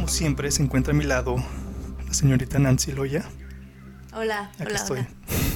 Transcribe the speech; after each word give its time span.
Como 0.00 0.08
siempre, 0.08 0.50
se 0.50 0.62
encuentra 0.62 0.94
a 0.94 0.96
mi 0.96 1.04
lado 1.04 1.36
la 2.06 2.14
señorita 2.14 2.58
Nancy 2.58 2.92
Loya. 2.92 3.22
Hola, 4.14 4.50
Aquí 4.54 4.62
hola, 4.64 4.74
estoy. 4.76 4.98
hola. 5.00 5.08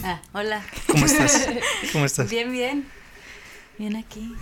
Ah, 0.04 0.22
hola. 0.34 0.62
¿Cómo 0.86 1.06
estás? 1.06 1.48
¿Cómo 1.94 2.04
estás? 2.04 2.28
Bien, 2.28 2.52
bien. 2.52 2.86
Bien 3.78 3.96
aquí. 3.96 4.34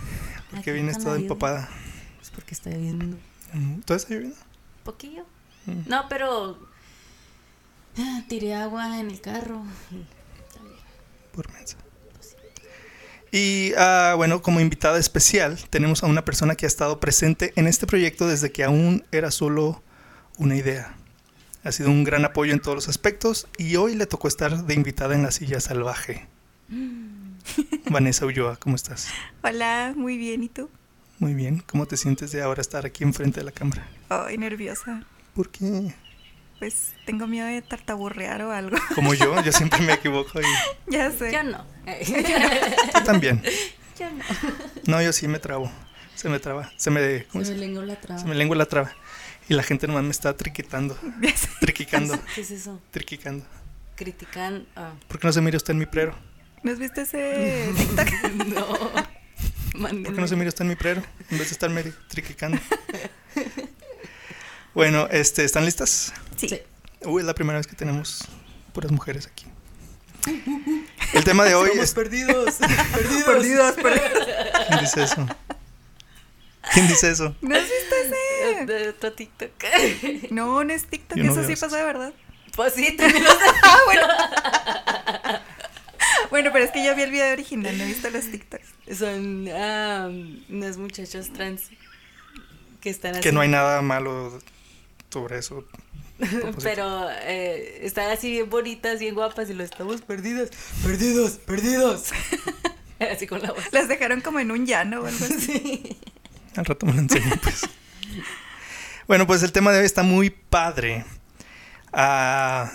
¿Por 0.51 0.61
qué 0.61 0.73
vienes 0.73 0.99
toda 0.99 1.15
empapada? 1.15 1.69
Es 2.21 2.31
porque 2.31 2.53
está 2.53 2.69
lloviendo 2.69 3.17
Mm, 3.53 3.79
¿Todo 3.83 3.95
está 3.95 4.13
lloviendo? 4.13 4.35
poquillo. 4.83 5.25
Mm. 5.67 5.83
No, 5.87 6.09
pero 6.09 6.59
ah, 7.97 8.23
tiré 8.27 8.55
agua 8.55 8.99
en 8.99 9.09
el 9.09 9.21
carro. 9.21 9.63
y. 9.89 10.03
Por 11.33 11.49
mensa. 11.53 11.77
Y 13.31 13.71
ah, 13.77 14.15
bueno, 14.17 14.41
como 14.41 14.59
invitada 14.59 14.99
especial 14.99 15.57
tenemos 15.69 16.03
a 16.03 16.07
una 16.07 16.25
persona 16.25 16.55
que 16.55 16.65
ha 16.65 16.67
estado 16.67 16.99
presente 16.99 17.53
en 17.55 17.67
este 17.67 17.87
proyecto 17.87 18.27
desde 18.27 18.51
que 18.51 18.65
aún 18.65 19.05
era 19.13 19.31
solo 19.31 19.81
una 20.37 20.55
idea. 20.55 20.93
Ha 21.63 21.71
sido 21.71 21.89
un 21.89 22.03
gran 22.03 22.25
apoyo 22.25 22.51
en 22.53 22.59
todos 22.59 22.75
los 22.75 22.89
aspectos 22.89 23.47
y 23.57 23.75
hoy 23.77 23.95
le 23.95 24.05
tocó 24.05 24.27
estar 24.27 24.65
de 24.65 24.73
invitada 24.73 25.15
en 25.15 25.23
la 25.23 25.31
silla 25.31 25.59
salvaje. 25.59 26.27
Vanessa 27.89 28.25
Ulloa, 28.25 28.57
¿cómo 28.57 28.75
estás? 28.75 29.07
Hola, 29.43 29.93
muy 29.95 30.17
bien, 30.17 30.43
¿y 30.43 30.49
tú? 30.49 30.69
Muy 31.19 31.33
bien. 31.33 31.63
¿Cómo 31.67 31.85
te 31.85 31.95
sientes 31.97 32.31
de 32.31 32.41
ahora 32.41 32.61
estar 32.61 32.85
aquí 32.85 33.03
enfrente 33.03 33.39
de 33.39 33.45
la 33.45 33.51
cámara? 33.51 33.87
Ay, 34.09 34.37
nerviosa. 34.37 35.03
¿Por 35.35 35.49
qué? 35.49 35.93
Pues 36.59 36.93
tengo 37.05 37.27
miedo 37.27 37.47
de 37.47 37.61
tartaburrear 37.61 38.41
o 38.43 38.51
algo. 38.51 38.77
Como 38.95 39.13
yo, 39.13 39.41
yo 39.43 39.51
siempre 39.53 39.81
me 39.81 39.93
equivoco 39.93 40.39
y 40.41 40.91
ya 40.91 41.11
sé. 41.11 41.31
Yo 41.31 41.43
no. 41.43 41.65
tú 42.93 43.03
también. 43.05 43.41
Yo 43.99 44.09
no. 44.09 44.23
No, 44.87 45.01
yo 45.01 45.13
sí 45.13 45.27
me 45.27 45.39
trabo. 45.39 45.71
Se 46.15 46.29
me 46.29 46.39
traba. 46.39 46.71
Se 46.77 46.89
me, 46.89 47.25
¿cómo 47.25 47.43
Se 47.43 47.49
se- 47.51 47.59
me 47.59 47.65
lengua 47.65 47.85
la 47.85 47.95
traba. 47.99 48.21
se 48.21 48.27
me 48.27 48.35
lengua 48.35 48.55
la 48.55 48.65
traba. 48.65 48.91
Y 49.49 49.53
la 49.53 49.63
gente 49.63 49.87
nomás 49.87 50.03
me 50.03 50.11
está 50.11 50.35
triquitando. 50.35 50.97
Triquicando. 51.59 52.19
¿Qué 52.35 52.41
es 52.41 52.51
eso? 52.51 52.81
Triquicando. 52.91 53.45
Critican. 53.95 54.65
ah, 54.75 54.93
¿Por 55.07 55.19
qué 55.19 55.27
no 55.27 55.33
se 55.33 55.41
mira 55.41 55.57
usted 55.57 55.71
en 55.73 55.79
mi 55.79 55.85
prero? 55.85 56.15
¿No 56.63 56.71
has 56.71 56.79
visto 56.79 57.01
ese 57.01 57.69
TikTok? 57.77 58.07
no. 58.47 58.67
¿Por 59.73 60.15
qué 60.15 60.21
no 60.21 60.27
se 60.27 60.35
mira 60.35 60.49
usted 60.49 60.61
en 60.63 60.69
mi 60.69 60.75
prero? 60.75 61.03
En 61.29 61.37
vez 61.37 61.49
de 61.49 61.53
estarme 61.53 61.83
triquicando. 62.09 62.59
Bueno, 64.73 65.07
este, 65.11 65.43
¿están 65.45 65.65
listas? 65.65 66.11
Sí. 66.35 66.49
Sí. 66.49 66.59
Uy, 67.05 67.21
es 67.21 67.27
la 67.27 67.35
primera 67.35 67.59
vez 67.59 67.67
que 67.67 67.75
tenemos 67.75 68.23
puras 68.73 68.91
mujeres 68.91 69.27
aquí. 69.27 69.45
El 71.13 71.23
tema 71.23 71.43
de 71.43 71.53
hoy 71.53 71.69
es... 71.75 71.93
perdidos. 71.93 72.55
perdidos. 72.55 73.23
Perdidos, 73.23 73.73
perdidos. 73.75 74.27
¿Quién 74.67 74.79
dice 74.79 75.03
eso? 75.03 75.27
¿Quién 76.71 76.87
dice 76.87 77.11
eso? 77.11 77.35
¿No 77.41 77.55
has 77.55 77.63
visto 77.63 77.95
ese? 78.05 78.65
De 78.65 78.89
otro 78.89 79.13
TikTok. 79.13 79.51
No, 80.31 80.63
no 80.63 80.73
es 80.73 80.85
TikTok, 80.85 81.17
no 81.17 81.31
eso 81.31 81.43
sí 81.43 81.55
pasa 81.55 81.77
de 81.77 81.83
verdad. 81.83 82.13
Pues 82.55 82.73
sí, 82.73 82.95
también 82.95 83.23
lo 83.23 83.31
sé. 83.31 83.45
Ah, 83.63 83.79
bueno. 83.85 84.07
bueno, 86.29 86.49
pero 86.53 86.65
es 86.65 86.71
que 86.71 86.85
yo 86.85 86.95
vi 86.95 87.01
el 87.01 87.11
video 87.11 87.33
original, 87.33 87.77
no 87.77 87.83
he 87.83 87.87
visto 87.87 88.09
los 88.09 88.29
TikToks. 88.29 88.97
Son 88.97 89.47
ah, 89.49 90.09
unas 90.49 90.77
muchachas 90.77 91.31
trans 91.33 91.69
que 92.79 92.89
están 92.89 93.13
así. 93.13 93.21
Que 93.21 93.31
no 93.31 93.41
hay 93.41 93.49
nada 93.49 93.81
malo 93.81 94.39
sobre 95.09 95.39
eso. 95.39 95.65
Pero 96.61 97.09
eh, 97.21 97.79
están 97.81 98.11
así 98.11 98.29
bien 98.29 98.49
bonitas, 98.49 98.99
bien 98.99 99.15
guapas 99.15 99.49
y 99.49 99.53
lo 99.53 99.63
estamos 99.63 100.01
perdidos. 100.01 100.49
Perdidos, 100.83 101.31
perdidos. 101.31 102.11
así 102.99 103.25
con 103.25 103.41
la 103.41 103.51
voz. 103.51 103.63
Las 103.71 103.87
dejaron 103.87 104.21
como 104.21 104.39
en 104.39 104.51
un 104.51 104.65
llano 104.65 105.01
o 105.01 105.05
algo 105.07 105.25
así. 105.25 105.39
Sí. 105.39 105.97
Al 106.55 106.65
rato 106.65 106.85
me 106.85 106.93
lo 106.93 106.99
enseño, 106.99 107.31
pues. 107.41 107.61
Bueno, 109.05 109.27
pues 109.27 109.43
el 109.43 109.51
tema 109.51 109.73
de 109.73 109.79
hoy 109.79 109.85
está 109.85 110.01
muy 110.01 110.29
padre. 110.29 111.03
Ah, 111.91 112.71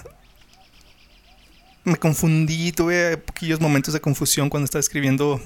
me 1.85 1.97
confundí, 1.97 2.71
tuve 2.73 3.17
poquillos 3.17 3.61
momentos 3.61 3.95
de 3.95 4.01
confusión 4.01 4.51
cuando 4.51 4.67
estaba 4.67 4.81
escribiendo 4.81 5.41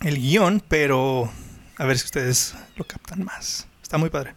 el 0.00 0.18
guion, 0.18 0.62
pero 0.68 1.32
a 1.78 1.86
ver 1.86 1.98
si 1.98 2.04
ustedes 2.04 2.54
lo 2.76 2.86
captan 2.86 3.24
más. 3.24 3.66
Está 3.82 3.96
muy 3.96 4.10
padre. 4.10 4.34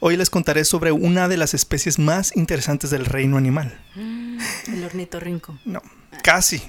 Hoy 0.00 0.16
les 0.16 0.30
contaré 0.30 0.64
sobre 0.64 0.92
una 0.92 1.26
de 1.26 1.36
las 1.36 1.54
especies 1.54 1.98
más 1.98 2.36
interesantes 2.36 2.90
del 2.90 3.04
reino 3.04 3.36
animal. 3.36 3.80
El 3.96 4.84
ornitorrinco. 4.84 5.58
No, 5.64 5.82
casi. 6.22 6.62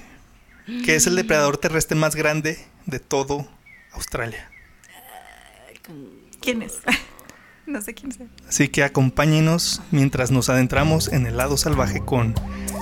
Que 0.84 0.96
es 0.96 1.06
el 1.06 1.16
depredador 1.16 1.58
terrestre 1.58 1.96
más 1.96 2.16
grande 2.16 2.58
de 2.86 2.98
todo 2.98 3.48
Australia. 3.92 4.49
¿Quién 6.40 6.62
es? 6.62 6.78
no 7.66 7.80
sé 7.82 7.94
quién 7.94 8.12
sea. 8.12 8.26
Así 8.48 8.68
que 8.68 8.82
acompáñenos 8.82 9.82
mientras 9.90 10.30
nos 10.30 10.48
adentramos 10.48 11.08
en 11.08 11.26
el 11.26 11.36
lado 11.36 11.56
salvaje 11.56 12.00
con 12.00 12.34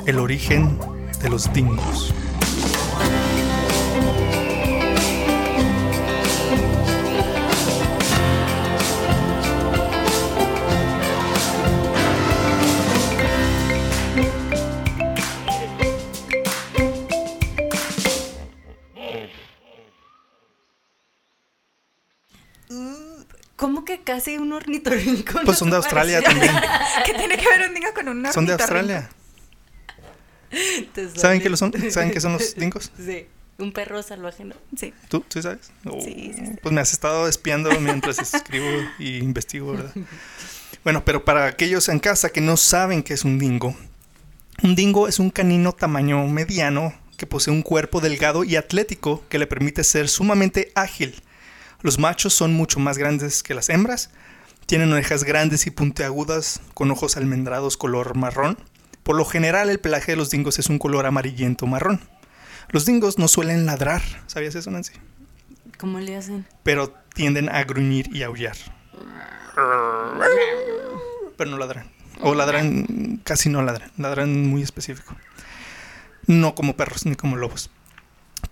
el 0.06 0.18
origen 0.18 0.78
de 1.22 1.30
los 1.30 1.52
dingos. 1.52 2.14
¿Cómo 23.58 23.84
que 23.84 24.02
casi 24.02 24.38
un 24.38 24.52
ornitorrinco? 24.52 25.40
Pues 25.44 25.58
son 25.58 25.68
de 25.68 25.76
Australia 25.76 26.22
también. 26.22 26.54
¿Qué 27.04 27.12
tiene 27.12 27.36
que 27.36 27.44
ver 27.48 27.68
un 27.68 27.74
dingo 27.74 27.88
con 27.92 28.06
un 28.08 28.32
Son 28.32 28.46
de 28.46 28.52
ornitorrinco? 28.54 28.94
Australia. 28.94 29.10
¿Saben 31.16 31.40
qué 31.42 31.48
lo 31.50 31.56
son? 31.56 31.72
¿Saben 31.90 32.12
qué 32.12 32.20
son 32.20 32.34
los 32.34 32.54
dingos? 32.56 32.92
Sí, 32.96 33.26
un 33.58 33.72
perro 33.72 34.00
salvaje, 34.04 34.44
¿no? 34.44 34.54
Sí. 34.76 34.94
¿Tú? 35.08 35.24
¿Sí 35.28 35.42
sabes? 35.42 35.72
Oh, 35.84 36.00
Sí, 36.00 36.32
sí, 36.36 36.44
sí. 36.46 36.52
Pues 36.62 36.72
me 36.72 36.80
has 36.80 36.92
estado 36.92 37.26
espiando 37.26 37.68
mientras 37.80 38.20
escribo 38.20 38.66
y 39.00 39.16
investigo, 39.18 39.72
¿verdad? 39.72 39.92
Bueno, 40.84 41.04
pero 41.04 41.24
para 41.24 41.46
aquellos 41.46 41.88
en 41.88 41.98
casa 41.98 42.30
que 42.30 42.40
no 42.40 42.56
saben 42.56 43.02
qué 43.02 43.14
es 43.14 43.24
un 43.24 43.40
dingo, 43.40 43.76
un 44.62 44.76
dingo 44.76 45.08
es 45.08 45.18
un 45.18 45.30
canino 45.30 45.72
tamaño 45.72 46.24
mediano 46.28 46.94
que 47.16 47.26
posee 47.26 47.52
un 47.52 47.62
cuerpo 47.62 48.00
delgado 48.00 48.44
y 48.44 48.54
atlético 48.54 49.24
que 49.28 49.40
le 49.40 49.48
permite 49.48 49.82
ser 49.82 50.08
sumamente 50.08 50.70
ágil. 50.76 51.20
Los 51.80 51.98
machos 51.98 52.34
son 52.34 52.54
mucho 52.54 52.80
más 52.80 52.98
grandes 52.98 53.42
que 53.42 53.54
las 53.54 53.68
hembras, 53.68 54.10
tienen 54.66 54.92
orejas 54.92 55.24
grandes 55.24 55.66
y 55.66 55.70
puntiagudas 55.70 56.60
con 56.74 56.90
ojos 56.90 57.16
almendrados 57.16 57.76
color 57.76 58.16
marrón. 58.16 58.58
Por 59.02 59.16
lo 59.16 59.24
general 59.24 59.70
el 59.70 59.80
pelaje 59.80 60.12
de 60.12 60.16
los 60.16 60.30
dingos 60.30 60.58
es 60.58 60.68
un 60.68 60.78
color 60.78 61.06
amarillento 61.06 61.66
marrón. 61.66 62.00
Los 62.70 62.84
dingos 62.84 63.18
no 63.18 63.28
suelen 63.28 63.64
ladrar, 63.64 64.02
¿sabías 64.26 64.54
eso, 64.54 64.70
Nancy? 64.70 64.92
¿Cómo 65.78 66.00
le 66.00 66.16
hacen? 66.16 66.46
pero 66.64 66.92
tienden 67.14 67.48
a 67.48 67.64
gruñir 67.64 68.14
y 68.14 68.22
aullar. 68.24 68.56
Pero 71.36 71.50
no 71.50 71.56
ladran. 71.56 71.90
O 72.20 72.34
ladran, 72.34 73.20
casi 73.24 73.48
no 73.48 73.62
ladran. 73.62 73.90
Ladran 73.96 74.48
muy 74.48 74.62
específico. 74.62 75.16
No 76.26 76.54
como 76.54 76.76
perros 76.76 77.06
ni 77.06 77.14
como 77.14 77.36
lobos. 77.36 77.70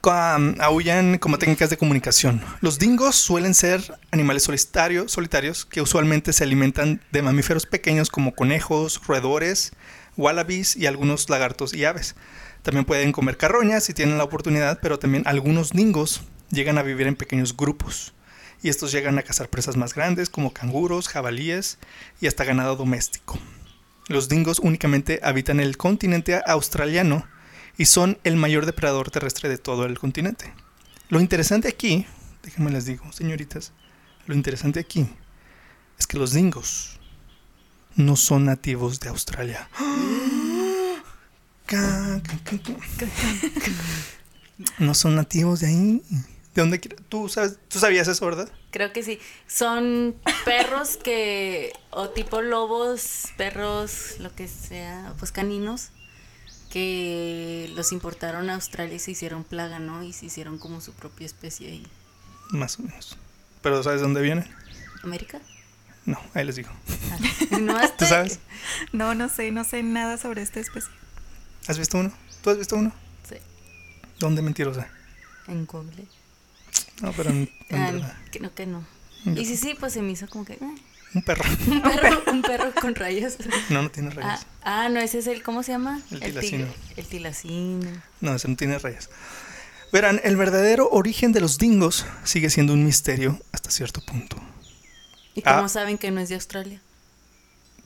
Aullan 0.03 1.19
como 1.19 1.39
técnicas 1.39 1.69
de 1.69 1.77
comunicación. 1.77 2.41
Los 2.61 2.79
dingos 2.79 3.17
suelen 3.17 3.55
ser 3.55 3.99
animales 4.13 4.45
solitarios 4.45 5.65
que 5.67 5.81
usualmente 5.81 6.33
se 6.33 6.45
alimentan 6.45 7.01
de 7.11 7.23
mamíferos 7.23 7.67
pequeños 7.67 8.09
como 8.09 8.35
conejos, 8.35 9.01
roedores, 9.05 9.73
wallabies 10.17 10.77
y 10.77 10.87
algunos 10.87 11.29
lagartos 11.29 11.75
y 11.75 11.85
aves. 11.85 12.15
También 12.63 12.85
pueden 12.85 13.13
comer 13.13 13.37
carroñas 13.37 13.85
si 13.85 13.95
tienen 13.95 14.19
la 14.19 14.25
oportunidad, 14.25 14.79
pero 14.81 14.99
también 14.99 15.25
algunos 15.27 15.73
dingos 15.73 16.23
llegan 16.51 16.79
a 16.79 16.83
vivir 16.83 17.07
en 17.07 17.17
pequeños 17.17 17.57
grupos. 17.57 18.13
Y 18.63 18.69
estos 18.69 18.93
llegan 18.93 19.19
a 19.19 19.23
cazar 19.23 19.49
presas 19.49 19.77
más 19.77 19.95
grandes 19.95 20.31
como 20.31 20.53
canguros, 20.53 21.09
jabalíes 21.09 21.79
y 22.21 22.27
hasta 22.27 22.45
ganado 22.45 22.77
doméstico. 22.77 23.39
Los 24.09 24.29
dingos 24.29 24.61
únicamente 24.61 25.19
habitan 25.23 25.59
el 25.59 25.77
continente 25.77 26.41
australiano 26.47 27.27
y 27.79 27.87
son 27.87 28.19
el 28.25 28.37
mayor 28.37 28.67
depredador 28.67 29.11
terrestre 29.11 29.49
de 29.49 29.59
todo 29.59 29.85
el 29.85 29.99
continente. 29.99 30.53
Lo 31.09 31.21
interesante 31.21 31.69
aquí, 31.69 32.07
déjenme 32.43 32.71
les 32.71 32.85
digo, 32.85 33.13
señoritas, 33.13 33.73
lo 34.27 34.35
interesante 34.35 34.81
aquí 34.81 35.07
es 35.99 36.07
que 36.07 36.19
los 36.19 36.33
dingos 36.33 36.99
no 37.95 38.17
son 38.17 38.45
nativos 38.45 39.01
de 39.01 39.09
Australia. 39.09 39.69
No 44.79 44.95
son 44.95 45.17
nativos 45.17 45.61
de 45.61 45.67
ahí. 45.67 46.03
¿De 46.55 46.63
dónde 46.63 46.79
¿Tú, 46.79 47.29
sabes, 47.29 47.59
tú 47.69 47.79
sabías 47.79 48.09
eso, 48.09 48.25
verdad? 48.25 48.51
Creo 48.71 48.91
que 48.91 49.03
sí. 49.03 49.19
Son 49.47 50.17
perros 50.47 50.97
que, 50.97 51.73
o 51.91 52.09
tipo 52.09 52.41
lobos, 52.41 53.27
perros, 53.37 54.15
lo 54.19 54.35
que 54.35 54.49
sea, 54.49 55.13
pues 55.19 55.33
caninos, 55.33 55.91
que 56.77 57.73
los 57.75 57.91
importaron 57.93 58.51
a 58.51 58.55
Australia 58.57 58.97
y 58.97 58.99
se 58.99 59.11
hicieron 59.13 59.45
plaga, 59.45 59.79
¿no? 59.79 60.03
Y 60.03 60.13
se 60.13 60.27
hicieron 60.27 60.59
como 60.59 60.83
su 60.83 60.93
propia 60.93 61.25
especie 61.25 61.69
ahí. 61.71 61.87
Más 62.51 62.79
o 62.79 62.83
menos. 62.83 63.17
¿Pero 63.63 63.83
sabes 63.83 64.03
dónde 64.03 64.21
vienen? 64.21 64.47
¿América? 65.03 65.41
No, 66.05 66.21
ahí 66.35 66.45
les 66.45 66.57
digo. 66.57 66.69
Ah, 67.11 67.19
No 67.59 67.79
¿Tú 67.99 68.05
sabes? 68.05 68.41
No, 68.93 69.15
no 69.15 69.31
sé, 69.31 69.51
no 69.53 69.65
sé 69.65 69.83
nada 69.83 70.19
sobre 70.19 70.43
esta 70.43 70.61
especie. 70.61 70.91
¿Has 71.67 71.79
visto 71.79 71.97
uno? 71.97 72.13
¿Tú 72.43 72.51
has 72.51 72.59
visto 72.59 72.77
uno? 72.77 72.93
Sí, 73.27 73.37
¿Dónde 74.19 74.43
mentirosa? 74.43 74.87
en 75.49 75.65
Google. 75.65 76.05
No, 77.01 77.13
pero 77.13 77.31
en, 77.31 77.51
en 77.71 77.81
Ah, 77.83 77.91
verdad. 77.93 78.17
creo 78.33 78.55
que 78.55 78.67
no. 78.67 78.85
Y 79.25 79.47
sí, 79.47 79.57
sí, 79.57 79.75
pues 79.81 79.95
se 79.95 80.03
me 80.03 80.13
hizo 80.13 80.29
como 80.29 80.45
que... 80.45 80.53
eh, 80.55 80.75
Un 81.15 81.23
perro. 81.23 81.45
un, 81.67 81.81
perro, 81.83 82.23
un 82.33 82.43
perro 82.43 82.73
con 82.81 82.95
rayas. 82.95 83.37
No, 83.71 83.83
no 83.83 83.91
tiene 83.91 84.11
Ah, 84.11 84.15
rayas. 84.15 84.47
ah, 84.63 84.89
no, 84.91 85.01
ese 85.01 85.19
es 85.21 85.27
el, 85.27 85.43
¿cómo 85.43 85.63
se 85.63 85.73
llama? 85.73 86.01
El 86.11 86.21
tilacino. 86.21 86.67
El 86.97 87.07
tilacino. 87.07 87.91
No, 88.21 88.35
ese 88.35 88.49
no 88.49 88.57
tiene 88.57 88.79
rayas. 88.79 89.09
Verán, 89.93 90.21
el 90.25 90.37
verdadero 90.37 90.89
origen 90.91 91.33
de 91.33 91.41
los 91.41 91.59
dingos 91.59 92.05
sigue 92.25 92.51
siendo 92.51 92.73
un 92.75 92.85
misterio 92.85 93.41
hasta 93.53 93.71
cierto 93.71 94.01
punto. 94.03 94.37
¿Y 95.35 95.43
Ah. 95.45 95.57
cómo 95.57 95.69
saben 95.69 95.97
que 95.97 96.11
no 96.11 96.21
es 96.21 96.29
de 96.29 96.35
Australia? 96.35 96.81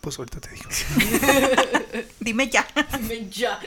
Pues 0.00 0.18
ahorita 0.18 0.40
te 0.40 0.50
digo. 0.50 0.68
Dime 2.20 2.48
ya. 2.48 2.66
ya. 3.30 3.60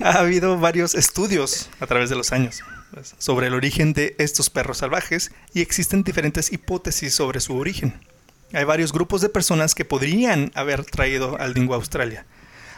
Ha 0.00 0.18
habido 0.18 0.58
varios 0.58 0.94
estudios 0.94 1.68
a 1.80 1.86
través 1.86 2.10
de 2.10 2.16
los 2.16 2.32
años 2.32 2.62
sobre 3.18 3.46
el 3.46 3.54
origen 3.54 3.92
de 3.92 4.14
estos 4.18 4.50
perros 4.50 4.78
salvajes 4.78 5.32
y 5.54 5.60
existen 5.60 6.02
diferentes 6.02 6.52
hipótesis 6.52 7.14
sobre 7.14 7.40
su 7.40 7.56
origen. 7.56 8.00
Hay 8.52 8.64
varios 8.64 8.92
grupos 8.92 9.20
de 9.22 9.28
personas 9.28 9.74
que 9.74 9.84
podrían 9.84 10.52
haber 10.54 10.84
traído 10.84 11.38
al 11.38 11.54
dingo 11.54 11.72
a 11.74 11.76
Australia. 11.76 12.26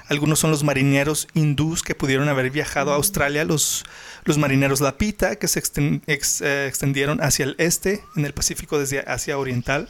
Algunos 0.09 0.39
son 0.39 0.51
los 0.51 0.65
marineros 0.65 1.29
hindús 1.35 1.83
que 1.83 1.95
pudieron 1.95 2.29
haber 2.29 2.51
viajado 2.51 2.93
a 2.93 2.97
Australia, 2.97 3.45
los, 3.45 3.85
los 4.25 4.37
marineros 4.37 4.81
Lapita 4.81 5.37
que 5.37 5.49
se 5.49 5.61
eh, 5.61 6.67
extendieron 6.69 7.23
hacia 7.23 7.45
el 7.45 7.55
este 7.59 8.05
en 8.15 8.27
el 8.27 8.35
Pacífico 8.35 8.79
desde 8.79 9.01
Asia 9.01 9.39
Oriental, 9.39 9.89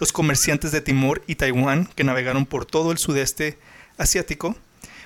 los 0.00 0.12
comerciantes 0.12 0.72
de 0.72 0.80
Timor 0.80 1.22
y 1.28 1.36
Taiwán 1.36 1.86
que 1.94 2.02
navegaron 2.02 2.46
por 2.46 2.66
todo 2.66 2.90
el 2.90 2.98
sudeste 2.98 3.56
asiático, 3.96 4.56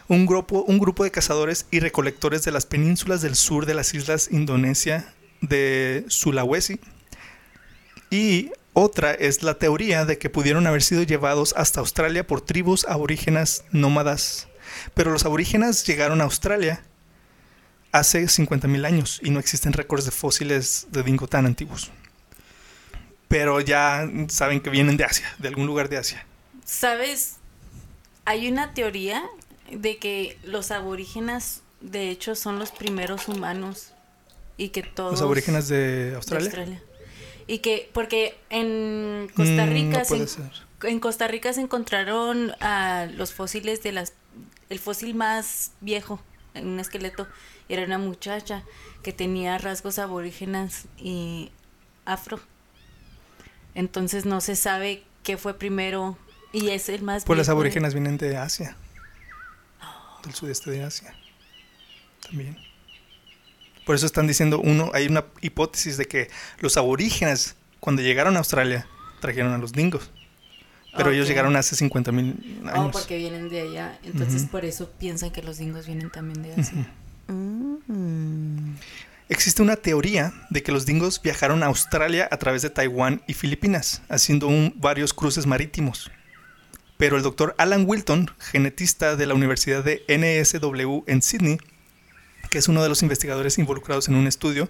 un 0.08 0.26
grupo, 0.26 0.64
un 0.66 0.78
grupo 0.78 1.04
de 1.04 1.10
cazadores 1.10 1.66
y 1.70 1.80
recolectores 1.80 2.42
de 2.44 2.52
las 2.52 2.66
penínsulas 2.66 3.20
del 3.20 3.36
sur 3.36 3.66
de 3.66 3.74
las 3.74 3.92
islas 3.94 4.28
Indonesia 4.32 5.12
de 5.42 6.04
Sulawesi. 6.08 6.80
Y 8.10 8.50
otra 8.72 9.12
es 9.12 9.42
la 9.42 9.58
teoría 9.58 10.06
de 10.06 10.18
que 10.18 10.30
pudieron 10.30 10.66
haber 10.66 10.82
sido 10.82 11.02
llevados 11.02 11.54
hasta 11.56 11.80
Australia 11.80 12.26
por 12.26 12.40
tribus 12.40 12.86
aborígenas 12.86 13.64
nómadas. 13.70 14.48
Pero 14.94 15.10
los 15.10 15.26
aborígenas 15.26 15.86
llegaron 15.86 16.20
a 16.20 16.24
Australia 16.24 16.82
hace 17.92 18.22
50.000 18.24 18.86
años 18.86 19.20
y 19.22 19.30
no 19.30 19.40
existen 19.40 19.72
récords 19.72 20.06
de 20.06 20.10
fósiles 20.10 20.86
de 20.90 21.02
dingo 21.02 21.26
tan 21.26 21.44
antiguos. 21.44 21.90
Pero 23.28 23.60
ya 23.60 24.08
saben 24.28 24.60
que 24.60 24.70
vienen 24.70 24.96
de 24.96 25.04
Asia, 25.04 25.26
de 25.38 25.48
algún 25.48 25.66
lugar 25.66 25.90
de 25.90 25.98
Asia. 25.98 26.24
¿Sabes? 26.64 27.36
Hay 28.24 28.48
una 28.50 28.72
teoría 28.72 29.24
de 29.72 29.98
que 29.98 30.38
los 30.44 30.70
aborígenas, 30.70 31.62
de 31.80 32.10
hecho, 32.10 32.34
son 32.34 32.58
los 32.58 32.70
primeros 32.70 33.28
humanos 33.28 33.92
y 34.56 34.70
que 34.70 34.82
todos... 34.82 35.12
Los 35.12 35.22
aborígenes 35.22 35.68
de 35.68 36.10
de 36.10 36.16
Australia. 36.16 36.46
Australia. 36.46 36.82
Y 37.46 37.58
que, 37.58 37.88
porque 37.94 38.36
en 38.50 39.28
Costa 39.34 39.64
Mm, 39.66 39.70
Rica, 39.70 39.98
no 40.00 40.04
se, 40.04 40.08
puede 40.08 40.22
en- 40.22 40.28
ser. 40.28 40.50
en 40.82 41.00
Costa 41.00 41.28
Rica 41.28 41.52
se 41.52 41.60
encontraron 41.62 42.52
los 43.16 43.32
fósiles 43.32 43.82
de 43.82 43.92
las, 43.92 44.12
el 44.68 44.78
fósil 44.78 45.14
más 45.14 45.72
viejo, 45.80 46.20
en 46.54 46.66
un 46.66 46.80
esqueleto, 46.80 47.26
era 47.68 47.84
una 47.84 47.98
muchacha 47.98 48.64
que 49.02 49.12
tenía 49.12 49.56
rasgos 49.58 49.98
aborígenas 49.98 50.84
y 50.98 51.50
afro. 52.04 52.40
Entonces 53.74 54.24
no 54.26 54.40
se 54.40 54.56
sabe 54.56 55.04
qué 55.22 55.36
fue 55.36 55.54
primero 55.58 56.18
y 56.52 56.68
es 56.70 56.88
el 56.88 57.02
más 57.02 57.24
Pues 57.24 57.36
las 57.36 57.46
viejo 57.46 57.52
aborígenes 57.52 57.94
vienen 57.94 58.18
de 58.18 58.36
Asia. 58.36 58.76
Del 60.24 60.34
sudeste 60.34 60.70
de 60.70 60.82
Asia. 60.82 61.14
También. 62.26 62.56
Por 63.86 63.94
eso 63.94 64.04
están 64.06 64.26
diciendo, 64.26 64.60
uno, 64.60 64.90
hay 64.92 65.06
una 65.06 65.24
hipótesis 65.40 65.96
de 65.96 66.04
que 66.06 66.28
los 66.60 66.76
aborígenes, 66.76 67.56
cuando 67.80 68.02
llegaron 68.02 68.36
a 68.36 68.40
Australia, 68.40 68.86
trajeron 69.20 69.52
a 69.52 69.58
los 69.58 69.72
dingos. 69.72 70.10
Pero 70.96 71.10
ellos 71.10 71.24
Ok. 71.24 71.28
llegaron 71.30 71.56
hace 71.56 71.76
50 71.76 72.12
mil 72.12 72.60
Oh, 72.64 72.68
años. 72.68 72.90
porque 72.92 73.16
vienen 73.16 73.48
de 73.48 73.60
allá. 73.62 73.98
Entonces 74.02 74.44
por 74.44 74.64
eso 74.64 74.90
piensan 74.98 75.30
que 75.30 75.42
los 75.42 75.58
dingos 75.58 75.86
vienen 75.86 76.10
también 76.10 76.42
de 76.42 76.54
Asia. 76.60 76.90
Mm. 77.28 78.74
Existe 79.28 79.60
una 79.62 79.76
teoría 79.76 80.32
de 80.50 80.62
que 80.62 80.72
los 80.72 80.86
dingos 80.86 81.20
viajaron 81.22 81.62
a 81.62 81.66
Australia 81.66 82.26
a 82.30 82.36
través 82.38 82.62
de 82.62 82.70
Taiwán 82.70 83.22
y 83.26 83.34
Filipinas, 83.34 84.00
haciendo 84.08 84.48
un- 84.48 84.72
varios 84.76 85.12
cruces 85.12 85.46
marítimos. 85.46 86.10
Pero 86.98 87.16
el 87.16 87.22
doctor 87.22 87.54
Alan 87.58 87.84
Wilton, 87.86 88.30
genetista 88.38 89.16
de 89.16 89.26
la 89.26 89.34
Universidad 89.34 89.82
de 89.82 90.04
NSW 90.08 91.04
en 91.06 91.22
Sydney, 91.22 91.58
que 92.50 92.58
es 92.58 92.68
uno 92.68 92.82
de 92.82 92.88
los 92.88 93.02
investigadores 93.02 93.56
involucrados 93.58 94.08
en 94.08 94.16
un 94.16 94.26
estudio, 94.26 94.68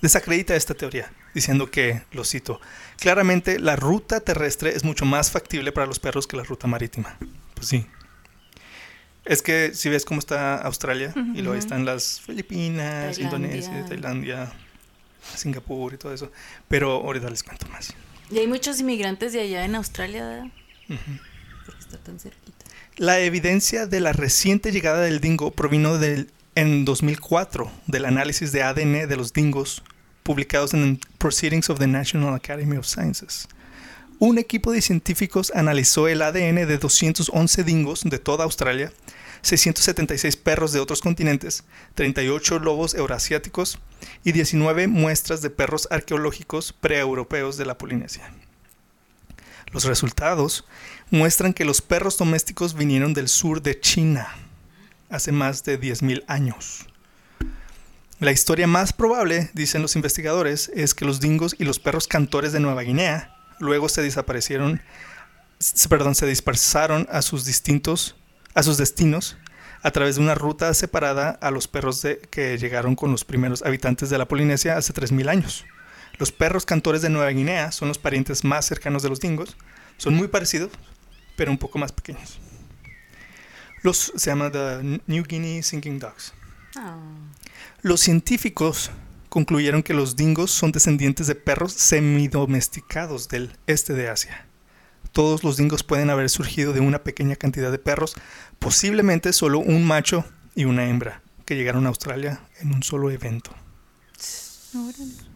desacredita 0.00 0.54
esta 0.54 0.74
teoría, 0.74 1.12
diciendo 1.34 1.70
que, 1.70 2.02
lo 2.12 2.24
cito, 2.24 2.60
claramente 2.98 3.58
la 3.58 3.76
ruta 3.76 4.20
terrestre 4.20 4.70
es 4.70 4.84
mucho 4.84 5.04
más 5.04 5.30
factible 5.30 5.72
para 5.72 5.86
los 5.86 5.98
perros 5.98 6.26
que 6.26 6.36
la 6.36 6.44
ruta 6.44 6.66
marítima. 6.66 7.18
Pues 7.54 7.68
sí. 7.68 7.86
Es 9.24 9.42
que 9.42 9.74
si 9.74 9.88
ves 9.88 10.04
cómo 10.04 10.20
está 10.20 10.56
Australia, 10.58 11.12
y 11.16 11.38
luego 11.38 11.54
ahí 11.54 11.58
están 11.58 11.84
las 11.84 12.20
Filipinas, 12.20 13.16
Tailandia. 13.16 13.24
Indonesia, 13.24 13.86
Tailandia, 13.88 14.52
Singapur 15.34 15.94
y 15.94 15.96
todo 15.96 16.12
eso. 16.12 16.30
Pero 16.68 16.92
ahorita 16.92 17.30
les 17.30 17.42
cuento 17.42 17.66
más. 17.68 17.94
Y 18.30 18.38
hay 18.38 18.46
muchos 18.46 18.80
inmigrantes 18.80 19.32
de 19.32 19.40
allá 19.40 19.64
en 19.64 19.74
Australia, 19.74 20.26
¿verdad? 20.26 20.50
Porque 20.86 21.33
La 22.96 23.20
evidencia 23.20 23.86
de 23.86 24.00
la 24.00 24.12
reciente 24.12 24.70
llegada 24.72 25.00
del 25.00 25.20
dingo 25.20 25.50
provino 25.50 25.98
del, 25.98 26.30
en 26.54 26.84
2004 26.84 27.70
del 27.86 28.04
análisis 28.04 28.52
de 28.52 28.62
ADN 28.62 29.08
de 29.08 29.16
los 29.16 29.32
dingos 29.32 29.82
publicados 30.22 30.74
en 30.74 31.00
Proceedings 31.18 31.70
of 31.70 31.78
the 31.78 31.86
National 31.86 32.34
Academy 32.34 32.76
of 32.76 32.86
Sciences. 32.86 33.48
Un 34.18 34.38
equipo 34.38 34.72
de 34.72 34.80
científicos 34.80 35.52
analizó 35.54 36.08
el 36.08 36.22
ADN 36.22 36.66
de 36.66 36.78
211 36.78 37.64
dingos 37.64 38.04
de 38.04 38.18
toda 38.18 38.44
Australia, 38.44 38.92
676 39.42 40.36
perros 40.36 40.72
de 40.72 40.80
otros 40.80 41.02
continentes, 41.02 41.64
38 41.94 42.60
lobos 42.60 42.94
eurasiáticos 42.94 43.78
y 44.22 44.32
19 44.32 44.86
muestras 44.86 45.42
de 45.42 45.50
perros 45.50 45.88
arqueológicos 45.90 46.72
preeuropeos 46.72 47.56
de 47.56 47.66
la 47.66 47.76
Polinesia. 47.76 48.32
Los 49.72 49.84
resultados 49.84 50.64
muestran 51.14 51.54
que 51.54 51.64
los 51.64 51.80
perros 51.80 52.18
domésticos 52.18 52.74
vinieron 52.74 53.14
del 53.14 53.28
sur 53.28 53.62
de 53.62 53.78
China 53.78 54.28
hace 55.08 55.32
más 55.32 55.62
de 55.64 55.80
10.000 55.80 56.24
años. 56.26 56.86
La 58.18 58.32
historia 58.32 58.66
más 58.66 58.92
probable, 58.92 59.50
dicen 59.54 59.80
los 59.80 59.96
investigadores, 59.96 60.70
es 60.74 60.94
que 60.94 61.04
los 61.04 61.20
dingos 61.20 61.54
y 61.58 61.64
los 61.64 61.78
perros 61.78 62.08
cantores 62.08 62.52
de 62.52 62.60
Nueva 62.60 62.82
Guinea 62.82 63.36
luego 63.60 63.88
se 63.88 64.02
desaparecieron, 64.02 64.82
perdón, 65.88 66.14
se 66.16 66.26
dispersaron 66.26 67.06
a 67.10 67.22
sus 67.22 67.44
distintos, 67.44 68.16
a 68.54 68.62
sus 68.62 68.76
destinos 68.76 69.36
a 69.84 69.90
través 69.90 70.16
de 70.16 70.22
una 70.22 70.34
ruta 70.34 70.72
separada 70.72 71.30
a 71.42 71.50
los 71.50 71.68
perros 71.68 72.04
que 72.30 72.58
llegaron 72.58 72.96
con 72.96 73.12
los 73.12 73.24
primeros 73.24 73.62
habitantes 73.62 74.08
de 74.10 74.16
la 74.18 74.26
Polinesia 74.26 74.78
hace 74.78 74.94
3.000 74.94 75.28
años. 75.28 75.64
Los 76.18 76.32
perros 76.32 76.64
cantores 76.64 77.02
de 77.02 77.10
Nueva 77.10 77.28
Guinea 77.30 77.70
son 77.70 77.88
los 77.88 77.98
parientes 77.98 78.44
más 78.44 78.64
cercanos 78.64 79.02
de 79.02 79.10
los 79.10 79.20
dingos. 79.20 79.56
Son 79.98 80.14
muy 80.14 80.28
parecidos, 80.28 80.70
pero 81.36 81.50
un 81.50 81.58
poco 81.58 81.78
más 81.78 81.92
pequeños. 81.92 82.38
Los 83.82 84.12
se 84.16 84.30
llaman 84.30 84.52
the 84.52 85.00
New 85.06 85.24
Guinea 85.24 85.62
Singing 85.62 85.98
Dogs. 85.98 86.32
Ah. 86.76 86.96
Los 87.82 88.00
científicos 88.00 88.90
concluyeron 89.28 89.82
que 89.82 89.94
los 89.94 90.16
dingos 90.16 90.50
son 90.50 90.72
descendientes 90.72 91.26
de 91.26 91.34
perros 91.34 91.72
semidomesticados 91.72 93.28
del 93.28 93.56
este 93.66 93.92
de 93.92 94.08
Asia. 94.08 94.46
Todos 95.12 95.44
los 95.44 95.56
dingos 95.56 95.82
pueden 95.82 96.08
haber 96.08 96.30
surgido 96.30 96.72
de 96.72 96.80
una 96.80 97.04
pequeña 97.04 97.36
cantidad 97.36 97.70
de 97.70 97.78
perros, 97.78 98.14
posiblemente 98.58 99.32
solo 99.32 99.58
un 99.58 99.84
macho 99.84 100.24
y 100.54 100.64
una 100.64 100.88
hembra, 100.88 101.20
que 101.44 101.56
llegaron 101.56 101.84
a 101.86 101.88
Australia 101.88 102.40
en 102.60 102.72
un 102.72 102.82
solo 102.82 103.10
evento. 103.10 103.54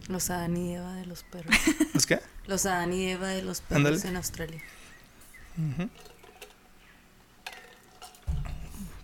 Los 0.07 0.29
Adán 0.29 0.57
y 0.57 0.75
Eva 0.75 0.95
de 0.95 1.05
los 1.05 1.23
perros. 1.23 1.55
¿Es 1.93 2.05
que? 2.05 2.19
Los 2.47 2.65
Adán 2.65 2.93
y 2.93 3.05
Eva 3.05 3.27
de 3.27 3.41
los 3.41 3.61
perros 3.61 4.05
en 4.05 4.15
Australia. 4.15 4.61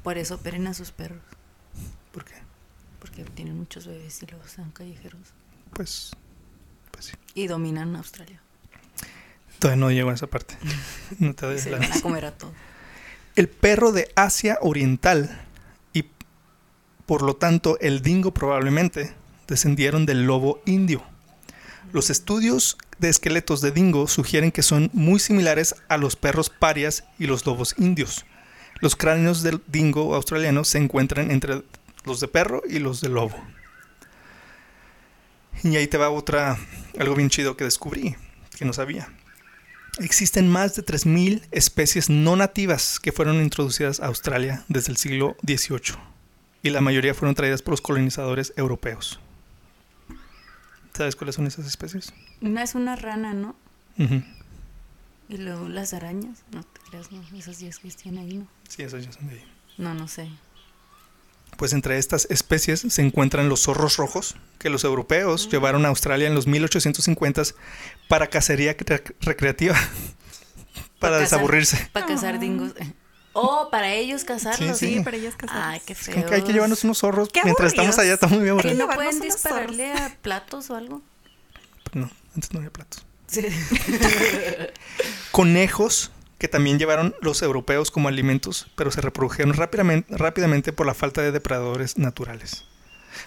Por 0.04 0.18
eso 0.18 0.36
operen 0.36 0.68
a 0.68 0.74
sus 0.74 0.92
perros. 0.92 1.22
¿Por 2.12 2.26
qué? 2.26 2.34
Porque 3.00 3.24
tienen 3.24 3.58
muchos 3.58 3.88
bebés 3.88 4.22
y 4.24 4.28
luego 4.28 4.48
sean 4.48 4.72
callejeros. 4.72 5.34
Pues, 5.74 6.12
pues 6.92 7.06
sí. 7.06 7.14
Y 7.34 7.48
dominan 7.48 7.96
Australia. 7.96 8.40
Todavía 9.60 9.80
no 9.80 9.92
llego 9.92 10.10
a 10.12 10.14
esa 10.14 10.28
parte. 10.28 10.56
No 11.20 11.34
te 11.34 11.46
doy 11.46 11.60
se 11.60 11.72
la- 11.72 11.80
van 11.80 11.92
a 11.92 12.02
comer 12.02 12.26
a 12.26 12.32
todo. 12.38 12.54
El 13.36 13.50
perro 13.50 13.92
de 13.92 14.12
Asia 14.16 14.58
Oriental 14.62 15.42
y 15.92 16.06
por 17.06 17.22
lo 17.22 17.36
tanto 17.36 17.78
el 17.82 18.02
dingo 18.02 18.34
probablemente 18.34 19.14
descendieron 19.48 20.06
del 20.06 20.26
lobo 20.26 20.62
indio. 20.66 21.04
Los 21.94 22.10
estudios 22.10 22.78
de 23.00 23.10
esqueletos 23.10 23.62
de 23.62 23.72
dingo 23.72 24.08
sugieren 24.08 24.52
que 24.52 24.64
son 24.64 24.90
muy 24.94 25.20
similares 25.20 25.76
a 25.88 25.98
los 25.98 26.16
perros 26.16 26.50
parias 26.50 27.04
y 27.20 27.28
los 27.28 27.46
lobos 27.46 27.76
indios. 27.78 28.26
Los 28.82 28.96
cráneos 28.96 29.44
del 29.44 29.62
dingo 29.68 30.16
australiano 30.16 30.64
se 30.64 30.78
encuentran 30.78 31.32
entre 31.32 31.64
los 32.04 32.20
de 32.20 32.28
perro 32.28 32.62
y 32.68 32.80
los 32.80 33.02
de 33.02 33.10
lobo. 33.10 33.36
Y 35.64 35.76
ahí 35.78 35.88
te 35.88 35.98
va 35.98 36.10
otra, 36.10 36.58
algo 37.00 37.16
bien 37.16 37.30
chido 37.30 37.56
que 37.56 37.64
descubrí, 37.64 38.16
que 38.58 38.66
no 38.66 38.74
sabía. 38.74 39.10
Existen 40.00 40.50
más 40.50 40.76
de 40.76 40.84
3.000 40.84 41.48
especies 41.52 42.10
no 42.10 42.36
nativas 42.36 43.00
que 43.00 43.14
fueron 43.14 43.42
introducidas 43.42 44.02
a 44.02 44.08
Australia 44.08 44.66
desde 44.68 44.92
el 44.92 44.98
siglo 44.98 45.38
XVIII 45.46 45.96
y 46.66 46.72
la 46.72 46.82
mayoría 46.82 47.14
fueron 47.14 47.36
traídas 47.36 47.62
por 47.62 47.74
los 47.74 47.82
colonizadores 47.82 48.52
europeos. 48.58 49.20
¿Sabes 50.96 51.16
cuáles 51.16 51.36
son 51.36 51.46
esas 51.48 51.66
especies? 51.66 52.14
Una 52.42 52.64
es 52.64 52.76
una 52.76 52.96
rana, 52.96 53.34
¿no? 53.34 53.56
Y 53.98 55.38
luego 55.38 55.68
las 55.70 55.94
arañas. 55.94 56.40
No 56.52 56.64
te 56.64 56.80
creas, 56.90 57.12
no. 57.12 57.22
Esas 57.38 57.60
ya 57.60 57.68
existían 57.68 58.18
ahí, 58.18 58.38
¿no? 58.38 58.48
Sí, 58.70 58.84
esas 58.84 59.04
ya 59.04 59.12
son 59.12 59.28
de 59.28 59.36
ahí. 59.36 59.44
No, 59.78 59.94
no 59.94 60.08
sé. 60.08 60.30
Pues 61.58 61.74
entre 61.74 61.98
estas 61.98 62.28
especies 62.30 62.82
se 62.82 63.02
encuentran 63.02 63.48
los 63.50 63.62
zorros 63.64 63.98
rojos, 63.98 64.36
que 64.60 64.70
los 64.70 64.84
europeos 64.84 65.50
llevaron 65.50 65.86
a 65.86 65.90
Australia 65.90 66.28
en 66.28 66.36
los 66.36 66.48
1850s 66.48 67.56
para 68.10 68.28
cacería 68.28 68.76
cre- 68.78 69.16
recreativa, 69.22 69.76
para 71.00 71.20
cazar. 71.20 71.22
desaburrirse. 71.22 71.90
Para 71.94 72.06
cazar 72.08 72.36
Ah. 72.36 72.40
dingos. 72.40 72.74
Oh, 73.38 73.68
para 73.70 73.94
ellos 73.94 74.24
cazarlos. 74.24 74.78
Sí, 74.78 74.88
Sí, 74.88 74.94
sí. 74.96 75.00
para 75.02 75.18
ellas 75.18 75.36
casadas. 75.36 75.66
Ay, 75.66 75.82
qué 75.86 75.94
feo. 75.94 76.14
Como 76.16 76.26
que 76.26 76.36
hay 76.36 76.42
que 76.42 76.54
llevarnos 76.54 76.84
unos 76.86 77.00
zorros 77.00 77.28
Qué 77.30 77.42
mientras 77.44 77.74
estamos 77.74 78.00
allá, 78.00 78.14
estamos 78.14 78.40
muy 78.40 78.48
aburridos. 78.48 78.78
¿No 78.78 78.88
pueden 78.88 79.20
dispararle 79.20 79.92
a 79.92 80.16
platos 80.22 80.70
o 80.70 80.76
algo? 80.76 81.02
No, 81.94 82.10
antes 82.34 82.52
no 82.54 82.60
había 82.60 82.72
platos. 82.72 83.06
Sí. 83.28 83.42
conejos 85.32 86.12
que 86.38 86.48
también 86.48 86.80
llevaron 86.80 87.16
los 87.22 87.42
europeos 87.42 87.92
como 87.92 88.08
alimentos, 88.08 88.68
pero 88.76 88.92
se 88.92 89.02
reprodujeron 89.02 89.54
rápidamente, 89.54 90.16
rápidamente 90.18 90.74
por 90.74 90.86
la 90.86 90.94
falta 90.94 91.22
de 91.22 91.32
depredadores 91.32 91.98
naturales. 91.98 92.66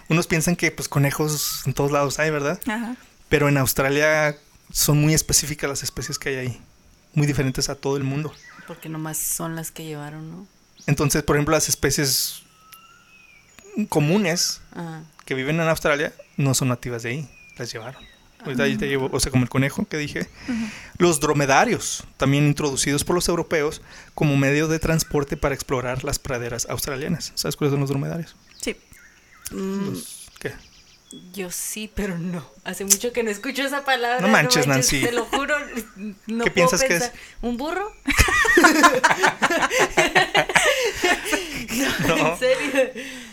Unos 0.08 0.26
piensan 0.26 0.56
que 0.56 0.70
pues 0.70 0.88
conejos 0.88 1.62
en 1.66 1.72
todos 1.74 1.90
lados 1.90 2.18
hay, 2.18 2.30
¿verdad? 2.30 2.60
Ajá. 2.66 2.96
Pero 3.28 3.48
en 3.48 3.56
Australia 3.58 4.36
son 4.70 5.00
muy 5.00 5.14
específicas 5.14 5.68
las 5.68 5.82
especies 5.82 6.18
que 6.18 6.30
hay 6.30 6.36
ahí, 6.36 6.60
muy 7.14 7.26
diferentes 7.26 7.68
a 7.68 7.74
todo 7.74 7.96
el 7.96 8.04
mundo. 8.04 8.32
Porque 8.68 8.88
nomás 8.88 9.16
son 9.18 9.56
las 9.56 9.70
que 9.72 9.84
llevaron, 9.84 10.30
¿no? 10.30 10.46
Entonces, 10.86 11.22
por 11.24 11.36
ejemplo, 11.36 11.54
las 11.54 11.68
especies 11.68 12.42
comunes 13.88 14.60
Ah, 14.74 15.02
que 15.24 15.34
viven 15.34 15.60
en 15.60 15.68
Australia 15.68 16.12
no 16.36 16.54
son 16.54 16.68
nativas 16.68 17.02
de 17.02 17.10
ahí, 17.10 17.28
las 17.56 17.72
llevaron. 17.72 18.02
Ahorita 18.44 18.62
ahí 18.62 18.76
te 18.76 18.86
llevo, 18.86 19.10
o 19.12 19.18
sea, 19.18 19.32
como 19.32 19.42
el 19.42 19.48
conejo 19.48 19.84
que 19.86 19.96
dije. 19.96 20.28
Los 20.96 21.18
dromedarios, 21.18 22.04
también 22.16 22.46
introducidos 22.46 23.02
por 23.02 23.16
los 23.16 23.28
europeos 23.28 23.82
como 24.14 24.36
medio 24.36 24.68
de 24.68 24.78
transporte 24.78 25.36
para 25.36 25.56
explorar 25.56 26.04
las 26.04 26.20
praderas 26.20 26.66
australianas. 26.70 27.32
¿Sabes 27.34 27.56
cuáles 27.56 27.72
son 27.72 27.80
los 27.80 27.90
dromedarios? 27.90 28.36
Sí. 28.60 28.76
mm, 29.50 29.90
Los-. 29.90 30.17
Yo 31.32 31.50
sí, 31.50 31.90
pero 31.94 32.18
no. 32.18 32.44
Hace 32.64 32.84
mucho 32.84 33.12
que 33.12 33.22
no 33.22 33.30
escucho 33.30 33.62
esa 33.62 33.84
palabra. 33.84 34.20
No 34.20 34.28
manches, 34.28 34.66
Nancy. 34.66 35.02
Te 35.02 35.12
lo 35.12 35.24
juro. 35.24 35.56
No 36.26 36.44
¿Qué 36.44 36.50
puedo 36.50 36.54
piensas 36.54 36.82
que 36.84 36.94
es? 36.96 37.02
pensar. 37.04 37.18
¿Un 37.42 37.56
burro? 37.56 37.90
No. 42.06 42.16
¿En 42.32 42.38
serio? 42.38 42.90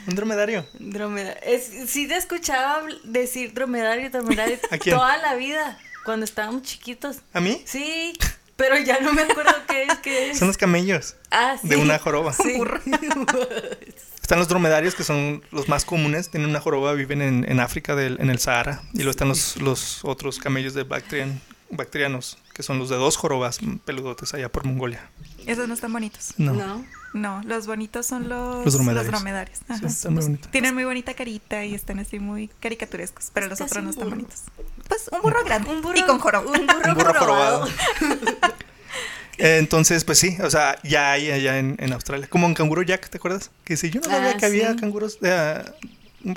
¿Un 0.08 0.16
dromedario? 0.16 0.66
Dromedario. 0.80 1.42
Es, 1.44 1.70
sí 1.88 2.08
te 2.08 2.16
escuchaba 2.16 2.84
decir 3.04 3.54
dromedario, 3.54 4.10
dromedario 4.10 4.58
¿A 4.72 4.78
quién? 4.78 4.96
toda 4.96 5.18
la 5.18 5.36
vida, 5.36 5.78
cuando 6.04 6.26
estábamos 6.26 6.64
chiquitos. 6.64 7.18
¿A 7.34 7.40
mí? 7.42 7.62
Sí, 7.66 8.14
pero 8.56 8.78
ya 8.78 9.00
no 9.00 9.14
me 9.14 9.24
acuerdo 9.24 9.54
qué 9.68 9.84
es, 9.84 9.96
qué 10.00 10.30
es. 10.32 10.40
Son 10.40 10.48
los 10.48 10.58
camellos 10.58 11.16
Ah, 11.32 11.58
sí. 11.62 11.68
de 11.68 11.76
una 11.78 11.98
joroba. 12.00 12.34
Sí. 12.34 12.60
Están 14.26 14.40
los 14.40 14.48
dromedarios 14.48 14.96
que 14.96 15.04
son 15.04 15.44
los 15.52 15.70
más 15.70 15.86
comunes, 15.86 16.32
tienen 16.32 16.50
una 16.50 16.60
joroba, 16.60 16.94
viven 16.94 17.22
en, 17.22 17.46
en 17.48 17.60
África, 17.60 17.94
del- 17.96 18.20
en 18.20 18.32
el 18.32 18.40
Sahara. 18.40 18.82
Y 18.92 18.98
luego 18.98 19.12
están 19.12 19.28
los, 19.28 19.58
los 19.58 20.04
otros 20.04 20.40
camellos 20.40 20.74
de 20.74 20.82
bactrian, 20.84 21.40
bactrianos, 21.70 22.40
que 22.52 22.64
son 22.64 22.80
los 22.80 22.90
de 22.90 22.96
dos 22.96 23.18
jorobas 23.18 23.60
peludotes 23.86 24.34
allá 24.34 24.52
por 24.52 24.66
Mongolia. 24.66 25.08
Esos 25.46 25.68
no 25.68 25.76
están 25.76 25.94
bonitos. 25.94 26.34
No. 26.38 26.54
No. 26.54 26.84
No, 27.14 27.44
los 27.46 27.68
bonitos 27.68 28.08
son 28.08 28.28
los, 28.28 28.66
Los 28.66 28.74
dromedarios. 28.74 29.12
dromedarios. 29.14 29.60
Ajá. 29.70 29.78
Sí, 29.78 29.86
están 29.86 30.16
muy 30.16 30.24
bonitos. 30.24 30.50
Tienen 30.50 30.74
muy 30.74 30.86
bonita 30.86 31.14
carita 31.14 31.64
y 31.64 31.76
están 31.76 32.00
así 32.00 32.18
muy 32.18 32.48
caricaturescos, 32.60 33.30
pero 33.32 33.46
los 33.48 33.62
otros 33.62 33.84
no 33.84 33.92
están 33.92 34.10
bonitos. 34.10 34.42
Pues 34.88 35.08
un 35.12 35.22
burro 35.22 35.44
grande 35.46 35.70
Un 35.70 35.84
burro, 35.84 36.00
y 36.00 36.02
con 36.02 36.18
joroba. 36.18 36.50
Un 36.50 36.66
burro, 36.66 36.90
Un 36.90 36.94
burro 36.96 37.14
jorobado. 37.14 37.68
jorobado. 38.00 38.48
Eh, 39.38 39.58
Entonces, 39.58 40.04
pues 40.04 40.18
sí, 40.20 40.38
o 40.42 40.50
sea, 40.50 40.80
ya 40.84 41.12
hay 41.12 41.32
allá 41.32 41.60
en, 41.60 41.76
en 41.80 41.94
Australia. 41.94 42.28
Como 42.30 42.48
en 42.48 42.54
Canguro 42.54 42.82
Jack, 42.82 43.10
¿te 43.10 43.18
acuerdas? 43.18 43.52
Que 43.64 43.76
si 43.78 43.90
yo 43.90 44.02
no 44.02 44.10
sabía 44.10 44.32
Ah, 44.32 44.38
que 44.38 44.46
había 44.46 44.72
sí. 44.74 44.78
canguros, 44.80 45.18
eh, 45.22 45.64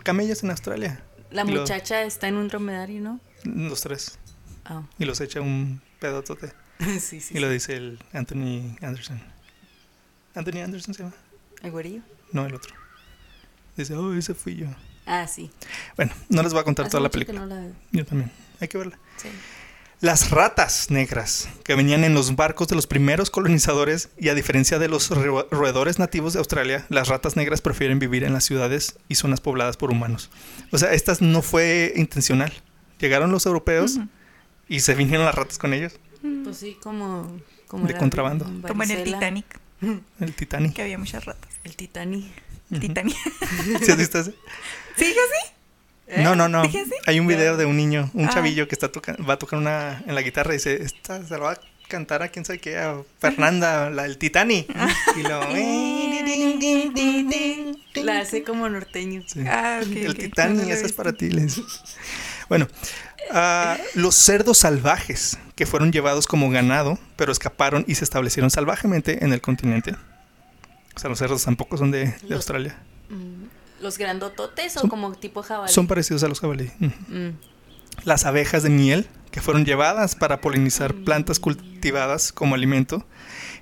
camellos 0.02 0.42
en 0.42 0.50
Australia. 0.50 1.00
La 1.30 1.42
Y 1.42 1.44
muchacha 1.46 2.02
está 2.02 2.28
en 2.28 2.36
un 2.36 2.48
dromedario, 2.48 3.00
¿no? 3.00 3.20
Los 3.44 3.82
tres. 3.82 4.18
Ah. 4.64 4.82
Y 4.98 5.04
los 5.04 5.20
echa 5.20 5.40
un 5.40 5.80
pedotote. 6.00 6.52
sí, 7.00 7.20
sí. 7.20 7.34
Y 7.36 7.38
lo 7.38 7.48
dice 7.50 7.76
el 7.76 7.98
Anthony 8.12 8.76
Anderson. 8.82 9.20
¿Anthony 10.34 10.60
Anderson 10.62 10.94
se 10.94 11.02
llama? 11.02 11.14
¿El 11.62 11.70
güerillo? 11.70 12.02
No, 12.32 12.46
el 12.46 12.54
otro. 12.54 12.74
Dice, 13.76 13.94
oh, 13.94 14.14
ese 14.14 14.34
fui 14.34 14.56
yo. 14.56 14.66
Ah, 15.06 15.26
sí. 15.26 15.50
Bueno, 15.96 16.12
no 16.28 16.42
les 16.42 16.52
voy 16.52 16.60
a 16.60 16.64
contar 16.64 16.86
Hace 16.86 16.92
toda 16.92 17.02
la 17.02 17.08
película. 17.10 17.40
no 17.40 17.46
la 17.46 17.60
veo. 17.60 17.72
Yo 17.92 18.04
también. 18.04 18.30
Hay 18.60 18.68
que 18.68 18.76
verla. 18.78 18.98
Sí. 19.16 19.28
Las 20.00 20.30
ratas 20.30 20.90
negras 20.92 21.48
que 21.64 21.74
venían 21.74 22.04
en 22.04 22.14
los 22.14 22.36
barcos 22.36 22.68
de 22.68 22.76
los 22.76 22.86
primeros 22.86 23.30
colonizadores 23.30 24.10
y 24.16 24.28
a 24.28 24.34
diferencia 24.34 24.78
de 24.78 24.86
los 24.88 25.10
ro- 25.10 25.48
roedores 25.50 25.98
nativos 25.98 26.34
de 26.34 26.38
Australia, 26.38 26.86
las 26.88 27.08
ratas 27.08 27.34
negras 27.34 27.60
prefieren 27.60 27.98
vivir 27.98 28.22
en 28.22 28.32
las 28.32 28.44
ciudades 28.44 28.96
y 29.08 29.16
zonas 29.16 29.40
pobladas 29.40 29.76
por 29.76 29.90
humanos. 29.90 30.30
O 30.70 30.78
sea, 30.78 30.92
estas 30.92 31.20
no 31.20 31.42
fue 31.42 31.92
intencional. 31.96 32.52
Llegaron 33.00 33.32
los 33.32 33.44
europeos 33.46 33.96
Ujú. 33.96 34.08
y 34.68 34.80
se 34.80 34.94
vinieron 34.94 35.26
las 35.26 35.34
ratas 35.34 35.58
con 35.58 35.74
ellos. 35.74 35.94
Pues 36.44 36.56
sí, 36.58 36.76
como... 36.80 37.36
como 37.66 37.86
De 37.88 37.96
contrabando. 37.96 38.44
Como 38.68 38.84
en 38.84 38.92
el. 38.92 39.02
Titanic, 39.04 39.46
El 40.20 40.32
Titanic. 40.34 40.74
que 40.74 40.82
había 40.82 40.98
muchas 40.98 41.24
ratas. 41.24 41.50
El 41.64 41.74
Titanic. 41.74 42.26
El 42.70 42.78
Titanic. 42.80 43.16
¿Sí 43.82 43.90
has 43.90 43.96
visto 43.98 44.18
ese? 44.20 44.30
¿Sí, 44.96 45.06
dije 45.06 45.18
así? 46.10 46.22
No, 46.22 46.34
no, 46.36 46.48
no. 46.48 46.62
Hay 47.06 47.20
un 47.20 47.26
video 47.26 47.56
de 47.56 47.66
un 47.66 47.76
niño, 47.76 48.10
un 48.14 48.26
Ah. 48.26 48.30
chavillo 48.32 48.68
que 48.68 48.74
está 48.74 48.90
toca- 48.90 49.16
va 49.28 49.34
a 49.34 49.38
tocar 49.38 49.58
una 49.58 50.02
en 50.06 50.14
la 50.14 50.22
guitarra 50.22 50.52
y 50.52 50.56
dice, 50.58 50.82
esta 50.82 51.22
se 51.24 51.30
la 51.34 51.38
va 51.38 51.52
a 51.52 51.60
cantar 51.88 52.22
a 52.22 52.28
quién 52.28 52.44
sabe 52.44 52.58
qué, 52.58 52.78
a 52.78 52.96
Fernanda, 53.18 53.90
la 53.90 54.02
del 54.04 54.18
Titanic. 54.18 54.68
Y 55.16 55.22
lo 55.22 55.40
La 58.04 58.20
hace 58.20 58.42
como 58.44 58.68
norteño. 58.68 59.22
Sí. 59.26 59.40
Ah, 59.46 59.80
El 59.82 60.10
ok. 60.10 60.16
Titanic, 60.18 60.64
No 60.66 60.72
esa 60.72 60.86
es 60.86 60.92
para 60.92 61.12
ti. 61.12 61.30
le 61.30 61.42
dice. 61.42 61.62
Bueno, 62.48 62.68
ah, 63.32 63.76
los 63.94 64.14
cerdos 64.14 64.58
salvajes 64.58 65.38
que 65.56 65.66
fueron 65.66 65.90
llevados 65.92 66.26
como 66.26 66.50
ganado, 66.50 66.98
pero 67.16 67.32
escaparon 67.32 67.84
y 67.88 67.96
se 67.96 68.04
establecieron 68.04 68.50
salvajemente 68.50 69.24
en 69.24 69.32
el 69.32 69.40
continente. 69.40 69.96
O 70.94 70.98
sea, 71.00 71.10
los 71.10 71.18
cerdos 71.18 71.44
tampoco 71.44 71.76
son 71.76 71.90
de, 71.90 72.14
de 72.22 72.34
Australia. 72.34 72.76
Mm, 73.10 73.44
¿Los 73.80 73.98
grandototes 73.98 74.76
o 74.76 74.80
Son- 74.80 74.90
como 74.90 75.12
tipo 75.12 75.42
jabalí? 75.42 75.72
Son 75.72 75.86
parecidos 75.86 76.22
a 76.24 76.28
los 76.28 76.40
jabalí. 76.40 76.70
Mm. 76.80 77.28
las 78.04 78.24
abejas 78.26 78.62
de 78.62 78.70
miel 78.70 79.08
que 79.32 79.40
fueron 79.40 79.64
llevadas 79.64 80.14
para 80.14 80.40
polinizar 80.40 80.94
plantas 80.94 81.40
cultivadas 81.40 82.32
como 82.32 82.54
alimento 82.54 83.04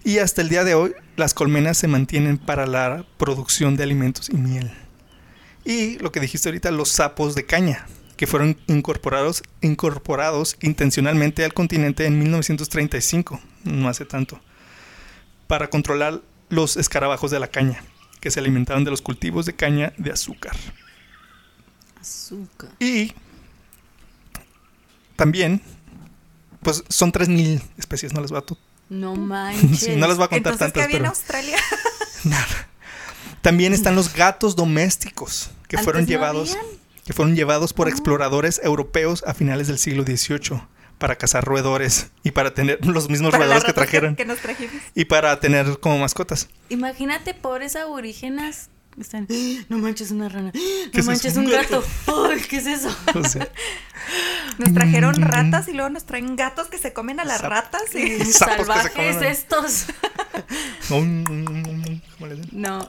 y 0.05 0.19
hasta 0.19 0.43
el 0.43 0.51
día 0.51 0.63
de 0.63 0.75
hoy 0.75 0.93
las 1.17 1.33
colmenas 1.33 1.79
se 1.79 1.89
mantienen 1.89 2.37
para 2.37 2.67
la 2.67 3.07
producción 3.17 3.77
de 3.77 3.83
alimentos 3.85 4.29
y 4.29 4.37
miel. 4.37 4.71
Y 5.65 5.99
lo 5.99 6.13
que 6.13 6.21
dijiste 6.21 6.49
ahorita, 6.51 6.71
los 6.71 6.91
sapos 6.91 7.35
de 7.35 7.47
caña 7.47 7.87
que 8.17 8.27
fueron 8.27 8.59
incorporados, 8.67 9.43
incorporados 9.63 10.57
intencionalmente 10.61 11.45
al 11.45 11.55
continente 11.55 12.05
en 12.07 12.19
1935, 12.19 13.41
no 13.65 13.89
hace 13.89 14.05
tanto, 14.05 14.41
para 15.47 15.69
controlar 15.71 16.21
los 16.51 16.77
escarabajos 16.77 17.31
de 17.31 17.41
la 17.41 17.49
caña, 17.49 17.83
que 18.21 18.31
se 18.31 18.41
alimentaban 18.41 18.85
de 18.85 18.91
los 18.91 19.03
cultivos 19.03 19.47
de 19.47 19.55
caña 19.55 19.93
de 19.97 20.11
azúcar. 20.11 20.57
Azúcar. 22.01 22.71
Y 22.79 23.13
también, 25.17 25.63
pues 26.63 26.85
son 26.89 27.13
3.000 27.13 27.63
especies, 27.79 28.13
no 28.13 28.21
les 28.21 28.31
voy 28.31 28.41
a 28.41 28.45
No 28.89 29.17
manches. 29.17 29.81
Sí, 29.81 29.97
no 29.97 30.07
les 30.07 30.17
voy 30.17 30.25
a 30.25 30.29
contar 30.29 30.53
Entonces, 30.53 30.73
¿qué 30.73 30.81
tantas, 30.81 30.85
había 30.85 30.97
en 30.97 31.03
pero 31.03 31.09
Australia? 31.09 31.59
nada. 32.25 32.69
También 33.43 33.73
están 33.73 33.95
los 33.95 34.13
gatos 34.13 34.57
domésticos 34.57 35.51
que 35.69 35.79
fueron 35.79 36.03
no 36.03 36.09
llevados 36.09 36.57
habían. 36.57 36.67
que 37.05 37.13
fueron 37.13 37.37
llevados 37.37 37.73
por 37.73 37.89
exploradores 37.89 38.61
europeos 38.63 39.23
a 39.27 39.35
finales 39.35 39.69
del 39.69 39.79
siglo 39.79 40.03
XVIII 40.03 40.63
para 40.99 41.17
cazar 41.17 41.45
roedores 41.45 42.11
y 42.23 42.31
para 42.31 42.55
tener 42.55 42.79
los 42.87 43.09
mismos 43.11 43.31
Para 43.33 43.45
las 43.47 43.49
roedores 43.57 43.65
que 43.67 43.73
trajeron 43.73 44.17
Que, 44.17 44.25
nos 44.25 44.39
trajimos. 44.39 44.75
y 44.95 45.05
para 45.07 45.39
tener 45.41 45.79
como 45.81 45.99
mascotas. 45.99 46.49
Imagínate, 46.69 47.35
pobres 47.35 47.77
aborígenas. 47.77 48.71
Están, 48.99 49.27
no 49.69 49.77
manches 49.79 50.11
una 50.11 50.29
rana. 50.31 50.53
¿Qué 50.53 50.91
No 50.95 51.01
es 51.01 51.07
manches 51.07 51.37
un 51.37 51.45
Un 51.47 51.53
gato. 51.53 51.85
Ay, 52.31 52.41
¿qué 52.49 52.57
es 52.57 52.67
eso? 52.67 52.97
O 53.15 53.23
sea, 53.25 53.47
Nos 54.59 54.73
trajeron 54.73 55.15
Mm. 55.21 55.23
ratas 55.25 55.69
y 55.69 55.73
luego 55.75 55.91
nos 55.91 56.05
traen 56.07 56.35
gatos 56.37 56.69
que 56.69 56.79
se 56.79 56.93
comen 56.95 57.21
a 57.21 57.25
las 57.25 57.41
Sap- 57.43 57.51
ratas. 57.51 57.95
Y... 57.95 58.25
Salvajes 58.25 59.21
estos. 59.21 59.87
¿cómo 60.89 62.27
le 62.27 62.35
dicen? 62.37 62.49
No, 62.53 62.89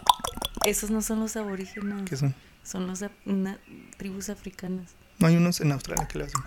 esos 0.65 0.89
no 0.91 1.01
son 1.01 1.19
los 1.19 1.35
aborígenes. 1.35 2.03
¿Qué 2.09 2.15
son? 2.15 2.33
Son 2.63 2.93
una- 3.25 3.57
tribus 3.97 4.29
africanas. 4.29 4.91
No 5.19 5.27
hay 5.27 5.35
unos 5.37 5.59
en 5.61 5.71
Australia 5.71 6.07
que 6.07 6.19
le 6.19 6.25
hacen. 6.25 6.41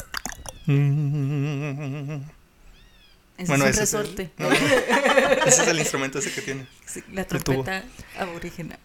Ese 3.39 3.47
Bueno, 3.49 3.65
es 3.67 3.77
un 3.77 3.83
ese 3.83 3.85
es 3.85 3.95
el- 3.95 4.01
resorte. 4.03 4.31
no, 4.39 4.51
ese 5.47 5.63
es 5.63 5.69
el 5.69 5.79
instrumento 5.79 6.19
ese 6.19 6.31
que 6.33 6.43
tiene. 6.43 6.67
Sí, 6.87 7.03
la 7.13 7.25
trompeta 7.25 7.85
aborígena. 8.19 8.79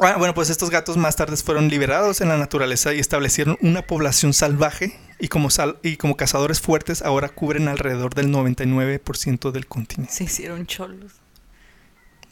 Ah, 0.00 0.16
bueno, 0.18 0.34
pues 0.34 0.48
estos 0.50 0.70
gatos 0.70 0.96
más 0.96 1.16
tarde 1.16 1.36
fueron 1.36 1.68
liberados 1.68 2.20
en 2.22 2.28
la 2.28 2.36
naturaleza 2.38 2.92
y 2.94 3.00
establecieron 3.00 3.58
una 3.60 3.82
población 3.82 4.32
salvaje 4.32 4.98
y 5.18 5.28
como, 5.28 5.50
sal- 5.50 5.78
y 5.82 5.96
como 5.96 6.16
cazadores 6.16 6.60
fuertes 6.60 7.02
ahora 7.02 7.28
cubren 7.28 7.68
alrededor 7.68 8.14
del 8.14 8.28
99% 8.30 9.50
del 9.52 9.66
continente. 9.66 10.12
Se 10.12 10.24
hicieron 10.24 10.66
cholos. 10.66 11.12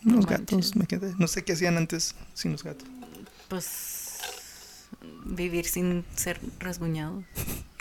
Los 0.03 0.27
gatos, 0.27 0.77
me 0.77 0.87
quedé. 0.87 1.15
No 1.19 1.27
sé 1.29 1.45
qué 1.45 1.55
hacían 1.55 1.77
antes 1.79 2.15
sin 2.35 2.53
los 2.53 2.63
gatos. 2.63 2.87
Pues 3.49 4.89
vivir 5.27 5.67
sin 5.67 6.05
ser 6.15 6.41
rasguñados. 6.59 7.25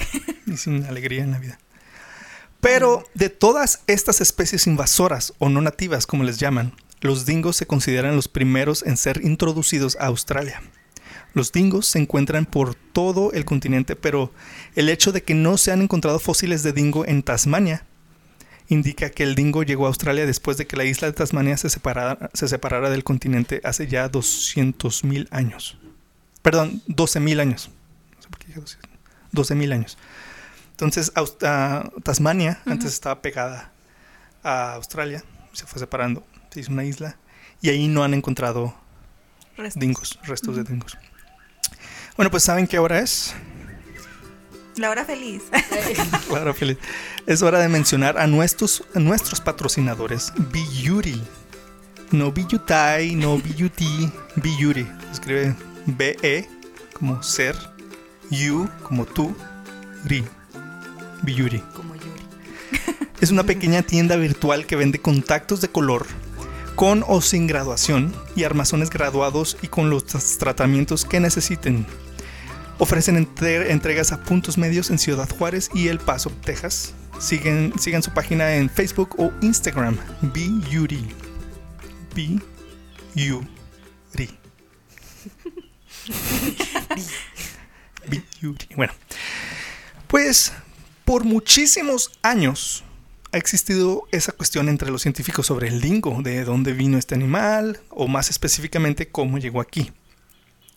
y 0.48 0.58
sin 0.58 0.86
alegría 0.86 1.24
en 1.24 1.32
la 1.32 1.40
vida. 1.40 1.60
Pero 2.62 3.04
de 3.14 3.30
todas 3.30 3.82
estas 3.88 4.22
especies 4.22 4.68
invasoras 4.68 5.34
o 5.38 5.50
no 5.50 5.62
nativas, 5.62 6.08
como 6.08 6.24
les 6.24 6.40
llaman, 6.40 6.74
los 7.02 7.26
dingos 7.26 7.58
se 7.58 7.68
consideran 7.68 8.16
los 8.16 8.30
primeros 8.30 8.84
en 8.84 8.96
ser 8.96 9.20
introducidos 9.26 9.98
a 10.00 10.06
Australia. 10.06 10.62
Los 11.34 11.52
dingos 11.52 11.88
se 11.88 12.00
encuentran 12.00 12.46
por 12.46 12.76
todo 12.76 13.34
el 13.34 13.44
continente, 13.44 13.96
pero 13.98 14.32
el 14.76 14.88
hecho 14.88 15.12
de 15.12 15.24
que 15.24 15.34
no 15.34 15.58
se 15.58 15.72
han 15.72 15.82
encontrado 15.82 16.20
fósiles 16.20 16.64
de 16.64 16.72
dingo 16.72 17.06
en 17.06 17.24
Tasmania 17.24 17.86
indica 18.70 19.10
que 19.10 19.24
el 19.24 19.36
dingo 19.36 19.64
llegó 19.64 19.86
a 19.86 19.90
Australia 19.90 20.26
después 20.26 20.58
de 20.58 20.66
que 20.66 20.78
la 20.78 20.86
isla 20.86 21.08
de 21.08 21.14
Tasmania 21.14 21.58
se 21.58 21.70
separara, 21.70 22.30
se 22.34 22.48
separara 22.48 22.90
del 22.90 23.04
continente 23.04 23.60
hace 23.64 23.88
ya 23.88 24.10
200.000 24.10 25.28
años. 25.32 25.78
Perdón, 26.42 26.82
12.000 26.88 27.42
años. 27.42 27.70
No 28.16 28.22
sé 28.22 28.30
por 28.30 28.40
qué 28.40 28.48
dije 28.48 28.60
200. 28.62 28.90
12.000 29.34 29.74
años. 29.74 29.98
Entonces, 30.74 31.12
ah, 31.16 31.90
Tasmania 32.04 32.62
antes 32.66 32.94
estaba 32.94 33.22
pegada 33.22 33.72
a 34.44 34.74
Australia, 34.74 35.24
se 35.54 35.66
fue 35.66 35.80
separando, 35.80 36.26
se 36.52 36.60
hizo 36.62 36.72
una 36.72 36.84
isla, 36.84 37.18
y 37.62 37.70
ahí 37.70 37.88
no 37.88 38.04
han 38.04 38.14
encontrado 38.14 38.76
Restos. 39.56 39.80
dingos, 39.80 40.20
restos 40.24 40.56
de 40.56 40.64
dingos. 40.64 40.98
Bueno, 42.18 42.30
pues 42.32 42.44
saben 42.44 42.68
qué 42.68 42.80
hora 42.80 43.00
es. 43.00 43.34
La 44.78 44.90
hora 44.90 45.06
feliz. 45.06 45.44
Claro, 46.28 46.54
Feliz. 46.56 46.78
Es 47.28 47.44
hora 47.44 47.60
de 47.60 47.70
mencionar 47.70 48.18
a 48.18 48.26
nuestros, 48.26 48.84
a 48.96 49.00
nuestros 49.00 49.40
patrocinadores, 49.40 50.34
Biyuri. 50.52 51.22
No 52.12 52.32
Biyutai, 52.32 53.16
no 53.16 53.38
Biyuti, 53.38 54.12
Biyuri. 54.36 54.88
Escribe 55.12 55.56
B-E 55.86 56.50
como 56.94 57.22
ser, 57.22 57.56
You 58.32 58.68
como 58.84 59.06
tú, 59.06 59.36
Ri. 60.06 60.24
Biyuri. 61.24 61.60
Como 61.76 61.96
Yuri. 61.96 62.10
Es 63.20 63.32
una 63.32 63.44
pequeña 63.44 63.82
tienda 63.82 64.16
virtual 64.16 64.66
que 64.66 64.76
vende 64.76 65.00
contactos 65.00 65.62
de 65.62 65.70
color 65.70 66.06
con 66.76 67.04
o 67.08 67.22
sin 67.22 67.48
graduación 67.48 68.14
y 68.36 68.44
armazones 68.44 68.90
graduados 68.90 69.58
y 69.62 69.68
con 69.68 69.90
los 69.90 70.06
tratamientos 70.38 71.06
que 71.06 71.20
necesiten. 71.20 71.86
Ofrecen 72.80 73.18
entre- 73.18 73.72
entregas 73.72 74.12
a 74.12 74.24
puntos 74.24 74.58
medios 74.58 74.90
en 74.90 74.98
Ciudad 75.00 75.30
Juárez 75.30 75.70
y 75.74 75.88
El 75.90 76.00
Paso, 76.00 76.32
Texas. 76.44 76.94
Siguen, 77.20 77.74
sigan 77.80 78.02
su 78.04 78.12
página 78.12 78.56
en 78.56 78.70
Facebook 78.70 79.16
o 79.20 79.32
Instagram, 79.42 79.98
Biyuri. 80.34 81.08
B-U-R-I. 82.16 84.30
Biyuri. 88.08 88.68
Bueno, 88.76 88.94
pues 90.08 90.52
por 91.06 91.24
muchísimos 91.24 92.12
años 92.22 92.84
ha 93.32 93.38
existido 93.38 94.08
esa 94.12 94.32
cuestión 94.32 94.70
entre 94.70 94.92
los 94.92 95.02
científicos 95.02 95.48
sobre 95.48 95.68
el 95.68 95.82
dingo, 95.82 96.22
de 96.22 96.44
dónde 96.44 96.74
vino 96.74 96.98
este 96.98 97.16
animal, 97.16 97.80
o 97.90 98.08
más 98.08 98.30
específicamente 98.30 99.08
cómo 99.08 99.40
llegó 99.40 99.60
aquí. 99.60 99.92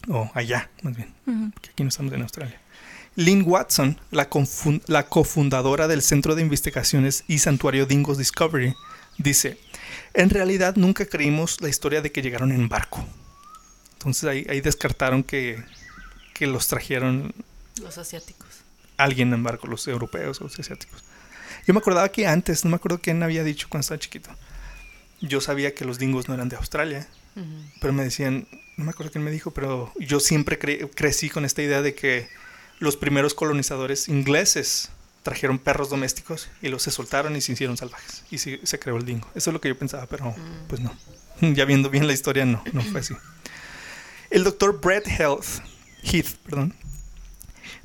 O 0.09 0.31
allá, 0.35 0.71
más 0.83 0.97
bien, 0.97 1.13
porque 1.53 1.71
aquí 1.71 1.83
no 1.83 1.91
estamos 1.91 2.13
en 2.13 2.23
Australia. 2.23 2.61
Lynn 3.15 3.45
Watson, 3.47 3.99
la, 4.11 4.29
cofundadora 5.09 5.89
del 5.89 6.03
Centro 6.03 6.35
de 6.35 6.43
Investigaciones 6.43 7.25
y 7.27 7.39
Santuario 7.39 7.87
Dingos 7.87 8.19
Discovery, 8.19 8.75
dice, 9.19 9.59
en 10.15 10.31
realidad 10.31 10.77
nunca 10.77 11.07
creímos 11.07 11.61
la 11.61 11.69
historia 11.69 12.03
de 12.03 12.13
que 12.13 12.23
llegaron 12.23 12.53
en 12.53 12.69
barco. 12.69 13.05
Entonces 13.95 14.25
ahí, 14.25 14.47
ahí 14.49 14.61
descartaron 14.61 15.23
que, 15.23 15.63
que 16.35 16.47
los 16.47 16.69
trajeron 16.69 17.35
Los 17.83 17.99
asiáticos. 17.99 18.46
Alguien 18.97 19.33
en 19.33 19.43
barco, 19.43 19.67
los 19.67 19.87
europeos 19.89 20.41
o 20.41 20.45
los 20.45 20.59
asiáticos. 20.59 21.03
Yo 21.67 21.75
me 21.75 21.79
acordaba 21.81 22.09
que 22.11 22.27
antes, 22.27 22.65
no 22.65 22.71
me 22.71 22.77
acuerdo 22.77 22.99
quién 23.01 23.23
había 23.23 23.43
dicho 23.45 23.67
cuando 23.69 23.81
estaba 23.83 23.99
chiquito. 23.99 24.31
Yo 25.21 25.41
sabía 25.41 25.75
que 25.75 25.85
los 25.85 25.99
dingos 25.99 26.29
no 26.29 26.35
eran 26.35 26.49
de 26.49 26.57
Australia, 26.57 27.09
pero 27.81 27.93
me 27.93 28.05
decían, 28.05 28.47
no 28.77 28.85
me 28.85 28.91
acuerdo 28.91 29.13
quién 29.13 29.25
me 29.25 29.31
dijo, 29.31 29.51
pero 29.51 29.93
yo 29.99 30.21
siempre 30.21 30.59
cre- 30.59 30.89
crecí 30.95 31.29
con 31.31 31.45
esta 31.45 31.63
idea 31.63 31.83
de 31.83 31.95
que 31.95 32.29
los 32.79 32.97
primeros 32.97 33.35
colonizadores 33.35 34.09
ingleses 34.09 34.91
trajeron 35.23 35.59
perros 35.59 35.91
domésticos 35.91 36.49
y 36.63 36.69
los 36.69 36.83
se 36.83 36.91
soltaron 36.91 37.35
y 37.35 37.41
se 37.41 37.53
hicieron 37.53 37.77
salvajes. 37.77 38.25
Y 38.31 38.39
se, 38.39 38.61
se 38.65 38.79
creó 38.79 38.97
el 38.97 39.05
dingo. 39.05 39.29
Eso 39.35 39.51
es 39.51 39.55
lo 39.55 39.61
que 39.61 39.69
yo 39.69 39.77
pensaba, 39.79 40.07
pero 40.07 40.27
Mm. 40.31 40.69
pues 40.69 40.81
no. 40.81 40.95
Ya 41.41 41.65
viendo 41.65 41.91
bien 41.91 42.07
la 42.07 42.13
historia, 42.13 42.45
no, 42.47 42.63
no 42.73 42.83
fue 42.83 43.01
así. 43.01 43.15
El 44.31 44.45
doctor 44.45 44.81
Brett 44.81 45.07
Heath, 45.09 45.63
Heath, 46.03 46.37
perdón, 46.45 46.75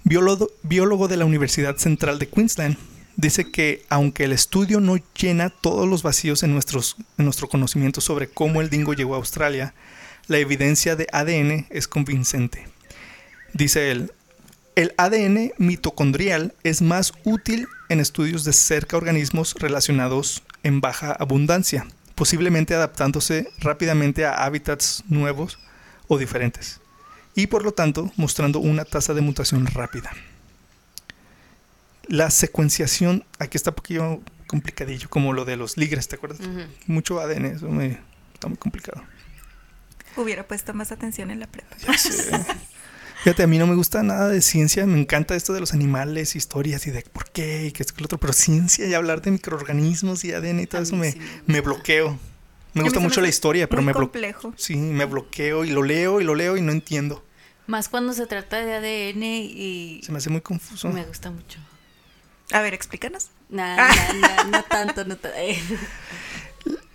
biólogo, 0.04 1.08
de 1.08 1.18
la 1.18 1.26
Universidad 1.26 1.78
Central 1.78 2.20
de 2.20 2.28
Queensland, 2.28 2.78
dice 3.16 3.52
que 3.52 3.86
aunque 3.90 4.24
el 4.24 4.34
estudio 4.34 4.80
no 4.80 4.98
llena 5.20 5.50
todos 5.50 5.88
los 5.88 6.04
vacíos 6.04 6.44
en, 6.44 6.54
nuestros, 6.54 6.98
en 7.18 7.26
nuestro 7.26 7.48
conocimiento 7.48 8.02
sobre 8.02 8.28
cómo 8.28 8.62
el 8.62 8.70
dingo 8.70 8.94
llegó 8.94 9.14
a 9.14 9.18
Australia, 9.18 9.74
la 10.28 10.38
evidencia 10.38 10.96
de 10.96 11.08
ADN 11.12 11.68
es 11.70 11.88
convincente. 11.88 12.68
Dice 13.54 13.92
él, 13.92 14.12
el 14.76 14.94
ADN 14.98 15.52
mitocondrial 15.58 16.54
es 16.64 16.82
más 16.82 17.14
útil 17.24 17.68
en 17.90 18.00
estudios 18.00 18.44
de 18.46 18.54
cerca 18.54 18.98
organismos 18.98 19.54
relacionados 19.56 20.44
en 20.64 20.82
baja 20.82 21.12
abundancia, 21.12 21.86
posiblemente 22.16 22.74
adaptándose 22.74 23.50
rápidamente 23.60 24.26
a 24.26 24.46
hábitats 24.46 25.04
nuevos 25.08 25.60
o 26.08 26.18
diferentes, 26.18 26.81
y 27.36 27.48
por 27.48 27.64
lo 27.64 27.72
tanto 27.72 28.12
mostrando 28.16 28.60
una 28.60 28.86
tasa 28.86 29.14
de 29.14 29.22
mutación 29.22 29.66
rápida. 29.68 30.12
La 32.08 32.30
secuenciación, 32.30 33.26
aquí 33.40 33.58
está 33.58 33.72
un 33.72 33.76
poquillo 33.76 34.22
complicadillo, 34.48 35.10
como 35.10 35.32
lo 35.34 35.46
de 35.46 35.56
los 35.56 35.78
ligres, 35.78 36.08
¿te 36.08 36.16
acuerdas? 36.18 36.42
Mucho 36.88 37.20
ADN, 37.22 37.46
eso 37.46 37.70
me, 37.70 38.00
está 38.34 38.48
muy 38.48 38.58
complicado. 38.58 39.02
Hubiera 40.18 40.46
puesto 40.46 40.74
más 40.74 40.92
atención 40.92 41.32
en 41.32 41.40
la 41.40 41.48
prepa. 41.48 41.76
Ya 41.88 41.98
sé. 41.98 42.46
Fíjate, 43.24 43.44
a 43.44 43.48
mí 43.48 43.60
no 43.60 43.68
me 43.68 43.76
gusta 43.76 44.02
nada 44.02 44.28
de 44.30 44.42
ciencia, 44.42 44.86
me 44.88 45.00
encanta 45.00 45.36
esto 45.36 45.54
de 45.54 45.60
los 45.60 45.74
animales, 45.74 46.36
historias 46.36 46.88
y 46.88 46.92
de 46.92 47.04
por 47.04 47.30
qué 47.30 47.68
y 47.68 47.72
qué 47.72 47.84
es 47.84 47.92
que 47.92 48.02
lo 48.02 48.06
otro, 48.06 48.18
pero 48.20 48.34
ciencia 48.34 48.88
y 48.88 48.96
hablar 48.96 49.22
de 49.22 49.30
microorganismos 49.30 50.26
y 50.26 50.34
ADN 50.34 50.62
y 50.62 50.66
todo 50.66 50.82
A 50.82 50.84
eso 50.84 50.96
me, 50.96 51.12
sí 51.12 51.20
me 51.20 51.26
gusta. 51.30 51.44
me 51.46 51.62
bloqueo. 51.62 52.20
Me 52.74 52.84
gusta 52.84 53.00
me 53.00 53.06
mucho 53.08 53.22
la 53.22 53.28
historia, 53.28 53.68
pero 53.70 53.82
me 53.82 53.92
bloqueo. 53.92 54.10
complejo. 54.12 54.54
Sí, 54.58 54.76
me 54.78 55.06
bloqueo 55.06 55.66
y 55.66 55.72
lo 55.72 55.84
leo 55.84 56.22
y 56.22 56.24
lo 56.24 56.36
leo 56.36 56.56
y 56.58 56.62
no 56.62 56.72
entiendo. 56.72 57.24
Más 57.68 57.90
cuando 57.90 58.14
se 58.14 58.26
trata 58.28 58.60
de 58.66 58.74
ADN 58.76 59.24
y 59.24 60.02
Se 60.04 60.12
me 60.12 60.18
hace 60.20 60.30
muy 60.30 60.42
confuso. 60.42 60.90
me 60.90 61.04
gusta 61.06 61.32
mucho. 61.32 61.60
A 62.52 62.62
ver, 62.62 62.74
explícanos. 62.74 63.30
Nah, 63.50 63.78
Ah. 63.80 63.96
nah, 64.14 64.36
nah, 64.36 64.44
no 64.46 64.64
tanto, 64.64 65.06
no 65.06 65.16
tanto. 65.18 65.38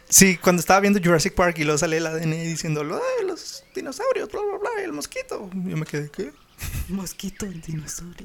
Sí, 0.09 0.37
cuando 0.37 0.61
estaba 0.61 0.79
viendo 0.79 1.01
Jurassic 1.03 1.35
Park 1.35 1.59
y 1.59 1.65
luego 1.65 1.79
sale 1.79 1.97
el 1.97 2.07
ADN 2.07 2.31
diciendo, 2.45 2.81
"Ay, 2.83 3.27
los 3.27 3.65
dinosaurios, 3.75 4.31
bla, 4.31 4.41
bla, 4.41 4.59
bla, 4.59 4.71
y 4.81 4.85
el 4.85 4.93
mosquito. 4.93 5.51
Yo 5.53 5.77
me 5.77 5.85
quedé, 5.85 6.09
¿qué? 6.11 6.31
Mosquito, 6.89 7.45
el 7.45 7.61
dinosaurio. 7.61 8.25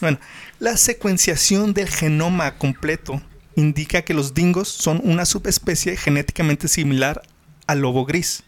Bueno, 0.00 0.18
la 0.58 0.76
secuenciación 0.76 1.72
del 1.72 1.88
genoma 1.88 2.58
completo 2.58 3.22
indica 3.56 4.02
que 4.02 4.14
los 4.14 4.34
dingos 4.34 4.68
son 4.68 5.00
una 5.04 5.24
subespecie 5.24 5.96
genéticamente 5.96 6.68
similar 6.68 7.22
al 7.66 7.80
lobo 7.80 8.04
gris. 8.04 8.42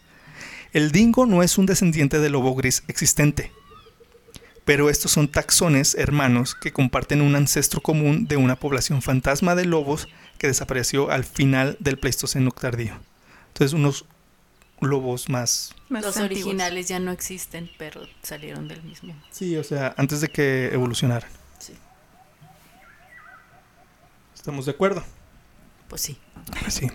El 0.73 0.91
dingo 0.91 1.25
no 1.25 1.43
es 1.43 1.57
un 1.57 1.65
descendiente 1.65 2.19
del 2.19 2.33
lobo 2.33 2.53
gris 2.55 2.83
existente, 2.87 3.51
pero 4.65 4.89
estos 4.89 5.11
son 5.11 5.29
taxones 5.29 5.95
hermanos 5.95 6.53
que 6.53 6.73
comparten 6.73 7.21
un 7.21 7.35
ancestro 7.35 7.81
común 7.81 8.27
de 8.27 8.35
una 8.35 8.57
población 8.57 9.01
fantasma 9.01 9.55
de 9.55 9.65
lobos 9.65 10.09
que 10.37 10.47
desapareció 10.47 11.09
al 11.09 11.23
final 11.23 11.77
del 11.79 11.97
Pleistoceno 11.97 12.51
tardío. 12.51 12.99
Entonces, 13.47 13.73
unos 13.73 14.05
lobos 14.81 15.29
más... 15.29 15.73
Más 15.89 16.03
Los 16.03 16.17
antiguos. 16.17 16.43
originales 16.47 16.87
ya 16.89 16.99
no 16.99 17.11
existen, 17.11 17.71
pero 17.77 18.01
salieron 18.21 18.67
del 18.67 18.83
mismo. 18.83 19.15
Sí, 19.31 19.55
o 19.55 19.63
sea, 19.63 19.95
antes 19.97 20.19
de 20.21 20.27
que 20.27 20.69
evolucionaran. 20.73 21.29
Sí. 21.59 21.73
¿Estamos 24.47 24.65
de 24.65 24.71
acuerdo? 24.71 25.03
Pues 25.89 26.03
sí. 26.03 26.17
Pues 26.61 26.73
sí. 26.73 26.89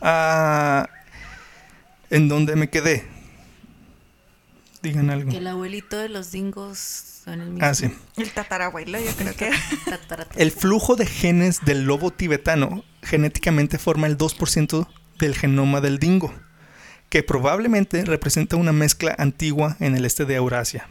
Ah, 0.00 0.88
¿En 2.08 2.28
dónde 2.28 2.54
me 2.54 2.70
quedé? 2.70 3.04
Digan 4.80 5.10
algo. 5.10 5.28
Que 5.28 5.38
el 5.38 5.48
abuelito 5.48 5.98
de 5.98 6.08
los 6.08 6.30
dingos 6.30 6.78
son 6.78 7.40
el 7.40 7.50
mismo. 7.50 7.66
Ah, 7.66 7.74
sí. 7.74 7.90
El 8.16 8.30
tatarabuelo, 8.30 9.00
yo 9.00 9.10
creo 9.16 9.34
que. 9.34 9.50
El 10.36 10.52
flujo 10.52 10.94
de 10.94 11.06
genes 11.06 11.64
del 11.64 11.82
lobo 11.82 12.12
tibetano 12.12 12.84
genéticamente 13.02 13.78
forma 13.78 14.06
el 14.06 14.16
2% 14.16 14.86
del 15.18 15.34
genoma 15.34 15.80
del 15.80 15.98
dingo, 15.98 16.32
que 17.08 17.24
probablemente 17.24 18.04
representa 18.04 18.54
una 18.54 18.72
mezcla 18.72 19.16
antigua 19.18 19.76
en 19.80 19.96
el 19.96 20.04
este 20.04 20.26
de 20.26 20.36
Eurasia. 20.36 20.88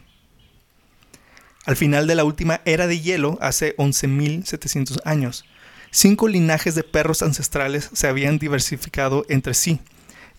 Al 1.65 1.78
final 1.78 2.08
de 2.08 2.15
la 2.15 2.26
última 2.26 2.60
era 2.65 2.88
de 2.88 3.00
hielo, 3.00 3.38
hace 3.39 3.73
11.700 3.78 5.00
años, 5.06 5.45
cinco 5.91 6.28
linajes 6.28 6.76
de 6.76 6.84
perros 6.84 7.21
ancestrales 7.21 7.89
se 7.93 8.08
habían 8.08 8.39
diversificado 8.39 9.26
entre 9.30 9.54
sí, 9.54 9.80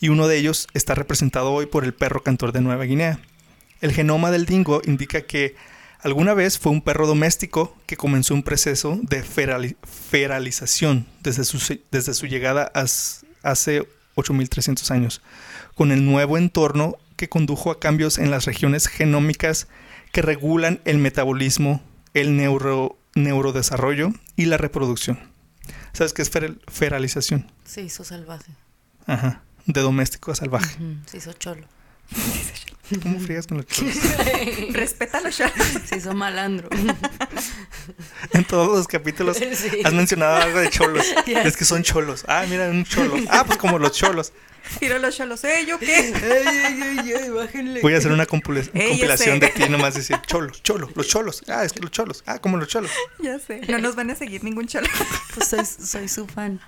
y 0.00 0.08
uno 0.08 0.28
de 0.28 0.38
ellos 0.38 0.68
está 0.74 0.94
representado 0.94 1.52
hoy 1.52 1.66
por 1.66 1.84
el 1.84 1.94
perro 1.94 2.22
cantor 2.22 2.52
de 2.52 2.61
Nueva 2.61 2.84
Guinea. 2.84 3.20
El 3.80 3.92
genoma 3.92 4.30
del 4.30 4.46
dingo 4.46 4.80
indica 4.84 5.22
que 5.22 5.56
alguna 6.00 6.34
vez 6.34 6.58
fue 6.58 6.72
un 6.72 6.82
perro 6.82 7.06
doméstico 7.06 7.76
que 7.87 7.96
comenzó 7.96 8.34
un 8.34 8.42
proceso 8.42 8.98
de 9.02 9.24
ferali- 9.24 9.76
feralización 10.11 11.06
desde 11.22 11.44
su, 11.44 12.26
llegada 12.26 12.70
hace 13.42 13.82
8.300 14.16 14.90
años, 14.90 15.22
con 15.74 15.92
el 15.92 16.04
nuevo 16.04 16.38
entorno 16.38 16.96
que 17.16 17.28
condujo 17.28 17.70
a 17.70 17.80
cambios 17.80 18.18
en 18.18 18.30
las 18.30 18.44
regiones 18.44 18.87
genómicas 18.87 19.66
que 20.12 20.22
regulan 20.22 20.80
el 20.84 20.98
metabolismo, 20.98 21.82
el 22.14 22.37
neuro, 22.37 22.96
neurodesarrollo 23.14 24.12
y 24.37 24.46
la 24.46 24.56
reproducción. 24.56 25.18
¿Sabes 25.92 26.12
qué 26.12 26.22
es 26.22 26.31
feral- 26.31 26.61
feralización? 26.68 27.51
Se 27.64 27.83
hizo 27.83 28.05
salvaje. 28.05 28.53
Ajá, 29.07 29.42
de 29.66 29.81
doméstico 29.81 30.31
a 30.33 30.35
salvaje. 30.35 30.74
Ujú, 30.77 30.96
Se 31.07 31.16
hizo 31.18 31.33
cholo. 31.35 31.66
¿Cómo 33.03 33.20
frías 33.20 33.46
con 33.46 33.59
los 33.59 33.66
cholos? 33.66 33.94
Respeta 34.70 35.20
los 35.20 35.35
shows. 35.35 35.53
Se 35.87 35.96
hizo 35.98 36.14
malandro. 36.14 36.68
En 38.33 38.44
todos 38.44 38.77
los 38.77 38.87
capítulos 38.87 39.38
Sí. 39.38 39.81
has 39.85 39.92
mencionado 39.94 40.37
algo 40.37 40.59
de 40.59 40.68
cholos. 40.70 41.07
Es 41.27 41.57
que 41.57 41.64
son 41.64 41.83
cholos. 41.83 42.24
Ah, 42.29 42.44
mira, 42.48 42.68
un 42.68 42.85
cholo. 42.85 43.14
Ah, 43.31 43.44
pues 43.46 43.59
como 43.59 43.79
los 43.79 43.92
cholos. 43.92 44.33
Tiro 44.78 44.98
los 44.98 45.16
cholos. 45.16 45.42
¿Eh? 45.44 45.64
¿Yo 45.66 45.78
qué? 45.78 46.12
Ay, 46.14 46.98
ay, 46.98 47.12
ay, 47.22 47.31
bájenle. 47.31 47.81
Voy 47.81 47.94
a 47.94 47.98
hacer 47.98 48.12
una 48.12 48.26
compilación 48.26 49.40
de 49.40 49.48
ti 49.48 49.68
nomás 49.68 49.94
decir 49.94 50.20
cholos, 50.26 50.62
cholos, 50.62 50.90
los 50.94 51.07
cholos. 51.09 51.42
Ah, 51.48 51.64
es 51.64 51.72
que 51.72 51.81
los 51.81 51.90
cholos. 51.90 52.22
Ah, 52.26 52.38
como 52.38 52.57
los 52.57 52.68
cholos. 52.68 52.90
Ya 53.20 53.38
sé. 53.38 53.62
No 53.68 53.78
nos 53.78 53.96
van 53.96 54.11
a 54.11 54.14
seguir 54.14 54.44
ningún 54.44 54.66
cholo. 54.66 54.87
Pues 55.35 55.48
soy, 55.48 55.64
soy 55.64 56.09
su 56.09 56.26
fan. 56.26 56.61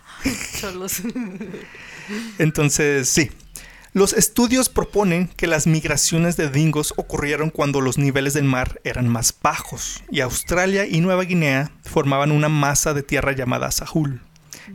Cholos. 0.61 1.03
Entonces, 2.39 3.09
sí. 3.09 3.31
Los 3.93 4.13
estudios 4.13 4.69
proponen 4.69 5.27
que 5.27 5.49
las 5.49 5.67
migraciones 5.67 6.37
de 6.37 6.49
dingos 6.49 6.95
ocurrieron 6.97 7.51
cuando 7.51 7.81
los 7.81 7.99
niveles 7.99 8.35
del 8.35 8.45
mar 8.45 8.81
eran 8.85 9.09
más 9.09 9.35
bajos 9.43 10.05
y 10.13 10.21
Australia 10.21 10.87
y 10.87 11.01
Nueva 11.01 11.25
Guinea 11.25 11.73
formaban 11.83 12.31
una 12.31 12.49
masa 12.49 12.95
de 12.95 13.03
tierra 13.03 13.33
llamada 13.33 13.73
Sahul, 13.73 14.23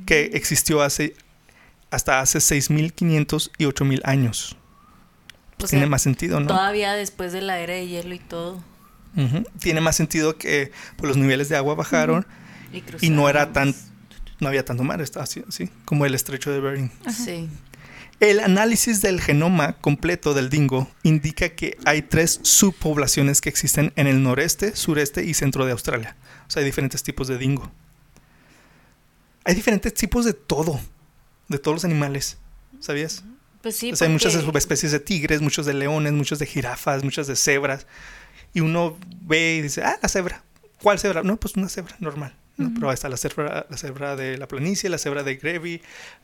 que 0.06 0.32
existió 0.34 0.82
hace 0.82 1.16
hasta 1.96 2.20
hace 2.20 2.40
6.500 2.40 3.52
y 3.58 3.66
8.000 3.66 4.02
años. 4.04 4.58
O 5.62 5.68
Tiene 5.68 5.84
sea, 5.84 5.90
más 5.90 6.02
sentido, 6.02 6.40
¿no? 6.40 6.48
Todavía 6.48 6.94
después 6.94 7.32
de 7.32 7.42
la 7.42 7.60
era 7.60 7.74
de 7.74 7.88
hielo 7.88 8.14
y 8.14 8.20
todo. 8.20 8.62
Tiene 9.60 9.80
más 9.80 9.96
sentido 9.96 10.38
que 10.38 10.72
pues, 10.98 11.08
los 11.08 11.16
niveles 11.16 11.48
de 11.48 11.56
agua 11.56 11.74
bajaron 11.74 12.28
Y, 12.74 12.84
y 13.06 13.10
no 13.10 13.30
era 13.30 13.54
tan, 13.54 13.74
no 14.42 14.50
había 14.50 14.66
tanto 14.66 14.84
mar, 14.84 15.02
estaba 15.02 15.24
así, 15.24 15.42
así, 15.48 15.70
como 15.86 16.06
el 16.06 16.14
estrecho 16.14 16.52
de 16.52 16.60
Bering. 16.60 16.92
Sí. 17.10 17.50
El 18.20 18.40
análisis 18.40 19.02
del 19.02 19.22
genoma 19.22 19.74
completo 19.74 20.34
del 20.34 20.50
dingo 20.50 20.90
indica 21.04 21.50
que 21.50 21.78
hay 21.86 22.02
tres 22.02 22.40
subpoblaciones 22.44 23.42
que 23.42 23.50
existen 23.50 23.92
en 23.96 24.08
el 24.08 24.24
noreste, 24.24 24.76
sureste 24.76 25.24
y 25.24 25.34
centro 25.34 25.66
de 25.66 25.74
Australia. 25.74 26.16
O 26.48 26.52
sea, 26.52 26.62
hay 26.62 26.66
diferentes 26.66 27.04
tipos 27.04 27.28
de 27.28 27.38
dingo. 27.38 27.72
Hay 29.44 29.54
diferentes 29.54 29.94
tipos 29.94 30.26
de 30.26 30.34
todo, 30.34 30.80
de 31.48 31.58
todos 31.60 31.76
los 31.76 31.86
animales. 31.86 32.38
¿Sabías? 32.80 33.24
Pues 33.62 33.78
sí. 33.78 33.92
O 33.92 33.96
sea, 33.96 34.08
hay 34.08 34.14
muchas 34.14 34.34
subespecies 34.34 34.92
de 34.92 35.00
tigres, 35.00 35.42
muchos 35.42 35.66
de 35.66 35.74
leones, 35.74 36.14
muchos 36.14 36.40
de 36.40 36.46
jirafas, 36.46 37.04
muchas 37.04 37.28
de 37.28 37.36
cebras. 37.36 37.88
Y 38.54 38.62
uno 38.62 38.98
ve 39.22 39.56
y 39.56 39.62
dice, 39.62 39.84
ah, 39.84 39.98
la 40.02 40.08
cebra. 40.10 40.44
¿Cuál 40.82 41.00
cebra? 41.00 41.24
No, 41.24 41.38
pues 41.38 41.56
una 41.56 41.68
cebra 41.70 41.96
normal. 42.00 42.36
¿no? 42.58 42.72
Pero 42.74 42.90
ahí 42.90 42.94
está 42.94 43.10
la 43.10 43.18
cebra, 43.18 43.66
la 43.70 43.78
cebra 43.78 44.16
de 44.16 44.38
la 44.38 44.48
planicie, 44.48 44.90
la 44.90 44.98
cebra 44.98 45.24
de 45.24 45.36
Grevi, 45.36 45.82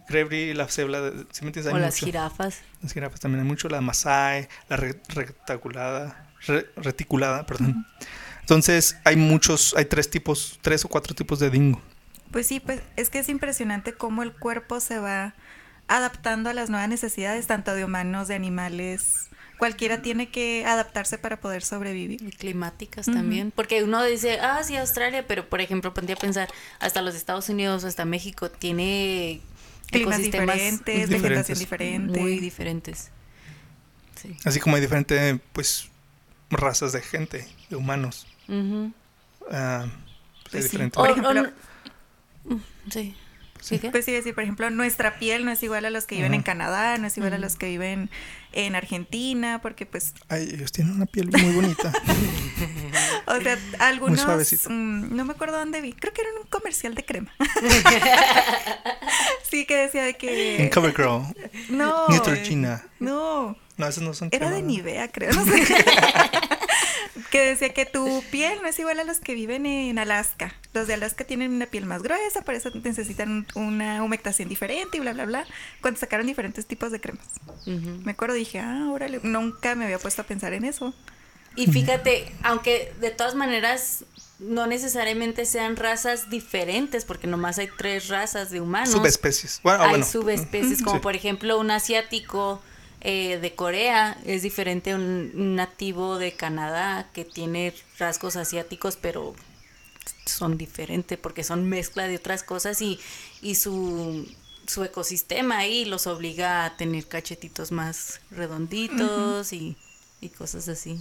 Grevi, 0.08 0.54
la 0.54 0.68
cebra 0.70 1.02
de... 1.02 1.26
¿sí 1.32 1.42
me 1.42 1.48
entiendes? 1.48 1.68
Hay 1.68 1.74
O 1.74 1.78
las 1.80 1.96
jirafas. 1.98 2.60
Las 2.82 2.94
jirafas 2.94 3.20
también 3.20 3.42
hay 3.42 3.48
mucho, 3.48 3.68
la 3.70 3.82
masai, 3.82 4.48
la 4.70 4.78
re- 4.78 5.02
reticulada, 6.78 7.46
perdón. 7.46 7.86
Entonces 8.40 8.98
hay 9.04 9.16
muchos, 9.16 9.74
hay 9.76 9.86
tres 9.86 10.10
tipos, 10.10 10.58
tres 10.62 10.86
o 10.86 10.88
cuatro 10.88 11.14
tipos 11.16 11.40
de 11.40 11.50
dingo. 11.50 11.82
Pues 12.32 12.48
sí, 12.48 12.60
pues 12.60 12.82
es 12.96 13.10
que 13.10 13.20
es 13.20 13.30
impresionante 13.30 13.94
cómo 13.94 14.24
el 14.24 14.32
cuerpo 14.34 14.80
se 14.80 15.00
va 15.00 15.34
adaptando 15.88 16.50
a 16.50 16.54
las 16.54 16.70
nuevas 16.70 16.88
necesidades, 16.90 17.48
tanto 17.48 17.74
de 17.74 17.84
humanos, 17.84 18.28
de 18.28 18.36
animales. 18.36 19.30
Cualquiera 19.58 20.02
tiene 20.02 20.30
que 20.30 20.66
adaptarse 20.66 21.18
para 21.18 21.40
poder 21.40 21.62
sobrevivir. 21.62 22.22
Y 22.24 22.32
climáticas 22.32 23.06
también. 23.06 23.52
Porque 23.56 23.84
uno 23.84 24.04
dice, 24.04 24.40
ah, 24.40 24.64
sí, 24.64 24.76
Australia, 24.78 25.26
pero 25.28 25.48
por 25.50 25.62
ejemplo, 25.62 25.94
ponte 25.94 26.14
a 26.14 26.16
pensar, 26.16 26.50
hasta 26.80 27.02
los 27.02 27.14
Estados 27.14 27.48
Unidos, 27.50 27.84
hasta 27.84 28.06
México, 28.06 28.50
tiene 28.50 29.42
Climas 29.92 30.16
ecosistemas 30.16 30.56
diferentes, 30.56 30.86
diferentes. 31.10 31.22
vegetación 31.22 31.60
diferente. 31.60 32.20
muy 32.20 32.40
diferentes. 32.40 33.12
Sí. 34.16 34.36
Así 34.46 34.60
como 34.60 34.78
hay 34.78 34.82
diferentes, 34.82 35.40
pues, 35.52 35.90
razas 36.50 36.94
de 36.94 37.02
gente, 37.02 37.46
de 37.70 37.76
humanos. 37.76 38.26
Pues, 38.48 39.52
hay 39.52 39.90
Pues 40.50 40.64
sí. 40.64 40.70
diferentes. 40.72 40.98
O- 40.98 41.04
o- 41.04 41.71
sí. 42.90 43.16
¿Sí 43.60 43.78
qué? 43.78 43.92
Pues 43.92 44.06
sí, 44.06 44.12
decir, 44.12 44.34
por 44.34 44.44
ejemplo, 44.44 44.68
nuestra 44.72 45.20
piel 45.20 45.46
no 45.46 45.52
es 45.52 45.62
igual 45.62 45.86
a 45.86 45.92
los 45.92 46.06
que 46.06 46.16
viven 46.16 46.34
en. 46.34 46.42
Canadá, 46.42 46.98
no 46.98 47.06
es 47.06 47.16
igual 47.18 47.34
a 47.34 47.38
los 47.38 47.58
que 47.58 47.68
viven 47.68 48.10
en 48.54 48.76
Argentina, 48.76 49.60
porque 49.62 49.86
pues, 49.86 50.16
Ay, 50.30 50.50
ellos 50.52 50.72
tienen 50.72 50.96
una 50.96 51.06
piel 51.06 51.30
muy 51.30 51.54
bonita. 51.54 51.94
o 53.28 53.40
sea, 53.40 53.60
algunos, 53.78 54.22
suavecito. 54.22 54.68
mm, 54.72 55.16
no 55.16 55.26
me 55.26 55.34
acuerdo 55.34 55.60
dónde 55.60 55.80
vi, 55.80 55.94
creo 55.94 56.12
que 56.12 56.22
era 56.22 56.32
en 56.32 56.38
un 56.38 56.48
comercial 56.48 56.96
de 56.96 57.06
crema. 57.06 57.32
sí, 59.50 59.66
que 59.66 59.76
decía 59.78 60.04
de 60.06 60.16
que... 60.16 60.64
En 60.64 60.70
CoverGirl, 60.70 61.22
No, 61.70 62.08
Neutrogena. 62.10 62.84
no, 63.00 63.56
No, 63.78 63.88
esos 63.88 64.02
no 64.04 64.14
son 64.16 64.30
era 64.32 64.48
crema, 64.48 64.56
de 64.56 64.62
¿no? 64.64 64.68
Nivea, 64.70 65.12
creo, 65.12 65.32
no 65.34 65.46
sé. 65.46 65.52
que 67.30 67.42
decía 67.42 67.74
que 67.74 67.86
tu 67.86 68.24
piel 68.32 68.60
no 68.62 68.68
es 68.68 68.80
igual 68.80 69.00
a 69.00 69.04
los 69.04 69.20
que 69.20 69.34
viven 69.34 69.66
en 69.66 70.00
Alaska. 70.00 70.54
Los 70.74 70.88
de 70.88 70.94
Alaska 70.94 71.24
tienen 71.26 71.52
una 71.54 71.66
piel 71.66 71.86
más 71.86 72.02
gruesa, 72.04 72.42
por 72.42 72.54
eso 72.56 72.72
necesitan 72.84 73.46
una 73.56 74.04
humectación 74.04 74.48
diferente 74.48 74.98
y 74.98 75.00
bla, 75.02 75.14
bla, 75.14 75.26
bla. 75.26 75.46
Cuando 75.82 76.00
sacaron 76.00 76.28
diferentes 76.28 76.66
tipos 76.66 76.92
de 76.92 77.02
cremas. 77.02 77.28
Me 77.66 78.12
acuerdo, 78.14 78.36
dije, 78.36 78.60
ah, 78.60 78.88
órale, 78.92 79.20
nunca 79.24 79.76
me 79.76 79.86
había 79.86 80.00
puesto 80.00 80.22
a 80.22 80.26
pensar 80.26 80.54
en 80.54 80.66
eso. 80.66 80.94
Y 81.56 81.68
fíjate, 81.68 82.32
aunque 82.44 82.94
de 83.02 83.12
todas 83.12 83.36
maneras 83.36 84.06
no 84.40 84.66
necesariamente 84.66 85.46
sean 85.46 85.76
razas 85.76 86.30
diferentes, 86.30 87.06
porque 87.06 87.28
nomás 87.28 87.60
hay 87.60 87.70
tres 87.78 88.08
razas 88.08 88.50
de 88.50 88.62
humanos. 88.62 88.90
Subespecies. 88.92 89.60
Bueno, 89.62 89.84
ah, 89.84 89.86
hay 89.86 89.90
bueno. 89.92 90.06
subespecies, 90.06 90.82
como 90.82 90.98
Sí. 90.98 91.02
por 91.04 91.16
ejemplo 91.16 91.60
un 91.60 91.70
asiático 91.72 92.62
eh, 93.02 93.40
de 93.40 93.56
Corea 93.56 94.18
es 94.26 94.44
diferente 94.44 94.92
a 94.92 94.96
un, 94.96 95.56
nativo 95.56 96.18
de 96.18 96.34
Canadá 96.34 97.10
que 97.14 97.26
tiene 97.26 97.74
rasgos 97.98 98.36
asiáticos, 98.36 98.96
pero 98.96 99.36
son 100.26 100.58
diferentes 100.58 101.18
porque 101.18 101.44
son 101.44 101.68
mezcla 101.68 102.08
de 102.08 102.16
otras 102.16 102.44
cosas 102.44 102.82
y, 102.82 103.00
y 103.42 103.56
su, 103.56 104.28
su 104.68 104.84
ecosistema 104.84 105.58
ahí 105.58 105.86
los 105.86 106.06
obliga 106.08 106.66
a 106.66 106.78
tener 106.78 107.08
cachetitos 107.08 107.72
más 107.72 108.22
redonditos 108.30 109.52
y, 109.52 109.78
y 110.20 110.30
cosas 110.30 110.68
así. 110.68 111.00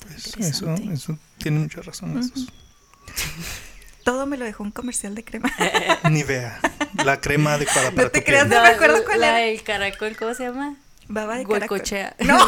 Pues 0.00 0.36
eso, 0.38 0.74
eso 0.74 1.18
tiene 1.38 1.60
mucha 1.60 1.82
razón. 1.82 2.18
esos. 2.18 2.48
Todo 4.08 4.24
me 4.24 4.38
lo 4.38 4.46
dejó 4.46 4.62
un 4.62 4.70
comercial 4.70 5.14
de 5.14 5.22
crema. 5.22 5.52
Nivea. 6.10 6.58
La 7.04 7.20
crema 7.20 7.52
adecuada 7.52 7.90
para 7.90 8.04
No 8.04 8.10
te 8.10 8.20
tu 8.20 8.24
creas, 8.24 8.46
piel. 8.46 8.56
No 8.56 8.62
me 8.64 8.68
acuerdo 8.70 9.04
cuál 9.04 9.20
la 9.20 9.38
era. 9.40 9.46
del 9.48 9.62
caracol, 9.62 10.16
¿cómo 10.16 10.32
se 10.32 10.44
llama? 10.44 10.76
Baba 11.08 11.36
de 11.36 11.44
caracol. 11.44 11.68
Goicochea. 11.68 12.16
No, 12.20 12.38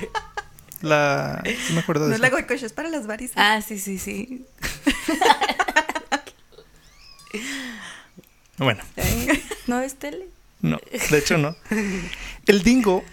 La... 0.80 1.42
sí 1.44 1.74
me 1.74 1.80
acuerdo 1.80 2.04
de 2.04 2.08
no 2.08 2.14
es 2.14 2.20
la 2.22 2.30
goicocha, 2.30 2.64
es 2.64 2.72
para 2.72 2.88
las 2.88 3.06
varices. 3.06 3.36
Ah, 3.36 3.60
sí, 3.60 3.78
sí, 3.78 3.98
sí. 3.98 4.46
Bueno, 8.56 8.82
¿No 9.66 9.80
es 9.80 9.96
tele? 9.96 10.28
no. 10.62 10.78
De 11.10 11.18
hecho, 11.18 11.36
no. 11.36 11.54
El 12.46 12.62
dingo 12.62 13.04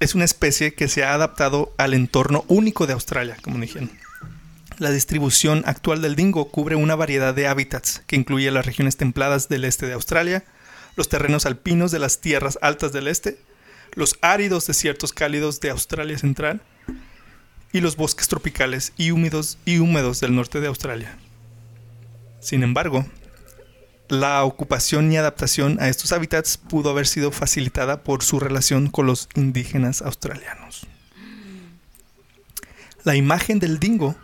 es 0.00 0.16
una 0.16 0.24
especie 0.24 0.74
que 0.74 0.88
se 0.88 1.04
ha 1.04 1.14
adaptado 1.14 1.72
al 1.76 1.94
entorno 1.94 2.44
único 2.48 2.88
de 2.88 2.94
Australia, 2.94 3.36
como 3.42 3.58
dijeron. 3.60 3.92
La 4.80 4.90
distribución 4.90 5.62
actual 5.66 6.00
del 6.00 6.16
dingo 6.16 6.50
cubre 6.50 6.74
una 6.74 6.96
variedad 6.96 7.34
de 7.34 7.46
hábitats 7.46 8.02
que 8.06 8.16
incluye 8.16 8.50
las 8.50 8.64
regiones 8.64 8.96
templadas 8.96 9.50
del 9.50 9.66
este 9.66 9.84
de 9.84 9.92
Australia, 9.92 10.42
los 10.96 11.10
terrenos 11.10 11.44
alpinos 11.44 11.90
de 11.90 11.98
las 11.98 12.22
tierras 12.22 12.58
altas 12.62 12.90
del 12.90 13.06
este, 13.06 13.38
los 13.92 14.16
áridos 14.22 14.66
desiertos 14.66 15.12
cálidos 15.12 15.60
de 15.60 15.68
Australia 15.68 16.16
Central 16.16 16.62
y 17.74 17.82
los 17.82 17.96
bosques 17.96 18.28
tropicales 18.28 18.94
y 18.96 19.10
húmedos, 19.10 19.58
y 19.66 19.80
húmedos 19.80 20.20
del 20.20 20.34
norte 20.34 20.60
de 20.60 20.68
Australia. 20.68 21.14
Sin 22.40 22.62
embargo, 22.62 23.04
la 24.08 24.42
ocupación 24.44 25.12
y 25.12 25.18
adaptación 25.18 25.76
a 25.78 25.90
estos 25.90 26.10
hábitats 26.12 26.56
pudo 26.56 26.88
haber 26.88 27.06
sido 27.06 27.32
facilitada 27.32 28.02
por 28.02 28.22
su 28.22 28.40
relación 28.40 28.88
con 28.88 29.04
los 29.04 29.28
indígenas 29.34 30.00
australianos. 30.00 30.86
La 33.04 33.14
imagen 33.14 33.58
del 33.58 33.78
dingo 33.78 34.16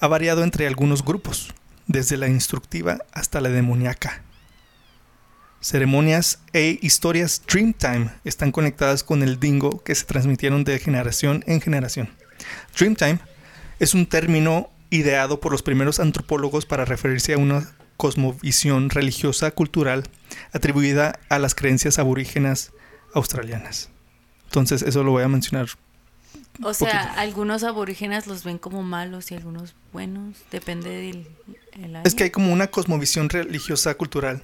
ha 0.00 0.06
variado 0.06 0.44
entre 0.44 0.66
algunos 0.66 1.04
grupos, 1.04 1.54
desde 1.86 2.16
la 2.16 2.28
instructiva 2.28 2.98
hasta 3.12 3.40
la 3.40 3.48
demoníaca. 3.48 4.22
Ceremonias 5.60 6.38
e 6.52 6.78
historias 6.82 7.42
Dreamtime 7.46 8.10
están 8.24 8.52
conectadas 8.52 9.02
con 9.02 9.22
el 9.22 9.40
dingo 9.40 9.82
que 9.82 9.94
se 9.94 10.04
transmitieron 10.04 10.62
de 10.62 10.78
generación 10.78 11.42
en 11.46 11.60
generación. 11.60 12.10
Dreamtime 12.76 13.18
es 13.80 13.94
un 13.94 14.06
término 14.06 14.70
ideado 14.90 15.40
por 15.40 15.50
los 15.52 15.62
primeros 15.62 15.98
antropólogos 15.98 16.64
para 16.64 16.84
referirse 16.84 17.34
a 17.34 17.38
una 17.38 17.68
cosmovisión 17.96 18.90
religiosa 18.90 19.50
cultural 19.50 20.04
atribuida 20.52 21.18
a 21.28 21.40
las 21.40 21.54
creencias 21.54 21.98
aborígenas 21.98 22.72
australianas. 23.12 23.90
Entonces, 24.44 24.82
eso 24.82 25.02
lo 25.02 25.10
voy 25.10 25.24
a 25.24 25.28
mencionar. 25.28 25.68
O 26.62 26.74
sea, 26.74 27.02
Poquito. 27.02 27.20
algunos 27.20 27.62
aborígenes 27.64 28.26
los 28.26 28.42
ven 28.44 28.58
como 28.58 28.82
malos 28.82 29.30
y 29.30 29.34
algunos 29.36 29.74
buenos. 29.92 30.36
Depende 30.50 30.90
del 30.90 31.26
el 31.72 31.96
área. 31.96 32.02
Es 32.04 32.14
que 32.14 32.24
hay 32.24 32.30
como 32.30 32.52
una 32.52 32.66
cosmovisión 32.68 33.28
religiosa 33.28 33.94
cultural 33.94 34.42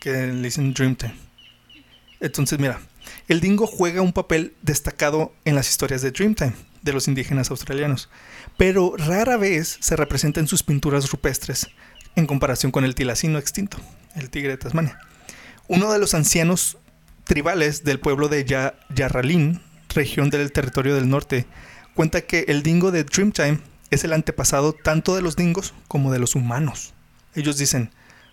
que 0.00 0.10
le 0.12 0.42
dicen 0.42 0.74
Dreamtime. 0.74 1.14
Entonces, 2.20 2.58
mira, 2.58 2.80
el 3.28 3.40
dingo 3.40 3.66
juega 3.66 4.02
un 4.02 4.12
papel 4.12 4.54
destacado 4.62 5.32
en 5.44 5.54
las 5.54 5.68
historias 5.68 6.02
de 6.02 6.10
Dreamtime 6.10 6.54
de 6.82 6.92
los 6.92 7.06
indígenas 7.08 7.50
australianos, 7.50 8.08
pero 8.56 8.94
rara 8.96 9.36
vez 9.36 9.78
se 9.80 9.96
representa 9.96 10.40
en 10.40 10.48
sus 10.48 10.62
pinturas 10.62 11.10
rupestres 11.10 11.68
en 12.16 12.26
comparación 12.26 12.72
con 12.72 12.84
el 12.84 12.94
tilacino 12.94 13.38
extinto, 13.38 13.78
el 14.16 14.30
tigre 14.30 14.50
de 14.50 14.58
Tasmania. 14.58 14.98
Uno 15.66 15.92
de 15.92 15.98
los 15.98 16.14
ancianos 16.14 16.76
tribales 17.24 17.84
del 17.84 18.00
pueblo 18.00 18.28
de 18.28 18.44
Ya- 18.44 18.74
Yarralin, 18.94 19.60
región 19.94 20.30
del 20.30 20.52
territorio 20.52 20.94
del 20.94 21.08
norte, 21.08 21.46
cuenta 21.94 22.22
que 22.22 22.44
el 22.48 22.62
dingo 22.62 22.90
de 22.90 23.04
Dreamtime 23.04 23.58
es 23.90 24.04
el 24.04 24.12
antepasado 24.12 24.72
tanto 24.72 25.14
de 25.14 25.22
los 25.22 25.36
dingos 25.36 25.72
como 25.88 26.12
de 26.12 26.18
los 26.18 26.34
humanos. 26.34 26.92
Ellos 27.34 27.58
dicen, 27.58 27.90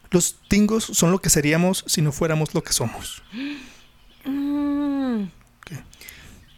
los 0.10 0.40
dingos 0.50 0.84
son 0.84 1.12
lo 1.12 1.20
que 1.20 1.30
seríamos 1.30 1.84
si 1.88 2.02
no 2.02 2.12
fuéramos 2.12 2.54
lo 2.54 2.64
que 2.64 2.74
somos. 2.74 3.22
Mm. 4.26 5.24
¿Qué? 5.66 5.78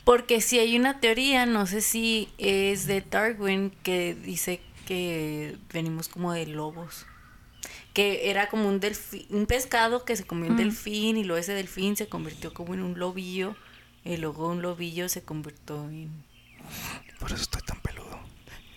Porque 0.03 0.41
si 0.41 0.59
hay 0.59 0.77
una 0.77 0.99
teoría, 0.99 1.45
no 1.45 1.65
sé 1.65 1.81
si 1.81 2.29
es 2.37 2.87
de 2.87 3.01
Darwin, 3.01 3.71
que 3.83 4.15
dice 4.15 4.59
que 4.85 5.57
venimos 5.71 6.09
como 6.09 6.33
de 6.33 6.45
lobos. 6.45 7.05
Que 7.93 8.29
era 8.31 8.49
como 8.49 8.67
un 8.67 8.79
delfín, 8.79 9.25
un 9.29 9.45
pescado 9.45 10.03
que 10.03 10.15
se 10.15 10.23
comió 10.25 10.47
un 10.47 10.55
Mm. 10.55 10.57
delfín 10.57 11.17
y 11.17 11.23
luego 11.23 11.39
ese 11.39 11.53
delfín 11.53 11.95
se 11.95 12.07
convirtió 12.07 12.53
como 12.53 12.73
en 12.73 12.81
un 12.81 12.97
lobillo 12.99 13.55
y 14.05 14.17
luego 14.17 14.49
un 14.49 14.61
lobillo 14.61 15.07
se 15.09 15.21
convirtió 15.23 15.83
en... 15.89 16.11
Por 17.19 17.31
eso 17.31 17.41
estoy 17.43 17.61
tan 17.61 17.79
peludo. 17.81 18.19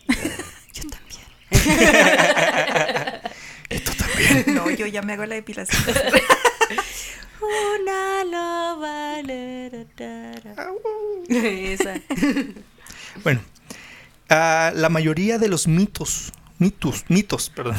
Yo 0.72 0.82
también. 0.88 1.26
Y 3.68 3.78
tú 3.80 3.90
también. 3.98 4.54
No, 4.54 4.70
yo 4.70 4.86
ya 4.86 5.02
me 5.02 5.14
hago 5.14 5.26
la 5.26 5.34
depilación. 5.34 5.82
Una 7.40 8.24
loba. 8.24 9.22
la, 9.22 9.68
la, 9.68 9.84
la, 9.98 10.40
la. 11.28 11.36
Esa. 11.48 11.94
Bueno, 13.24 13.40
ah, 14.28 14.72
la 14.74 14.88
mayoría 14.90 15.38
de 15.38 15.48
los 15.48 15.66
mitos, 15.66 16.32
mitos, 16.58 17.04
mitos, 17.08 17.48
perdón, 17.50 17.76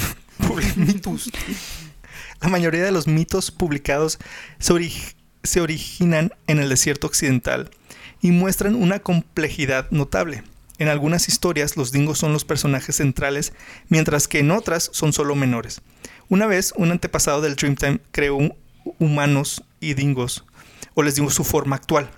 mitos, 0.76 1.30
la 2.42 2.50
mayoría 2.50 2.84
de 2.84 2.92
los 2.92 3.06
mitos 3.08 3.52
publicados 3.52 4.18
se, 4.60 4.74
ori- 4.74 5.16
se 5.48 5.62
originan 5.62 6.34
en 6.46 6.60
el 6.60 6.70
desierto 6.70 7.08
occidental 7.08 7.72
y 8.22 8.32
muestran 8.32 8.76
una 8.76 9.00
complejidad 9.00 9.90
notable. 9.92 10.44
En 10.80 10.90
algunas 10.90 11.28
historias 11.28 11.76
los 11.76 11.92
dingos 11.92 12.20
son 12.20 12.34
los 12.34 12.46
personajes 12.46 12.98
centrales, 12.98 13.54
mientras 13.90 14.28
que 14.28 14.40
en 14.40 14.52
otras 14.52 14.90
son 14.94 15.12
solo 15.14 15.36
menores. 15.36 15.82
Una 16.30 16.46
vez, 16.46 16.74
un 16.76 16.92
antepasado 16.92 17.42
del 17.42 17.56
Dreamtime 17.56 18.00
creó 18.12 18.38
humanos 19.00 19.64
y 19.80 19.96
dingos, 19.96 20.46
o 20.94 21.04
les 21.04 21.16
dio 21.16 21.30
su 21.30 21.44
forma 21.44 21.76
actual. 21.76 22.10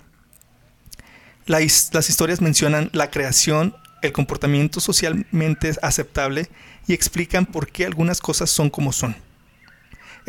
Las 1.46 2.08
historias 2.08 2.40
mencionan 2.40 2.90
la 2.92 3.10
creación, 3.10 3.74
el 4.02 4.12
comportamiento 4.12 4.80
socialmente 4.80 5.72
aceptable 5.82 6.48
y 6.86 6.92
explican 6.92 7.46
por 7.46 7.70
qué 7.70 7.86
algunas 7.86 8.20
cosas 8.20 8.50
son 8.50 8.70
como 8.70 8.92
son. 8.92 9.16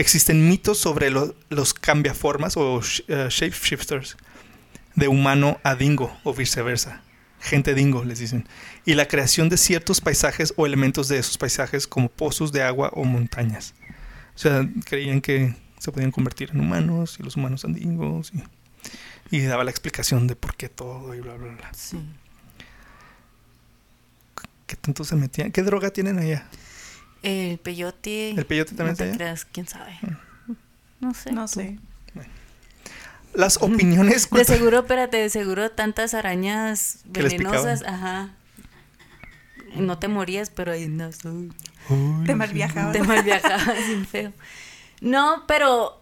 Existen 0.01 0.49
mitos 0.49 0.79
sobre 0.79 1.11
lo- 1.11 1.35
los 1.49 1.73
cambiaformas 1.75 2.57
o 2.57 2.81
eh, 3.07 3.27
shapeshifters 3.29 4.17
de 4.95 5.07
humano 5.07 5.59
a 5.63 5.75
dingo 5.75 6.11
o 6.23 6.33
viceversa. 6.33 7.03
Gente 7.39 7.75
dingo 7.75 8.03
les 8.03 8.17
dicen. 8.17 8.47
Y 8.83 8.95
la 8.95 9.07
creación 9.07 9.47
de 9.49 9.57
ciertos 9.57 10.01
paisajes 10.01 10.53
o 10.57 10.65
elementos 10.65 11.07
de 11.07 11.19
esos 11.19 11.37
paisajes 11.37 11.85
como 11.85 12.09
pozos 12.09 12.51
de 12.51 12.63
agua 12.63 12.89
o 12.95 13.03
montañas. 13.03 13.75
O 14.35 14.39
sea, 14.39 14.67
creían 14.85 15.21
que 15.21 15.55
se 15.77 15.91
podían 15.91 16.09
convertir 16.11 16.49
en 16.51 16.59
humanos 16.61 17.17
y 17.19 17.23
los 17.23 17.35
humanos 17.35 17.63
en 17.63 17.73
dingos 17.73 18.31
y 18.33 18.41
y 19.33 19.41
daba 19.45 19.63
la 19.63 19.71
explicación 19.71 20.25
de 20.27 20.35
por 20.35 20.55
qué 20.55 20.67
todo 20.67 21.13
y 21.15 21.21
bla, 21.21 21.35
bla, 21.35 21.53
bla. 21.53 21.71
Sí. 21.73 21.97
¿Qué 24.67 24.75
tanto 24.75 25.03
se 25.03 25.15
metían? 25.15 25.51
¿Qué 25.51 25.61
droga 25.63 25.91
tienen 25.91 26.17
allá? 26.19 26.47
El 27.23 27.57
peyote. 27.59 28.31
¿El 28.31 28.45
peyote 28.45 28.75
también 28.75 28.97
no 28.99 29.05
te 29.11 29.15
creas, 29.15 29.45
quién 29.45 29.67
sabe. 29.67 29.97
No 30.99 31.13
sé. 31.13 31.31
No 31.31 31.45
tú. 31.45 31.53
sé. 31.53 31.79
Las 33.33 33.61
opiniones... 33.61 34.29
De 34.31 34.43
seguro, 34.43 34.79
espérate, 34.79 35.17
de 35.17 35.29
seguro 35.29 35.71
tantas 35.71 36.13
arañas 36.13 36.99
venenosas, 37.05 37.83
ajá. 37.83 38.31
No 39.75 39.99
te 39.99 40.09
morías, 40.09 40.49
pero 40.49 40.73
ahí 40.73 40.87
no 40.87 41.11
soy. 41.13 41.51
Uy, 41.89 42.25
Te 42.25 42.35
mal 42.35 42.51
viajaba. 42.51 42.91
Te 42.91 43.01
mal 43.03 43.23
viajabas 43.23 43.77
sin 43.85 44.05
feo. 44.07 44.33
No, 44.99 45.45
pero 45.47 46.01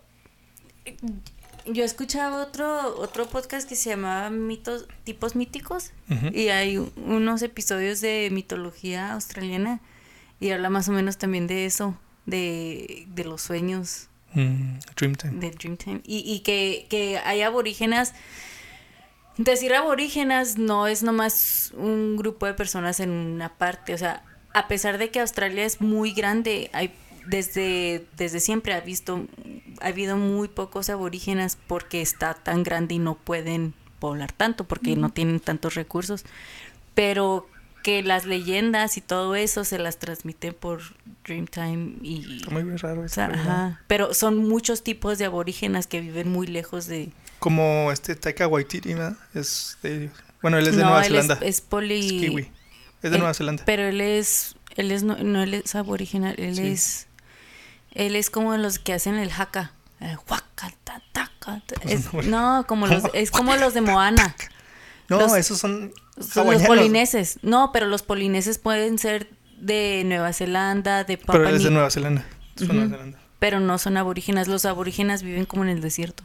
yo 1.66 1.84
escuchaba 1.84 2.42
otro 2.42 2.98
otro 2.98 3.28
podcast 3.28 3.70
que 3.70 3.76
se 3.76 3.92
llamaba 3.92 4.32
mitos 4.32 4.88
tipos 5.04 5.36
míticos 5.36 5.92
y 6.34 6.48
hay 6.48 6.78
unos 6.78 7.44
episodios 7.44 8.02
de 8.02 8.30
mitología 8.32 9.14
australiana 9.14 9.80
y 10.40 10.52
habla 10.52 10.70
más 10.70 10.90
o 10.90 10.92
menos 10.92 11.18
también 11.18 11.48
de 11.48 11.66
eso, 11.66 11.98
de, 12.26 13.06
de 13.10 13.24
los 13.24 13.42
sueños 13.42 14.10
Mm, 14.34 14.80
Dreamtime. 14.96 16.02
Y, 16.06 16.20
y 16.20 16.40
que, 16.42 16.86
que 16.90 17.18
hay 17.20 17.42
aborígenas. 17.42 18.14
Decir 19.38 19.74
aborígenas 19.74 20.58
no 20.58 20.88
es 20.88 21.02
nomás 21.02 21.72
un 21.76 22.18
grupo 22.18 22.46
de 22.46 22.54
personas 22.54 23.00
en 23.00 23.10
una 23.10 23.58
parte. 23.58 23.94
O 23.94 23.98
sea, 23.98 24.24
a 24.54 24.68
pesar 24.68 24.98
de 24.98 25.10
que 25.10 25.22
Australia 25.22 25.66
es 25.66 25.82
muy 25.82 26.12
grande, 26.12 26.70
hay 26.74 26.94
desde, 27.26 28.06
desde 28.18 28.40
siempre 28.40 28.74
ha 28.74 28.82
visto, 28.82 29.28
ha 29.82 29.88
habido 29.88 30.18
muy 30.18 30.48
pocos 30.48 30.90
aborígenas 30.90 31.58
porque 31.68 32.02
está 32.02 32.34
tan 32.34 32.64
grande 32.64 32.96
y 32.96 33.00
no 33.00 33.16
pueden 33.16 33.74
poblar 34.00 34.32
tanto, 34.32 34.66
porque 34.66 34.96
no 34.96 35.10
tienen 35.10 35.40
tantos 35.40 35.76
recursos. 35.76 36.26
Pero 36.94 37.48
que 37.84 38.04
las 38.04 38.26
leyendas 38.26 38.98
y 38.98 39.02
todo 39.02 39.36
eso 39.36 39.64
se 39.64 39.80
las 39.80 39.98
transmiten 39.98 40.54
por 40.54 40.82
Dreamtime 41.26 41.96
y 42.02 42.38
Está 42.42 42.52
muy 42.52 42.64
raro 42.78 43.02
o 43.02 43.06
eso, 43.06 43.16
sea, 43.16 43.28
¿verdad? 43.28 43.42
ajá. 43.46 43.82
Pero 43.88 44.14
son 44.14 44.38
muchos 44.38 44.84
tipos 44.84 45.18
de 45.18 45.26
aborígenes 45.26 45.88
que 45.88 46.02
viven 46.02 46.30
muy 46.30 46.48
lejos 46.48 46.88
de. 46.88 47.12
Como 47.40 47.92
este 47.92 48.16
Taika 48.16 48.48
Waititi, 48.48 48.94
¿verdad? 48.94 49.16
Es 49.34 49.78
de... 49.84 50.10
Bueno, 50.42 50.58
él 50.58 50.68
es 50.68 50.76
de 50.76 50.82
no, 50.84 50.90
Nueva 50.90 51.06
él 51.06 51.12
Zelanda. 51.14 51.34
es, 51.36 51.42
es 51.42 51.62
poli. 51.62 52.00
Es 52.00 52.12
kiwi. 52.30 52.42
Es 52.42 52.52
de 53.04 53.08
él- 53.10 53.18
Nueva 53.20 53.34
Zelanda. 53.34 53.64
Pero 53.66 53.84
él 53.84 54.02
es 54.02 54.56
él 54.76 54.92
es 54.92 55.04
no, 55.04 55.18
no 55.18 55.42
él 55.44 55.54
es 55.56 55.76
aboriginal, 55.76 56.36
él 56.38 56.56
Sí. 56.56 56.68
es 56.68 57.08
él 57.92 58.16
es 58.16 58.30
como 58.30 58.56
los 58.58 58.78
que 58.80 58.94
hacen 58.94 59.16
el 59.16 59.32
haka. 59.32 59.74
ta. 60.00 61.32
Pues 61.82 62.06
Es- 62.06 62.14
no, 62.14 62.22
no, 62.58 62.68
como 62.68 62.86
los 62.88 63.04
es 63.14 63.32
como 63.32 63.56
los 63.56 63.74
de 63.74 63.82
Moana. 63.82 64.36
No, 65.10 65.20
Los- 65.20 65.36
esos 65.36 65.58
son 65.58 65.92
Son 66.20 66.48
los 66.52 66.62
polineses. 66.64 67.40
No, 67.42 67.72
pero 67.72 67.88
los 67.88 68.04
polineses 68.04 68.58
pueden 68.60 68.98
ser 69.00 69.30
de 69.60 70.04
Nueva 70.06 70.34
Zelanda, 70.34 71.04
de 71.04 71.18
Papua 71.18 71.36
Pero 71.44 71.50
es 71.56 71.64
de 71.64 71.72
Nueva 71.72 71.90
Zelanda. 71.90 72.26
De 72.56 72.66
Ujú. 72.66 72.74
Nueva 72.74 72.90
Zelanda. 72.90 73.20
pero 73.40 73.60
no 73.60 73.78
son 73.78 73.98
aborígenas. 73.98 74.48
Los 74.48 74.66
aborígenas 74.66 75.24
viven 75.24 75.46
como 75.46 75.64
en 75.64 75.70
el 75.70 75.82
desierto. 75.82 76.24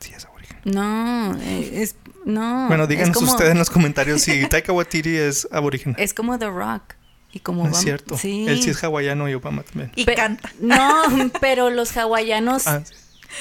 Sí, 0.00 0.12
es 0.14 0.24
aborigen. 0.24 0.58
No, 0.64 1.36
eh, 1.40 1.70
es 1.82 1.96
no. 2.24 2.66
bueno, 2.68 2.86
díganos 2.86 3.16
como- 3.16 3.30
ustedes 3.32 3.52
en 3.52 3.58
los 3.58 3.70
comentarios 3.70 4.22
si 4.22 4.46
Taika 4.48 4.72
Waititi 4.72 5.16
es 5.16 5.48
aborigen. 5.50 5.94
Es 5.98 6.12
como 6.14 6.38
The 6.38 6.48
Rock. 6.50 6.94
Y 7.32 7.40
como 7.40 7.64
No 7.64 7.70
es 7.72 7.78
cierto. 7.78 8.16
Sí. 8.16 8.46
Él 8.46 8.62
sí 8.62 8.70
es 8.70 8.84
hawaiano 8.84 9.28
y 9.28 9.34
Obama 9.34 9.64
también. 9.64 9.90
Y 9.96 10.04
Pe- 10.04 10.14
canta. 10.14 10.52
No, 10.60 11.02
pero 11.40 11.68
los 11.68 11.96
hawaianos, 11.96 12.66
Ah, 12.68 12.82
sí. 12.84 12.94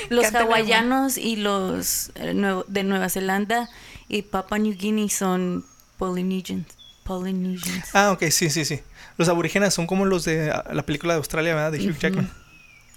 Los 0.10 0.34
hawaianos 0.34 1.17
y 1.17 1.36
los 1.36 2.12
eh, 2.15 2.34
de 2.67 2.84
Nueva 2.84 3.10
Zelanda 3.10 3.69
y 4.08 4.21
Papua 4.23 4.60
New 4.60 4.75
Guinea 4.75 5.10
son 5.10 5.65
Polynesians. 5.97 6.67
Polynesians. 7.03 7.89
Ah, 7.93 8.12
ok, 8.12 8.23
sí, 8.29 8.49
sí, 8.49 8.63
sí. 8.65 8.79
Los 9.17 9.27
aborígenes 9.29 9.73
son 9.73 9.88
como 9.88 10.06
los 10.06 10.23
de 10.25 10.51
ah, 10.51 10.65
la 10.73 10.86
película 10.86 11.13
de 11.13 11.17
Australia, 11.17 11.53
¿verdad? 11.53 11.71
De 11.73 11.79
Hugh 11.79 11.91
Ujú. 11.91 11.99
Jackman. 11.99 12.32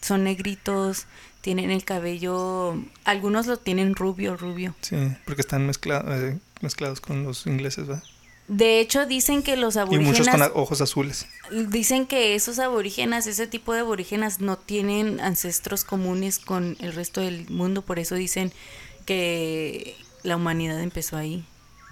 Son 0.01 0.23
negritos, 0.25 1.07
tienen 1.41 1.71
el 1.71 1.85
cabello, 1.85 2.77
algunos 3.05 3.47
lo 3.47 3.57
tienen 3.57 3.95
rubio, 3.97 4.37
rubio. 4.37 4.75
Sí, 4.81 4.97
porque 5.25 5.41
están 5.41 5.67
mezcla- 5.69 6.05
eh, 6.07 6.39
mezclados 6.61 7.01
con 7.01 7.25
los 7.25 7.47
ingleses, 7.47 7.87
¿verdad? 7.89 8.05
De 8.49 8.79
hecho, 8.81 9.07
dicen 9.07 9.43
que 9.43 9.57
los 9.57 9.75
Y 9.75 9.81
aborígenes 9.81 10.19
muchos 10.21 10.29
con 10.29 10.43
ojos 10.55 10.81
azules. 10.81 11.27
Dicen 11.69 12.07
que 12.07 12.35
esos 12.37 12.59
aborígenas, 12.61 13.27
ese 13.27 13.47
tipo 13.49 13.73
de 13.73 13.81
aborígenas 13.81 14.41
no 14.41 14.57
tienen 14.57 15.21
ancestros 15.21 15.83
comunes 15.85 16.39
con 16.39 16.77
el 16.81 16.93
resto 16.95 17.21
del 17.21 17.49
mundo, 17.51 17.83
por 17.83 17.99
eso 17.99 18.15
dicen 18.15 18.53
que 19.05 19.97
la 20.23 20.37
humanidad 20.37 20.81
empezó 20.81 21.17
ahí, 21.17 21.45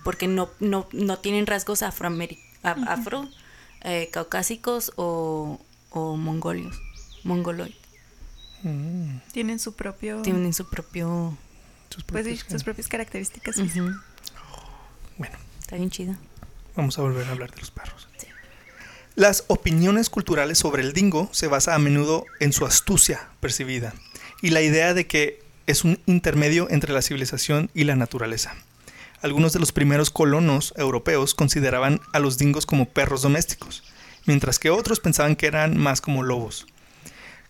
porque 0.05 0.29
no 0.29 0.49
no, 0.61 0.87
no 0.93 1.19
tienen 1.19 1.47
rasgos 1.47 1.83
afroameri- 1.83 2.39
a- 2.63 2.73
afro, 2.93 3.29
eh, 3.83 4.09
caucásicos 4.13 4.93
o, 4.97 5.61
o 5.91 6.17
mongolios, 6.17 6.77
mongoloid, 7.25 7.73
Mm, 8.63 9.19
Tienen 9.33 9.59
su 9.59 9.75
propio. 9.75 10.23
tienen 10.23 10.55
su 10.55 10.67
propio... 10.71 11.37
sus 11.91 12.03
Pues 12.05 12.27
sus 12.49 12.65
propias 12.65 12.89
características. 12.89 13.59
Ujú, 13.59 13.91
Bueno, 15.19 15.37
Está 15.61 15.77
bien 15.77 15.91
chido. 15.91 16.15
Vamos 16.77 16.99
a 16.99 17.03
volver 17.03 17.27
a 17.27 17.33
hablar 17.33 17.51
de 17.51 17.61
los 17.61 17.71
perros. 17.71 18.09
Las 19.17 19.45
opiniones 19.47 20.11
culturales 20.11 20.59
sobre 20.59 20.83
el 20.83 20.93
dingo 20.93 21.29
se 21.33 21.47
basa 21.47 21.75
a 21.75 21.79
menudo 21.79 22.25
en 22.41 22.53
su 22.53 22.67
astucia 22.67 23.29
percibida 23.41 23.95
y 24.43 24.51
la 24.51 24.61
idea 24.61 24.93
de 24.93 25.07
que 25.07 25.41
es 25.67 25.85
un 25.85 26.01
intermedio 26.07 26.69
entre 26.71 26.93
la 26.93 27.01
civilización 27.01 27.71
y 27.75 27.85
la 27.85 27.97
naturaleza. 27.97 28.55
Algunos 29.23 29.53
de 29.53 29.61
los 29.61 29.73
primeros 29.73 30.11
colonos 30.11 30.75
europeos 30.77 31.35
consideraban 31.35 32.01
a 32.13 32.19
los 32.19 32.39
dingos 32.39 32.67
como 32.67 32.89
perros 32.89 33.23
domésticos, 33.23 33.85
mientras 34.27 34.59
que 34.59 34.71
otros 34.71 35.01
pensaban 35.01 35.37
que 35.37 35.47
eran 35.47 35.79
más 35.79 36.01
como 36.01 36.23
lobos. 36.23 36.67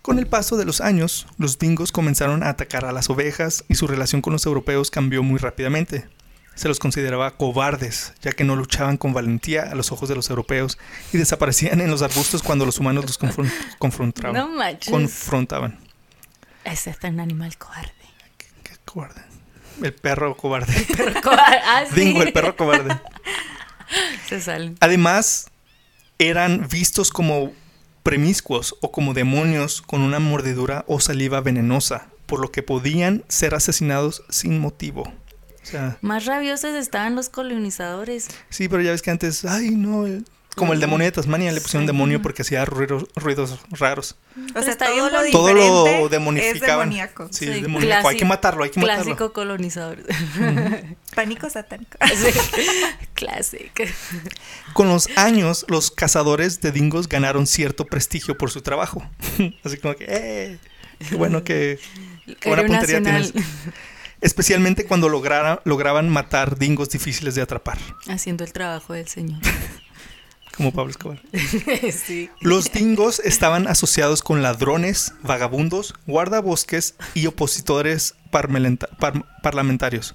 Con 0.03 0.19
el 0.19 0.27
paso 0.27 0.57
de 0.57 0.67
los 0.67 0.83
años, 0.83 1.27
los 1.39 1.59
dingos 1.59 1.91
comenzaron 1.91 2.43
a 2.43 2.51
atacar 2.51 2.85
a 2.85 2.93
las 2.93 3.09
ovejas 3.09 3.65
y 3.69 3.77
su 3.77 3.87
relación 3.87 4.21
con 4.21 4.35
los 4.35 4.45
europeos 4.45 4.91
cambió 4.91 5.23
muy 5.23 5.39
rápidamente. 5.39 6.07
Se 6.55 6.69
los 6.69 6.79
consideraba 6.79 7.33
cobardes, 7.37 8.13
ya 8.23 8.33
que 8.33 8.45
no 8.45 8.55
luchaban 8.57 8.97
con 8.97 9.13
valentía 9.13 9.63
a 9.65 9.75
los 9.75 9.91
ojos 9.93 10.09
de 10.09 10.15
los 10.15 10.31
europeos 10.31 10.79
y 11.13 11.19
desaparecían 11.19 11.81
en 11.81 11.91
los 11.91 12.03
arbustos 12.03 12.43
cuando 12.43 12.65
los 12.65 12.79
humanos 12.79 13.05
los 13.05 13.19
confron- 13.21 13.51
confrontaban. 13.79 14.35
No 14.35 14.49
manches. 14.49 14.91
confrontaban. 14.93 15.79
Ese 16.65 16.91
es 16.91 16.97
un 17.03 17.19
animal 17.21 17.57
cobarde. 17.59 17.93
Qué 18.63 18.73
cobarde. 18.85 19.21
El 19.83 19.93
perro 19.95 20.37
cobarde. 20.37 20.73
Pero 20.97 21.21
cobarde. 21.21 21.59
Ah, 21.65 21.85
sí. 21.89 22.01
Dingo, 22.01 22.23
el 22.23 22.33
perro 22.33 22.57
cobarde. 22.57 22.97
Se 24.29 24.41
salen. 24.41 24.77
Además, 24.81 25.51
eran 26.19 26.69
vistos 26.71 27.11
como 27.11 27.53
premiscuos 28.05 28.77
o 28.81 28.93
como 28.93 29.15
demonios 29.15 29.83
con 29.83 30.03
una 30.03 30.21
mordedura 30.21 30.85
o 30.89 31.01
saliva 31.01 31.41
venenosa, 31.41 32.07
por 32.27 32.41
lo 32.41 32.53
que 32.53 32.63
podían 32.63 33.25
ser 33.29 33.55
asesinados 33.55 34.23
sin 34.31 34.59
motivo. 34.61 35.13
O 35.65 35.67
sea, 35.67 35.97
Más 36.03 36.27
rabiosos 36.27 36.75
estaban 36.75 37.17
los 37.17 37.29
colonizadores. 37.31 38.29
sí, 38.51 38.69
pero 38.69 38.83
ya 38.83 38.91
ves 38.93 39.03
que 39.03 39.11
antes, 39.11 39.45
ay, 39.45 39.71
no, 39.71 40.07
el- 40.07 40.25
como 40.57 40.73
el 40.73 40.79
demonio 40.79 41.07
de 41.07 41.11
Tasmania 41.11 41.51
le 41.51 41.61
pusieron 41.61 41.83
Sí. 41.83 41.87
demonio 41.89 42.23
porque 42.23 42.43
hacía 42.43 42.65
ruidos, 42.65 43.07
ruidos 43.17 43.59
raros. 43.71 44.15
O 44.55 44.63
sea, 44.63 44.71
está 44.71 44.87
todo 44.87 45.11
lo. 45.11 45.31
Todo 45.33 45.53
lo 45.53 46.09
demonificaban. 46.09 46.93
Es 46.93 46.97
demoníaco. 47.01 47.29
Sí, 47.33 47.47
Sí, 47.47 47.51
es 47.51 47.63
demoníaco. 47.63 48.07
Hay 48.09 48.17
que 48.17 48.25
matarlo, 48.25 48.63
hay 48.63 48.71
que 48.71 48.79
matarlo. 48.79 49.03
Clásico 49.03 49.33
colonizador. 49.33 49.99
Pánico 51.17 51.51
satánico. 51.51 51.99
Sí, 52.15 52.39
Clásico. 53.15 53.83
Con 54.75 54.89
los 54.89 55.09
años, 55.17 55.65
los 55.69 55.91
cazadores 55.91 56.61
de 56.61 56.71
dingos 56.71 57.09
ganaron 57.09 57.49
cierto 57.49 57.87
prestigio 57.87 58.39
por 58.39 58.53
su 58.53 58.61
trabajo. 58.63 59.03
Así 59.65 59.79
como 59.79 59.97
que, 59.97 60.05
¡eh! 60.09 60.59
Qué 61.09 61.17
bueno 61.17 61.43
que. 61.43 61.81
Qué 62.39 62.49
buena 62.49 62.65
puntería 62.65 63.01
nacional. 63.01 63.33
tienes. 63.33 63.53
Especialmente 64.25 64.87
cuando 64.87 65.09
lograra- 65.11 65.61
lograban 65.65 66.09
matar 66.09 66.59
dingos 66.59 66.89
difíciles 66.89 67.35
de 67.35 67.43
atrapar, 67.43 67.79
Haciendo 68.09 68.43
el 68.43 68.53
trabajo 68.55 68.95
del 68.95 69.07
señor. 69.07 69.39
como 70.57 70.73
Pablo 70.73 70.91
Escobar. 70.93 71.21
sí. 71.93 72.31
Los 72.41 72.73
dingos 72.73 73.21
estaban 73.21 73.67
asociados 73.69 74.23
con 74.23 74.41
ladrones, 74.43 75.13
vagabundos, 75.23 75.95
guardabosques 76.07 76.95
y 77.13 77.27
opositores 77.27 78.15
par- 78.31 78.49
parlamentarios. 79.43 80.15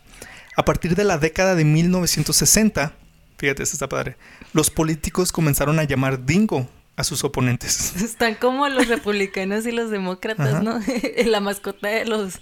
A 0.56 0.65
partir 0.65 0.95
de 0.95 1.04
la 1.04 1.17
década 1.19 1.54
de 1.56 1.63
1960, 1.65 2.93
fíjate, 3.38 3.62
esto 3.63 3.76
está 3.76 3.88
padre, 3.89 4.17
los 4.54 4.72
políticos 4.72 5.32
comenzaron 5.32 5.78
a 5.78 5.84
llamar 5.84 6.26
dingo 6.26 6.67
a 7.00 7.04
sus 7.06 7.24
oponentes. 7.24 7.96
Están 8.04 8.36
como 8.36 8.68
los 8.68 8.88
republicanos 8.88 9.66
y 9.66 9.72
los 9.72 9.90
demócratas, 9.90 10.56
Ajá. 10.56 10.62
¿no? 10.64 10.80
La 11.26 11.40
mascota 11.40 11.88
de 11.88 12.06
los 12.06 12.40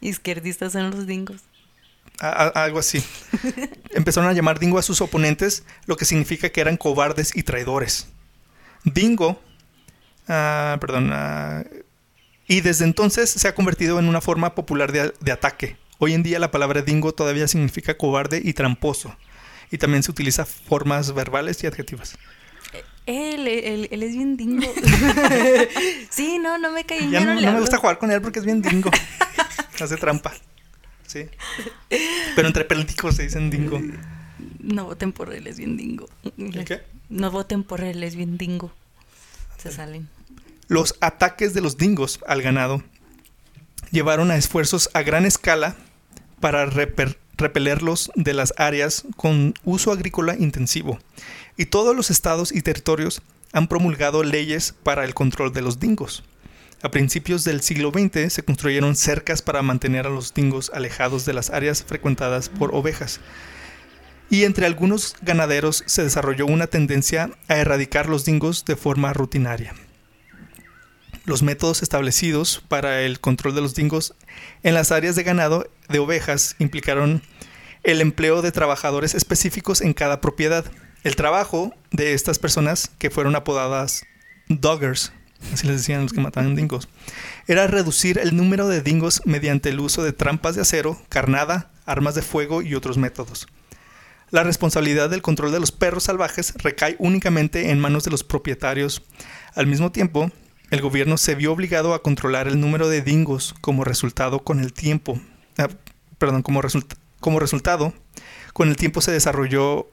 izquierdistas 0.00 0.72
son 0.72 0.90
los 0.90 1.06
dingos. 1.06 1.40
A- 2.20 2.28
a- 2.44 2.64
algo 2.64 2.78
así. 2.78 3.02
Empezaron 3.90 4.30
a 4.30 4.32
llamar 4.32 4.58
dingo 4.58 4.78
a 4.78 4.82
sus 4.82 5.00
oponentes, 5.00 5.64
lo 5.86 5.96
que 5.96 6.04
significa 6.04 6.48
que 6.50 6.60
eran 6.60 6.76
cobardes 6.76 7.36
y 7.36 7.42
traidores. 7.42 8.06
Dingo, 8.84 9.42
ah, 10.28 10.76
perdón, 10.80 11.10
ah, 11.12 11.64
y 12.46 12.60
desde 12.60 12.84
entonces 12.84 13.28
se 13.28 13.48
ha 13.48 13.54
convertido 13.56 13.98
en 13.98 14.08
una 14.08 14.20
forma 14.20 14.54
popular 14.54 14.92
de, 14.92 15.12
de 15.20 15.32
ataque. 15.32 15.76
Hoy 15.98 16.14
en 16.14 16.22
día 16.22 16.38
la 16.38 16.52
palabra 16.52 16.82
dingo 16.82 17.12
todavía 17.12 17.48
significa 17.48 17.96
cobarde 17.96 18.40
y 18.44 18.52
tramposo. 18.52 19.16
Y 19.72 19.78
también 19.78 20.04
se 20.04 20.12
utiliza 20.12 20.46
formas 20.46 21.12
verbales 21.12 21.64
y 21.64 21.66
adjetivas. 21.66 22.16
Él, 23.06 23.46
él, 23.46 23.88
él 23.90 24.02
es 24.02 24.12
bien 24.16 24.36
dingo. 24.36 24.66
sí, 26.10 26.38
no, 26.38 26.58
no 26.58 26.70
me 26.72 26.84
caí. 26.84 27.08
Ya 27.10 27.20
no, 27.20 27.34
me 27.40 27.60
gusta 27.60 27.78
jugar 27.78 27.98
con 27.98 28.10
él 28.10 28.20
porque 28.20 28.40
es 28.40 28.44
bien 28.44 28.62
dingo. 28.62 28.90
Hace 29.80 29.96
trampa. 29.96 30.32
Sí. 31.06 31.26
Pero 32.34 32.48
entre 32.48 32.64
políticos 32.64 33.16
se 33.16 33.22
dicen 33.22 33.48
dingo. 33.50 33.80
No 34.58 34.86
voten 34.86 35.12
por 35.12 35.32
él, 35.32 35.46
es 35.46 35.56
bien 35.58 35.76
dingo. 35.76 36.08
qué? 36.66 36.82
No 37.08 37.30
voten 37.30 37.62
por 37.62 37.82
él, 37.82 38.02
es 38.02 38.16
bien 38.16 38.36
dingo. 38.36 38.72
Se 39.58 39.70
salen. 39.70 40.08
Los 40.68 40.96
ataques 41.00 41.54
de 41.54 41.60
los 41.60 41.76
dingos 41.76 42.18
al 42.26 42.42
ganado 42.42 42.82
llevaron 43.92 44.32
a 44.32 44.36
esfuerzos 44.36 44.90
a 44.94 45.02
gran 45.02 45.24
escala 45.24 45.76
para 46.40 46.66
reper- 46.66 47.16
repelerlos 47.36 48.10
de 48.14 48.34
las 48.34 48.54
áreas 48.56 49.04
con 49.16 49.54
uso 49.64 49.92
agrícola 49.92 50.36
intensivo. 50.38 50.98
Y 51.56 51.66
todos 51.66 51.94
los 51.94 52.10
estados 52.10 52.52
y 52.52 52.62
territorios 52.62 53.22
han 53.52 53.68
promulgado 53.68 54.22
leyes 54.22 54.74
para 54.82 55.04
el 55.04 55.14
control 55.14 55.52
de 55.52 55.62
los 55.62 55.80
dingos. 55.80 56.24
A 56.82 56.90
principios 56.90 57.44
del 57.44 57.62
siglo 57.62 57.90
XX 57.90 58.32
se 58.32 58.42
construyeron 58.42 58.96
cercas 58.96 59.40
para 59.40 59.62
mantener 59.62 60.06
a 60.06 60.10
los 60.10 60.34
dingos 60.34 60.70
alejados 60.74 61.24
de 61.24 61.32
las 61.32 61.50
áreas 61.50 61.82
frecuentadas 61.82 62.48
por 62.48 62.74
ovejas. 62.74 63.20
Y 64.28 64.44
entre 64.44 64.66
algunos 64.66 65.16
ganaderos 65.22 65.84
se 65.86 66.02
desarrolló 66.02 66.46
una 66.46 66.66
tendencia 66.66 67.30
a 67.48 67.56
erradicar 67.56 68.08
los 68.08 68.24
dingos 68.24 68.64
de 68.64 68.76
forma 68.76 69.12
rutinaria. 69.12 69.74
Los 71.26 71.42
métodos 71.42 71.82
establecidos 71.82 72.62
para 72.68 73.02
el 73.02 73.18
control 73.18 73.56
de 73.56 73.60
los 73.60 73.74
dingos 73.74 74.14
en 74.62 74.74
las 74.74 74.92
áreas 74.92 75.16
de 75.16 75.24
ganado 75.24 75.68
de 75.88 75.98
ovejas 75.98 76.54
implicaron 76.60 77.20
el 77.82 78.00
empleo 78.00 78.42
de 78.42 78.52
trabajadores 78.52 79.12
específicos 79.16 79.80
en 79.80 79.92
cada 79.92 80.20
propiedad. 80.20 80.64
El 81.02 81.16
trabajo 81.16 81.74
de 81.90 82.14
estas 82.14 82.38
personas, 82.38 82.92
que 82.98 83.10
fueron 83.10 83.34
apodadas 83.34 84.04
doggers, 84.48 85.12
así 85.52 85.66
les 85.66 85.78
decían 85.78 86.02
los 86.02 86.12
que 86.12 86.20
mataban 86.20 86.54
dingos, 86.54 86.88
era 87.48 87.66
reducir 87.66 88.18
el 88.18 88.36
número 88.36 88.68
de 88.68 88.80
dingos 88.80 89.20
mediante 89.24 89.70
el 89.70 89.80
uso 89.80 90.04
de 90.04 90.12
trampas 90.12 90.54
de 90.54 90.62
acero, 90.62 90.96
carnada, 91.08 91.72
armas 91.86 92.14
de 92.14 92.22
fuego 92.22 92.62
y 92.62 92.76
otros 92.76 92.98
métodos. 92.98 93.48
La 94.30 94.44
responsabilidad 94.44 95.10
del 95.10 95.22
control 95.22 95.50
de 95.50 95.58
los 95.58 95.72
perros 95.72 96.04
salvajes 96.04 96.54
recae 96.58 96.94
únicamente 97.00 97.70
en 97.70 97.80
manos 97.80 98.04
de 98.04 98.12
los 98.12 98.22
propietarios. 98.22 99.02
Al 99.54 99.66
mismo 99.66 99.90
tiempo, 99.90 100.30
el 100.70 100.80
gobierno 100.80 101.16
se 101.16 101.34
vio 101.34 101.52
obligado 101.52 101.94
a 101.94 102.02
controlar 102.02 102.48
el 102.48 102.60
número 102.60 102.88
de 102.88 103.02
dingos 103.02 103.54
como 103.60 103.84
resultado 103.84 104.40
con 104.40 104.60
el 104.60 104.72
tiempo. 104.72 105.20
ah, 105.58 105.68
perdón, 106.18 106.42
como, 106.42 106.60
result- 106.62 106.96
como 107.20 107.40
resultado, 107.40 107.92
con 108.52 108.68
el 108.68 108.76
tiempo 108.76 109.00
se 109.00 109.12
desarrolló 109.12 109.88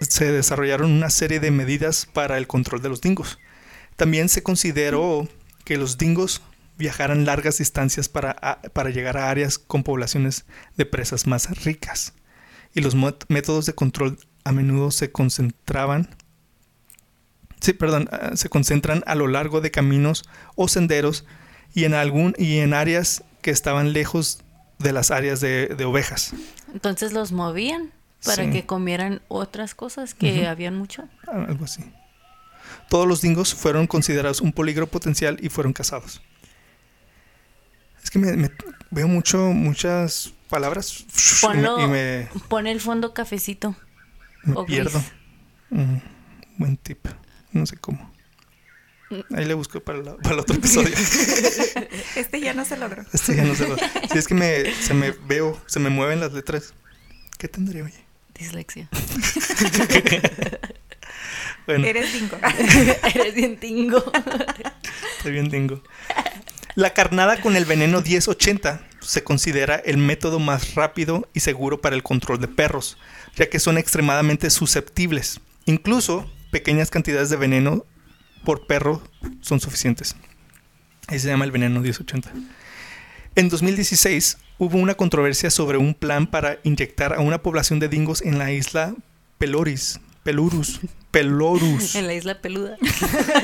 se 0.00 0.32
desarrollaron 0.32 0.90
una 0.92 1.10
serie 1.10 1.40
de 1.40 1.50
medidas 1.50 2.06
para 2.12 2.38
el 2.38 2.46
control 2.46 2.82
de 2.82 2.88
los 2.90 3.00
dingos. 3.00 3.38
También 3.96 4.28
se 4.28 4.42
consideró 4.42 5.28
que 5.64 5.78
los 5.78 5.96
dingos 5.98 6.42
viajaran 6.76 7.24
largas 7.24 7.58
distancias 7.58 8.08
para, 8.08 8.60
para 8.72 8.90
llegar 8.90 9.16
a 9.16 9.30
áreas 9.30 9.58
con 9.58 9.84
poblaciones 9.84 10.44
de 10.76 10.86
presas 10.86 11.26
más 11.26 11.64
ricas. 11.64 12.12
Y 12.74 12.80
los 12.80 12.96
métodos 13.28 13.66
de 13.66 13.74
control 13.74 14.18
a 14.42 14.52
menudo 14.52 14.90
se 14.90 15.12
concentraban 15.12 16.08
sí, 17.64 17.72
perdón, 17.72 18.08
ah, 18.12 18.30
se 18.34 18.48
concentran 18.48 19.02
a 19.06 19.14
lo 19.14 19.26
largo 19.26 19.60
de 19.60 19.70
caminos 19.70 20.24
o 20.56 20.68
senderos 20.68 21.24
y 21.74 21.84
en 21.84 21.94
algún 21.94 22.34
y 22.38 22.58
en 22.58 22.74
áreas 22.74 23.24
que 23.42 23.50
estaban 23.50 23.92
lejos 23.92 24.40
de 24.78 24.92
las 24.92 25.10
áreas 25.10 25.40
de, 25.40 25.66
de 25.68 25.84
ovejas. 25.84 26.32
Entonces 26.72 27.12
los 27.12 27.32
movían 27.32 27.92
para 28.24 28.44
Sí. 28.44 28.50
que 28.50 28.64
comieran 28.66 29.20
otras 29.28 29.74
cosas 29.74 30.14
que 30.14 30.46
habían 30.46 30.76
mucho. 30.76 31.08
Ah, 31.26 31.44
algo 31.48 31.64
así. 31.64 31.84
Todos 32.88 33.06
los 33.06 33.20
dingos 33.20 33.54
fueron 33.54 33.86
considerados 33.86 34.40
un 34.40 34.52
peligro 34.52 34.86
potencial 34.86 35.38
y 35.42 35.48
fueron 35.50 35.72
cazados. 35.72 36.22
Es 38.02 38.10
que 38.10 38.18
me, 38.18 38.32
me- 38.36 38.50
veo 38.90 39.08
mucho, 39.08 39.38
muchas 39.52 40.32
palabras 40.48 41.00
y 41.00 41.46
Ponlo- 41.46 41.76
me, 41.78 41.84
y 41.84 41.86
me- 41.88 42.28
Pone 42.48 42.70
el 42.72 42.80
fondo 42.80 43.12
cafecito. 43.14 43.74
me 44.42 44.54
o 44.56 44.64
pierdo. 44.66 45.02
Mm, 45.70 45.96
buen 46.58 46.76
tip. 46.76 47.06
No 47.54 47.64
sé 47.66 47.76
cómo. 47.78 48.12
Ahí 49.34 49.44
le 49.44 49.54
busco 49.54 49.80
para, 49.80 49.98
la- 50.00 50.16
para 50.16 50.34
el 50.34 50.40
otro 50.40 50.56
episodio. 50.56 50.94
Este 52.16 52.40
ya 52.40 52.52
no 52.54 52.64
se 52.64 52.76
logró. 52.76 53.04
Este 53.12 53.36
ya 53.36 53.44
no 53.44 53.54
sé. 53.54 53.68
lo- 53.68 53.76
Si 54.10 54.18
es 54.18 54.26
que 54.28 54.34
me, 54.34 54.74
se 54.74 54.92
me 54.94 55.12
veo, 55.26 55.60
se 55.66 55.78
me 55.80 55.88
mueven 55.90 56.20
las 56.20 56.32
letras. 56.32 56.74
¿Qué 57.38 57.48
tendría, 57.48 57.84
oye? 57.84 58.04
Dislexia. 58.38 58.88
Bueno, 61.66 61.86
Eres 61.86 62.12
bingo. 62.12 62.36
Eres 63.14 63.34
bien 63.34 63.56
tingo. 63.58 64.04
Estoy 65.16 65.32
bien 65.32 65.48
dingo. 65.48 65.82
La 66.74 66.92
carnada 66.92 67.40
con 67.40 67.56
el 67.56 67.64
veneno 67.64 68.02
1080 68.02 68.86
se 69.00 69.24
considera 69.24 69.76
el 69.76 69.96
método 69.96 70.38
más 70.38 70.74
rápido 70.74 71.26
y 71.32 71.40
seguro 71.40 71.80
para 71.80 71.96
el 71.96 72.02
control 72.02 72.38
de 72.40 72.48
perros, 72.48 72.98
ya 73.36 73.48
que 73.48 73.60
son 73.60 73.78
extremadamente 73.78 74.50
susceptibles. 74.50 75.40
Incluso 75.64 76.30
pequeñas 76.54 76.88
cantidades 76.88 77.30
de 77.30 77.36
veneno 77.36 77.84
por 78.44 78.68
perro 78.68 79.02
son 79.40 79.58
suficientes. 79.58 80.14
Ahí 81.08 81.18
se 81.18 81.26
llama 81.26 81.44
el 81.44 81.50
veneno 81.50 81.80
1080. 81.80 82.30
En 83.34 83.48
2016 83.48 84.38
hubo 84.58 84.78
una 84.78 84.94
controversia 84.94 85.50
sobre 85.50 85.78
un 85.78 85.94
plan 85.94 86.28
para 86.28 86.60
inyectar 86.62 87.12
a 87.12 87.18
una 87.18 87.42
población 87.42 87.80
de 87.80 87.88
dingos 87.88 88.22
en 88.22 88.38
la 88.38 88.52
isla 88.52 88.94
Peloris, 89.38 89.98
Pelurus, 90.22 90.80
Pelorus 91.10 91.94
en 91.96 92.06
la 92.06 92.14
isla 92.14 92.40
peluda. 92.40 92.76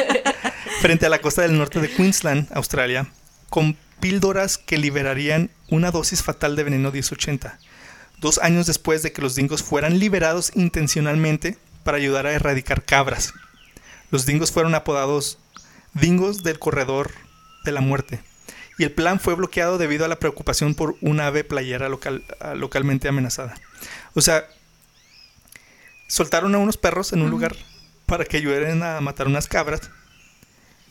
frente 0.81 1.07
a 1.07 1.09
la 1.09 1.19
costa 1.19 1.43
del 1.43 1.59
norte 1.59 1.81
de 1.81 1.91
Queensland, 1.91 2.47
Australia, 2.53 3.09
con 3.49 3.77
píldoras 3.99 4.57
que 4.57 4.79
liberarían 4.79 5.51
una 5.69 5.91
dosis 5.91 6.23
fatal 6.23 6.55
de 6.55 6.63
veneno 6.63 6.93
1080, 6.93 7.59
dos 8.21 8.39
años 8.39 8.69
después 8.69 9.03
de 9.03 9.11
que 9.11 9.21
los 9.21 9.35
dingos 9.35 9.65
fueran 9.65 9.99
liberados 9.99 10.53
intencionalmente 10.55 11.59
para 11.85 11.97
ayudar 11.99 12.27
a 12.27 12.33
erradicar 12.33 12.85
cabras. 12.85 13.33
Los 14.11 14.27
dingos 14.27 14.53
fueron 14.53 14.75
apodados 14.75 15.39
dingos 15.95 16.43
del 16.43 16.59
corredor 16.59 17.11
de 17.65 17.73
la 17.73 17.81
muerte, 17.81 18.23
y 18.79 18.85
el 18.85 18.93
plan 18.93 19.21
fue 19.21 19.35
bloqueado 19.35 19.77
debido 19.77 20.07
a 20.07 20.09
la 20.09 20.19
preocupación 20.19 20.75
por 20.75 20.97
una 21.03 21.27
ave 21.27 21.45
playera 21.45 21.91
local, 21.91 22.25
ah, 22.41 22.55
localmente 22.55 23.09
amenazada. 23.09 23.55
O 24.15 24.23
sea, 24.23 24.49
soltaron 26.07 26.55
a 26.55 26.59
unos 26.59 26.79
perros 26.79 27.13
en 27.13 27.21
un 27.21 27.29
lugar 27.29 27.55
para 28.07 28.25
que 28.25 28.39
ayuden 28.39 28.83
a 28.83 29.01
matar 29.03 29.27
unas 29.27 29.49
cabras 29.49 29.91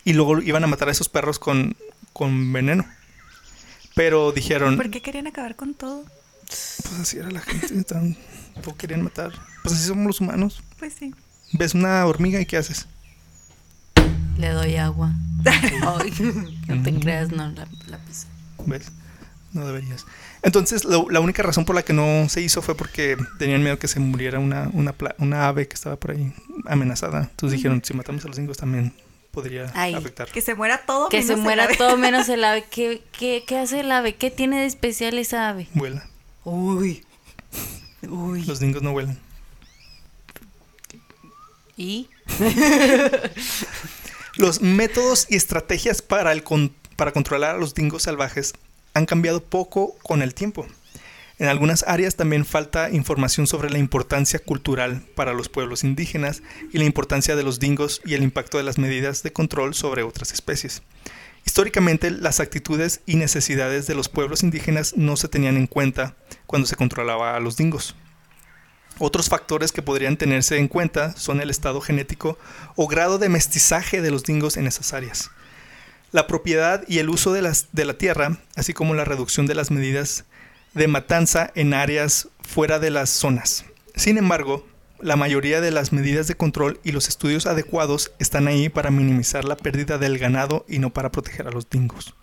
y 0.06 0.14
luego 0.14 0.40
iban 0.40 0.64
a 0.64 0.68
matar 0.68 0.90
a 0.90 0.92
esos 0.92 1.10
perros 1.10 1.40
con, 1.40 1.76
con 2.14 2.54
veneno. 2.54 2.86
Pero 3.96 4.32
dijeron, 4.32 4.78
¿Por 4.78 4.92
qué 4.92 5.02
querían 5.02 5.26
acabar 5.26 5.56
con 5.56 5.74
todo? 5.74 6.06
pues 6.46 7.00
así 7.00 7.18
era 7.18 7.30
la 7.32 7.42
gente, 7.42 7.84
tan, 7.84 8.16
todo 8.62 8.76
querían 8.78 9.02
matar. 9.02 9.34
Pues 9.64 9.76
así 9.76 9.86
somos 9.86 10.06
los 10.08 10.22
humanos. 10.22 10.62
Pues 10.78 10.94
sí. 10.98 11.14
Ves 11.54 11.74
una 11.74 12.06
hormiga 12.06 12.40
y 12.40 12.46
¿qué 12.46 12.58
haces? 12.58 12.88
Le 14.38 14.50
doy 14.50 14.76
agua. 14.78 15.12
Ay, 15.46 16.14
no 16.68 16.84
te 16.84 16.94
creas, 17.00 17.32
no, 17.32 17.50
la, 17.52 17.68
la 17.88 17.98
piso. 18.00 18.28
¿Ves? 18.66 18.92
No 19.52 19.66
deberías. 19.66 20.06
Entonces, 20.44 20.86
lo- 20.86 21.10
la 21.10 21.20
única 21.20 21.42
razón 21.44 21.66
por 21.66 21.76
la 21.76 21.84
que 21.84 21.92
no 21.94 22.30
se 22.30 22.42
hizo 22.42 22.62
fue 22.62 22.76
porque 22.76 23.18
tenían 23.40 23.64
miedo 23.64 23.80
que 23.80 23.88
se 23.88 24.00
muriera 24.00 24.40
una, 24.40 24.70
una, 24.74 24.94
pla- 24.94 25.16
una 25.18 25.48
ave 25.48 25.68
que 25.68 25.74
estaba 25.74 25.96
por 25.98 26.12
ahí 26.12 26.34
amenazada. 26.68 27.22
Entonces 27.32 27.58
dijeron, 27.58 27.82
si 27.84 27.94
matamos 27.94 28.24
a 28.26 28.28
los 28.28 28.38
dingos 28.38 28.58
también 28.58 28.94
podría 29.32 29.72
Ay, 29.74 29.96
afectar. 29.96 30.30
Que 30.32 30.42
se 30.42 30.54
muera 30.56 30.82
todo. 30.86 31.10
Que 31.10 31.24
se 31.24 31.34
el 31.34 31.40
muera 31.42 31.64
ave. 31.66 31.76
todo 31.78 31.98
menos 31.98 32.30
el 32.30 32.44
ave. 32.44 32.64
¿Qué, 32.70 33.02
qué, 33.12 33.44
¿Qué 33.48 33.58
hace 33.58 33.80
el 33.82 33.92
ave? 33.92 34.16
¿Qué 34.16 34.30
tiene 34.32 34.60
de 34.60 34.66
especial 34.68 35.18
esa 35.18 35.50
ave? 35.50 35.68
Vuela. 35.74 36.06
Uy. 36.46 37.04
Uy. 38.08 38.44
Los 38.46 38.60
dingos 38.60 38.82
no 38.84 38.92
vuelan. 38.92 39.18
Los 44.36 44.62
métodos 44.62 45.26
y 45.30 45.38
estrategias 45.38 46.02
para, 46.02 46.34
para 46.96 47.12
controlar 47.12 47.56
a 47.56 47.58
los 47.58 47.74
dingos 47.74 48.04
salvajes 48.04 48.54
han 48.94 49.06
cambiado 49.06 49.42
poco 49.42 49.96
con 50.04 50.22
el 50.22 50.34
tiempo. 50.34 50.68
En 51.40 51.48
algunas 51.48 51.86
áreas 51.88 52.18
también 52.18 52.44
falta 52.44 52.90
información 52.90 53.48
sobre 53.48 53.70
la 53.70 53.78
importancia 53.78 54.40
cultural 54.40 55.02
para 55.16 55.34
los 55.34 55.48
pueblos 55.48 55.86
indígenas 55.86 56.44
y 56.74 56.80
la 56.80 56.84
importancia 56.84 57.38
de 57.38 57.44
los 57.44 57.60
dingos 57.60 58.02
y 58.04 58.14
el 58.14 58.24
impacto 58.24 58.58
de 58.58 58.66
las 58.66 58.78
medidas 58.78 59.24
de 59.24 59.32
control 59.32 59.74
sobre 59.74 60.04
otras 60.04 60.34
especies. 60.34 60.82
Históricamente, 61.46 62.12
las 62.12 62.42
actitudes 62.42 63.00
y 63.06 63.16
necesidades 63.16 63.88
de 63.88 63.96
los 63.96 64.10
pueblos 64.10 64.44
indígenas 64.44 64.98
no 64.98 65.16
se 65.16 65.30
tenían 65.30 65.56
en 65.56 65.68
cuenta 65.68 66.18
cuando 66.46 66.68
se 66.68 66.76
controlaba 66.76 67.38
a 67.38 67.40
los 67.40 67.56
dingos. 67.56 67.96
Otros 69.00 69.30
factores 69.30 69.72
que 69.72 69.82
podrían 69.82 70.18
tenerse 70.18 70.58
en 70.58 70.68
cuenta 70.68 71.16
son 71.16 71.40
el 71.40 71.50
estado 71.50 71.80
genético 71.80 72.38
o 72.76 72.88
grado 72.88 73.18
de 73.18 73.30
mestizaje 73.30 74.02
de 74.02 74.12
los 74.12 74.24
dingos 74.24 74.58
en 74.58 74.68
esas 74.68 74.94
áreas, 74.94 75.32
la 76.12 76.28
propiedad 76.28 76.84
y 76.88 77.00
el 77.00 77.10
uso 77.10 77.32
de, 77.32 77.42
las, 77.42 77.68
de 77.72 77.86
la 77.86 77.98
tierra, 77.98 78.38
así 78.56 78.74
como 78.74 78.94
la 78.96 79.06
reducción 79.06 79.48
de 79.48 79.56
las 79.56 79.72
medidas 79.72 80.26
de 80.74 80.88
matanza 80.88 81.52
en 81.56 81.74
áreas 81.74 82.28
fuera 82.42 82.78
de 82.80 82.90
las 82.90 83.10
zonas. 83.10 83.66
Sin 83.96 84.18
embargo, 84.18 84.68
la 85.02 85.16
mayoría 85.16 85.62
de 85.62 85.72
las 85.72 85.94
medidas 85.94 86.28
de 86.28 86.36
control 86.36 86.80
y 86.84 86.92
los 86.92 87.08
estudios 87.08 87.46
adecuados 87.46 88.12
están 88.20 88.48
ahí 88.48 88.70
para 88.70 88.92
minimizar 88.92 89.46
la 89.46 89.56
pérdida 89.56 89.98
del 89.98 90.18
ganado 90.18 90.66
y 90.68 90.80
no 90.80 90.90
para 90.90 91.12
proteger 91.12 91.48
a 91.48 91.52
los 91.52 91.70
dingos. 91.70 92.14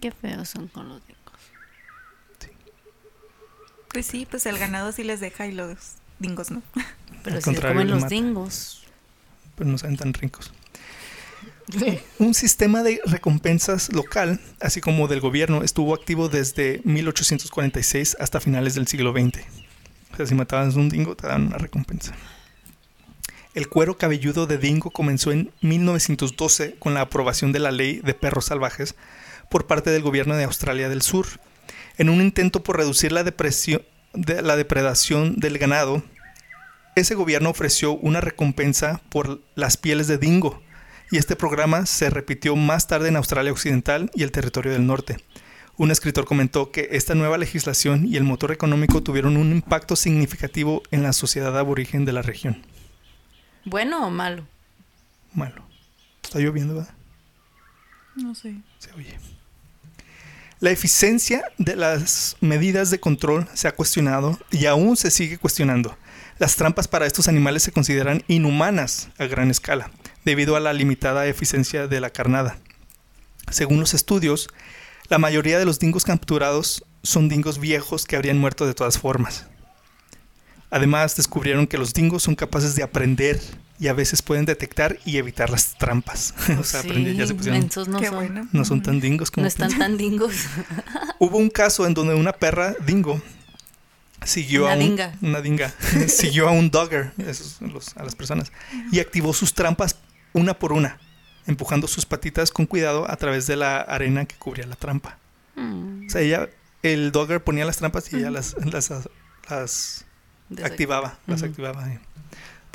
Qué 0.00 0.12
feos 0.12 0.48
son 0.48 0.68
con 0.68 0.88
los 0.88 1.04
dingos. 1.06 1.15
Pues 3.96 4.04
sí, 4.04 4.26
pues 4.30 4.44
el 4.44 4.58
ganado 4.58 4.92
sí 4.92 5.04
les 5.04 5.20
deja 5.20 5.46
y 5.46 5.52
los 5.52 5.94
dingos 6.18 6.50
no. 6.50 6.60
Pero 7.24 7.36
Al 7.36 7.42
si 7.42 7.54
se 7.54 7.62
comen 7.62 7.88
los 7.88 8.02
mata. 8.02 8.14
dingos. 8.14 8.84
pero 9.54 9.70
no 9.70 9.78
saben 9.78 9.96
tan 9.96 10.12
ricos. 10.12 10.52
Un 12.18 12.34
sistema 12.34 12.82
de 12.82 13.00
recompensas 13.06 13.90
local, 13.94 14.38
así 14.60 14.82
como 14.82 15.08
del 15.08 15.20
gobierno, 15.20 15.62
estuvo 15.62 15.94
activo 15.94 16.28
desde 16.28 16.82
1846 16.84 18.18
hasta 18.20 18.38
finales 18.38 18.74
del 18.74 18.86
siglo 18.86 19.12
XX. 19.12 19.40
O 20.12 20.16
sea, 20.18 20.26
si 20.26 20.34
matabas 20.34 20.74
un 20.74 20.90
dingo, 20.90 21.16
te 21.16 21.26
daban 21.28 21.46
una 21.46 21.56
recompensa. 21.56 22.12
El 23.54 23.70
cuero 23.70 23.96
cabelludo 23.96 24.46
de 24.46 24.58
dingo 24.58 24.90
comenzó 24.90 25.32
en 25.32 25.52
1912 25.62 26.76
con 26.78 26.92
la 26.92 27.00
aprobación 27.00 27.50
de 27.52 27.60
la 27.60 27.70
ley 27.70 28.00
de 28.04 28.12
perros 28.12 28.44
salvajes 28.44 28.94
por 29.50 29.66
parte 29.66 29.88
del 29.88 30.02
gobierno 30.02 30.36
de 30.36 30.44
Australia 30.44 30.90
del 30.90 31.00
Sur. 31.00 31.40
En 31.98 32.08
un 32.08 32.20
intento 32.20 32.62
por 32.62 32.76
reducir 32.76 33.12
la, 33.12 33.24
depresión, 33.24 33.82
de, 34.12 34.42
la 34.42 34.56
depredación 34.56 35.36
del 35.36 35.58
ganado, 35.58 36.02
ese 36.94 37.14
gobierno 37.14 37.50
ofreció 37.50 37.92
una 37.92 38.20
recompensa 38.20 39.00
por 39.08 39.40
las 39.54 39.76
pieles 39.76 40.06
de 40.06 40.18
dingo, 40.18 40.62
y 41.10 41.18
este 41.18 41.36
programa 41.36 41.86
se 41.86 42.10
repitió 42.10 42.56
más 42.56 42.88
tarde 42.88 43.08
en 43.08 43.16
Australia 43.16 43.52
Occidental 43.52 44.10
y 44.14 44.22
el 44.22 44.32
territorio 44.32 44.72
del 44.72 44.86
norte. 44.86 45.18
Un 45.76 45.90
escritor 45.90 46.24
comentó 46.24 46.72
que 46.72 46.88
esta 46.92 47.14
nueva 47.14 47.38
legislación 47.38 48.06
y 48.06 48.16
el 48.16 48.24
motor 48.24 48.50
económico 48.50 49.02
tuvieron 49.02 49.36
un 49.36 49.52
impacto 49.52 49.94
significativo 49.94 50.82
en 50.90 51.02
la 51.02 51.12
sociedad 51.12 51.56
aborigen 51.58 52.04
de 52.06 52.12
la 52.12 52.22
región. 52.22 52.62
¿Bueno 53.64 54.06
o 54.06 54.10
malo? 54.10 54.46
Malo. 55.34 55.62
Está 56.22 56.38
lloviendo, 56.38 56.76
¿verdad? 56.76 56.94
No 58.16 58.34
sé. 58.34 58.56
Se 58.78 58.90
oye. 58.92 59.18
La 60.58 60.70
eficiencia 60.70 61.44
de 61.58 61.76
las 61.76 62.38
medidas 62.40 62.90
de 62.90 62.98
control 62.98 63.46
se 63.52 63.68
ha 63.68 63.74
cuestionado 63.74 64.38
y 64.50 64.64
aún 64.64 64.96
se 64.96 65.10
sigue 65.10 65.36
cuestionando. 65.36 65.98
Las 66.38 66.56
trampas 66.56 66.88
para 66.88 67.04
estos 67.04 67.28
animales 67.28 67.62
se 67.62 67.72
consideran 67.72 68.24
inhumanas 68.26 69.10
a 69.18 69.26
gran 69.26 69.50
escala, 69.50 69.90
debido 70.24 70.56
a 70.56 70.60
la 70.60 70.72
limitada 70.72 71.26
eficiencia 71.26 71.88
de 71.88 72.00
la 72.00 72.08
carnada. 72.08 72.58
Según 73.50 73.80
los 73.80 73.92
estudios, 73.92 74.48
la 75.10 75.18
mayoría 75.18 75.58
de 75.58 75.66
los 75.66 75.78
dingos 75.78 76.06
capturados 76.06 76.86
son 77.02 77.28
dingos 77.28 77.58
viejos 77.58 78.06
que 78.06 78.16
habrían 78.16 78.38
muerto 78.38 78.66
de 78.66 78.72
todas 78.72 78.98
formas. 78.98 79.44
Además, 80.70 81.16
descubrieron 81.16 81.66
que 81.66 81.76
los 81.76 81.92
dingos 81.92 82.22
son 82.22 82.34
capaces 82.34 82.74
de 82.74 82.82
aprender 82.82 83.38
y 83.78 83.88
a 83.88 83.92
veces 83.92 84.22
pueden 84.22 84.44
detectar 84.46 84.98
y 85.04 85.18
evitar 85.18 85.50
las 85.50 85.76
trampas. 85.76 86.34
o 86.58 86.64
sea, 86.64 86.82
Sí, 86.82 86.88
aprendí- 86.88 87.14
ya 87.16 87.26
se 87.26 87.34
pusieron- 87.34 87.60
mensos 87.60 87.88
no 87.88 88.00
Qué 88.00 88.06
son. 88.06 88.14
bueno. 88.16 88.48
no 88.52 88.64
son 88.64 88.82
tan 88.82 89.00
dingos 89.00 89.30
como 89.30 89.42
No 89.42 89.48
están 89.48 89.76
tan 89.78 89.96
dingos. 89.96 90.32
Hubo 91.18 91.36
un 91.38 91.50
caso 91.50 91.86
en 91.86 91.94
donde 91.94 92.14
una 92.14 92.32
perra 92.32 92.74
dingo 92.86 93.20
siguió 94.24 94.64
Una 94.64 94.72
a 94.72 94.76
un, 94.76 94.80
dinga. 94.80 95.12
una 95.22 95.40
dinga 95.40 95.72
siguió 96.08 96.48
a 96.48 96.52
un 96.52 96.70
dogger 96.70 97.12
esos, 97.18 97.60
los- 97.60 97.96
a 97.96 98.02
las 98.04 98.14
personas 98.14 98.50
y 98.90 98.98
activó 99.00 99.32
sus 99.32 99.54
trampas 99.54 99.96
una 100.32 100.58
por 100.58 100.72
una, 100.72 100.98
empujando 101.46 101.86
sus 101.86 102.06
patitas 102.06 102.50
con 102.50 102.66
cuidado 102.66 103.10
a 103.10 103.16
través 103.16 103.46
de 103.46 103.56
la 103.56 103.78
arena 103.80 104.24
que 104.26 104.36
cubría 104.36 104.66
la 104.66 104.76
trampa. 104.76 105.18
Mm, 105.54 106.06
O 106.06 106.10
sea, 106.10 106.20
ella, 106.22 106.48
el 106.82 107.12
dogger 107.12 107.42
ponía 107.42 107.64
las 107.64 107.76
trampas 107.78 108.12
y 108.12 108.16
ella 108.16 108.30
las, 108.30 108.54
las, 108.64 108.90
las 109.48 110.04
activaba, 110.62 111.18
las 111.26 111.40
Ujú. 111.42 111.50
activaba. 111.50 111.88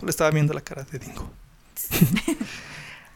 Le 0.06 0.10
estaba 0.10 0.32
viendo 0.32 0.54
la 0.54 0.62
cara 0.62 0.84
de 0.84 1.00
dingo. 1.00 1.32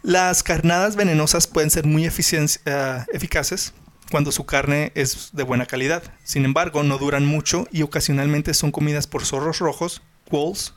las 0.03 0.43
carnadas 0.43 0.95
venenosas 0.95 1.47
pueden 1.47 1.69
ser 1.69 1.85
muy 1.85 2.05
eh, 2.05 3.05
eficaces 3.13 3.73
cuando 4.11 4.31
su 4.31 4.45
carne 4.45 4.91
es 4.95 5.29
de 5.33 5.43
buena 5.43 5.65
calidad. 5.65 6.03
Sin 6.23 6.45
embargo, 6.45 6.83
no 6.83 6.97
duran 6.97 7.25
mucho 7.25 7.67
y 7.71 7.81
ocasionalmente 7.81 8.53
son 8.53 8.71
comidas 8.71 9.07
por 9.07 9.25
zorros 9.25 9.59
rojos, 9.59 10.01
quolls, 10.29 10.73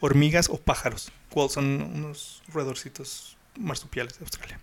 hormigas 0.00 0.48
o 0.48 0.56
pájaros. 0.56 1.12
Quolls 1.30 1.52
son 1.52 1.64
unos 1.94 2.42
roedorcitos 2.52 3.36
marsupiales 3.58 4.18
de 4.18 4.24
Australia. 4.24 4.60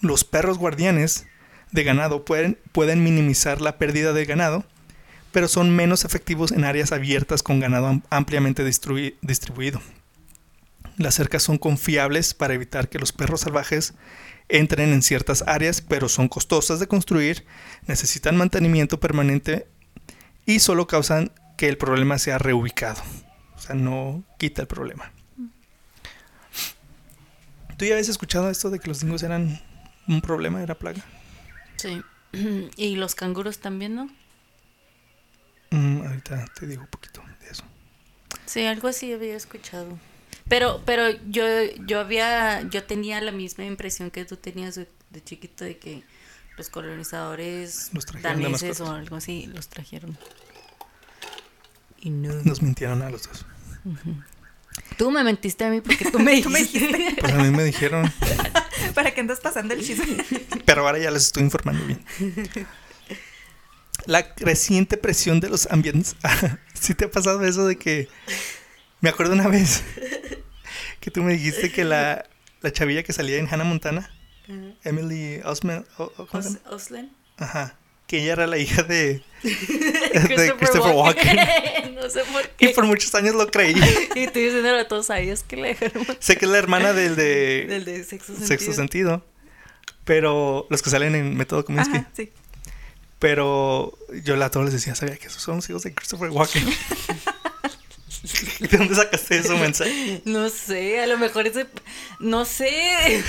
Los 0.00 0.24
perros 0.24 0.58
guardianes 0.58 1.26
de 1.72 1.84
ganado 1.84 2.24
pueden 2.24 3.02
minimizar 3.02 3.60
la 3.60 3.78
pérdida 3.78 4.12
de 4.12 4.24
ganado, 4.24 4.64
pero 5.36 5.48
son 5.48 5.68
menos 5.68 6.06
efectivos 6.06 6.50
en 6.50 6.64
áreas 6.64 6.92
abiertas 6.92 7.42
con 7.42 7.60
ganado 7.60 7.88
am- 7.88 8.02
ampliamente 8.08 8.64
distribuido. 8.64 9.82
Las 10.96 11.14
cercas 11.16 11.42
son 11.42 11.58
confiables 11.58 12.32
para 12.32 12.54
evitar 12.54 12.88
que 12.88 12.98
los 12.98 13.12
perros 13.12 13.42
salvajes 13.42 13.92
entren 14.48 14.94
en 14.94 15.02
ciertas 15.02 15.44
áreas, 15.46 15.82
pero 15.82 16.08
son 16.08 16.28
costosas 16.28 16.80
de 16.80 16.86
construir, 16.88 17.44
necesitan 17.86 18.34
mantenimiento 18.38 18.98
permanente 18.98 19.66
y 20.46 20.60
solo 20.60 20.86
causan 20.86 21.30
que 21.58 21.68
el 21.68 21.76
problema 21.76 22.16
sea 22.16 22.38
reubicado. 22.38 23.02
O 23.56 23.60
sea, 23.60 23.74
no 23.74 24.24
quita 24.38 24.62
el 24.62 24.68
problema. 24.68 25.12
¿Tú 27.76 27.84
ya 27.84 27.92
habías 27.92 28.08
escuchado 28.08 28.48
esto 28.48 28.70
de 28.70 28.78
que 28.78 28.88
los 28.88 29.00
dingos 29.00 29.22
eran 29.22 29.60
un 30.08 30.22
problema, 30.22 30.62
era 30.62 30.76
plaga? 30.76 31.04
Sí. 31.76 32.00
Y 32.78 32.96
los 32.96 33.14
canguros 33.14 33.58
también, 33.58 33.94
¿no? 33.96 34.08
Mm, 35.76 36.06
ahorita 36.06 36.44
te 36.58 36.66
digo 36.66 36.82
un 36.82 36.88
poquito 36.88 37.22
de 37.40 37.50
eso. 37.50 37.64
Sí, 38.46 38.64
algo 38.64 38.88
así 38.88 39.12
había 39.12 39.36
escuchado. 39.36 39.98
Pero, 40.48 40.82
pero 40.86 41.10
yo, 41.28 41.44
yo 41.86 42.00
había, 42.00 42.62
yo 42.68 42.84
tenía 42.84 43.20
la 43.20 43.32
misma 43.32 43.64
impresión 43.64 44.10
que 44.10 44.24
tú 44.24 44.36
tenías 44.36 44.76
de, 44.76 44.88
de 45.10 45.22
chiquito 45.22 45.64
de 45.64 45.76
que 45.76 46.02
los 46.56 46.70
colonizadores 46.70 47.90
Los 47.92 48.06
daneses 48.22 48.80
o 48.80 48.90
algo 48.90 49.16
así 49.16 49.46
los 49.48 49.68
trajeron. 49.68 50.16
Y 52.00 52.10
no. 52.10 52.32
Nos 52.44 52.62
mintieron 52.62 53.02
a 53.02 53.10
los 53.10 53.28
dos. 53.28 53.44
Tú 54.96 55.10
me 55.10 55.24
mentiste 55.24 55.64
a 55.64 55.70
mí 55.70 55.80
porque 55.80 56.10
tú 56.10 56.18
me 56.18 56.40
Tú 56.42 56.50
me 56.50 56.60
dijiste. 56.60 57.16
Pues 57.20 57.32
a 57.32 57.38
mí 57.38 57.50
me 57.50 57.64
dijeron, 57.64 58.10
¿Para 58.94 59.12
qué 59.12 59.20
andas 59.20 59.40
pasando 59.40 59.74
el 59.74 59.84
chisme? 59.84 60.24
pero 60.64 60.86
ahora 60.86 60.98
ya 60.98 61.10
les 61.10 61.24
estoy 61.26 61.42
informando 61.42 61.84
bien. 61.84 62.04
La 64.06 64.34
creciente 64.34 64.96
presión 64.96 65.40
de 65.40 65.48
los 65.48 65.66
ambientes. 65.70 66.16
¿Sí 66.74 66.94
te 66.94 67.06
ha 67.06 67.10
pasado 67.10 67.44
eso 67.44 67.66
de 67.66 67.76
que... 67.76 68.08
Me 69.00 69.10
acuerdo 69.10 69.34
una 69.34 69.48
vez 69.48 69.82
que 71.00 71.10
tú 71.10 71.22
me 71.22 71.34
dijiste 71.34 71.70
que 71.70 71.84
la, 71.84 72.26
la 72.62 72.72
chavilla 72.72 73.02
que 73.02 73.12
salía 73.12 73.36
en 73.36 73.46
Hannah 73.48 73.64
Montana, 73.64 74.10
Emily 74.84 75.40
Osment, 75.44 75.86
o-. 75.98 76.12
Ajá. 77.36 77.76
Que 78.06 78.22
ella 78.22 78.32
era 78.34 78.46
la 78.46 78.56
hija 78.56 78.82
de, 78.84 79.22
de 79.42 79.52
Christopher, 79.52 80.56
Christopher 80.56 80.94
Walken. 80.94 81.36
no 81.94 82.08
sé 82.08 82.22
por 82.32 82.48
qué. 82.50 82.70
Y 82.70 82.74
por 82.74 82.86
muchos 82.86 83.14
años 83.16 83.34
lo 83.34 83.48
creí. 83.48 83.74
Y 84.14 84.26
tú 84.28 84.38
diciéndole 84.38 84.80
a 84.80 84.88
todos, 84.88 85.06
¿sabías 85.06 85.42
que 85.42 85.56
la 85.56 85.68
dejaron 85.68 86.06
Sé 86.20 86.36
que 86.36 86.44
es 86.44 86.50
la 86.50 86.58
hermana 86.58 86.92
del 86.92 87.16
de 87.16 87.66
del 87.68 87.84
de 87.84 88.04
sexo 88.04 88.28
sentido? 88.28 88.46
Sexto 88.46 88.72
Sentido. 88.72 89.26
Pero 90.04 90.68
los 90.70 90.82
que 90.82 90.90
salen 90.90 91.16
en 91.16 91.36
Método 91.36 91.64
Kominsky. 91.64 91.96
Ajá, 91.96 92.10
sí. 92.14 92.32
Pero 93.18 93.96
yo 94.24 94.42
a 94.42 94.50
todos 94.50 94.66
les 94.66 94.74
decía, 94.74 94.94
sabía 94.94 95.16
que 95.16 95.26
esos 95.28 95.42
son 95.42 95.56
los 95.56 95.70
hijos 95.70 95.82
de 95.82 95.94
Christopher 95.94 96.30
Walken. 96.30 96.64
¿De 98.60 98.76
dónde 98.78 98.94
sacaste 98.94 99.38
eso, 99.38 99.56
mensaje? 99.56 100.22
No 100.24 100.48
sé, 100.50 101.00
a 101.00 101.06
lo 101.06 101.16
mejor 101.18 101.46
ese... 101.46 101.66
No 102.18 102.44
sé. 102.44 103.22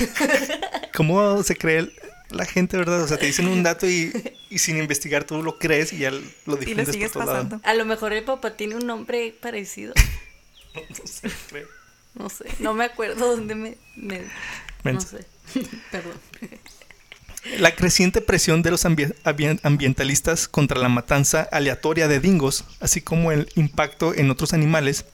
¿Cómo 0.96 1.42
se 1.44 1.56
cree 1.56 1.92
la 2.30 2.46
gente, 2.46 2.78
verdad? 2.78 3.04
O 3.04 3.08
sea, 3.08 3.18
te 3.18 3.26
dicen 3.28 3.48
un 3.48 3.64
dato 3.64 3.88
y, 3.88 4.12
y 4.50 4.60
sin 4.60 4.78
investigar 4.78 5.24
tú 5.24 5.42
lo 5.44 5.58
crees 5.60 5.94
y 5.94 6.00
ya 6.00 6.12
lo 6.12 6.18
Y 6.20 6.24
lo 6.46 6.56
difundes 6.58 6.90
sigues 6.90 7.12
por 7.12 7.24
todo 7.24 7.34
lado. 7.34 7.46
pasando. 7.46 7.68
A 7.70 7.74
lo 7.76 7.86
mejor 7.86 8.12
el 8.14 8.24
papá 8.24 8.56
tiene 8.58 8.76
un 8.76 8.86
nombre 8.88 9.36
parecido. 9.40 9.94
No 10.76 11.08
sé, 11.08 11.32
creo. 11.50 11.68
No 12.14 12.30
sé, 12.30 12.46
no 12.60 12.74
me 12.76 12.86
acuerdo 12.86 13.36
dónde 13.36 13.56
me... 13.56 13.78
me- 13.96 14.22
no 14.84 15.02
sé. 15.02 15.26
Perdón. 15.92 16.14
La 17.60 17.76
creciente 17.76 18.20
presión 18.22 18.62
de 18.62 18.72
los 18.72 18.86
ambi- 18.86 19.14
ambi- 19.24 19.60
ambientalistas 19.64 20.48
contra 20.48 20.80
la 20.80 20.90
matanza 20.90 21.48
aleatoria 21.52 22.08
de 22.08 22.20
dingos, 22.20 22.66
así 22.82 23.02
como 23.02 23.32
el 23.32 23.50
impacto 23.56 24.14
en 24.14 24.30
otros 24.32 24.54
animales, 24.54 25.06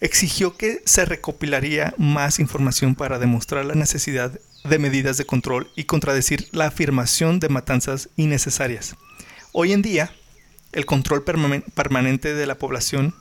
exigió 0.00 0.56
que 0.56 0.82
se 0.84 1.04
recopilaría 1.04 1.94
más 1.98 2.38
información 2.38 2.94
para 2.94 3.18
demostrar 3.18 3.64
la 3.64 3.74
necesidad 3.74 4.38
de 4.64 4.78
medidas 4.78 5.16
de 5.16 5.24
control 5.26 5.70
y 5.74 5.84
contradecir 5.84 6.48
la 6.52 6.66
afirmación 6.66 7.40
de 7.40 7.48
matanzas 7.48 8.10
innecesarias. 8.16 8.94
Hoy 9.52 9.72
en 9.72 9.82
día, 9.82 10.12
el 10.72 10.86
control 10.86 11.24
permanen- 11.24 11.64
permanente 11.72 12.34
de 12.34 12.46
la 12.46 12.58
población 12.58 13.14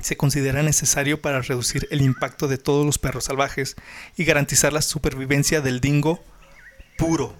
se 0.00 0.16
considera 0.16 0.62
necesario 0.62 1.20
para 1.20 1.42
reducir 1.42 1.86
el 1.90 2.00
impacto 2.02 2.48
de 2.48 2.58
todos 2.58 2.86
los 2.86 2.98
perros 2.98 3.24
salvajes 3.24 3.76
y 4.16 4.24
garantizar 4.24 4.72
la 4.72 4.82
supervivencia 4.82 5.60
del 5.60 5.80
dingo 5.80 6.24
puro 6.96 7.34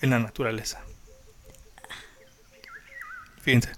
en 0.00 0.10
la 0.10 0.18
naturaleza. 0.18 0.82
Fíjense, 3.40 3.70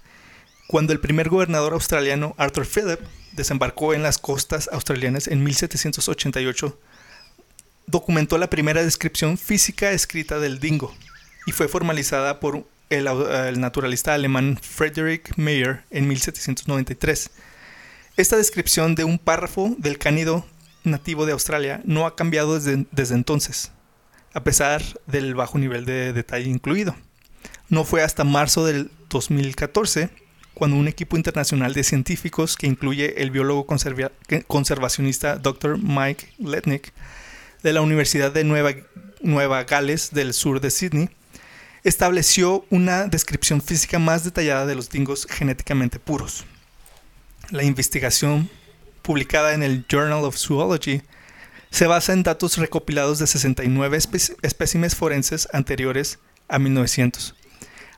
cuando 0.67 0.93
el 0.93 0.99
primer 0.99 1.29
gobernador 1.29 1.73
australiano 1.73 2.35
Arthur 2.37 2.65
Phillip 2.65 2.99
desembarcó 3.33 3.93
en 3.93 4.03
las 4.03 4.17
costas 4.17 4.69
australianas 4.71 5.27
en 5.27 5.43
1788, 5.43 6.79
documentó 7.85 8.37
la 8.37 8.49
primera 8.49 8.83
descripción 8.83 9.37
física 9.37 9.91
escrita 9.91 10.39
del 10.39 10.59
dingo 10.59 10.93
y 11.45 11.51
fue 11.53 11.67
formalizada 11.67 12.39
por 12.39 12.65
el, 12.89 13.59
naturalista 13.59 14.13
alemán 14.13 14.59
Friedrich 14.61 15.35
Mayer 15.37 15.83
en 15.89 16.07
1793. 16.07 17.29
Esta 18.17 18.37
descripción 18.37 18.95
de 18.95 19.03
un 19.03 19.19
párrafo 19.19 19.75
del 19.77 19.97
cánido 19.97 20.45
nativo 20.83 21.25
de 21.25 21.33
Australia 21.33 21.81
no 21.85 22.05
ha 22.05 22.15
cambiado 22.15 22.59
desde 22.59 23.15
entonces, 23.15 23.71
a 24.33 24.43
pesar 24.43 24.81
del 25.07 25.35
bajo 25.35 25.57
nivel 25.57 25.85
de 25.85 26.13
detalle 26.13 26.49
incluido. 26.49 26.95
No 27.69 27.83
fue 27.83 28.03
hasta 28.03 28.23
marzo 28.23 28.65
del 28.65 28.91
2014 29.09 30.09
cuando 30.53 30.75
un 30.77 30.87
equipo 30.87 31.17
internacional 31.17 31.73
de 31.73 31.83
científicos 31.83 32.55
que 32.55 32.67
incluye 32.67 33.21
el 33.21 33.31
biólogo 33.31 33.67
conserva- 33.67 34.11
conservacionista 34.47 35.37
Dr. 35.37 35.77
Mike 35.77 36.33
Letnick 36.39 36.93
de 37.63 37.73
la 37.73 37.81
Universidad 37.81 38.31
de 38.31 38.43
Nueva, 38.43 38.71
Nueva 39.21 39.63
Gales 39.65 40.11
del 40.11 40.33
sur 40.33 40.59
de 40.61 40.71
Sydney 40.71 41.09
estableció 41.83 42.65
una 42.69 43.05
descripción 43.07 43.61
física 43.61 43.99
más 43.99 44.23
detallada 44.23 44.65
de 44.65 44.75
los 44.75 44.89
dingos 44.89 45.27
genéticamente 45.29 45.99
puros. 45.99 46.43
La 47.49 47.63
investigación 47.63 48.49
publicada 49.01 49.53
en 49.53 49.63
el 49.63 49.85
Journal 49.87 50.23
of 50.25 50.35
Zoology 50.37 51.01
se 51.71 51.87
basa 51.87 52.13
en 52.13 52.23
datos 52.23 52.57
recopilados 52.57 53.19
de 53.19 53.27
69 53.27 53.97
espe- 53.97 54.35
espécimes 54.41 54.95
forenses 54.95 55.47
anteriores 55.53 56.19
a 56.47 56.59
1900, 56.59 57.35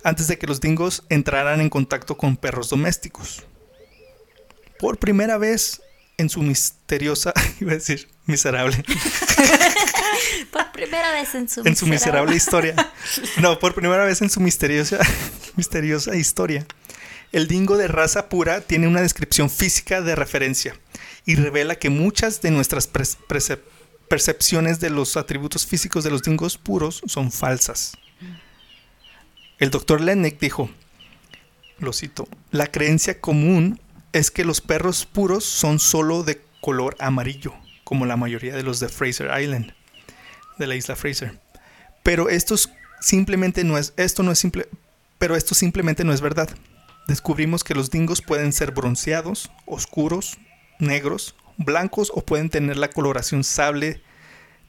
antes 0.03 0.27
de 0.27 0.37
que 0.37 0.47
los 0.47 0.59
dingos 0.61 1.03
entraran 1.09 1.61
en 1.61 1.69
contacto 1.69 2.17
con 2.17 2.35
perros 2.37 2.69
domésticos. 2.69 3.43
Por 4.79 4.97
primera 4.97 5.37
vez 5.37 5.81
en 6.17 6.29
su 6.29 6.41
misteriosa, 6.41 7.33
iba 7.61 7.71
a 7.71 7.75
decir 7.75 8.09
miserable, 8.25 8.83
Por 10.51 10.71
primera 10.71 11.11
vez 11.11 11.33
en 11.35 11.47
su, 11.49 11.61
en 11.65 11.75
su 11.75 11.85
miserable 11.87 12.35
historia. 12.35 12.75
No, 13.41 13.57
por 13.59 13.73
primera 13.73 14.03
vez 14.05 14.21
en 14.21 14.29
su 14.29 14.39
misteriosa, 14.39 14.97
misteriosa 15.55 16.15
historia. 16.15 16.65
El 17.31 17.47
dingo 17.47 17.77
de 17.77 17.87
raza 17.87 18.27
pura 18.29 18.61
tiene 18.61 18.87
una 18.87 19.01
descripción 19.01 19.49
física 19.49 20.01
de 20.01 20.15
referencia 20.15 20.75
y 21.29 21.35
revela 21.35 21.75
que 21.75 21.91
muchas 21.91 22.41
de 22.41 22.49
nuestras 22.49 22.87
percepciones 24.07 24.79
de 24.79 24.89
los 24.89 25.15
atributos 25.15 25.67
físicos 25.67 26.03
de 26.03 26.09
los 26.09 26.23
dingos 26.23 26.57
puros 26.57 27.03
son 27.05 27.31
falsas. 27.31 27.93
El 29.59 29.69
doctor 29.69 30.01
Lennick 30.01 30.39
dijo, 30.39 30.71
lo 31.77 31.93
cito, 31.93 32.27
la 32.49 32.65
creencia 32.65 33.21
común 33.21 33.79
es 34.11 34.31
que 34.31 34.43
los 34.43 34.59
perros 34.59 35.05
puros 35.05 35.45
son 35.45 35.77
solo 35.77 36.23
de 36.23 36.41
color 36.61 36.95
amarillo, 36.99 37.53
como 37.83 38.07
la 38.07 38.17
mayoría 38.17 38.55
de 38.55 38.63
los 38.63 38.79
de 38.79 38.89
Fraser 38.89 39.29
Island, 39.39 39.71
de 40.57 40.65
la 40.65 40.75
isla 40.75 40.95
Fraser. 40.95 41.39
Pero 42.01 42.29
esto 42.29 42.55
es- 42.55 42.71
simplemente 43.01 43.63
no 43.63 43.77
es, 43.77 43.93
esto 43.97 44.23
no 44.23 44.31
es 44.31 44.39
simple, 44.39 44.67
pero 45.19 45.35
esto 45.35 45.53
simplemente 45.53 46.03
no 46.03 46.11
es 46.11 46.21
verdad. 46.21 46.49
Descubrimos 47.07 47.63
que 47.63 47.75
los 47.75 47.91
dingos 47.91 48.23
pueden 48.23 48.51
ser 48.51 48.71
bronceados, 48.71 49.51
oscuros, 49.67 50.39
negros, 50.79 51.35
blancos 51.57 52.11
o 52.13 52.25
pueden 52.25 52.49
tener 52.49 52.77
la 52.77 52.89
coloración 52.89 53.43
sable 53.43 54.01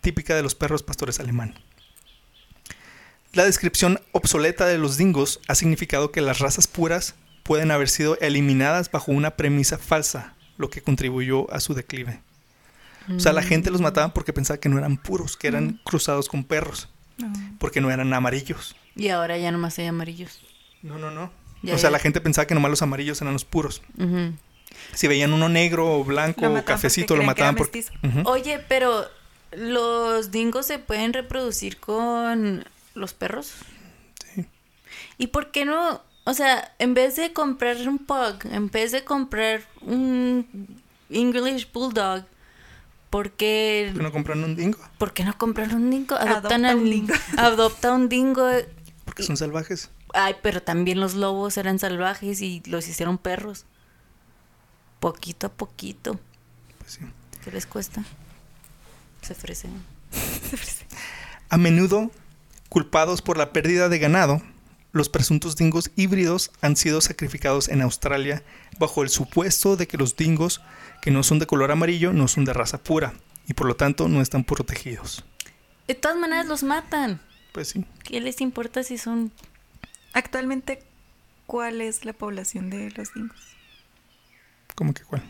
típica 0.00 0.34
de 0.34 0.42
los 0.42 0.54
perros 0.54 0.82
pastores 0.82 1.20
alemán. 1.20 1.54
La 3.32 3.44
descripción 3.44 4.00
obsoleta 4.12 4.66
de 4.66 4.78
los 4.78 4.96
dingos 4.96 5.40
ha 5.46 5.54
significado 5.54 6.11
que 6.11 6.20
las 6.20 6.40
razas 6.40 6.66
puras 6.66 7.14
pueden 7.44 7.70
haber 7.70 7.88
sido 7.88 8.18
eliminadas 8.18 8.90
bajo 8.90 9.12
una 9.12 9.32
premisa 9.36 9.78
falsa, 9.78 10.34
lo 10.56 10.68
que 10.68 10.82
contribuyó 10.82 11.50
a 11.52 11.61
su 11.61 11.74
declive. 11.74 12.20
O 13.16 13.18
sea, 13.18 13.32
la 13.32 13.42
gente 13.42 13.70
los 13.70 13.80
mataba 13.80 14.12
porque 14.14 14.32
pensaba 14.32 14.61
que 14.61 14.68
no 14.68 14.78
eran 14.78 14.96
puros, 14.96 15.36
que 15.36 15.48
eran 15.48 15.80
cruzados 15.84 16.28
con 16.28 16.44
perros, 16.44 16.88
No. 17.18 17.32
porque 17.58 17.80
no 17.80 17.90
eran 17.90 18.12
amarillos. 18.12 18.76
Y 18.94 19.08
ahora 19.08 19.36
ya 19.38 19.50
nomás 19.50 19.78
hay 19.78 19.86
amarillos. 19.86 20.40
No, 20.82 20.98
no, 20.98 21.11
no. 21.11 21.32
Ya, 21.62 21.74
o 21.74 21.78
sea, 21.78 21.88
ya. 21.88 21.92
la 21.92 21.98
gente 21.98 22.20
pensaba 22.20 22.46
que 22.46 22.54
nomás 22.54 22.70
los 22.70 22.82
amarillos 22.82 23.20
eran 23.20 23.32
los 23.32 23.44
puros. 23.44 23.82
Ujú. 23.98 24.34
Si 24.93 25.07
veían 25.07 25.33
uno 25.33 25.49
negro 25.49 25.99
o 25.99 26.05
blanco 26.05 26.43
Lo 26.43 26.49
o 26.49 26.51
mataban 26.53 26.81
cafecito, 26.81 27.14
porque 27.14 27.26
lo 27.26 27.35
creían 27.35 27.35
que 27.35 27.43
era 27.43 27.53
mataban 27.53 28.22
porque... 28.22 28.28
Oye, 28.31 28.64
pero 28.68 29.07
los 29.53 30.31
dingos 30.31 30.66
se 30.66 30.78
pueden 30.78 31.12
reproducir 31.12 31.78
con 31.78 32.64
los 32.95 33.14
perros. 33.14 33.53
Sí. 34.35 34.47
¿Y 35.18 35.28
por 35.28 35.51
qué 35.51 35.64
no? 35.64 36.03
O 36.24 36.35
sea, 36.35 36.74
en 36.78 36.95
vez 36.95 37.16
de 37.16 37.33
comprar 37.33 37.76
un 37.89 37.99
pug, 37.99 38.45
en 38.51 38.70
vez 38.70 38.93
de 38.93 39.05
comprar 39.05 39.62
un 39.81 40.47
English 41.09 41.70
Bulldog, 41.72 42.24
¿por 43.09 43.33
qué, 43.33 43.91
¿Por 43.93 43.99
qué 43.99 44.03
no 44.05 44.12
compran 44.12 44.45
un 44.45 44.57
dingo? 44.57 44.78
¿por 44.99 45.12
qué 45.12 45.24
no 45.24 45.37
comprar 45.37 45.74
un 45.74 45.91
dingo? 45.91 46.14
Adoptan 46.14 46.64
Adopta 46.64 46.70
al 46.70 46.76
un 46.76 46.91
dingo. 46.91 47.14
Adopta 47.37 47.93
un 47.93 48.09
dingo. 48.09 48.49
Porque 49.05 49.22
son 49.22 49.37
salvajes. 49.37 49.91
Ay, 50.12 50.37
pero 50.43 50.62
también 50.62 51.01
los 51.01 51.14
lobos 51.14 51.57
eran 51.57 51.78
salvajes 51.78 52.43
y 52.43 52.62
los 52.66 52.89
hicieron 52.89 53.18
perros. 53.18 53.64
Poquito 55.01 55.48
a 55.48 55.51
poquito. 55.51 56.20
Pues 56.78 56.92
sí. 56.92 57.01
¿Qué 57.42 57.51
les 57.51 57.66
cuesta? 57.66 58.05
Se 59.22 59.32
ofrecen. 59.32 59.82
A 61.48 61.57
menudo, 61.57 62.11
culpados 62.68 63.22
por 63.22 63.36
la 63.36 63.53
pérdida 63.53 63.88
de 63.88 63.98
ganado, 63.98 64.42
los 64.92 65.09
presuntos 65.09 65.57
dingos 65.57 65.90
híbridos 65.96 66.51
han 66.61 66.76
sido 66.76 67.01
sacrificados 67.01 67.68
en 67.68 67.82
Australia 67.82 68.42
bajo 68.78 69.03
el 69.03 69.09
supuesto 69.09 69.76
de 69.76 69.86
que 69.86 69.96
los 69.96 70.16
dingos 70.16 70.61
que 71.03 71.11
no 71.11 71.22
son 71.22 71.38
de 71.38 71.46
color 71.46 71.70
amarillo 71.70 72.12
no 72.12 72.28
son 72.28 72.44
de 72.44 72.53
raza 72.53 72.78
pura 72.78 73.14
y 73.46 73.55
por 73.55 73.66
lo 73.66 73.76
tanto 73.76 74.09
no 74.09 74.20
están 74.20 74.44
protegidos. 74.44 75.24
De 75.86 75.94
todas 75.94 76.16
maneras 76.16 76.46
los 76.46 76.62
matan. 76.62 77.20
Pues 77.53 77.68
sí. 77.68 77.84
¿Qué 78.05 78.20
les 78.20 78.40
importa 78.40 78.82
si 78.82 78.98
son 78.98 79.32
Actualmente, 80.12 80.82
¿cuál 81.46 81.80
es 81.80 82.05
la 82.05 82.12
población 82.12 82.70
de 82.70 82.90
los 82.90 83.14
dingos? 83.14 83.38
¿Cómo 84.81 84.95
que 84.95 85.03
cuál? 85.03 85.22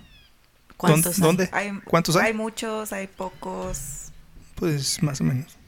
cuántos? 0.76 1.18
¿Dónde? 1.18 1.48
Hay, 1.50 1.72
¿Cuántos 1.84 2.14
hay? 2.14 2.26
Hay 2.28 2.34
muchos, 2.34 2.92
hay 2.92 3.08
pocos. 3.08 4.12
Pues 4.54 5.02
más 5.02 5.20
o 5.20 5.24
menos. 5.24 5.58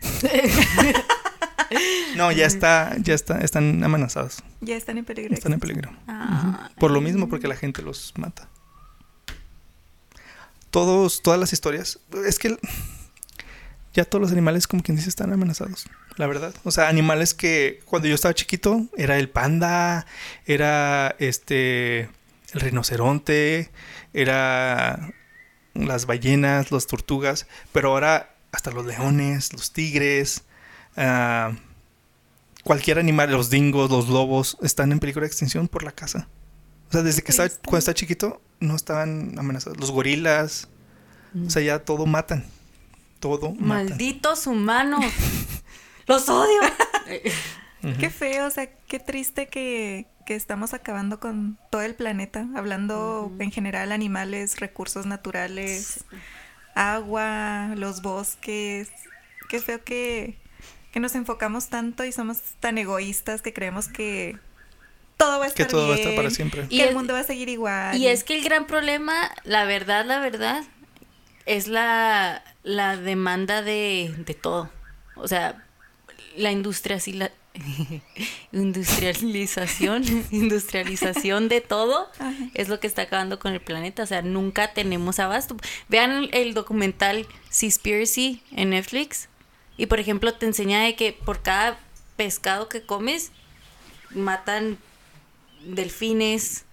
No, 2.16 2.32
ya 2.32 2.46
está, 2.46 2.96
ya 2.98 3.14
está, 3.14 3.38
están 3.42 3.84
amenazados. 3.84 4.42
Ya 4.62 4.74
están 4.74 4.96
en 4.98 5.04
peligro. 5.04 5.34
Están 5.34 5.52
en 5.52 5.60
peligro. 5.60 5.92
Ah, 6.08 6.70
Por 6.80 6.90
lo 6.90 7.00
mismo, 7.02 7.28
porque 7.28 7.46
la 7.46 7.54
gente 7.54 7.82
los 7.82 8.14
mata. 8.16 8.48
Todos, 10.70 11.22
todas 11.22 11.38
las 11.38 11.52
historias. 11.52 12.00
Es 12.26 12.38
que 12.38 12.56
ya 13.92 14.06
todos 14.06 14.22
los 14.22 14.32
animales, 14.32 14.66
como 14.66 14.82
quien 14.82 14.96
dice, 14.96 15.10
están 15.10 15.30
amenazados. 15.32 15.86
La 16.16 16.26
verdad. 16.26 16.54
O 16.64 16.70
sea, 16.70 16.88
animales 16.88 17.34
que 17.34 17.82
cuando 17.84 18.08
yo 18.08 18.14
estaba 18.14 18.34
chiquito 18.34 18.86
era 18.96 19.18
el 19.18 19.28
panda, 19.28 20.06
era 20.46 21.14
este 21.18 22.08
el 22.52 22.60
rinoceronte, 22.60 23.70
era 24.12 25.12
las 25.74 26.06
ballenas, 26.06 26.72
las 26.72 26.86
tortugas, 26.86 27.46
pero 27.72 27.90
ahora 27.90 28.34
hasta 28.52 28.70
los 28.70 28.86
leones, 28.86 29.52
los 29.52 29.72
tigres, 29.72 30.44
ah, 30.96 31.52
cualquier 32.64 32.98
animal, 32.98 33.30
los 33.30 33.50
dingos, 33.50 33.90
los 33.90 34.08
lobos, 34.08 34.56
están 34.62 34.92
en 34.92 34.98
peligro 34.98 35.22
de 35.22 35.28
extinción 35.28 35.68
por 35.68 35.82
la 35.82 35.92
caza. 35.92 36.28
O 36.88 36.92
sea, 36.92 37.02
desde 37.02 37.22
que 37.22 37.32
Triste. 37.32 37.58
cuando 37.64 37.78
estaba 37.78 37.94
chiquito, 37.94 38.40
no 38.60 38.74
estaban 38.74 39.38
amenazados. 39.38 39.78
Los 39.78 39.90
gorilas, 39.90 40.68
o 41.46 41.50
sea, 41.50 41.62
ya 41.62 41.78
todo 41.80 42.06
matan. 42.06 42.44
Todo 43.20 43.50
matan. 43.52 43.66
malditos 43.66 44.46
humanos. 44.46 45.04
los 46.06 46.28
odio. 46.28 46.60
Qué 47.98 48.10
feo, 48.10 48.46
o 48.46 48.50
sea, 48.50 48.68
qué 48.88 48.98
triste 48.98 49.46
que, 49.46 50.06
que 50.26 50.34
estamos 50.34 50.74
acabando 50.74 51.20
con 51.20 51.58
todo 51.70 51.82
el 51.82 51.94
planeta, 51.94 52.46
hablando 52.56 53.32
en 53.38 53.50
general 53.52 53.92
animales, 53.92 54.58
recursos 54.58 55.06
naturales, 55.06 56.04
agua, 56.74 57.74
los 57.76 58.02
bosques. 58.02 58.90
Qué 59.48 59.60
feo 59.60 59.82
que, 59.84 60.36
que 60.92 61.00
nos 61.00 61.14
enfocamos 61.14 61.68
tanto 61.68 62.04
y 62.04 62.12
somos 62.12 62.38
tan 62.60 62.78
egoístas 62.78 63.42
que 63.42 63.52
creemos 63.52 63.88
que 63.88 64.38
todo 65.16 65.40
va 65.40 65.46
a 65.46 65.50
Que 65.50 65.62
estar 65.62 65.68
todo 65.68 65.88
va 65.88 65.94
a 65.94 65.96
estar 65.96 66.12
bien, 66.12 66.22
para 66.22 66.30
siempre. 66.30 66.68
Que 66.68 66.74
Y 66.74 66.80
el 66.80 66.94
mundo 66.94 67.12
va 67.12 67.20
a 67.20 67.24
seguir 67.24 67.48
igual. 67.48 67.96
Y 67.96 68.06
es 68.06 68.24
que 68.24 68.36
el 68.36 68.44
gran 68.44 68.66
problema, 68.66 69.30
la 69.44 69.64
verdad, 69.64 70.06
la 70.06 70.20
verdad, 70.20 70.64
es 71.44 71.66
la, 71.66 72.42
la 72.62 72.96
demanda 72.96 73.62
de, 73.62 74.14
de 74.18 74.34
todo. 74.34 74.70
O 75.16 75.26
sea, 75.26 75.64
la 76.36 76.52
industrialización, 76.52 77.30
industrialización, 78.52 80.04
industrialización 80.30 81.48
de 81.48 81.60
todo 81.60 82.08
Ajá. 82.18 82.34
es 82.54 82.68
lo 82.68 82.80
que 82.80 82.86
está 82.86 83.02
acabando 83.02 83.38
con 83.38 83.52
el 83.52 83.60
planeta. 83.60 84.02
O 84.02 84.06
sea, 84.06 84.22
nunca 84.22 84.72
tenemos 84.74 85.18
abasto. 85.18 85.56
Vean 85.88 86.10
el, 86.10 86.30
el 86.32 86.54
documental 86.54 87.26
Seaspiracy 87.50 88.42
en 88.52 88.70
Netflix. 88.70 89.28
Y 89.76 89.86
por 89.86 90.00
ejemplo, 90.00 90.34
te 90.34 90.46
enseña 90.46 90.82
de 90.82 90.96
que 90.96 91.12
por 91.12 91.42
cada 91.42 91.78
pescado 92.16 92.68
que 92.68 92.82
comes, 92.82 93.30
matan 94.10 94.78
delfines 95.64 96.64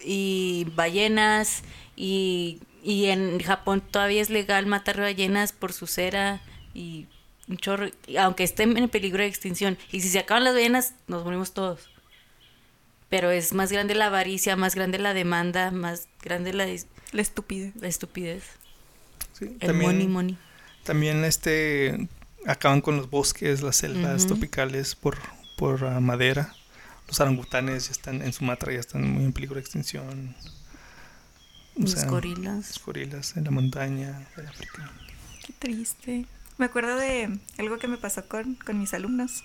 y 0.00 0.66
ballenas. 0.74 1.62
Y, 1.96 2.60
y 2.82 3.06
en 3.06 3.40
Japón 3.40 3.80
todavía 3.80 4.22
es 4.22 4.30
legal 4.30 4.66
matar 4.66 5.00
ballenas 5.00 5.52
por 5.52 5.72
su 5.72 5.86
cera 5.86 6.40
y 6.74 7.06
un 7.48 7.56
chorro, 7.56 7.88
y 8.06 8.16
aunque 8.16 8.44
estén 8.44 8.76
en 8.76 8.88
peligro 8.88 9.22
de 9.22 9.28
extinción. 9.28 9.78
Y 9.90 10.00
si 10.00 10.08
se 10.08 10.18
acaban 10.18 10.44
las 10.44 10.54
ballenas, 10.54 10.94
nos 11.06 11.24
morimos 11.24 11.52
todos. 11.52 11.88
Pero 13.08 13.30
es 13.30 13.54
más 13.54 13.72
grande 13.72 13.94
la 13.94 14.06
avaricia, 14.06 14.54
más 14.56 14.74
grande 14.74 14.98
la 14.98 15.14
demanda, 15.14 15.70
más 15.70 16.08
grande 16.22 16.52
la, 16.52 16.66
La 16.66 17.22
estupidez. 17.22 17.74
la 17.76 17.88
estupidez. 17.88 18.44
Sí, 19.32 19.56
El 19.60 19.74
money, 19.74 20.06
money. 20.08 20.36
También 20.84 21.24
este 21.24 22.08
acaban 22.46 22.80
con 22.80 22.96
los 22.96 23.08
bosques, 23.10 23.62
las 23.62 23.76
selvas 23.76 24.24
Ujú. 24.24 24.34
tropicales 24.34 24.94
por, 24.94 25.16
por 25.56 25.84
ah, 25.84 26.00
madera. 26.00 26.54
Los 27.06 27.18
orangutanes 27.20 27.86
ya 27.86 27.92
están 27.92 28.20
en 28.20 28.32
Sumatra, 28.32 28.72
ya 28.72 28.80
están 28.80 29.10
muy 29.10 29.24
en 29.24 29.32
peligro 29.32 29.54
de 29.54 29.62
extinción. 29.62 30.34
O 31.76 31.80
Los 31.82 31.92
sea, 31.92 32.04
gorilas. 32.06 32.68
Los 32.68 32.84
gorilas 32.84 33.36
en 33.36 33.44
la 33.44 33.50
montaña 33.50 34.28
de 34.36 34.46
África. 34.46 34.90
Qué 35.46 35.52
triste. 35.58 36.26
Me 36.58 36.66
acuerdo 36.66 36.96
de 36.96 37.38
algo 37.56 37.78
que 37.78 37.86
me 37.86 37.96
pasó 37.96 38.26
con, 38.26 38.56
con 38.56 38.78
mis 38.80 38.92
alumnos. 38.92 39.44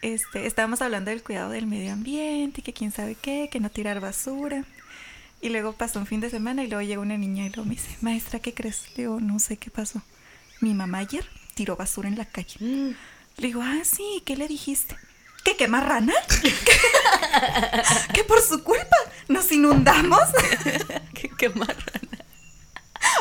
Este, 0.00 0.46
estábamos 0.46 0.80
hablando 0.80 1.10
del 1.10 1.22
cuidado 1.22 1.50
del 1.50 1.66
medio 1.66 1.92
ambiente, 1.92 2.62
que 2.62 2.72
quién 2.72 2.90
sabe 2.90 3.14
qué, 3.14 3.50
que 3.52 3.60
no 3.60 3.70
tirar 3.70 4.00
basura. 4.00 4.64
Y 5.42 5.50
luego 5.50 5.74
pasó 5.74 5.98
un 5.98 6.06
fin 6.06 6.20
de 6.20 6.30
semana 6.30 6.64
y 6.64 6.68
luego 6.68 6.82
llega 6.82 7.02
una 7.02 7.18
niña 7.18 7.44
y 7.44 7.50
luego 7.50 7.64
me 7.64 7.74
dice, 7.74 7.96
maestra, 8.00 8.40
¿qué 8.40 8.54
crees? 8.54 8.88
Le 8.96 9.02
digo, 9.02 9.20
no 9.20 9.38
sé 9.38 9.58
qué 9.58 9.70
pasó. 9.70 10.00
Mi 10.60 10.72
mamá 10.72 10.98
ayer 10.98 11.28
tiró 11.54 11.76
basura 11.76 12.08
en 12.08 12.16
la 12.16 12.24
calle. 12.24 12.56
Mm. 12.60 12.94
Le 13.36 13.46
digo, 13.46 13.60
ah, 13.62 13.80
sí, 13.84 14.22
¿qué 14.24 14.34
le 14.34 14.48
dijiste? 14.48 14.96
¿Que 15.44 15.56
quema 15.56 15.80
rana? 15.80 16.14
¿Que 18.14 18.24
por 18.24 18.40
su 18.40 18.62
culpa 18.62 18.96
nos 19.28 19.50
inundamos? 19.52 20.20
Qué, 21.14 21.30
qué 21.36 21.48
marrana. 21.50 22.24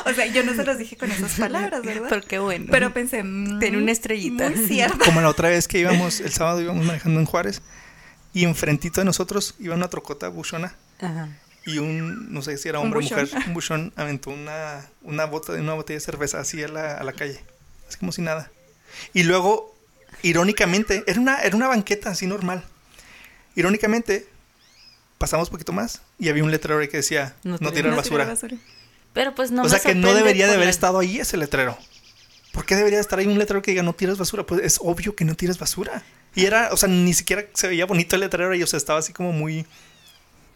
O 0.05 0.13
sea, 0.13 0.13
sea, 0.13 0.20
yo 0.33 0.43
no 0.43 0.53
se 0.53 0.63
los 0.63 0.77
dije 0.77 0.97
con 0.97 1.11
esas 1.11 1.33
palabras, 1.39 1.81
¿verdad? 1.83 2.07
Pero 2.09 2.21
qué 2.21 2.39
bueno. 2.39 2.65
Pero 2.71 2.93
pensé, 2.93 3.23
mm, 3.23 3.59
Tiene 3.59 3.77
una 3.77 3.91
estrellita. 3.91 4.49
Muy 4.49 4.67
cierto. 4.67 4.99
Como 5.05 5.21
la 5.21 5.29
otra 5.29 5.49
vez 5.49 5.67
que 5.67 5.79
íbamos, 5.79 6.19
el 6.19 6.31
sábado 6.31 6.61
íbamos 6.61 6.85
manejando 6.85 7.19
en 7.19 7.25
Juárez 7.25 7.61
y 8.33 8.45
enfrentito 8.45 9.01
de 9.01 9.05
nosotros 9.05 9.55
iba 9.59 9.75
una 9.75 9.89
trocota 9.89 10.29
buchona 10.29 10.73
Ajá. 11.01 11.27
y 11.65 11.79
un, 11.79 12.31
no 12.33 12.41
sé 12.41 12.57
si 12.57 12.69
era 12.69 12.79
Un 12.79 12.85
hombre 12.87 12.99
o 12.99 13.01
mujer, 13.03 13.29
un 13.45 13.53
buchón 13.53 13.93
aventó 13.97 14.29
una, 14.29 14.85
una, 15.01 15.25
bota, 15.25 15.53
una 15.53 15.73
botella 15.73 15.97
de 15.99 16.05
cerveza 16.05 16.39
así 16.39 16.63
a 16.63 16.67
la, 16.69 16.95
a 16.95 17.03
la 17.03 17.11
calle, 17.13 17.41
así 17.89 17.97
como 17.99 18.11
si 18.13 18.21
nada. 18.21 18.49
Y 19.13 19.23
luego, 19.23 19.75
irónicamente, 20.23 21.03
era 21.07 21.19
una, 21.19 21.41
era 21.41 21.55
una 21.55 21.67
banqueta 21.67 22.09
así 22.09 22.25
normal. 22.25 22.63
Irónicamente, 23.55 24.27
pasamos 25.17 25.49
poquito 25.49 25.73
más 25.73 26.01
y 26.17 26.29
había 26.29 26.43
un 26.43 26.51
letrero 26.51 26.79
ahí 26.79 26.87
que 26.87 26.97
decía, 26.97 27.35
No 27.43 27.51
no, 27.53 27.57
tirar 27.57 27.73
tirar 27.73 27.91
No 27.91 27.97
basura. 27.97 28.23
tirar 28.23 28.27
basura. 28.35 28.55
Pero 29.13 29.35
pues 29.35 29.51
no 29.51 29.61
o 29.61 29.65
me 29.65 29.69
sea 29.69 29.79
que 29.79 29.95
no 29.95 30.13
debería 30.13 30.47
de 30.47 30.53
haber 30.53 30.65
la- 30.65 30.71
estado 30.71 30.99
ahí 30.99 31.19
ese 31.19 31.37
letrero. 31.37 31.77
¿Por 32.53 32.65
qué 32.65 32.75
debería 32.75 32.99
estar 32.99 33.19
ahí 33.19 33.27
un 33.27 33.37
letrero 33.39 33.61
que 33.61 33.71
diga 33.71 33.83
no 33.83 33.93
tiras 33.93 34.17
basura? 34.17 34.45
Pues 34.45 34.61
es 34.63 34.79
obvio 34.81 35.15
que 35.15 35.23
no 35.25 35.35
tiras 35.35 35.57
basura. 35.57 36.03
Y 36.35 36.45
era, 36.45 36.69
o 36.71 36.77
sea, 36.77 36.89
ni 36.89 37.13
siquiera 37.13 37.45
se 37.53 37.67
veía 37.67 37.85
bonito 37.85 38.15
el 38.15 38.21
letrero 38.21 38.53
y, 38.55 38.63
o 38.63 38.67
sea, 38.67 38.77
estaba 38.77 38.99
así 38.99 39.13
como 39.13 39.31
muy... 39.31 39.65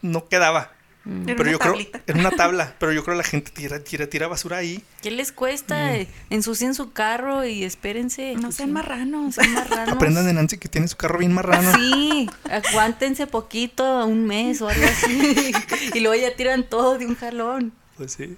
No 0.02 0.28
quedaba. 0.28 0.72
Mm. 1.06 1.30
Era 1.30 1.38
pero 1.38 1.42
una 1.44 1.52
yo 1.52 1.60
creo... 1.60 2.02
Era 2.08 2.20
una 2.20 2.32
tabla, 2.32 2.76
pero 2.80 2.92
yo 2.92 3.04
creo 3.04 3.16
que 3.16 3.24
la 3.24 3.24
gente 3.28 3.52
tira, 3.52 3.80
tira, 3.84 4.08
tira 4.08 4.28
basura 4.28 4.58
ahí. 4.58 4.84
¿Qué 5.02 5.12
les 5.12 5.32
cuesta? 5.32 5.94
Mm. 5.94 6.08
Ensucien 6.34 6.76
su 6.76 6.92
carro 6.92 7.46
y 7.46 7.64
espérense. 7.64 8.36
No 8.36 8.52
sean 8.52 8.72
marranos. 8.74 9.36
Sean 9.36 9.54
marranos. 9.54 9.96
Aprendan 9.96 10.26
de 10.26 10.34
Nancy 10.34 10.58
que 10.58 10.68
tiene 10.70 10.88
su 10.88 10.98
carro 10.98 11.20
bien 11.20 11.34
marrano. 11.34 11.74
Sí, 11.76 12.30
aguántense 12.50 13.28
poquito, 13.28 14.06
un 14.06 14.26
mes 14.26 14.62
o 14.62 14.68
algo 14.70 14.86
así. 14.86 15.54
y 15.94 16.00
luego 16.02 16.22
ya 16.22 16.36
tiran 16.36 16.64
todo 16.68 16.98
de 16.98 17.06
un 17.06 17.16
jalón. 17.16 17.74
Pues 17.98 18.14
sí. 18.14 18.38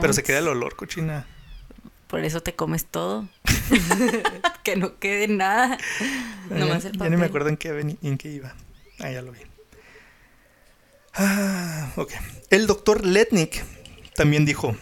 Pero 0.00 0.12
se 0.12 0.22
queda 0.22 0.38
el 0.38 0.48
olor, 0.48 0.76
cochina. 0.76 1.26
Por 2.06 2.24
eso 2.24 2.40
te 2.42 2.54
comes 2.54 2.86
todo. 2.86 3.28
que 4.64 4.76
no 4.76 4.98
quede 4.98 5.28
nada. 5.28 5.78
Nomás 6.50 6.84
el 6.84 6.92
ya 6.92 6.98
papel. 6.98 7.10
ni 7.10 7.16
me 7.16 7.26
acuerdo 7.26 7.48
en 7.50 7.56
qué, 7.56 7.96
en 8.02 8.18
qué 8.18 8.30
iba. 8.30 8.54
Ah, 8.98 9.10
ya 9.10 9.22
lo 9.22 9.32
vi. 9.32 9.40
Ah, 11.14 11.90
ok. 11.96 12.12
El 12.50 12.66
doctor 12.66 13.04
Letnick 13.04 13.62
también 14.14 14.44
dijo, 14.44 14.76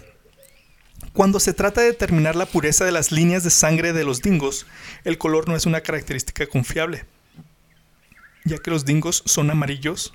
cuando 1.12 1.40
se 1.40 1.54
trata 1.54 1.80
de 1.80 1.88
determinar 1.88 2.36
la 2.36 2.46
pureza 2.46 2.84
de 2.84 2.92
las 2.92 3.10
líneas 3.10 3.42
de 3.42 3.50
sangre 3.50 3.92
de 3.92 4.04
los 4.04 4.22
dingos, 4.22 4.66
el 5.04 5.18
color 5.18 5.48
no 5.48 5.56
es 5.56 5.66
una 5.66 5.80
característica 5.80 6.46
confiable, 6.46 7.06
ya 8.44 8.58
que 8.58 8.70
los 8.70 8.84
dingos 8.84 9.22
son 9.24 9.50
amarillos, 9.50 10.12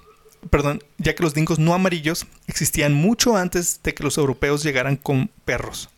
perdón, 0.50 0.84
ya 0.98 1.16
que 1.16 1.24
los 1.24 1.34
dingos 1.34 1.60
no 1.60 1.74
amarillos 1.74 2.26
existían 2.48 2.94
mucho 2.94 3.38
antes 3.38 3.82
de 3.84 3.94
que 3.94 4.04
los 4.04 4.18
europeos 4.18 4.64
llegaran 4.64 4.96
con 4.96 5.30
perros. 5.46 5.90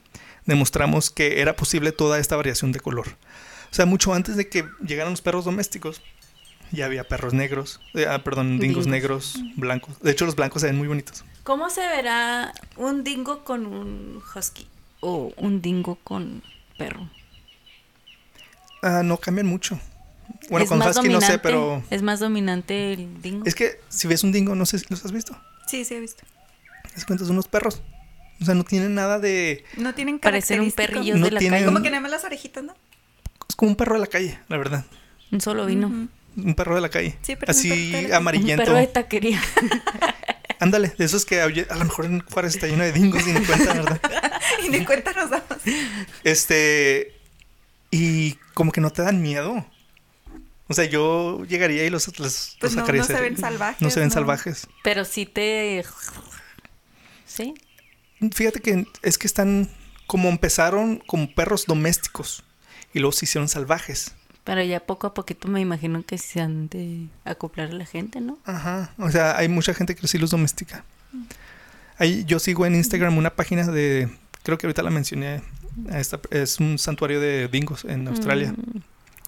Demostramos 0.45 1.09
que 1.09 1.41
era 1.41 1.55
posible 1.55 1.91
toda 1.91 2.19
esta 2.19 2.35
variación 2.35 2.71
de 2.71 2.79
color. 2.79 3.07
O 3.71 3.75
sea, 3.75 3.85
mucho 3.85 4.13
antes 4.13 4.35
de 4.35 4.49
que 4.49 4.65
llegaran 4.85 5.13
los 5.13 5.21
perros 5.21 5.45
domésticos, 5.45 6.01
ya 6.71 6.85
había 6.85 7.07
perros 7.07 7.33
negros, 7.33 7.79
eh, 7.93 8.05
ah, 8.09 8.23
perdón, 8.23 8.59
dingos 8.59 8.85
Dingos. 8.85 8.87
negros, 8.87 9.35
blancos. 9.55 9.99
De 10.01 10.11
hecho, 10.11 10.25
los 10.25 10.35
blancos 10.35 10.61
se 10.61 10.67
ven 10.67 10.77
muy 10.77 10.87
bonitos. 10.87 11.23
¿Cómo 11.43 11.69
se 11.69 11.81
verá 11.81 12.53
un 12.77 13.03
dingo 13.03 13.43
con 13.43 13.65
un 13.65 14.21
husky? 14.35 14.67
O 14.99 15.31
un 15.37 15.61
dingo 15.61 15.95
con 16.03 16.41
perro. 16.77 17.09
Ah, 18.81 19.01
no 19.03 19.17
cambian 19.17 19.47
mucho. 19.47 19.79
Bueno, 20.49 20.63
Es 20.65 20.69
con 20.69 20.81
husky 20.81 21.09
no 21.09 21.21
sé, 21.21 21.39
pero 21.39 21.83
Es 21.89 22.01
más 22.01 22.19
dominante 22.19 22.93
el 22.93 23.21
dingo. 23.21 23.45
es 23.45 23.55
que 23.55 23.79
si 23.89 24.07
ves 24.07 24.23
un 24.23 24.31
dingo, 24.31 24.55
no 24.55 24.65
sé 24.65 24.79
si 24.79 24.85
los 24.89 25.03
has 25.05 25.11
visto. 25.11 25.37
Sí, 25.67 25.85
sí, 25.85 25.95
he 25.95 25.99
visto. 25.99 26.23
Es 26.95 27.05
cuenta, 27.05 27.23
son 27.25 27.33
unos 27.33 27.47
perros. 27.47 27.81
O 28.41 28.45
sea, 28.45 28.53
no 28.55 28.63
tienen 28.63 28.93
nada 28.95 29.19
de... 29.19 29.63
No 29.77 29.93
tienen 29.93 30.19
Parecen 30.19 30.59
un 30.61 30.71
perrillo 30.71 31.15
No 31.17 31.25
de 31.25 31.31
la 31.31 31.39
tienen- 31.39 31.59
calle. 31.59 31.65
Como 31.71 31.81
que 31.83 31.89
nada 31.89 32.01
más 32.01 32.11
las 32.11 32.23
orejitas, 32.25 32.63
¿no? 32.63 32.75
Es 33.47 33.55
como 33.55 33.71
un 33.71 33.75
perro 33.77 33.93
de 33.95 34.01
la 34.01 34.07
calle, 34.07 34.39
la 34.49 34.57
verdad. 34.57 34.85
Un 35.31 35.39
solo 35.41 35.65
vino. 35.65 35.87
Un 36.35 36.55
perro 36.55 36.75
de 36.75 36.81
la 36.81 36.89
calle. 36.89 37.17
Sí, 37.21 37.35
pero 37.35 37.51
Así 37.51 37.69
calle. 37.91 38.07
Un 38.07 38.13
amarillento. 38.13 38.63
perro 38.65 38.75
de 38.77 38.87
taquería. 38.87 39.41
Ándale, 40.59 40.93
de 40.97 41.05
esos 41.05 41.25
que 41.25 41.41
a 41.41 41.47
lo 41.47 41.83
mejor 41.85 42.05
en 42.05 42.21
Juárez 42.21 42.55
está 42.55 42.67
lleno 42.67 42.83
de 42.83 42.91
dingos 42.93 43.25
y 43.27 43.33
ni 43.33 43.45
cuenta, 43.45 43.73
¿verdad? 43.73 44.01
y 44.65 44.69
ni 44.69 44.85
cuenta 44.85 45.11
nos 45.13 45.29
damos. 45.29 45.57
Este. 46.23 47.13
Y 47.91 48.33
como 48.53 48.71
que 48.71 48.81
no 48.81 48.89
te 48.89 49.01
dan 49.01 49.21
miedo. 49.21 49.65
O 50.73 50.75
sea, 50.75 50.85
yo 50.85 51.45
llegaría 51.45 51.85
y 51.85 51.89
los, 51.89 52.07
los, 52.19 52.57
Pues 52.59 52.73
los 52.73 52.87
no, 52.87 52.93
no 52.93 53.03
se 53.03 53.21
ven 53.21 53.37
salvajes. 53.37 53.81
No 53.81 53.89
se 53.89 53.99
ven 53.99 54.11
salvajes. 54.11 54.67
Pero 54.83 55.05
sí 55.05 55.25
te. 55.25 55.83
¿Sí? 57.25 57.53
Fíjate 58.33 58.59
que 58.59 58.85
es 59.01 59.17
que 59.17 59.27
están 59.27 59.69
como 60.07 60.29
empezaron 60.29 60.97
como 61.05 61.33
perros 61.33 61.65
domésticos 61.65 62.43
y 62.93 62.99
luego 62.99 63.11
se 63.11 63.25
hicieron 63.25 63.47
salvajes. 63.49 64.13
Pero 64.43 64.61
ya 64.61 64.81
poco 64.81 65.07
a 65.07 65.13
poquito 65.13 65.47
me 65.47 65.61
imagino 65.61 66.03
que 66.05 66.17
se 66.17 66.41
han 66.41 66.67
de 66.67 67.07
acoplar 67.23 67.69
a 67.69 67.73
la 67.73 67.85
gente, 67.85 68.19
¿no? 68.19 68.37
Ajá. 68.45 68.93
O 68.97 69.09
sea, 69.09 69.37
hay 69.37 69.47
mucha 69.47 69.73
gente 69.73 69.95
que 69.95 70.05
sí 70.07 70.17
los 70.17 70.31
domestica. 70.31 70.83
Ahí, 71.97 72.25
yo 72.25 72.39
sigo 72.39 72.65
en 72.65 72.75
Instagram 72.75 73.17
una 73.17 73.29
página 73.35 73.65
de. 73.67 74.09
Creo 74.43 74.57
que 74.57 74.67
ahorita 74.67 74.83
la 74.83 74.89
mencioné. 74.89 75.41
esta- 75.91 76.19
es 76.29 76.59
un 76.59 76.77
santuario 76.77 77.19
de 77.19 77.47
dingos 77.47 77.83
en 77.85 78.07
Australia. 78.07 78.51
Mm. 78.51 78.79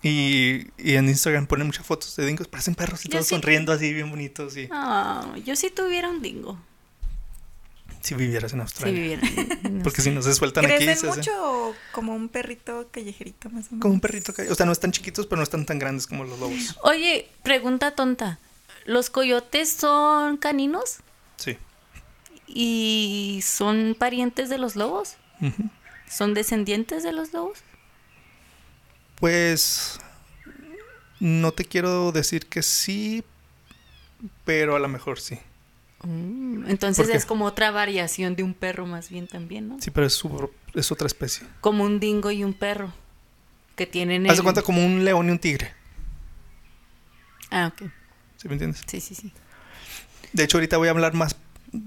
Y, 0.07 0.67
y 0.77 0.95
en 0.95 1.09
Instagram 1.09 1.47
ponen 1.47 1.65
muchas 1.65 1.83
fotos 1.85 2.15
de 2.15 2.27
dingos. 2.27 2.47
Parecen 2.47 2.75
perros 2.75 3.03
y 3.05 3.07
Yo 3.07 3.13
todos 3.13 3.25
sí. 3.27 3.33
sonriendo 3.33 3.71
así, 3.73 3.91
bien 3.91 4.09
bonitos. 4.11 4.55
Y 4.55 4.67
Ah, 4.71 5.33
yo 5.43 5.55
sí 5.55 5.71
tuviera 5.71 6.09
un 6.09 6.21
dingo. 6.21 6.59
si 8.01 8.13
vivieras 8.13 8.53
en 8.53 8.59
Si 8.59 8.61
Australia. 8.61 9.01
viviera. 9.01 9.21
no 9.69 9.81
Porque 9.83 10.01
sé. 10.03 10.09
si 10.09 10.15
no 10.15 10.21
se 10.21 10.33
sueltan 10.35 10.65
aquí. 10.65 10.75
¿Crecen 10.85 11.09
hacen- 11.09 11.15
mucho 11.17 11.31
o 11.69 11.75
como 11.91 12.13
un 12.13 12.29
perrito 12.29 12.87
callejerito 12.91 13.49
más 13.49 13.65
o 13.65 13.69
menos? 13.71 13.81
Como 13.81 13.93
un 13.95 13.99
perrito 13.99 14.31
que. 14.31 14.43
O 14.43 14.53
sea, 14.53 14.67
no 14.67 14.73
están 14.73 14.91
chiquitos, 14.91 15.25
pero 15.25 15.37
no 15.37 15.43
están 15.43 15.65
tan 15.65 15.79
grandes 15.79 16.05
como 16.05 16.23
los 16.23 16.37
lobos. 16.39 16.77
Oye, 16.83 17.27
pregunta 17.41 17.95
tonta. 17.95 18.37
¿Los 18.85 19.09
coyotes 19.09 19.71
son 19.71 20.37
caninos? 20.37 20.97
Sí. 21.37 21.57
¿Y 22.47 23.39
son 23.43 23.95
parientes 23.97 24.49
de 24.49 24.59
los 24.59 24.75
lobos? 24.75 25.15
¿Son 26.07 26.35
descendientes 26.35 27.01
de 27.01 27.11
los 27.11 27.33
lobos? 27.33 27.57
Pues. 29.29 29.97
No 31.19 31.51
te 31.51 31.65
quiero 31.65 32.11
decir 32.11 32.45
que 32.45 32.61
sí, 32.61 33.23
pero 34.43 34.75
a 34.75 34.79
lo 34.79 34.87
mejor 34.87 35.19
sí. 35.19 35.39
Mm, 36.03 36.69
Entonces 36.69 37.09
es 37.09 37.25
como 37.25 37.45
otra 37.45 37.71
variación 37.71 38.35
de 38.35 38.43
un 38.43 38.53
perro 38.53 38.85
más 38.85 39.09
bien 39.09 39.25
también, 39.25 39.67
¿no? 39.67 39.81
Sí, 39.81 39.89
pero 39.89 40.05
es, 40.05 40.13
su- 40.13 40.51
es 40.75 40.91
otra 40.91 41.07
especie. 41.07 41.47
Como 41.59 41.83
un 41.85 41.99
dingo 41.99 42.29
y 42.29 42.43
un 42.43 42.53
perro. 42.53 42.93
Que 43.75 43.87
tienen 43.87 44.27
Haz 44.27 44.33
de 44.33 44.37
el- 44.37 44.43
cuenta 44.43 44.61
como 44.61 44.85
un 44.85 45.03
león 45.03 45.27
y 45.27 45.31
un 45.31 45.39
tigre. 45.39 45.73
Ah, 47.49 47.71
ok. 47.73 47.89
¿Sí 48.37 48.47
me 48.47 48.53
entiendes? 48.53 48.83
Sí, 48.85 49.01
sí, 49.01 49.15
sí. 49.15 49.33
De 50.33 50.43
hecho, 50.43 50.57
ahorita 50.57 50.77
voy 50.77 50.87
a 50.89 50.91
hablar 50.91 51.15
más 51.15 51.35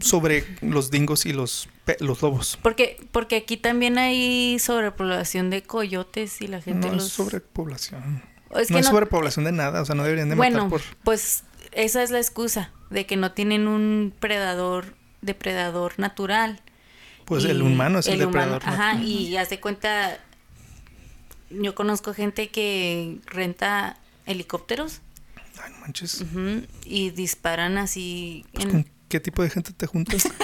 sobre 0.01 0.45
los 0.61 0.91
dingos 0.91 1.25
y 1.27 1.33
los, 1.33 1.69
los 2.01 2.23
lobos. 2.23 2.59
Porque, 2.63 3.01
porque 3.13 3.37
aquí 3.37 3.57
también 3.57 3.99
hay 3.99 4.59
sobrepoblación 4.59 5.51
de 5.51 5.63
coyotes 5.63 6.41
y 6.43 6.47
la 6.49 6.61
gente 6.61 6.89
No 6.89 6.95
los... 6.95 7.07
es 7.07 7.13
sobrepoblación. 7.13 8.23
Es 8.57 8.71
no 8.71 8.79
es 8.79 8.85
no- 8.87 8.91
sobrepoblación 8.91 9.45
de 9.45 9.53
nada. 9.53 9.81
O 9.83 9.85
sea, 9.85 9.95
no 9.95 10.03
deberían 10.05 10.29
de 10.29 10.35
Bueno, 10.35 10.65
matar 10.65 10.71
por. 10.71 10.83
pues 11.05 11.45
esa 11.73 12.03
es 12.03 12.11
la 12.11 12.19
excusa 12.19 12.73
de 12.91 13.07
que 13.07 13.17
no 13.17 13.33
tienen 13.33 13.69
un 13.69 14.13
predador, 14.19 14.95
depredador 15.23 15.95
natural. 15.99 16.61
Pues 17.25 17.45
Y 17.45 17.51
el 17.51 17.61
humano 17.63 17.99
es 17.99 18.07
el, 18.07 18.23
humano, 18.25 18.55
depredador. 18.55 18.67
¿no? 18.67 18.73
Ajá, 18.73 19.03
y 19.03 19.37
haz 19.37 19.51
de 19.51 19.61
cuenta, 19.61 20.19
yo 21.51 21.75
conozco 21.75 22.15
gente 22.15 22.49
que 22.49 23.19
renta 23.27 23.99
helicópteros 24.27 25.01
Ay, 25.63 25.73
no 25.73 25.79
manches. 25.81 26.25
y 26.85 27.11
disparan 27.11 27.79
así 27.79 28.45
Pues, 28.53 28.65
en 28.67 28.71
¿Con 28.71 28.87
qué 29.09 29.21
tipo 29.21 29.43
de 29.43 29.51
gente 29.51 29.73
te 29.73 29.87
juntas? 29.87 30.29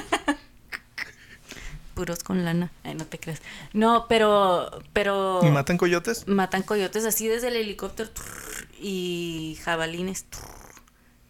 puros 1.95 2.25
con 2.25 2.45
lana. 2.45 2.71
Ay, 2.83 2.95
no 2.95 3.05
te 3.07 3.19
creas. 3.19 3.41
No, 3.73 4.07
pero, 4.09 4.83
pero 4.93 5.41
¿Y 5.45 5.51
matan 5.51 5.79
coyotes? 5.79 6.27
matan 6.27 6.63
coyotes 6.63 7.05
así 7.05 7.29
desde 7.29 7.49
el 7.49 7.57
helicóptero 7.57 8.11
trrr, 8.11 8.69
y 8.81 9.59
jabalines. 9.65 10.25
trrr, 10.29 10.43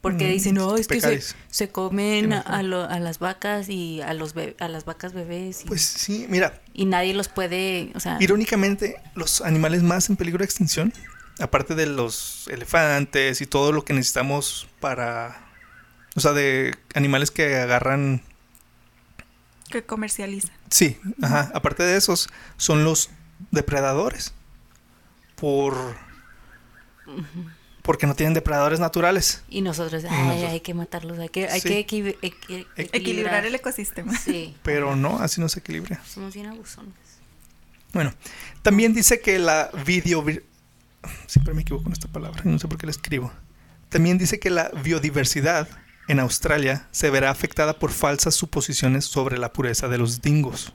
Porque 0.01 0.27
Mm, 0.27 0.33
dicen, 0.33 0.55
no, 0.55 0.77
es 0.77 0.87
que 0.89 1.01
se, 1.51 1.69
comen 1.71 2.33
a, 2.33 2.63
lo- 2.63 2.85
a 2.85 2.99
las 2.99 3.19
vacas 3.19 3.69
y 3.69 4.01
a 4.03 4.13
los 4.15 4.33
be- 4.35 4.57
a 4.59 4.69
las 4.69 4.85
vacas 4.85 5.13
bebés 5.13 5.65
y, 5.65 5.69
Pues 5.69 5.83
sí, 5.83 6.27
mira, 6.29 6.61
y 6.73 6.85
nadie 6.87 7.15
los 7.15 7.29
puede, 7.29 7.91
o 7.95 8.01
sea, 8.01 8.17
irónicamente, 8.21 8.97
los 9.15 9.41
animales 9.43 9.83
más 9.83 10.09
en 10.11 10.17
peligro 10.17 10.39
de 10.41 10.45
extinción, 10.47 10.93
aparte 11.41 11.75
de 11.75 11.87
los 11.87 12.49
elefantes 12.49 13.41
y 13.41 13.47
todo 13.47 13.73
lo 13.73 13.85
que 13.85 13.93
necesitamos 13.95 14.67
para. 14.81 15.44
O 16.17 16.21
sea, 16.21 16.33
de 16.33 16.75
animales 16.95 17.31
que 17.31 17.57
agarran. 17.57 18.23
Que 19.71 19.83
comercializan. 19.85 20.53
Sí, 20.71 20.99
ajá. 21.23 21.51
Aparte 21.55 21.83
de 21.83 21.97
esos, 21.97 22.29
son 22.57 22.85
los 22.85 23.11
depredadores. 23.51 24.33
Por. 25.37 25.75
porque 27.83 28.07
no 28.07 28.15
tienen 28.15 28.33
depredadores 28.35 28.81
naturales. 28.81 29.43
Y 29.49 29.61
nosotros, 29.61 30.05
ay, 30.09 30.27
nosotros- 30.27 30.51
hay 30.53 30.61
que 30.61 30.73
matarlos, 30.75 31.19
hay 31.19 31.29
que, 31.29 31.49
hay 31.49 31.61
Sí. 31.61 31.69
que 31.69 31.87
equi- 31.87 32.17
equi- 32.23 32.67
Equilibrar 32.77 33.45
el 33.45 33.55
ecosistema. 33.55 34.17
Sí, 34.17 34.57
Pero 34.63 34.97
no, 34.97 35.19
así 35.19 35.41
no 35.41 35.49
se 35.49 35.59
equilibra. 35.61 36.01
somos 36.07 36.33
bien 36.35 36.47
abusones. 36.47 36.95
Bueno, 37.93 38.15
también 38.63 38.95
dice 38.95 39.21
que 39.21 39.39
la 39.39 39.71
video... 39.85 40.25
Siempre 41.27 41.53
me 41.53 41.61
equivoco 41.63 41.85
con 41.85 41.93
esta 41.93 42.09
palabra, 42.09 42.41
y 42.45 42.49
no 42.49 42.59
sé 42.59 42.67
por 42.67 42.79
qué 42.79 42.87
la 42.87 42.91
escribo. 42.93 43.31
También 43.91 44.17
dice 44.17 44.41
que 44.41 44.49
la 44.49 44.71
biodiversidad 44.83 45.69
en 46.09 46.21
Australia 46.21 46.87
se 46.91 47.11
verá 47.11 47.31
afectada 47.31 47.79
por 47.79 47.91
falsas 47.91 48.35
suposiciones 48.35 49.05
sobre 49.05 49.39
la 49.39 49.53
pureza 49.53 49.89
de 49.89 49.99
los 49.99 50.21
dingos. 50.23 50.73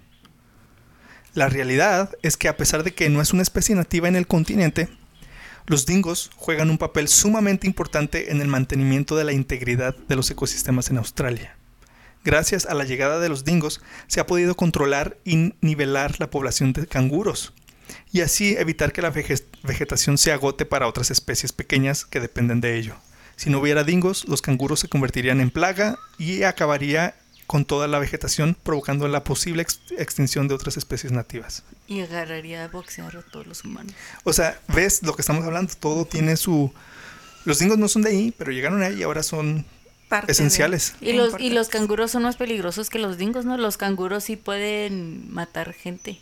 La 1.34 1.48
realidad 1.50 2.12
es 2.24 2.38
que 2.38 2.48
a 2.48 2.58
pesar 2.58 2.84
de 2.84 2.94
que 2.94 3.10
no 3.10 3.22
es 3.22 3.34
una 3.34 3.44
especie 3.44 3.76
nativa 3.76 4.08
en 4.08 4.16
el 4.16 4.28
continente, 4.28 4.90
los 5.68 5.86
dingos 5.86 6.32
juegan 6.36 6.72
un 6.72 6.80
papel 6.80 7.08
sumamente 7.08 7.68
importante 7.68 8.32
en 8.32 8.42
el 8.42 8.48
mantenimiento 8.48 9.16
de 9.16 9.24
la 9.24 9.34
integridad 9.34 9.96
de 9.96 10.16
los 10.16 10.32
ecosistemas 10.32 10.90
en 10.90 10.98
Australia. 10.98 11.56
Gracias 12.26 12.66
a 12.66 12.74
la 12.74 12.84
llegada 12.84 13.20
de 13.20 13.30
los 13.30 13.46
dingos 13.46 13.80
se 14.08 14.20
ha 14.20 14.26
podido 14.26 14.56
controlar 14.56 15.18
y 15.24 15.54
nivelar 15.62 16.20
la 16.20 16.30
población 16.30 16.74
de 16.74 16.88
canguros 16.88 17.54
y 18.12 18.22
así 18.22 18.56
evitar 18.58 18.92
que 18.92 19.02
la 19.02 19.14
vege- 19.14 19.46
vegetación 19.64 20.18
se 20.18 20.32
agote 20.32 20.66
para 20.66 20.88
otras 20.88 21.12
especies 21.12 21.54
pequeñas 21.54 22.04
que 22.06 22.20
dependen 22.20 22.60
de 22.62 22.76
ello. 22.78 22.96
Si 23.40 23.50
no 23.50 23.60
hubiera 23.60 23.86
dingos, 23.86 24.28
los 24.28 24.42
canguros 24.42 24.82
se 24.82 24.90
convertirían 24.90 25.40
en 25.40 25.50
plaga 25.50 25.98
y 26.18 26.44
acabaría 26.44 27.16
con 27.48 27.64
toda 27.64 27.88
la 27.88 27.98
vegetación, 27.98 28.58
provocando 28.64 29.08
la 29.08 29.24
posible 29.24 29.62
ex- 29.62 29.80
extinción 29.98 30.50
de 30.50 30.56
otras 30.56 30.76
especies 30.76 31.14
nativas. 31.14 31.64
Y 31.88 32.02
agarraría 32.02 32.66
a 32.66 32.68
boxear 32.68 33.16
a 33.16 33.22
todos 33.22 33.48
los 33.48 33.64
humanos. 33.64 33.94
O 34.26 34.34
sea, 34.34 34.60
ves 34.68 35.02
lo 35.04 35.16
que 35.16 35.22
estamos 35.22 35.46
hablando, 35.46 35.74
todo 35.80 36.04
tiene 36.04 36.36
su... 36.36 36.74
Los 37.46 37.60
dingos 37.60 37.78
no 37.78 37.88
son 37.88 38.02
de 38.02 38.10
ahí, 38.10 38.34
pero 38.38 38.52
llegaron 38.52 38.84
ahí 38.84 38.96
y 39.00 39.04
ahora 39.04 39.24
son 39.24 39.66
Parte 40.10 40.28
de- 40.28 40.32
esenciales. 40.34 40.96
Y 41.00 41.14
los, 41.14 41.40
y 41.40 41.50
los 41.52 41.70
canguros 41.70 42.12
son 42.12 42.24
más 42.24 42.36
peligrosos 42.36 42.90
que 42.90 43.00
los 43.00 43.18
dingos, 43.18 43.46
¿no? 43.46 43.58
Los 43.58 43.78
canguros 43.78 44.26
sí 44.26 44.36
pueden 44.36 45.34
matar 45.34 45.72
gente. 45.74 46.20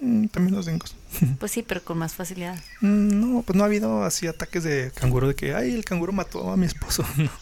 Mm, 0.00 0.26
También 0.28 0.54
los 0.54 0.66
dingos. 0.66 0.94
Pues 1.38 1.52
sí, 1.52 1.62
pero 1.66 1.82
con 1.82 1.98
más 1.98 2.14
facilidad. 2.14 2.56
Mm, 2.80 3.20
No, 3.34 3.42
pues 3.42 3.56
no 3.56 3.62
ha 3.64 3.66
habido 3.66 4.04
así 4.04 4.26
ataques 4.26 4.62
de 4.64 4.92
canguro 4.94 5.28
de 5.28 5.34
que, 5.34 5.54
ay, 5.54 5.72
el 5.74 5.84
canguro 5.84 6.12
mató 6.12 6.50
a 6.52 6.56
mi 6.56 6.66
esposo. 6.66 7.04
No. 7.16 7.30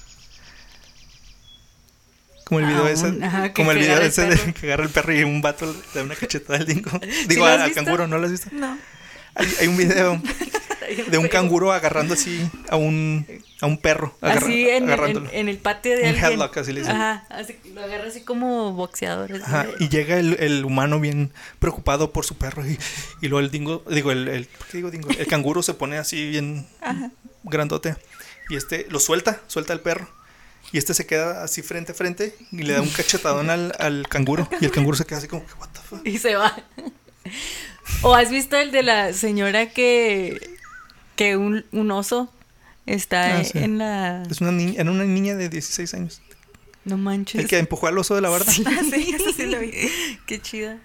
Como 2.44 2.60
el 2.60 2.66
video 2.66 2.84
Ah, 2.86 2.90
ese, 2.92 3.06
un- 3.08 3.24
ajá, 3.24 3.48
que- 3.48 3.54
como 3.54 3.72
el 3.72 3.78
video 3.78 3.96
el 3.98 4.06
ese 4.06 4.26
de 4.26 4.54
que 4.54 4.66
agarra 4.68 4.84
el 4.84 4.90
perro 4.90 5.12
y 5.12 5.24
un 5.24 5.42
vato 5.42 5.66
le 5.66 5.80
da 5.94 6.04
una 6.04 6.14
cachetada 6.14 6.58
al 6.60 6.64
dingo. 6.72 6.90
Digo, 7.26 7.44
has 7.44 7.60
al 7.60 7.72
canguro, 7.72 8.06
¿no 8.06 8.18
lo 8.18 8.26
has 8.26 8.30
visto? 8.30 8.50
No. 8.52 8.78
Hay, 9.36 9.48
hay 9.60 9.66
un 9.68 9.76
video 9.76 10.20
de 11.08 11.18
un 11.18 11.28
canguro 11.28 11.72
agarrando 11.72 12.14
así 12.14 12.48
a 12.68 12.76
un, 12.76 13.26
a 13.60 13.66
un 13.66 13.76
perro. 13.78 14.16
así 14.20 14.68
en, 14.68 14.84
en, 14.84 14.84
agarrándolo. 14.84 15.28
en 15.32 15.48
el 15.48 15.58
patio 15.58 15.92
de 15.96 16.02
Un 16.02 16.08
alguien. 16.08 16.24
headlock, 16.24 16.56
así 16.58 16.72
le 16.72 16.80
dicen. 16.80 16.96
Ajá, 16.96 17.26
así, 17.28 17.56
lo 17.74 17.82
agarra 17.82 18.08
así 18.08 18.22
como 18.22 18.72
boxeador. 18.72 19.32
así 19.32 19.42
Ajá, 19.44 19.64
de- 19.64 19.84
y 19.84 19.88
llega 19.88 20.18
el, 20.18 20.36
el 20.40 20.64
humano 20.64 21.00
bien 21.00 21.32
preocupado 21.58 22.12
por 22.12 22.24
su 22.24 22.36
perro 22.36 22.66
y, 22.66 22.78
y 23.20 23.28
luego 23.28 23.40
el 23.44 23.50
dingo, 23.50 23.82
digo, 23.90 24.10
el, 24.12 24.28
el, 24.28 24.46
¿por 24.46 24.66
qué 24.68 24.76
digo 24.78 24.90
dingo? 24.90 25.08
El 25.10 25.26
canguro 25.26 25.62
se 25.62 25.74
pone 25.74 25.98
así 25.98 26.28
bien 26.30 26.66
grandote 27.44 27.96
y 28.48 28.56
este 28.56 28.86
lo 28.90 29.00
suelta, 29.00 29.40
suelta 29.48 29.72
al 29.72 29.80
perro 29.80 30.08
y 30.72 30.78
este 30.78 30.94
se 30.94 31.06
queda 31.06 31.42
así 31.44 31.62
frente 31.62 31.92
a 31.92 31.94
frente 31.94 32.34
y 32.52 32.62
le 32.62 32.72
da 32.74 32.80
un 32.82 32.88
cachetadón 32.90 33.50
al, 33.50 33.72
al 33.78 34.06
canguro 34.08 34.48
y 34.60 34.64
el 34.64 34.70
canguro 34.70 34.96
se 34.96 35.04
queda 35.04 35.18
así 35.18 35.28
como, 35.28 35.44
what 35.60 35.68
the 35.72 35.80
fuck? 35.80 36.06
y 36.06 36.18
se 36.18 36.36
va. 36.36 36.56
¿O 38.02 38.14
has 38.14 38.30
visto 38.30 38.56
el 38.56 38.70
de 38.70 38.82
la 38.82 39.12
señora 39.12 39.70
que, 39.70 40.50
que 41.16 41.36
un, 41.36 41.64
un 41.72 41.90
oso 41.90 42.32
está 42.86 43.38
Ah, 43.38 43.44
sí. 43.44 43.58
en 43.58 43.78
la... 43.78 44.22
Es 44.30 44.40
una 44.40 44.52
niña, 44.52 44.74
era 44.80 44.90
una 44.90 45.04
niña 45.04 45.34
de 45.34 45.48
16 45.48 45.94
años, 45.94 46.22
No 46.84 46.96
manches. 46.96 47.40
el 47.40 47.48
que 47.48 47.58
empujó 47.58 47.86
al 47.88 47.98
oso 47.98 48.14
de 48.14 48.20
la 48.20 48.28
barda. 48.28 48.50
Sí, 48.52 48.64
eso 49.14 49.32
sí 49.32 49.46
lo 49.46 49.58
vi. 49.60 49.72
Qué 50.26 50.40
chida. 50.40 50.78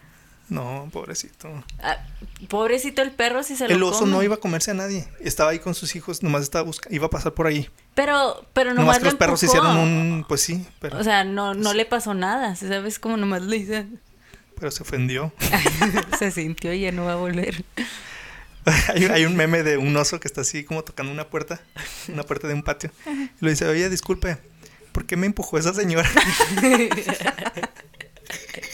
No, 0.49 0.89
pobrecito. 0.91 1.47
Ah, 1.81 1.97
pobrecito 2.49 3.01
el 3.01 3.11
perro 3.11 3.41
si 3.41 3.55
se 3.55 3.69
lo 3.69 3.73
El 3.75 3.83
oso 3.83 3.99
come. 3.99 4.11
no 4.11 4.21
iba 4.23 4.35
a 4.35 4.39
comerse 4.39 4.71
a 4.71 4.73
nadie, 4.73 5.07
estaba 5.21 5.51
ahí 5.51 5.59
con 5.59 5.73
sus 5.75 5.95
hijos, 5.95 6.23
nomás 6.23 6.41
estaba 6.43 6.65
buscando, 6.65 6.93
iba 6.93 7.05
a 7.05 7.09
pasar 7.09 7.33
por 7.33 7.47
ahí. 7.47 7.69
Pero, 7.95 8.45
pero 8.51 8.71
Nomás 8.73 8.83
nomás 8.85 8.97
que 8.97 9.03
lo 9.05 9.09
los 9.11 9.17
perros 9.17 9.43
hicieron 9.43 9.77
un, 9.77 10.25
pues 10.27 10.41
sí, 10.41 10.65
pero, 10.81 10.97
O 10.99 11.03
sea, 11.05 11.23
no, 11.23 11.53
no 11.53 11.73
le 11.73 11.85
pasó 11.85 12.13
nada, 12.13 12.53
¿sabes? 12.57 12.99
Como 12.99 13.15
nomás 13.17 13.43
le 13.43 13.57
hice... 13.57 13.85
pero 14.61 14.69
se 14.71 14.83
ofendió. 14.83 15.33
se 16.19 16.29
sintió 16.29 16.71
y 16.71 16.81
ya 16.81 16.91
no 16.91 17.05
va 17.05 17.13
a 17.13 17.15
volver. 17.15 17.65
hay, 18.93 19.05
hay 19.05 19.25
un 19.25 19.35
meme 19.35 19.63
de 19.63 19.77
un 19.77 19.97
oso 19.97 20.19
que 20.19 20.27
está 20.27 20.41
así 20.41 20.63
como 20.63 20.83
tocando 20.83 21.11
una 21.11 21.27
puerta, 21.27 21.59
una 22.09 22.21
puerta 22.21 22.47
de 22.47 22.53
un 22.53 22.61
patio. 22.61 22.91
Y 23.07 23.43
le 23.43 23.49
dice, 23.49 23.65
oye, 23.65 23.89
disculpe, 23.89 24.37
¿por 24.91 25.07
qué 25.07 25.17
me 25.17 25.25
empujó 25.25 25.57
esa 25.57 25.73
señora? 25.73 26.07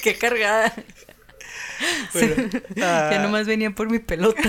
Qué 0.03 0.17
cargada. 0.17 0.73
Bueno, 2.11 2.49
ah, 2.81 3.09
Ya 3.13 3.19
nomás 3.21 3.47
venía 3.47 3.71
por 3.71 3.89
mi 3.89 3.99
pelota. 3.99 4.41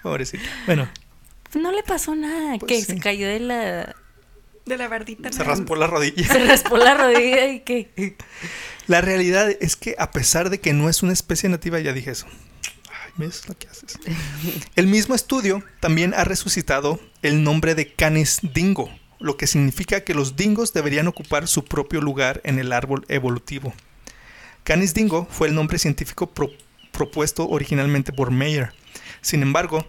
Pobrecita. 0.00 0.44
Bueno, 0.66 0.88
No 1.54 1.72
le 1.72 1.82
pasó 1.82 2.14
nada, 2.14 2.56
Pues 2.60 2.68
que 2.68 2.80
sí. 2.82 2.92
se 2.92 2.98
cayó 3.00 3.26
de 3.26 3.40
la... 3.40 3.96
De 4.66 4.76
la 4.76 4.88
bardita. 4.88 5.32
se 5.32 5.42
raspó 5.42 5.74
la 5.76 5.86
rodilla. 5.86 6.26
Se 6.26 6.44
raspó 6.46 6.76
la 6.76 6.94
rodilla 6.94 7.48
y 7.48 7.60
que... 7.60 8.16
La 8.86 9.00
realidad 9.00 9.50
es 9.60 9.76
que 9.76 9.94
a 9.98 10.10
pesar 10.10 10.50
de 10.50 10.60
que 10.60 10.72
no 10.72 10.88
es 10.88 11.02
una 11.02 11.12
especie 11.12 11.48
nativa, 11.48 11.80
ya 11.80 11.92
dije 11.92 12.10
eso. 12.12 12.26
Ay, 12.88 13.10
¿ves 13.16 13.48
lo 13.48 13.56
que 13.58 13.68
haces? 13.68 13.98
El 14.76 14.86
mismo 14.86 15.14
estudio 15.14 15.62
también 15.80 16.14
ha 16.14 16.24
resucitado 16.24 17.00
el 17.22 17.42
nombre 17.44 17.74
de 17.74 17.92
Canis 17.92 18.40
dingo, 18.54 18.88
lo 19.20 19.36
que 19.36 19.46
significa 19.46 20.02
que 20.02 20.14
los 20.14 20.36
dingos 20.36 20.72
deberían 20.72 21.06
ocupar 21.08 21.46
su 21.48 21.64
propio 21.64 22.00
lugar 22.00 22.40
en 22.44 22.58
el 22.58 22.72
árbol 22.72 23.04
evolutivo. 23.08 23.72
Canis 24.64 24.94
dingo 24.94 25.26
fue 25.30 25.48
el 25.48 25.54
nombre 25.54 25.78
científico 25.78 26.30
pro- 26.30 26.50
propuesto 26.92 27.48
originalmente 27.48 28.12
por 28.12 28.30
Mayer. 28.30 28.72
Sin 29.20 29.42
embargo, 29.42 29.86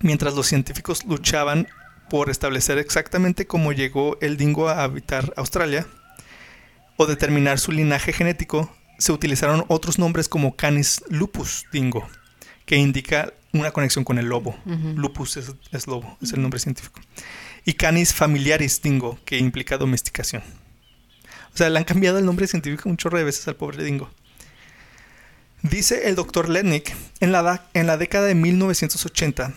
mientras 0.00 0.34
los 0.34 0.46
científicos 0.46 1.04
luchaban 1.04 1.68
por 2.08 2.30
establecer 2.30 2.78
exactamente 2.78 3.46
cómo 3.46 3.72
llegó 3.72 4.18
el 4.20 4.36
dingo 4.36 4.68
a 4.68 4.82
habitar 4.82 5.32
Australia, 5.36 5.86
o 6.96 7.06
determinar 7.06 7.58
su 7.58 7.72
linaje 7.72 8.12
genético, 8.12 8.74
se 8.98 9.12
utilizaron 9.12 9.64
otros 9.68 9.98
nombres 9.98 10.28
como 10.28 10.56
Canis 10.56 11.02
lupus 11.08 11.66
dingo, 11.72 12.08
que 12.64 12.76
indica 12.76 13.32
una 13.52 13.70
conexión 13.70 14.04
con 14.04 14.18
el 14.18 14.26
lobo. 14.26 14.56
Lupus 14.64 15.36
es, 15.36 15.52
es 15.72 15.86
lobo, 15.86 16.16
es 16.22 16.32
el 16.32 16.40
nombre 16.40 16.58
científico. 16.58 17.00
Y 17.64 17.74
Canis 17.74 18.14
familiaris 18.14 18.80
dingo, 18.80 19.18
que 19.24 19.38
implica 19.38 19.76
domesticación. 19.76 20.42
O 21.52 21.56
sea, 21.56 21.70
le 21.70 21.78
han 21.78 21.84
cambiado 21.84 22.18
el 22.18 22.24
nombre 22.24 22.46
científico 22.46 22.88
un 22.88 22.96
chorro 22.96 23.18
de 23.18 23.24
veces 23.24 23.46
al 23.48 23.56
pobre 23.56 23.82
dingo. 23.82 24.10
Dice 25.62 26.08
el 26.08 26.14
doctor 26.14 26.48
Letnick, 26.48 26.94
en 27.20 27.32
la, 27.32 27.68
en 27.74 27.86
la 27.86 27.96
década 27.96 28.26
de 28.26 28.34
1980 28.34 29.54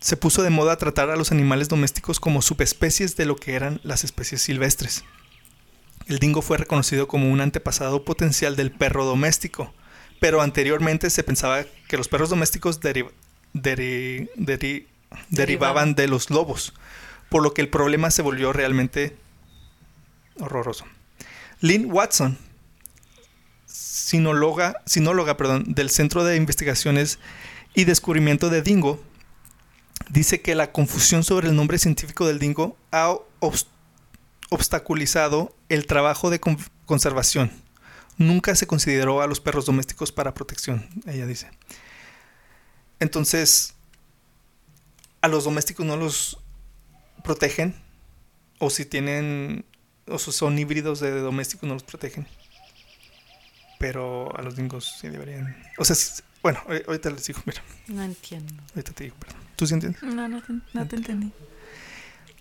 se 0.00 0.16
puso 0.16 0.42
de 0.42 0.50
moda 0.50 0.76
tratar 0.76 1.10
a 1.10 1.16
los 1.16 1.32
animales 1.32 1.68
domésticos 1.68 2.20
como 2.20 2.42
subespecies 2.42 3.16
de 3.16 3.26
lo 3.26 3.36
que 3.36 3.54
eran 3.54 3.80
las 3.82 4.04
especies 4.04 4.42
silvestres. 4.42 5.04
El 6.06 6.18
dingo 6.20 6.40
fue 6.40 6.56
reconocido 6.56 7.08
como 7.08 7.30
un 7.30 7.40
antepasado 7.40 8.04
potencial 8.04 8.56
del 8.56 8.70
perro 8.70 9.04
doméstico, 9.04 9.74
pero 10.20 10.40
anteriormente 10.40 11.10
se 11.10 11.22
pensaba 11.22 11.64
que 11.88 11.96
los 11.96 12.08
perros 12.08 12.30
domésticos 12.30 12.80
deri- 12.80 13.10
deri- 13.54 14.30
deri- 14.36 14.86
derivaban 15.30 15.94
de 15.94 16.06
los 16.08 16.30
lobos, 16.30 16.72
por 17.28 17.42
lo 17.42 17.52
que 17.52 17.60
el 17.62 17.68
problema 17.68 18.10
se 18.10 18.22
volvió 18.22 18.52
realmente 18.52 19.16
horroroso. 20.40 20.84
Lynn 21.60 21.90
Watson, 21.92 22.38
sinóloga, 23.66 24.80
sinóloga 24.86 25.36
perdón, 25.36 25.64
del 25.74 25.90
Centro 25.90 26.24
de 26.24 26.36
Investigaciones 26.36 27.18
y 27.74 27.84
Descubrimiento 27.84 28.48
de 28.48 28.62
Dingo, 28.62 29.02
dice 30.08 30.40
que 30.40 30.54
la 30.54 30.72
confusión 30.72 31.22
sobre 31.24 31.48
el 31.48 31.56
nombre 31.56 31.78
científico 31.78 32.26
del 32.26 32.38
dingo 32.38 32.76
ha 32.92 33.14
obst- 33.40 33.66
obstaculizado 34.50 35.54
el 35.68 35.86
trabajo 35.86 36.30
de 36.30 36.40
con- 36.40 36.58
conservación. 36.86 37.50
Nunca 38.16 38.54
se 38.56 38.66
consideró 38.66 39.20
a 39.22 39.26
los 39.26 39.40
perros 39.40 39.66
domésticos 39.66 40.10
para 40.12 40.34
protección, 40.34 40.88
ella 41.06 41.26
dice. 41.26 41.50
Entonces, 43.00 43.74
a 45.20 45.28
los 45.28 45.44
domésticos 45.44 45.86
no 45.86 45.96
los 45.96 46.38
protegen, 47.22 47.74
o 48.58 48.70
si 48.70 48.84
tienen, 48.84 49.64
o 50.08 50.18
si 50.18 50.32
son 50.32 50.58
híbridos 50.58 50.98
de 51.00 51.12
domésticos 51.20 51.68
no 51.68 51.74
los 51.74 51.84
protegen. 51.84 52.26
Pero 53.78 54.36
a 54.36 54.42
los 54.42 54.56
dingos 54.56 54.96
sí 55.00 55.08
deberían. 55.08 55.56
O 55.78 55.84
sea, 55.84 55.94
bueno, 56.42 56.60
ahor- 56.66 56.84
ahorita 56.88 57.10
les 57.10 57.24
digo, 57.26 57.40
mira, 57.46 57.62
No 57.86 58.02
entiendo. 58.02 58.52
ahorita 58.74 58.92
te 58.92 59.04
digo, 59.04 59.16
perdón. 59.20 59.38
¿Tú 59.58 59.66
sí 59.66 59.74
entiendes? 59.74 60.00
No, 60.04 60.28
no 60.28 60.40
te, 60.40 60.52
no 60.72 60.86
te 60.86 60.94
entendí. 60.94 61.32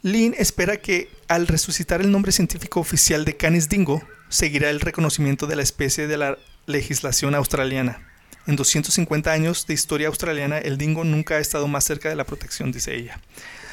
Lynn 0.03 0.35
espera 0.37 0.77
que 0.77 1.09
al 1.27 1.47
resucitar 1.47 1.99
el 1.99 2.11
nombre 2.11 2.31
científico 2.31 2.79
oficial 2.79 3.25
de 3.25 3.35
Canis 3.35 3.69
dingo, 3.69 4.03
seguirá 4.29 4.69
el 4.69 4.79
reconocimiento 4.79 5.47
de 5.47 5.55
la 5.55 5.63
especie 5.63 6.05
de 6.05 6.15
la 6.15 6.37
legislación 6.67 7.33
australiana. 7.33 8.07
En 8.45 8.55
250 8.55 9.31
años 9.31 9.65
de 9.65 9.73
historia 9.73 10.09
australiana, 10.09 10.59
el 10.59 10.77
dingo 10.77 11.03
nunca 11.03 11.37
ha 11.37 11.39
estado 11.39 11.67
más 11.67 11.85
cerca 11.85 12.07
de 12.07 12.15
la 12.15 12.23
protección, 12.23 12.71
dice 12.71 12.95
ella. 12.95 13.19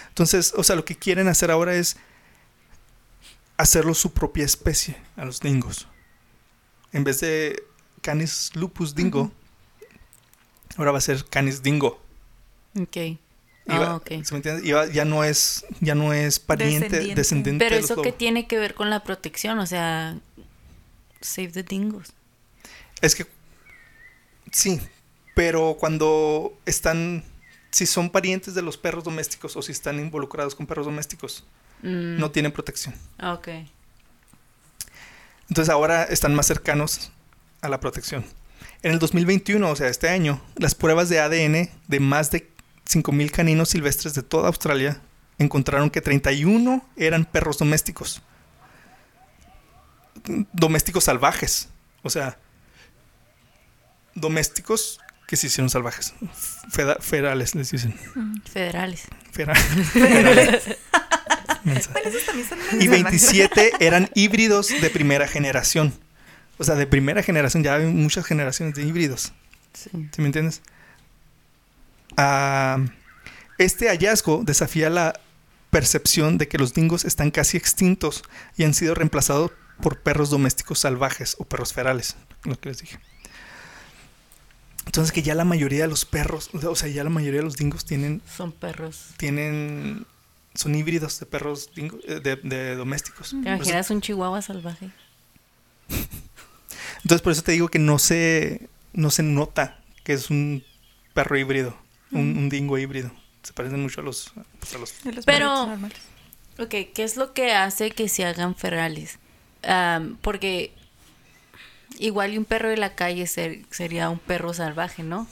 Entonces, 0.09 0.55
o 0.57 0.65
sea, 0.65 0.75
lo 0.75 0.87
que 0.87 0.97
quieren 0.97 1.29
hacer 1.29 1.51
ahora 1.51 1.75
es 1.75 1.99
hacerlo 3.59 3.93
su 3.93 4.15
propia 4.15 4.47
especie 4.47 4.97
a 5.17 5.27
los 5.27 5.41
dingos. 5.41 5.87
En 6.93 7.05
vez 7.05 7.21
de 7.21 7.63
Canis 8.01 8.53
lupus 8.55 8.95
dingo, 8.95 9.31
ahora 10.79 10.93
va 10.93 10.99
a 10.99 11.03
ser 11.03 11.27
Canis 11.27 11.63
dingo. 11.63 12.03
Ok. 12.81 13.19
Ah, 13.67 13.79
va- 13.79 13.97
ok. 13.97 14.09
¿sí 14.23 14.33
me 14.33 14.37
entiendes? 14.37 14.65
Y 14.65 14.73
va- 14.73 14.87
ya 14.87 15.05
no 15.05 15.25
es 15.25 15.65
ya 15.81 15.95
no 15.95 16.13
es 16.13 16.39
pariente 16.39 16.85
Descendiente. 16.89 17.15
descendiente, 17.21 17.65
Pero 17.65 17.77
de 17.77 17.83
eso 17.83 18.03
que 18.03 18.13
tiene 18.13 18.47
que 18.47 18.59
ver 18.59 18.75
con 18.75 18.91
la 18.91 19.03
protección, 19.05 19.59
o 19.59 19.67
sea, 19.67 20.17
save 21.21 21.49
the 21.49 21.63
dingos. 21.63 22.13
Es 23.01 23.15
que 23.15 23.27
sí, 24.53 24.81
pero 25.35 25.77
cuando 25.81 26.57
están 26.67 27.25
si 27.71 27.87
son 27.87 28.11
parientes 28.11 28.55
de 28.55 28.63
los 28.63 28.77
perros 28.77 29.03
domésticos 29.03 29.57
o 29.57 29.63
si 29.63 29.73
están 29.73 29.99
involucrados 29.99 30.55
con 30.55 30.67
perros 30.67 30.87
domésticos, 30.87 31.45
Mm, 31.83 32.19
no 32.19 32.31
tienen 32.31 32.53
protección. 32.53 32.95
Ok. 33.23 33.49
Entonces 35.49 35.69
ahora 35.71 36.05
están 36.05 36.35
más 36.35 36.47
cercanos 36.47 37.11
a 37.61 37.69
la 37.69 37.81
protección. 37.81 38.25
En 38.83 38.93
el 38.93 38.99
2021, 38.99 39.71
o 39.71 39.77
sea, 39.77 39.89
este 39.89 40.09
año, 40.09 40.41
las 40.57 40.75
pruebas 40.75 41.09
de 41.09 41.21
ADN 41.21 41.71
de 41.89 42.01
más 42.01 42.31
de 42.31 42.49
5.000 42.89 43.31
caninos 43.31 43.71
silvestres 43.71 44.15
de 44.15 44.23
toda 44.23 44.49
Australia 44.49 45.01
encontraron 45.39 45.91
que 45.91 46.01
31 46.01 46.87
eran 46.97 47.25
perros 47.25 47.59
domésticos. 47.59 48.23
Domésticos 50.53 51.05
salvajes. 51.05 51.69
O 52.03 52.11
sea, 52.11 52.39
domésticos 54.15 55.01
que 55.27 55.37
se 55.37 55.47
hicieron 55.49 55.71
salvajes. 55.71 56.15
Feda- 56.71 56.99
ferales, 57.01 57.55
les 57.55 57.71
dicen. 57.71 57.95
Federales. 58.53 59.03
Esos 61.65 62.25
también 62.27 62.47
son 62.49 62.59
Y 62.81 62.89
medio 62.89 63.05
salvajes. 63.05 63.31
27 63.33 63.73
eran 63.81 64.11
híbridos 64.15 64.69
de 64.69 64.91
primera 64.91 65.27
generación. 65.27 65.95
O 66.59 66.65
sea, 66.65 66.75
de 66.75 66.87
primera 66.87 67.23
generación, 67.23 67.65
ya 67.65 67.75
hay 67.77 67.87
muchas 67.87 68.27
generaciones 68.27 68.75
de 68.75 68.83
híbridos. 68.85 69.33
Sí. 69.73 69.91
¿Sí 70.13 70.21
me 70.21 70.27
entiendes? 70.27 70.61
Este 73.59 73.89
hallazgo 73.89 74.43
desafía 74.45 74.91
la 74.91 75.21
percepción 75.71 76.39
de 76.39 76.49
que 76.49 76.59
los 76.59 76.73
dingos 76.75 77.05
están 77.05 77.31
casi 77.31 77.57
extintos 77.57 78.23
y 78.57 78.65
han 78.65 78.75
sido 78.75 78.95
reemplazados 78.95 79.51
por 79.81 80.01
perros 80.01 80.31
domésticos 80.31 80.79
salvajes 80.81 81.35
o 81.39 81.45
perros 81.45 81.73
ferales, 81.73 82.17
lo 82.45 82.59
que 82.59 82.69
les 82.69 82.79
dije. 82.79 82.99
Entonces 84.87 85.13
que 85.13 85.23
ya 85.23 85.35
la 85.35 85.45
mayoría 85.45 85.83
de 85.83 85.89
los 85.89 86.05
perros, 86.05 86.51
o 86.53 86.77
sea, 86.77 86.89
ya 86.89 87.03
la 87.03 87.11
mayoría 87.11 87.41
de 87.41 87.45
los 87.45 87.57
dingos 87.57 87.85
tienen 87.85 88.23
Son 88.37 88.53
perros. 88.53 89.07
tienen 89.17 90.07
son 90.55 90.75
híbridos 90.77 91.19
de 91.19 91.27
perros 91.27 91.71
dingo- 91.75 91.99
eh, 92.07 92.21
de, 92.21 92.37
de 92.37 92.77
domésticos. 92.77 93.31
¿Te 93.31 93.37
imaginas 93.49 93.91
un 93.91 94.01
chihuahua 94.01 94.41
salvaje? 94.43 94.91
entonces 97.03 97.23
por 97.23 97.33
eso 97.33 97.43
te 97.43 97.53
digo 97.53 97.69
que 97.69 97.79
no 97.79 97.99
se 97.99 98.69
no 98.93 99.11
se 99.11 99.23
nota 99.23 99.81
que 100.05 100.13
es 100.13 100.31
un 100.31 100.63
perro 101.13 101.37
híbrido, 101.37 101.77
un, 102.15 102.37
un 102.39 102.49
dingo 102.49 102.79
híbrido. 102.79 103.11
Se 103.43 103.53
parecen 103.53 103.83
mucho 103.83 104.01
a 104.01 104.05
los, 104.05 104.33
pues, 104.59 104.75
a 104.75 104.79
los 104.79 105.03
De 105.05 105.13
los 105.13 105.25
Pero- 105.27 105.47
perritos 105.49 105.69
normales. 105.69 105.99
Ok, 106.59 106.71
¿qué 106.95 107.03
es 107.05 107.17
lo 107.17 107.33
que 107.35 107.53
hace 107.53 107.91
que 107.91 108.09
se 108.09 108.25
hagan 108.25 108.55
ferales? 108.55 109.19
Porque 110.23 110.73
igual 111.99 112.33
y 112.35 112.39
un 112.39 112.45
perro 112.45 112.69
de 112.69 112.77
la 112.77 112.95
calle 112.95 113.27
ser- 113.27 113.61
sería 113.71 114.09
un 114.11 114.19
perro 114.19 114.55
salvaje, 114.55 115.03
¿no? 115.03 115.27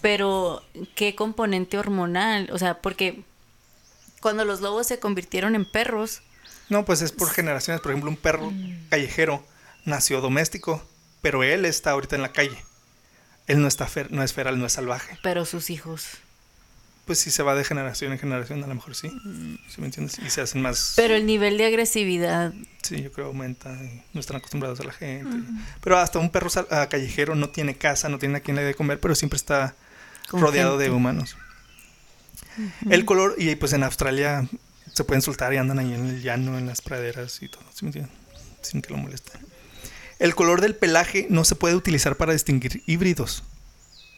Pero, 0.00 0.62
¿qué 0.94 1.14
componente 1.14 1.78
hormonal? 1.78 2.50
O 2.52 2.58
sea, 2.58 2.78
porque 2.80 3.22
cuando 4.20 4.44
los 4.44 4.60
lobos 4.60 4.86
se 4.86 4.98
convirtieron 4.98 5.54
en 5.54 5.64
perros, 5.64 6.22
No, 6.70 6.84
pues 6.86 7.02
es 7.02 7.12
por 7.12 7.28
generaciones. 7.30 7.80
Por 7.82 7.90
ejemplo, 7.92 8.10
un 8.10 8.16
perro 8.16 8.50
callejero 8.88 9.44
nació 9.84 10.20
doméstico, 10.22 10.82
pero 11.20 11.42
él 11.42 11.66
está 11.66 11.90
ahorita 11.90 12.16
en 12.16 12.22
la 12.22 12.32
calle. 12.32 12.56
Él 13.46 13.60
no 13.60 13.68
está 13.68 13.86
fer- 13.86 14.10
no 14.10 14.22
es 14.22 14.32
feral, 14.32 14.58
no 14.58 14.66
es 14.66 14.72
salvaje. 14.72 15.18
pero 15.22 15.44
sus 15.44 15.70
hijos. 15.70 16.06
Pues 17.04 17.18
si 17.18 17.30
se 17.30 17.42
va 17.42 17.54
de 17.54 17.64
generación 17.64 18.12
en 18.12 18.18
generación, 18.18 18.64
a 18.64 18.66
lo 18.66 18.74
mejor 18.74 18.94
sí. 18.94 19.10
¿Sí 19.68 19.78
me 19.80 19.86
entiendes? 19.88 20.18
Y 20.20 20.30
se 20.30 20.40
hacen 20.40 20.62
más. 20.62 20.94
Pero 20.96 21.14
el 21.14 21.26
nivel 21.26 21.58
de 21.58 21.66
agresividad, 21.66 22.54
Sí, 22.82 23.02
yo 23.02 23.12
creo 23.12 23.26
aumenta. 23.26 23.70
y 23.84 24.02
no 24.14 24.20
están 24.20 24.36
acostumbrados 24.38 24.80
a 24.80 24.84
la 24.84 24.92
gente. 24.92 25.36
Pero 25.82 25.98
hasta 25.98 26.18
un 26.18 26.30
perro 26.30 26.48
ah, 26.70 26.86
callejero 26.88 27.34
no 27.34 27.50
tiene 27.50 27.76
casa, 27.76 28.08
no 28.08 28.18
tiene 28.18 28.38
a 28.38 28.40
quien 28.40 28.56
le 28.56 28.62
dé 28.62 28.74
comer, 28.74 29.00
pero 29.00 29.14
siempre 29.14 29.36
está 29.36 29.74
Con 30.30 30.40
rodeado 30.40 30.78
de 30.78 30.88
humanos. 30.90 31.36
El 32.88 33.04
color, 33.04 33.34
y 33.36 33.54
pues 33.56 33.72
en 33.74 33.82
Australia 33.82 34.48
se 34.92 35.04
pueden 35.04 35.20
soltar 35.22 35.52
y 35.52 35.56
andan 35.58 35.78
ahí 35.80 35.92
en 35.92 36.06
el 36.08 36.22
llano, 36.22 36.56
en 36.56 36.66
las 36.66 36.80
praderas 36.80 37.42
y 37.42 37.48
todo, 37.48 37.64
¿sí 37.74 37.84
me 37.84 37.88
entienden? 37.88 38.12
Sin 38.62 38.80
que 38.80 38.90
lo 38.90 38.96
molesten. 38.96 39.40
El 40.18 40.34
color 40.34 40.60
del 40.60 40.76
pelaje 40.76 41.26
no 41.30 41.44
se 41.44 41.56
puede 41.56 41.74
utilizar 41.74 42.16
para 42.16 42.32
distinguir 42.32 42.82
híbridos. 42.86 43.42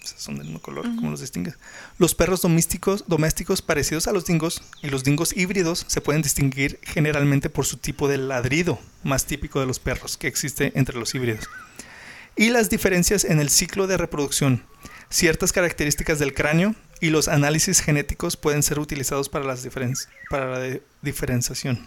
O 0.02 0.06
sea, 0.06 0.18
son 0.18 0.36
del 0.36 0.44
mismo 0.44 0.60
color, 0.60 0.84
¿cómo 0.84 1.10
los 1.10 1.20
distingues? 1.20 1.56
Los 1.98 2.14
perros 2.14 2.42
domésticos, 2.42 3.04
domésticos 3.08 3.60
parecidos 3.60 4.06
a 4.06 4.12
los 4.12 4.24
dingos 4.24 4.62
y 4.82 4.88
los 4.88 5.02
dingos 5.02 5.36
híbridos 5.36 5.84
se 5.88 6.00
pueden 6.00 6.22
distinguir 6.22 6.78
generalmente 6.82 7.50
por 7.50 7.66
su 7.66 7.76
tipo 7.78 8.06
de 8.06 8.18
ladrido, 8.18 8.78
más 9.02 9.24
típico 9.24 9.58
de 9.58 9.66
los 9.66 9.80
perros 9.80 10.16
que 10.16 10.28
existe 10.28 10.70
entre 10.76 10.96
los 10.96 11.14
híbridos. 11.14 11.48
Y 12.36 12.50
las 12.50 12.70
diferencias 12.70 13.24
en 13.24 13.40
el 13.40 13.50
ciclo 13.50 13.88
de 13.88 13.96
reproducción, 13.96 14.62
ciertas 15.08 15.52
características 15.52 16.18
del 16.20 16.34
cráneo 16.34 16.76
y 17.00 17.10
los 17.10 17.26
análisis 17.26 17.80
genéticos 17.80 18.36
pueden 18.36 18.62
ser 18.62 18.78
utilizados 18.78 19.28
para, 19.28 19.44
las 19.44 19.64
diferen- 19.64 19.96
para 20.30 20.58
la 20.58 20.78
diferenciación. 21.02 21.84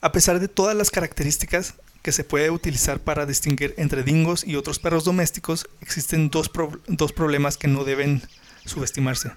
A 0.00 0.10
pesar 0.10 0.40
de 0.40 0.48
todas 0.48 0.74
las 0.76 0.90
características 0.90 1.74
que 2.04 2.12
se 2.12 2.22
puede 2.22 2.50
utilizar 2.50 3.00
para 3.00 3.24
distinguir 3.24 3.72
entre 3.78 4.02
dingos 4.02 4.44
y 4.46 4.56
otros 4.56 4.78
perros 4.78 5.04
domésticos, 5.04 5.66
existen 5.80 6.28
dos, 6.28 6.50
pro- 6.50 6.78
dos 6.86 7.14
problemas 7.14 7.56
que 7.56 7.66
no 7.66 7.82
deben 7.82 8.22
subestimarse. 8.66 9.30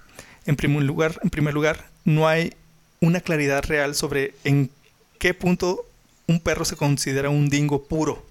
En 0.46 0.58
primer, 0.58 0.84
lugar, 0.84 1.18
en 1.24 1.30
primer 1.30 1.54
lugar, 1.54 1.90
no 2.04 2.28
hay 2.28 2.54
una 3.00 3.22
claridad 3.22 3.64
real 3.64 3.96
sobre 3.96 4.34
en 4.44 4.70
qué 5.18 5.34
punto 5.34 5.86
un 6.28 6.42
perro 6.42 6.66
se 6.66 6.76
considera 6.76 7.30
un 7.30 7.48
dingo 7.48 7.86
puro. 7.86 8.26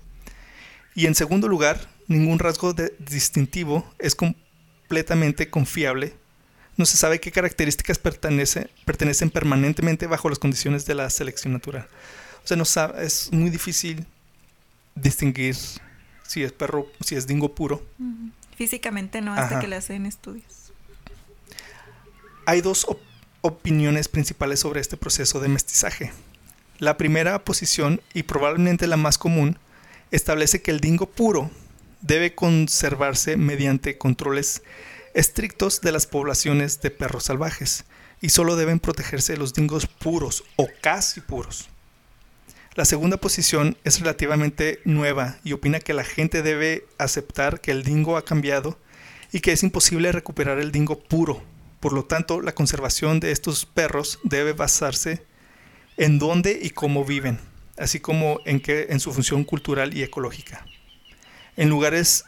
Y 0.95 1.07
en 1.07 1.14
segundo 1.14 1.49
lugar, 1.49 1.89
ningún 2.07 2.39
rasgo 2.39 2.74
de- 2.74 2.93
distintivo 2.99 3.91
es 3.99 4.14
completamente 4.14 5.49
confiable. 5.49 6.12
No 6.76 6.84
se 6.84 6.99
sabe 6.99 7.20
qué 7.20 7.32
características 7.32 7.99
pertenece- 7.99 8.68
pertenecen 8.84 9.30
permanentemente 9.30 10.07
bajo 10.07 10.28
las 10.28 10.39
condiciones 10.39 10.84
de 10.84 10.95
la 10.95 11.09
selección 11.09 11.55
natural. 11.55 11.89
O 12.45 12.47
sea, 12.47 12.59
no 12.59 12.66
sabe, 12.66 13.03
es 13.07 13.32
muy 13.32 13.49
difícil 13.49 14.05
distinguir 14.97 15.57
si 16.26 16.42
es 16.42 16.53
perro, 16.53 16.86
si 17.01 17.14
es 17.14 17.26
dingo 17.28 17.55
puro. 17.55 17.86
Físicamente 18.57 19.20
no, 19.20 19.32
hasta 19.32 19.44
Ajá. 19.47 19.61
que 19.61 19.68
le 19.68 19.76
hacen 19.76 20.07
estudios. 20.07 20.72
Hay 22.47 22.61
dos 22.61 22.84
op- 22.88 23.01
opiniones 23.42 24.09
principales 24.09 24.61
sobre 24.61 24.80
este 24.80 24.97
proceso 24.97 25.40
de 25.40 25.49
mestizaje. 25.49 26.12
La 26.78 26.97
primera 26.97 27.44
posición, 27.44 28.01
y 28.14 28.24
probablemente 28.24 28.86
la 28.86 28.97
más 28.97 29.18
común, 29.18 29.59
establece 30.11 30.62
que 30.62 30.70
el 30.70 30.80
dingo 30.80 31.07
puro 31.07 31.51
debe 32.01 32.34
conservarse 32.34 33.36
mediante 33.36 33.99
controles 33.99 34.62
estrictos 35.14 35.80
de 35.80 35.92
las 35.92 36.07
poblaciones 36.07 36.80
de 36.80 36.90
perros 36.90 37.24
salvajes 37.24 37.84
y 38.20 38.28
solo 38.30 38.57
deben 38.57 38.78
protegerse 38.80 39.36
los 39.36 39.55
dingos 39.55 39.86
puros 39.86 40.44
o 40.57 40.68
casi 40.82 41.20
puros. 41.20 41.68
La 42.77 42.85
segunda 42.85 43.16
posición 43.16 43.79
es 43.85 44.01
relativamente 44.01 44.81
nueva 44.85 45.39
y 45.43 45.55
opina 45.55 45.81
que 45.81 45.95
la 45.95 46.05
gente 46.05 46.43
debe 46.43 46.85
aceptar 46.99 47.62
que 47.62 47.70
el 47.70 47.83
dingo 47.83 48.18
ha 48.18 48.24
cambiado 48.27 48.79
y 49.33 49.41
que 49.41 49.53
es 49.53 49.62
imposible 49.62 50.12
recuperar 50.12 50.59
el 50.59 50.72
dingo 50.72 50.99
puro. 50.99 51.43
Por 51.81 51.95
lo 51.95 52.05
tanto, 52.05 52.43
la 52.43 52.55
conservación 52.55 53.18
de 53.18 53.33
estos 53.33 53.64
perros 53.64 54.18
debe 54.24 54.53
basarse 54.53 55.22
en 55.97 56.18
dónde 56.18 56.59
y 56.62 56.68
cómo 56.68 57.07
viven, 57.07 57.41
así 57.79 57.99
como 57.99 58.41
en, 58.45 58.61
que, 58.61 58.89
en 58.91 59.01
su 59.01 59.11
función 59.11 59.45
cultural 59.45 59.97
y 59.97 60.03
ecológica. 60.03 60.66
En 61.57 61.70
lugares 61.70 62.24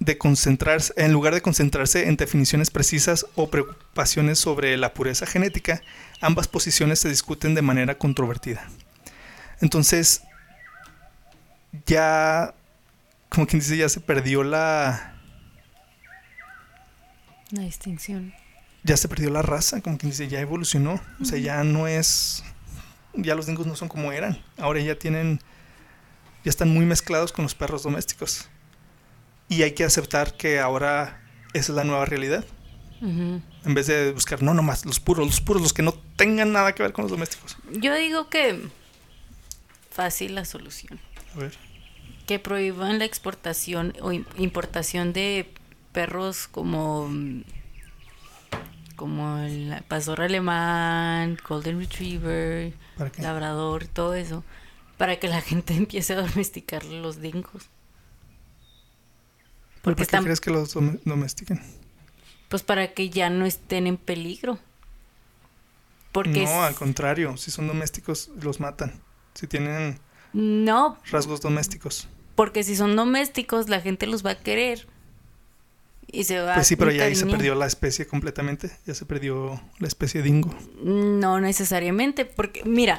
en 0.00 1.12
lugar 1.12 1.34
de 1.34 1.42
concentrarse 1.42 2.08
en 2.08 2.16
definiciones 2.16 2.70
precisas 2.70 3.26
o 3.34 3.50
preocupaciones 3.50 4.38
sobre 4.38 4.78
la 4.78 4.94
pureza 4.94 5.26
genética, 5.26 5.82
ambas 6.22 6.48
posiciones 6.48 7.00
se 7.00 7.10
discuten 7.10 7.54
de 7.54 7.60
manera 7.60 7.98
controvertida. 7.98 8.66
Entonces, 9.60 10.22
ya, 11.86 12.54
como 13.28 13.46
quien 13.46 13.60
dice, 13.60 13.76
ya 13.76 13.88
se 13.88 14.00
perdió 14.00 14.42
la, 14.42 15.14
La 17.50 17.62
distinción. 17.62 18.32
ya 18.84 18.96
se 18.96 19.08
perdió 19.08 19.30
la 19.30 19.42
raza, 19.42 19.80
como 19.80 19.98
quien 19.98 20.10
dice, 20.10 20.28
ya 20.28 20.40
evolucionó. 20.40 21.00
O 21.20 21.24
sea, 21.24 21.38
ya 21.38 21.62
no 21.64 21.86
es. 21.86 22.42
Ya 23.14 23.34
los 23.34 23.46
dingos 23.46 23.66
no 23.66 23.74
son 23.76 23.88
como 23.88 24.12
eran. 24.12 24.40
Ahora 24.58 24.80
ya 24.80 24.96
tienen. 24.96 25.40
Ya 26.44 26.48
están 26.50 26.70
muy 26.70 26.86
mezclados 26.86 27.32
con 27.32 27.42
los 27.42 27.54
perros 27.54 27.82
domésticos. 27.82 28.48
Y 29.48 29.62
hay 29.62 29.72
que 29.72 29.84
aceptar 29.84 30.36
que 30.36 30.60
ahora 30.60 31.20
esa 31.52 31.72
es 31.72 31.76
la 31.76 31.84
nueva 31.84 32.04
realidad. 32.06 32.44
En 33.02 33.42
vez 33.74 33.86
de 33.86 34.12
buscar, 34.12 34.42
no, 34.42 34.52
nomás, 34.52 34.84
los 34.84 35.00
puros, 35.00 35.26
los 35.26 35.40
puros, 35.40 35.62
los 35.62 35.72
que 35.72 35.82
no 35.82 35.92
tengan 36.16 36.52
nada 36.52 36.74
que 36.74 36.82
ver 36.82 36.92
con 36.92 37.02
los 37.02 37.10
domésticos. 37.10 37.56
Yo 37.72 37.94
digo 37.94 38.28
que 38.28 38.68
fácil 39.90 40.34
la 40.34 40.44
solución. 40.44 40.98
A 41.34 41.38
ver. 41.38 41.52
Que 42.26 42.38
prohíban 42.38 42.98
la 42.98 43.04
exportación 43.04 43.92
o 44.00 44.12
im- 44.12 44.24
importación 44.38 45.12
de 45.12 45.52
perros 45.92 46.46
como 46.48 47.08
mm, 47.08 47.42
como 48.96 49.38
el 49.38 49.74
pastor 49.88 50.20
alemán, 50.20 51.38
golden 51.48 51.78
retriever, 51.80 52.74
¿Para 52.98 53.10
qué? 53.10 53.22
labrador, 53.22 53.86
todo 53.86 54.14
eso, 54.14 54.44
para 54.98 55.18
que 55.18 55.26
la 55.28 55.40
gente 55.50 55.74
empiece 55.74 56.12
a 56.12 56.16
domesticar 56.22 56.84
los 56.84 57.20
dingos. 57.20 57.68
¿Por 59.82 59.82
Porque 59.82 59.96
qué 59.96 60.02
están, 60.02 60.24
crees 60.24 60.40
que 60.40 60.50
los 60.50 60.76
dom- 60.76 61.00
domestiquen? 61.04 61.60
pues 62.48 62.62
para 62.62 62.92
que 62.92 63.08
ya 63.10 63.30
no 63.30 63.46
estén 63.46 63.86
en 63.86 63.96
peligro. 63.96 64.58
Porque 66.12 66.44
no, 66.44 66.62
al 66.64 66.74
contrario, 66.74 67.36
si 67.36 67.50
son 67.52 67.68
domésticos, 67.68 68.28
los 68.42 68.58
matan. 68.60 68.92
Si 69.34 69.46
tienen 69.46 69.98
no, 70.32 70.98
rasgos 71.10 71.40
domésticos. 71.40 72.08
porque 72.34 72.62
si 72.62 72.76
son 72.76 72.96
domésticos 72.96 73.68
la 73.68 73.80
gente 73.80 74.06
los 74.06 74.24
va 74.24 74.30
a 74.32 74.34
querer 74.38 74.86
y 76.12 76.24
se 76.24 76.40
va 76.40 76.54
Pues 76.54 76.66
sí, 76.66 76.76
pero 76.76 76.90
ya 76.90 77.04
ahí 77.04 77.14
se 77.14 77.26
perdió 77.26 77.54
la 77.54 77.66
especie 77.66 78.04
completamente. 78.06 78.70
Ya 78.84 78.94
se 78.94 79.04
perdió 79.06 79.60
la 79.78 79.86
especie 79.86 80.22
dingo. 80.22 80.52
No 80.82 81.40
necesariamente, 81.40 82.24
porque 82.24 82.64
mira, 82.64 82.98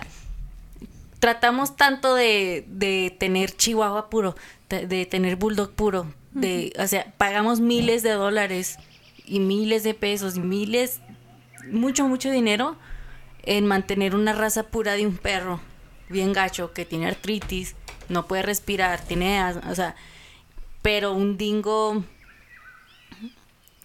tratamos 1.20 1.76
tanto 1.76 2.16
de, 2.16 2.66
de 2.70 3.16
tener 3.20 3.52
chihuahua 3.52 4.10
puro, 4.10 4.36
de, 4.70 4.88
de 4.88 5.06
tener 5.06 5.36
bulldog 5.36 5.72
puro, 5.72 6.14
de, 6.32 6.72
o 6.80 6.88
sea, 6.88 7.14
pagamos 7.18 7.60
miles 7.60 8.02
de 8.02 8.12
dólares 8.12 8.78
y 9.26 9.40
miles 9.42 9.84
de 9.84 9.94
pesos 9.94 10.38
y 10.38 10.40
miles, 10.40 11.02
mucho, 11.70 12.08
mucho 12.08 12.32
dinero 12.32 12.78
en 13.44 13.66
mantener 13.66 14.16
una 14.16 14.32
raza 14.34 14.64
pura 14.64 14.94
de 14.94 15.06
un 15.06 15.18
perro 15.18 15.60
bien 16.12 16.34
gacho 16.34 16.74
que 16.74 16.86
tiene 16.86 17.08
artritis, 17.08 17.76
no 18.10 18.28
puede 18.28 18.44
respirar, 18.44 19.02
tiene, 19.02 19.40
as- 19.40 19.58
o 19.70 19.76
sea, 19.76 19.96
pero 20.82 21.14
un 21.14 21.38
dingo 21.38 22.04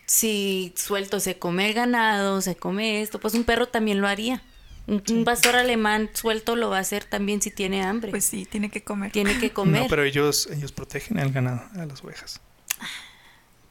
si 0.07 0.73
suelto 0.77 1.19
se 1.21 1.39
come 1.39 1.69
el 1.69 1.75
ganado, 1.75 2.41
se 2.41 2.57
come 2.57 3.03
esto, 3.03 3.19
pues 3.19 3.35
un 3.35 3.45
perro 3.45 3.67
también 3.69 4.01
lo 4.01 4.09
haría. 4.09 4.43
Un, 4.87 5.03
un 5.11 5.25
pastor 5.25 5.57
alemán 5.57 6.11
suelto 6.15 6.55
lo 6.55 6.71
va 6.71 6.77
a 6.77 6.81
hacer 6.81 7.03
también 7.05 7.43
si 7.43 7.51
tiene 7.51 7.83
hambre. 7.83 8.11
Pues 8.13 8.25
sí, 8.25 8.45
tiene 8.47 8.71
que 8.71 8.85
comer. 8.85 9.11
tiene 9.11 9.37
que 9.39 9.51
comer 9.53 9.83
No, 9.83 9.89
pero 9.89 10.05
ellos, 10.05 10.49
ellos 10.53 10.71
protegen 10.71 11.19
al 11.19 11.33
ganado, 11.33 11.63
a 11.81 11.87
las 11.87 12.05
ovejas. 12.05 12.41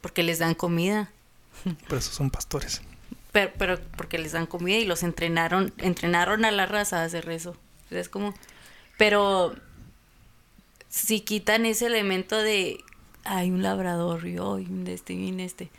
porque 0.02 0.22
les 0.22 0.38
dan 0.38 0.54
comida. 0.54 1.10
Por 1.88 1.98
eso 1.98 2.12
son 2.12 2.30
pastores. 2.30 2.82
Pero, 3.32 3.50
pero 3.56 3.80
porque 3.96 4.18
les 4.18 4.32
dan 4.32 4.44
comida 4.46 4.76
y 4.76 4.84
los 4.84 5.02
entrenaron, 5.02 5.72
entrenaron 5.78 6.44
a 6.44 6.50
la 6.50 6.66
raza 6.66 7.00
a 7.00 7.04
hacer 7.04 7.28
eso. 7.30 7.56
Es 7.90 8.08
como, 8.08 8.34
pero 8.98 9.54
si 10.88 11.20
quitan 11.20 11.66
ese 11.66 11.86
elemento 11.86 12.36
de 12.38 12.78
hay 13.24 13.50
un 13.50 13.62
labrador 13.62 14.26
y 14.26 14.38
hoy 14.38 14.66
un 14.66 14.86
este 14.86 15.12
y 15.12 15.40
este, 15.40 15.70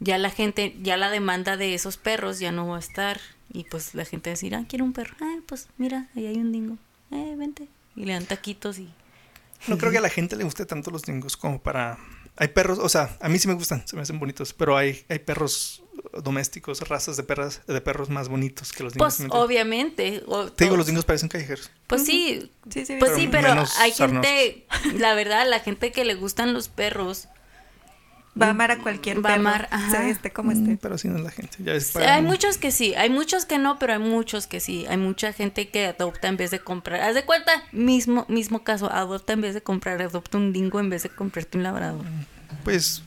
ya 0.00 0.18
la 0.18 0.30
gente, 0.30 0.76
ya 0.82 0.96
la 0.96 1.10
demanda 1.10 1.56
de 1.56 1.74
esos 1.74 1.96
perros 1.96 2.38
ya 2.38 2.52
no 2.52 2.68
va 2.68 2.76
a 2.76 2.80
estar. 2.80 3.20
Y 3.52 3.64
pues 3.64 3.94
la 3.94 4.04
gente 4.04 4.30
va 4.30 4.32
a 4.32 4.36
decir, 4.36 4.54
ah, 4.54 4.64
quiero 4.68 4.84
un 4.84 4.92
perro. 4.92 5.14
Ah, 5.20 5.36
pues 5.46 5.68
mira, 5.76 6.08
ahí 6.16 6.26
hay 6.26 6.36
un 6.36 6.52
dingo. 6.52 6.76
Eh, 7.10 7.34
vente. 7.36 7.68
Y 7.96 8.04
le 8.04 8.12
dan 8.12 8.24
taquitos 8.24 8.78
y 8.78 8.88
No 9.66 9.76
creo 9.76 9.90
que 9.90 9.98
a 9.98 10.00
la 10.00 10.08
gente 10.08 10.36
le 10.36 10.44
guste 10.44 10.66
tanto 10.66 10.90
los 10.90 11.02
dingos 11.02 11.36
como 11.36 11.60
para... 11.60 11.98
Hay 12.36 12.48
perros, 12.48 12.78
o 12.78 12.88
sea, 12.88 13.18
a 13.20 13.28
mí 13.28 13.38
sí 13.38 13.48
me 13.48 13.54
gustan, 13.54 13.86
se 13.86 13.96
me 13.96 14.02
hacen 14.02 14.18
bonitos, 14.18 14.54
pero 14.54 14.76
hay, 14.76 15.04
hay 15.08 15.18
perros 15.18 15.82
domésticos, 16.22 16.80
razas 16.88 17.16
de 17.16 17.22
perras, 17.22 17.60
de 17.66 17.80
perros 17.80 18.08
más 18.10 18.28
bonitos 18.28 18.72
que 18.72 18.82
los 18.82 18.94
dingos. 18.94 19.06
Pues 19.06 19.20
¿me 19.20 19.24
entiendes? 19.26 19.44
obviamente. 19.46 20.22
o- 20.26 20.50
Te 20.50 20.64
digo, 20.64 20.76
los 20.76 20.86
dingos 20.86 21.04
parecen 21.04 21.28
callejeros. 21.28 21.70
Pues 21.86 22.04
sí, 22.04 22.50
Sí, 22.70 22.84
sí, 22.86 22.96
Pues 22.98 23.12
sí, 23.14 23.28
pero 23.30 23.48
hay 23.78 23.92
sarnosos. 23.92 24.26
gente, 24.28 24.66
la 24.98 25.14
verdad, 25.14 25.46
la 25.48 25.60
gente 25.60 25.92
que 25.92 26.04
le 26.04 26.14
gustan 26.14 26.52
los 26.52 26.68
perros, 26.68 27.28
Va 28.40 28.46
a 28.46 28.50
amar 28.50 28.70
a 28.70 28.78
cualquier 28.78 29.16
Va 29.16 29.30
a 29.30 29.32
perro, 29.34 29.40
amar, 29.48 29.68
ajá. 29.72 29.90
sea 29.90 30.08
este 30.08 30.30
como 30.30 30.52
Mm, 30.52 30.62
esté. 30.62 30.78
Pero 30.80 30.94
así 30.94 31.08
no 31.08 31.16
es 31.18 31.24
la 31.24 31.32
gente. 31.32 31.56
Ya 31.64 31.72
es 31.74 31.88
sí, 31.88 31.94
para- 31.94 32.14
hay 32.14 32.22
muchos 32.22 32.58
que 32.58 32.70
sí, 32.70 32.94
hay 32.94 33.10
muchos 33.10 33.44
que 33.44 33.58
no, 33.58 33.78
pero 33.80 33.92
hay 33.94 33.98
muchos 33.98 34.46
que 34.46 34.60
sí. 34.60 34.86
Hay 34.88 34.98
mucha 34.98 35.32
gente 35.32 35.68
que 35.68 35.86
adopta 35.86 36.28
en 36.28 36.36
vez 36.36 36.52
de 36.52 36.60
comprar. 36.60 37.00
Haz 37.00 37.16
de 37.16 37.24
cuenta, 37.24 37.50
mismo, 37.72 38.26
mismo 38.28 38.62
caso, 38.62 38.90
adopta 38.90 39.32
en 39.32 39.40
vez 39.40 39.54
de 39.54 39.62
comprar, 39.62 40.00
adopta 40.00 40.38
un 40.38 40.52
dingo 40.52 40.78
en 40.78 40.90
vez 40.90 41.02
de 41.02 41.08
comprarte 41.10 41.58
un 41.58 41.64
labrador. 41.64 42.04
Pues, 42.62 43.02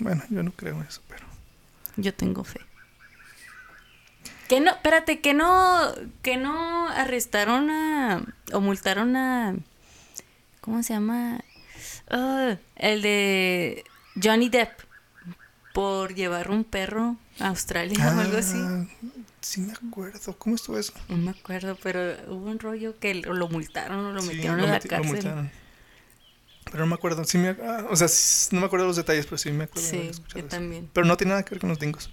bueno, 0.00 0.22
yo 0.28 0.42
no 0.42 0.52
creo 0.52 0.82
eso, 0.86 1.00
pero... 1.08 1.24
Yo 1.98 2.14
tengo 2.14 2.42
fe. 2.44 2.60
Que 4.48 4.60
no, 4.60 4.70
espérate, 4.70 5.20
que 5.20 5.34
no, 5.34 5.92
que 6.22 6.38
no 6.38 6.88
arrestaron 6.88 7.68
a, 7.70 8.22
o 8.54 8.60
multaron 8.60 9.14
a, 9.14 9.54
¿cómo 10.62 10.82
se 10.82 10.94
llama? 10.94 11.40
Ah, 12.08 12.56
el 12.76 13.02
de 13.02 13.84
Johnny 14.22 14.48
Depp 14.48 14.80
por 15.74 16.14
llevar 16.14 16.50
un 16.50 16.64
perro 16.64 17.16
a 17.40 17.48
Australia 17.48 18.14
o 18.16 18.20
algo 18.20 18.38
así. 18.38 18.56
Ah, 18.58 18.84
Sí 19.40 19.60
me 19.60 19.72
acuerdo. 19.72 20.36
¿Cómo 20.38 20.56
estuvo 20.56 20.78
eso? 20.78 20.92
No 21.08 21.16
me 21.18 21.30
acuerdo, 21.30 21.76
pero 21.82 22.00
hubo 22.28 22.50
un 22.50 22.58
rollo 22.58 22.98
que 22.98 23.14
lo, 23.16 23.34
lo 23.34 23.48
multaron 23.48 24.04
o 24.06 24.12
lo 24.12 24.20
Sí, 24.22 24.28
metieron 24.28 24.58
lo 24.58 24.64
a 24.64 24.70
la 24.70 24.78
lo 24.78 24.88
cárcel. 24.88 25.12
multaron. 25.12 25.50
Pero 26.70 26.84
no 26.84 26.86
me 26.86 26.94
acuerdo. 26.94 27.24
Sí 27.24 27.38
me, 27.38 27.50
ah, 27.50 27.86
o 27.90 27.96
sea, 27.96 28.08
no 28.52 28.60
me 28.60 28.66
acuerdo 28.66 28.86
los 28.86 28.96
detalles, 28.96 29.26
pero 29.26 29.38
sí 29.38 29.50
me 29.50 29.64
acuerdo. 29.64 29.88
Sí, 29.88 30.10
eso. 30.10 30.22
también. 30.48 30.90
Pero 30.92 31.06
no 31.06 31.16
tiene 31.16 31.30
nada 31.30 31.44
que 31.44 31.50
ver 31.50 31.60
con 31.60 31.70
los 31.70 31.78
dingos. 31.78 32.10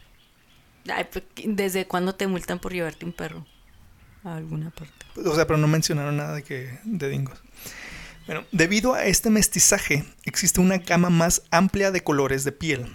Ay, 0.88 1.08
pues, 1.12 1.26
¿Desde 1.46 1.88
cuándo 1.88 2.16
te 2.16 2.28
multan 2.28 2.60
por 2.60 2.74
llevarte 2.74 3.06
un 3.06 3.14
perro 3.14 3.46
a 4.24 4.36
alguna 4.36 4.70
parte? 4.72 4.94
O 5.26 5.36
sea, 5.36 5.48
pero 5.48 5.58
no 5.58 5.68
mencionaron 5.68 6.18
nada 6.18 6.36
de 6.36 6.44
que 6.44 6.80
de 6.84 7.10
dingos. 7.10 7.40
Bueno, 8.26 8.44
debido 8.52 8.94
a 8.96 9.06
este 9.06 9.30
mestizaje, 9.30 10.04
existe 10.24 10.60
una 10.60 10.80
gama 10.80 11.10
más 11.10 11.44
amplia 11.52 11.92
de 11.92 12.04
colores 12.04 12.44
de 12.44 12.52
piel, 12.52 12.88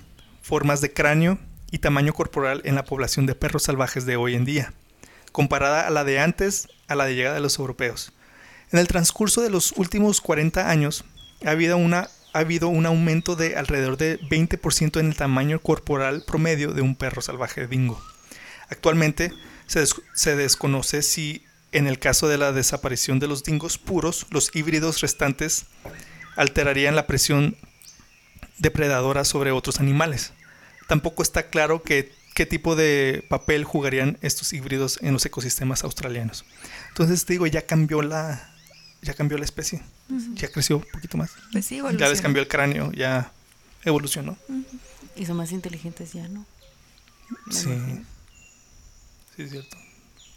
formas 0.43 0.81
de 0.81 0.93
cráneo 0.93 1.39
y 1.71 1.79
tamaño 1.79 2.13
corporal 2.13 2.63
en 2.65 2.75
la 2.75 2.85
población 2.85 3.27
de 3.27 3.37
perros 3.37 3.63
salvajes 3.63 4.07
de 4.07 4.17
hoy 4.17 4.35
en 4.35 4.45
día, 4.45 4.73
comparada 5.31 5.87
a 5.87 5.91
la 5.91 6.03
de 6.03 6.19
antes 6.19 6.69
a 6.89 6.97
la 6.97 7.05
de 7.05 7.15
llegada 7.15 7.37
de 7.37 7.43
los 7.43 7.59
europeos. 7.59 8.13
En 8.73 8.79
el 8.79 8.89
transcurso 8.89 9.41
de 9.41 9.51
los 9.51 9.73
últimos 9.73 10.21
40 10.21 10.69
años, 10.69 11.05
ha 11.45 11.51
habido, 11.51 11.77
una, 11.77 12.09
ha 12.33 12.39
habido 12.39 12.69
un 12.69 12.87
aumento 12.87 13.37
de 13.37 13.57
alrededor 13.57 13.97
de 13.97 14.21
20% 14.21 15.01
en 15.01 15.07
el 15.07 15.17
tamaño 15.17 15.61
corporal 15.61 16.25
promedio 16.27 16.73
de 16.73 16.83
un 16.83 16.95
perro 16.97 17.23
salvaje 17.23 17.67
dingo. 17.67 18.01
Actualmente 18.69 19.33
se, 19.67 19.85
se 20.15 20.37
desconoce 20.37 21.03
si 21.03 21.45
en 21.73 21.87
el 21.87 21.99
caso 21.99 22.27
de 22.29 22.39
la 22.39 22.53
desaparición 22.53 23.19
de 23.21 23.29
los 23.29 23.45
dingos 23.45 23.79
puros, 23.79 24.27
los 24.31 24.55
híbridos 24.55 25.01
restantes 25.01 25.67
alterarían 26.37 26.97
la 26.97 27.07
presión 27.07 27.57
depredadora 28.59 29.25
sobre 29.25 29.53
otros 29.53 29.81
animales. 29.81 30.33
Tampoco 30.89 31.23
está 31.23 31.49
claro 31.49 31.83
que- 31.83 32.13
qué 32.35 32.47
tipo 32.47 32.75
de 32.77 33.25
papel 33.29 33.65
jugarían 33.65 34.19
estos 34.23 34.53
híbridos 34.53 34.99
en 35.03 35.13
los 35.13 35.25
ecosistemas 35.27 35.85
australianos. 35.85 36.45
Entonces 36.89 37.27
digo, 37.27 37.47
ya 37.47 37.63
cambió 37.67 38.03
la, 38.03 38.53
ya 39.03 39.15
cambió 39.15 39.39
la 39.39 39.45
especie, 39.45 39.83
ya 40.35 40.49
creció 40.49 40.77
un 40.79 40.85
poquito 40.93 41.17
más, 41.17 41.31
Pues 41.53 41.67
sí, 41.67 41.81
ya 41.99 42.09
les 42.09 42.21
cambió 42.21 42.43
el 42.43 42.49
cráneo, 42.49 42.93
ya 42.93 43.33
evolucionó. 43.85 44.37
Y 45.17 45.27
son 45.27 45.37
más 45.37 45.53
inteligentes 45.53 46.13
ya, 46.13 46.29
¿no? 46.29 46.45
Me 47.47 47.53
Sí, 47.55 47.69
imagino. 47.71 48.05
sí 49.37 49.43
es 49.43 49.51
cierto. 49.51 49.77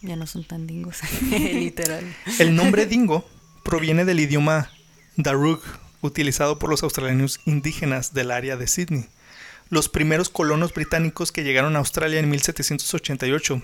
Ya 0.01 0.15
no 0.15 0.27
son 0.27 0.43
tan 0.43 0.67
dingos, 0.67 0.99
literal. 1.31 2.03
El 2.39 2.55
nombre 2.55 2.85
dingo 2.85 3.27
proviene 3.63 4.03
del 4.05 4.19
idioma 4.19 4.69
Darug, 5.15 5.61
utilizado 6.01 6.59
por 6.59 6.69
los 6.69 6.83
australianos 6.83 7.39
indígenas 7.45 8.13
del 8.13 8.31
área 8.31 8.57
de 8.57 8.67
Sydney. 8.67 9.05
Los 9.69 9.87
primeros 9.89 10.29
colonos 10.29 10.73
británicos 10.73 11.31
que 11.31 11.43
llegaron 11.43 11.75
a 11.75 11.79
Australia 11.79 12.19
en 12.19 12.29
1788 12.29 13.61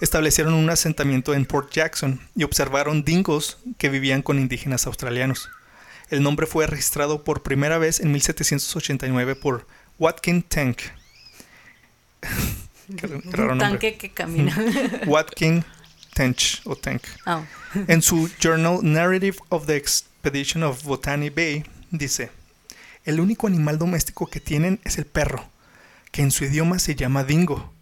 establecieron 0.00 0.54
un 0.54 0.70
asentamiento 0.70 1.34
en 1.34 1.46
Port 1.46 1.72
Jackson 1.72 2.20
y 2.34 2.44
observaron 2.44 3.04
dingos 3.04 3.58
que 3.78 3.88
vivían 3.88 4.22
con 4.22 4.38
indígenas 4.38 4.86
australianos. 4.86 5.48
El 6.10 6.22
nombre 6.22 6.46
fue 6.46 6.66
registrado 6.66 7.24
por 7.24 7.42
primera 7.42 7.78
vez 7.78 8.00
en 8.00 8.12
1789 8.12 9.34
por 9.36 9.66
Watkin 9.98 10.42
Tank. 10.42 10.78
Qué 12.96 13.06
r- 13.06 13.20
qué 13.22 13.30
raro 13.32 13.52
un 13.54 13.58
tanque 13.58 13.96
que 13.96 14.10
camina. 14.10 14.56
Watkin 15.06 15.64
Tench 16.12 16.60
o 16.64 16.76
Tank. 16.76 17.02
Ah, 17.26 17.42
En 17.88 18.02
su 18.02 18.30
journal 18.40 18.80
Narrative 18.82 19.36
of 19.48 19.66
the 19.66 19.76
Expedition 19.76 20.62
of 20.62 20.82
Botany 20.84 21.30
Bay 21.30 21.64
dice, 21.90 22.30
el 23.04 23.20
único 23.20 23.46
animal 23.46 23.78
doméstico 23.78 24.26
que 24.26 24.40
tienen 24.40 24.80
es 24.84 24.98
el 24.98 25.06
perro, 25.06 25.44
que 26.12 26.22
en 26.22 26.30
su 26.30 26.44
idioma 26.44 26.78
se 26.78 26.94
llama 26.94 27.24
dingo, 27.24 27.72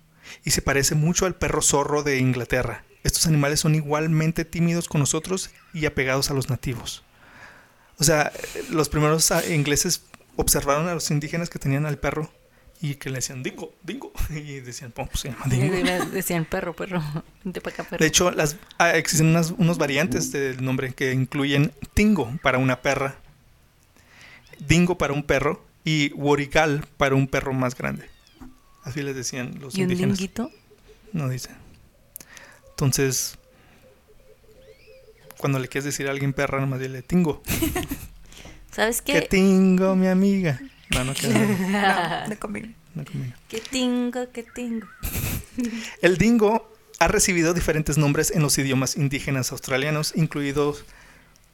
y 0.45 0.51
se 0.51 0.63
parece 0.63 0.95
mucho 0.95 1.27
al 1.27 1.35
perro 1.35 1.63
zorro 1.63 2.03
de 2.03 2.19
Inglaterra. 2.19 2.85
Estos 3.05 3.27
animales 3.27 3.61
son 3.61 3.75
igualmente 3.75 4.45
tímidos 4.45 4.89
con 4.89 5.01
nosotros 5.01 5.51
y 5.75 5.87
apegados 5.87 6.31
a 6.31 6.35
los 6.35 6.51
nativos. 6.51 7.03
O 7.99 8.05
sea, 8.05 8.33
los 8.71 8.89
primeros 8.89 9.33
ingleses 9.51 10.03
observaron 10.37 10.89
a 10.89 10.95
los 10.95 11.11
indígenas 11.11 11.51
que 11.51 11.59
tenían 11.59 11.87
al 11.87 11.99
perro 11.99 12.33
Y 12.81 12.97
que 12.97 13.11
le 13.11 13.17
decían 13.17 13.45
dingo, 13.45 13.73
dingo. 13.85 14.13
Y 14.31 14.59
decían, 14.61 14.93
"Oh, 14.97 15.07
pues 15.07 15.21
se 15.21 15.29
llama 15.31 15.45
dingo. 15.47 16.05
Decían 16.13 16.45
perro, 16.45 16.75
perro. 16.75 16.99
Acá. 16.99 17.87
De 17.97 18.07
hecho, 18.07 18.33
las, 18.33 18.57
ah, 18.79 18.97
existen 18.97 19.29
unas, 19.29 19.53
unos 19.53 19.79
variantes 19.79 20.33
del 20.33 20.65
nombre 20.65 20.93
que 20.93 21.13
incluyen 21.13 21.73
tingo 21.95 22.37
para 22.43 22.59
una 22.59 22.83
perra, 22.83 23.17
dingo 24.59 24.99
para 24.99 25.13
un 25.13 25.23
perro 25.23 25.65
y 25.85 26.13
worigal 26.15 26.85
para 26.97 27.15
un 27.15 27.29
perro 27.29 27.53
más 27.53 27.77
grande. 27.77 28.12
Así 28.85 29.03
les 29.03 29.15
decían 29.15 29.59
los 29.61 29.77
¿Y 29.77 29.83
un 29.85 29.91
indígenas. 29.93 30.19
No 31.13 31.29
dice. 31.29 31.51
Entonces, 32.71 33.39
cuando 35.39 35.59
le 35.59 35.69
quieres 35.69 35.85
decir 35.85 36.09
a 36.09 36.11
alguien 36.11 36.33
perra, 36.33 36.61
nomás 36.61 36.81
dile 36.81 37.03
tingo. 37.03 37.43
¿Sabes 38.73 39.03
Que 39.03 39.15
qué? 39.15 39.23
tingo, 39.23 39.95
mi 39.95 40.07
amiga. 40.09 40.61
No, 40.91 41.05
no 41.05 41.15
queda. 41.15 41.39
No, 42.25 42.29
no 42.29 42.39
conviene. 42.39 42.75
no 42.95 43.05
conmigo. 43.05 43.35
¿Qué 43.49 43.61
tingo, 43.61 44.31
qué 44.33 44.43
tingo? 44.43 44.87
El 46.03 46.17
dingo 46.17 46.73
ha 46.99 47.09
recibido 47.09 47.53
diferentes 47.55 47.99
nombres 47.99 48.31
en 48.31 48.43
los 48.43 48.57
idiomas 48.59 48.97
indígenas 48.97 49.53
australianos, 49.53 50.13
incluidos 50.17 50.85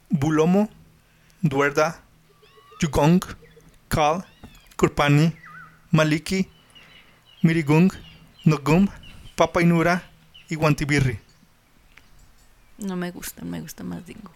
Bulomo, 0.09 0.69
Duerda, 1.41 2.01
Yugong, 2.79 3.21
Kal, 3.87 4.25
Kurpani, 4.77 5.33
Maliki, 5.91 6.47
Mirigung, 7.41 7.91
Nogum, 8.43 8.87
Papainura 9.35 10.03
y 10.49 10.55
Guantibirri. 10.55 11.19
No 12.77 12.95
me 12.95 13.11
gusta, 13.11 13.43
me 13.43 13.61
gusta 13.61 13.83
más 13.83 14.05
dingo. 14.05 14.31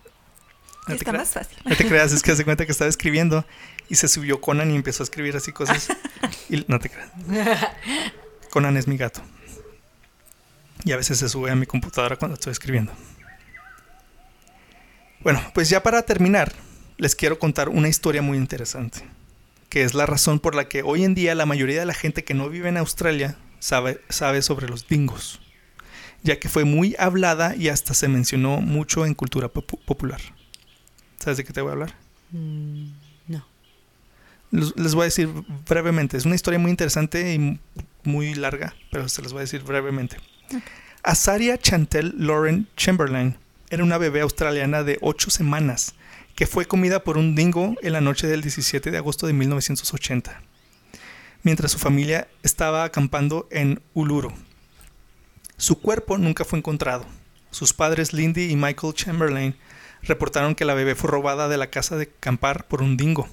No 0.87 0.95
te, 0.95 0.95
Está 0.95 1.13
más 1.13 1.29
fácil. 1.29 1.57
no 1.63 1.75
te 1.75 1.87
creas, 1.87 2.11
es 2.11 2.21
que 2.21 2.31
hace 2.33 2.43
cuenta 2.43 2.65
que 2.65 2.71
estaba 2.71 2.89
escribiendo 2.89 3.45
y 3.89 3.95
se 3.95 4.07
subió 4.07 4.41
Conan 4.41 4.71
y 4.71 4.75
empezó 4.75 5.03
a 5.03 5.05
escribir 5.05 5.35
así 5.35 5.51
cosas. 5.51 5.87
Y 6.49 6.63
no 6.67 6.77
te 6.79 6.89
creas. 6.89 7.09
Conan 8.49 8.75
es 8.77 8.87
mi 8.87 8.97
gato. 8.97 9.21
Y 10.83 10.91
a 10.91 10.97
veces 10.97 11.17
se 11.17 11.29
sube 11.29 11.49
a 11.51 11.55
mi 11.55 11.65
computadora 11.65 12.17
cuando 12.17 12.35
estoy 12.35 12.51
escribiendo. 12.51 12.91
Bueno, 15.21 15.41
pues 15.53 15.69
ya 15.69 15.81
para 15.81 16.01
terminar, 16.03 16.53
les 16.97 17.15
quiero 17.15 17.39
contar 17.39 17.69
una 17.69 17.87
historia 17.87 18.21
muy 18.21 18.37
interesante, 18.37 19.03
que 19.73 19.81
es 19.81 19.95
la 19.95 20.05
razón 20.05 20.39
por 20.39 20.53
la 20.53 20.69
que 20.69 20.83
hoy 20.83 21.03
en 21.03 21.15
día 21.15 21.33
la 21.33 21.47
mayoría 21.47 21.79
de 21.79 21.87
la 21.87 21.95
gente 21.95 22.23
que 22.23 22.35
no 22.35 22.47
vive 22.47 22.69
en 22.69 22.77
Australia 22.77 23.37
sabe, 23.57 23.99
sabe 24.07 24.43
sobre 24.43 24.67
los 24.69 24.87
dingos, 24.87 25.41
ya 26.21 26.37
que 26.39 26.47
fue 26.47 26.63
muy 26.63 26.95
hablada 26.99 27.55
y 27.55 27.69
hasta 27.69 27.95
se 27.95 28.07
mencionó 28.07 28.61
mucho 28.61 29.03
en 29.03 29.15
cultura 29.15 29.51
popu- 29.51 29.79
popular. 29.83 30.21
¿Sabes 31.17 31.37
de 31.37 31.43
qué 31.43 31.53
te 31.53 31.61
voy 31.61 31.69
a 31.69 31.73
hablar? 31.73 31.95
Mm, 32.29 32.89
no. 33.29 33.47
Les, 34.51 34.77
les 34.77 34.93
voy 34.93 35.01
a 35.01 35.05
decir 35.05 35.27
brevemente. 35.67 36.17
Es 36.17 36.25
una 36.25 36.35
historia 36.35 36.59
muy 36.59 36.69
interesante 36.69 37.33
y 37.33 37.59
muy 38.03 38.35
larga, 38.35 38.75
pero 38.91 39.09
se 39.09 39.23
les 39.23 39.31
voy 39.33 39.39
a 39.39 39.47
decir 39.47 39.63
brevemente. 39.63 40.17
Azaria 41.01 41.57
Chantel 41.57 42.13
Lauren 42.19 42.67
Chamberlain 42.77 43.37
era 43.71 43.83
una 43.83 43.97
bebé 43.97 44.21
australiana 44.21 44.83
de 44.83 44.99
8 45.01 45.31
semanas 45.31 45.95
que 46.35 46.47
fue 46.47 46.65
comida 46.65 47.03
por 47.03 47.17
un 47.17 47.35
dingo 47.35 47.75
en 47.81 47.93
la 47.93 48.01
noche 48.01 48.27
del 48.27 48.41
17 48.41 48.91
de 48.91 48.97
agosto 48.97 49.27
de 49.27 49.33
1980, 49.33 50.41
mientras 51.43 51.71
su 51.71 51.79
familia 51.79 52.27
estaba 52.41 52.83
acampando 52.83 53.47
en 53.51 53.81
Uluru. 53.93 54.33
Su 55.57 55.79
cuerpo 55.79 56.17
nunca 56.17 56.43
fue 56.45 56.59
encontrado. 56.59 57.05
Sus 57.51 57.73
padres 57.73 58.13
Lindy 58.13 58.49
y 58.49 58.55
Michael 58.55 58.93
Chamberlain 58.95 59.55
reportaron 60.01 60.55
que 60.55 60.65
la 60.65 60.73
bebé 60.73 60.95
fue 60.95 61.11
robada 61.11 61.47
de 61.47 61.57
la 61.57 61.69
casa 61.69 61.95
de 61.95 62.11
acampar 62.17 62.67
por 62.67 62.81
un 62.81 62.97
dingo. 62.97 63.29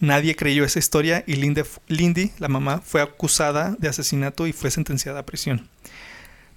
Nadie 0.00 0.36
creyó 0.36 0.64
esa 0.64 0.78
historia 0.78 1.24
y 1.26 1.36
Lindy, 1.36 2.32
la 2.38 2.48
mamá, 2.48 2.82
fue 2.84 3.00
acusada 3.00 3.74
de 3.78 3.88
asesinato 3.88 4.46
y 4.46 4.52
fue 4.52 4.70
sentenciada 4.70 5.20
a 5.20 5.26
prisión. 5.26 5.68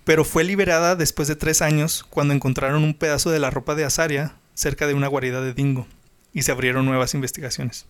Pero 0.04 0.26
fue 0.26 0.44
liberada 0.44 0.96
después 0.96 1.28
de 1.28 1.36
tres 1.36 1.62
años 1.62 2.06
cuando 2.10 2.34
encontraron 2.34 2.84
un 2.84 2.94
pedazo 2.94 3.32
de 3.32 3.40
la 3.40 3.50
ropa 3.50 3.76
de 3.76 3.86
Azaria 3.86 4.36
cerca 4.62 4.86
de 4.88 4.94
una 4.94 5.08
guarida 5.08 5.42
de 5.42 5.54
dingo 5.54 5.88
y 6.34 6.44
se 6.44 6.52
abrieron 6.52 6.86
nuevas 6.86 7.14
investigaciones. 7.16 7.86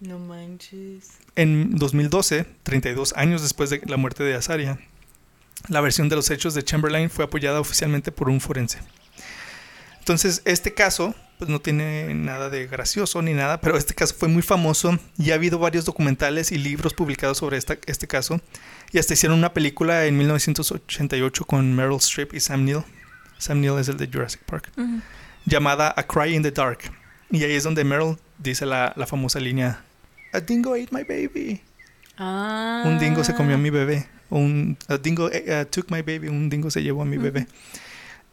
No 0.00 0.18
manches. 0.18 1.08
En 1.36 1.76
2012, 1.76 2.44
32 2.62 3.14
años 3.16 3.42
después 3.42 3.70
de 3.70 3.80
la 3.86 3.96
muerte 3.96 4.22
de 4.24 4.34
Azaria, 4.34 4.78
la 5.68 5.80
versión 5.80 6.08
de 6.10 6.16
los 6.16 6.30
hechos 6.30 6.52
de 6.54 6.62
Chamberlain 6.62 7.08
fue 7.08 7.24
apoyada 7.24 7.60
oficialmente 7.60 8.12
por 8.12 8.28
un 8.28 8.40
forense. 8.40 8.78
Entonces, 10.00 10.42
este 10.44 10.74
caso, 10.74 11.14
pues 11.38 11.48
no 11.48 11.60
tiene 11.60 12.12
nada 12.12 12.50
de 12.50 12.66
gracioso 12.66 13.22
ni 13.22 13.32
nada, 13.32 13.60
pero 13.62 13.78
este 13.78 13.94
caso 13.94 14.14
fue 14.14 14.28
muy 14.28 14.42
famoso 14.42 14.98
y 15.16 15.30
ha 15.30 15.34
habido 15.36 15.58
varios 15.58 15.86
documentales 15.86 16.52
y 16.52 16.58
libros 16.58 16.92
publicados 16.92 17.38
sobre 17.38 17.56
esta- 17.56 17.78
este 17.86 18.06
caso. 18.06 18.40
Y 18.92 18.98
hasta 18.98 19.14
hicieron 19.14 19.38
una 19.38 19.54
película 19.54 20.04
en 20.04 20.18
1988 20.18 21.46
con 21.46 21.74
Meryl 21.74 21.96
Streep 21.96 22.34
y 22.34 22.40
Sam 22.40 22.64
Neill. 22.66 22.82
Sam 23.38 23.60
Neill 23.62 23.78
es 23.78 23.88
el 23.88 23.96
de 23.96 24.06
Jurassic 24.12 24.42
Park. 24.42 24.70
Ujú. 24.76 25.00
Llamada 25.46 25.92
A 25.96 26.02
Cry 26.02 26.34
in 26.34 26.42
the 26.42 26.50
Dark. 26.50 26.90
Y 27.30 27.42
ahí 27.44 27.52
es 27.52 27.64
donde 27.64 27.84
Meryl 27.84 28.16
dice 28.38 28.66
la, 28.66 28.92
la 28.96 29.06
famosa 29.06 29.40
línea, 29.40 29.82
A 30.32 30.40
dingo 30.40 30.74
ate 30.74 30.88
my 30.90 31.02
baby. 31.04 31.60
Ah. 32.16 32.82
Un 32.86 32.98
dingo 32.98 33.24
se 33.24 33.34
comió 33.34 33.54
a 33.56 33.58
mi 33.58 33.70
bebé. 33.70 34.06
Un 34.30 34.76
a 34.88 34.96
dingo 34.96 35.26
uh, 35.26 35.64
took 35.70 35.90
my 35.90 36.02
baby. 36.02 36.28
Un 36.28 36.48
dingo 36.48 36.70
se 36.70 36.82
llevó 36.82 37.02
a 37.02 37.04
mi 37.04 37.18
bebé. 37.18 37.46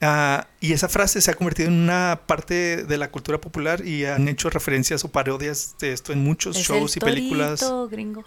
Ah, 0.04 0.48
y 0.60 0.74
esa 0.74 0.90
frase 0.90 1.22
se 1.22 1.30
ha 1.30 1.36
convertido 1.36 1.70
en 1.70 1.76
una 1.76 2.22
parte 2.26 2.84
de 2.86 2.98
la 2.98 3.12
cultura 3.12 3.40
popular 3.40 3.86
y 3.86 4.06
han 4.06 4.28
hecho 4.28 4.50
referencias 4.50 5.04
o 5.06 5.12
parodias 5.12 5.76
de 5.80 5.94
esto 5.94 6.12
en 6.12 6.24
muchos 6.24 6.58
Es 6.58 6.66
shows 6.68 6.96
y 6.96 7.00
el 7.00 7.06
películas 7.06 7.60
torito 7.60 7.88
gringo. 7.88 8.26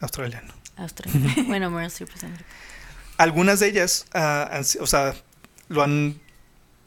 australianos. 0.00 0.54
Australiano. 0.76 1.32
bueno, 1.46 1.70
Meryl 1.70 1.86
Streep. 1.86 2.10
Algunas 3.16 3.60
de 3.60 3.68
ellas, 3.68 4.06
ah, 4.12 4.48
han 4.50 4.64
o 4.80 4.86
sea, 4.86 5.14
lo 5.68 5.82
han, 5.84 6.20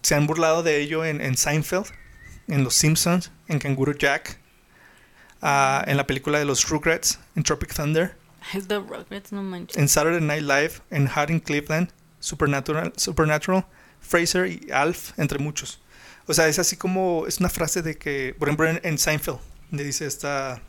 se 0.01 0.15
han 0.15 0.27
burlado 0.27 0.63
de 0.63 0.79
ello 0.81 1.03
en, 1.05 1.21
en 1.21 1.35
Seinfeld, 1.37 1.85
en 2.47 2.63
Los 2.63 2.75
Simpsons, 2.75 3.31
en 3.47 3.59
Kangaroo 3.59 3.93
Jack, 3.97 4.37
ah, 5.41 5.83
en 5.87 5.97
la 5.97 6.05
película 6.07 6.39
de 6.39 6.45
los 6.45 6.67
Rugrats, 6.69 7.19
en 7.35 7.43
Tropic 7.43 7.73
Thunder. 7.73 8.15
The 8.67 8.77
Rugrats, 8.79 9.31
no 9.31 9.43
manches. 9.43 9.77
en 9.77 9.87
Saturday 9.87 10.21
Night 10.21 10.43
Live, 10.43 10.71
en 10.89 11.07
Hot 11.07 11.29
in 11.29 11.39
Cleveland, 11.39 11.89
Supernatural, 12.19 12.93
Supernatural, 12.95 13.65
Fraser 14.01 14.47
y 14.47 14.71
Alf, 14.71 15.11
entre 15.17 15.39
muchos. 15.39 15.79
O 16.25 16.33
sea, 16.33 16.47
es 16.47 16.59
así 16.59 16.77
como, 16.77 17.25
es 17.27 17.39
una 17.39 17.49
frase 17.49 17.81
de 17.81 17.97
que, 17.97 18.35
por 18.37 18.47
ejemplo, 18.47 18.67
en, 18.67 18.79
en 18.83 18.97
Seinfeld, 18.97 19.39
le 19.71 19.83
dice 19.83 20.05
esta 20.05 20.61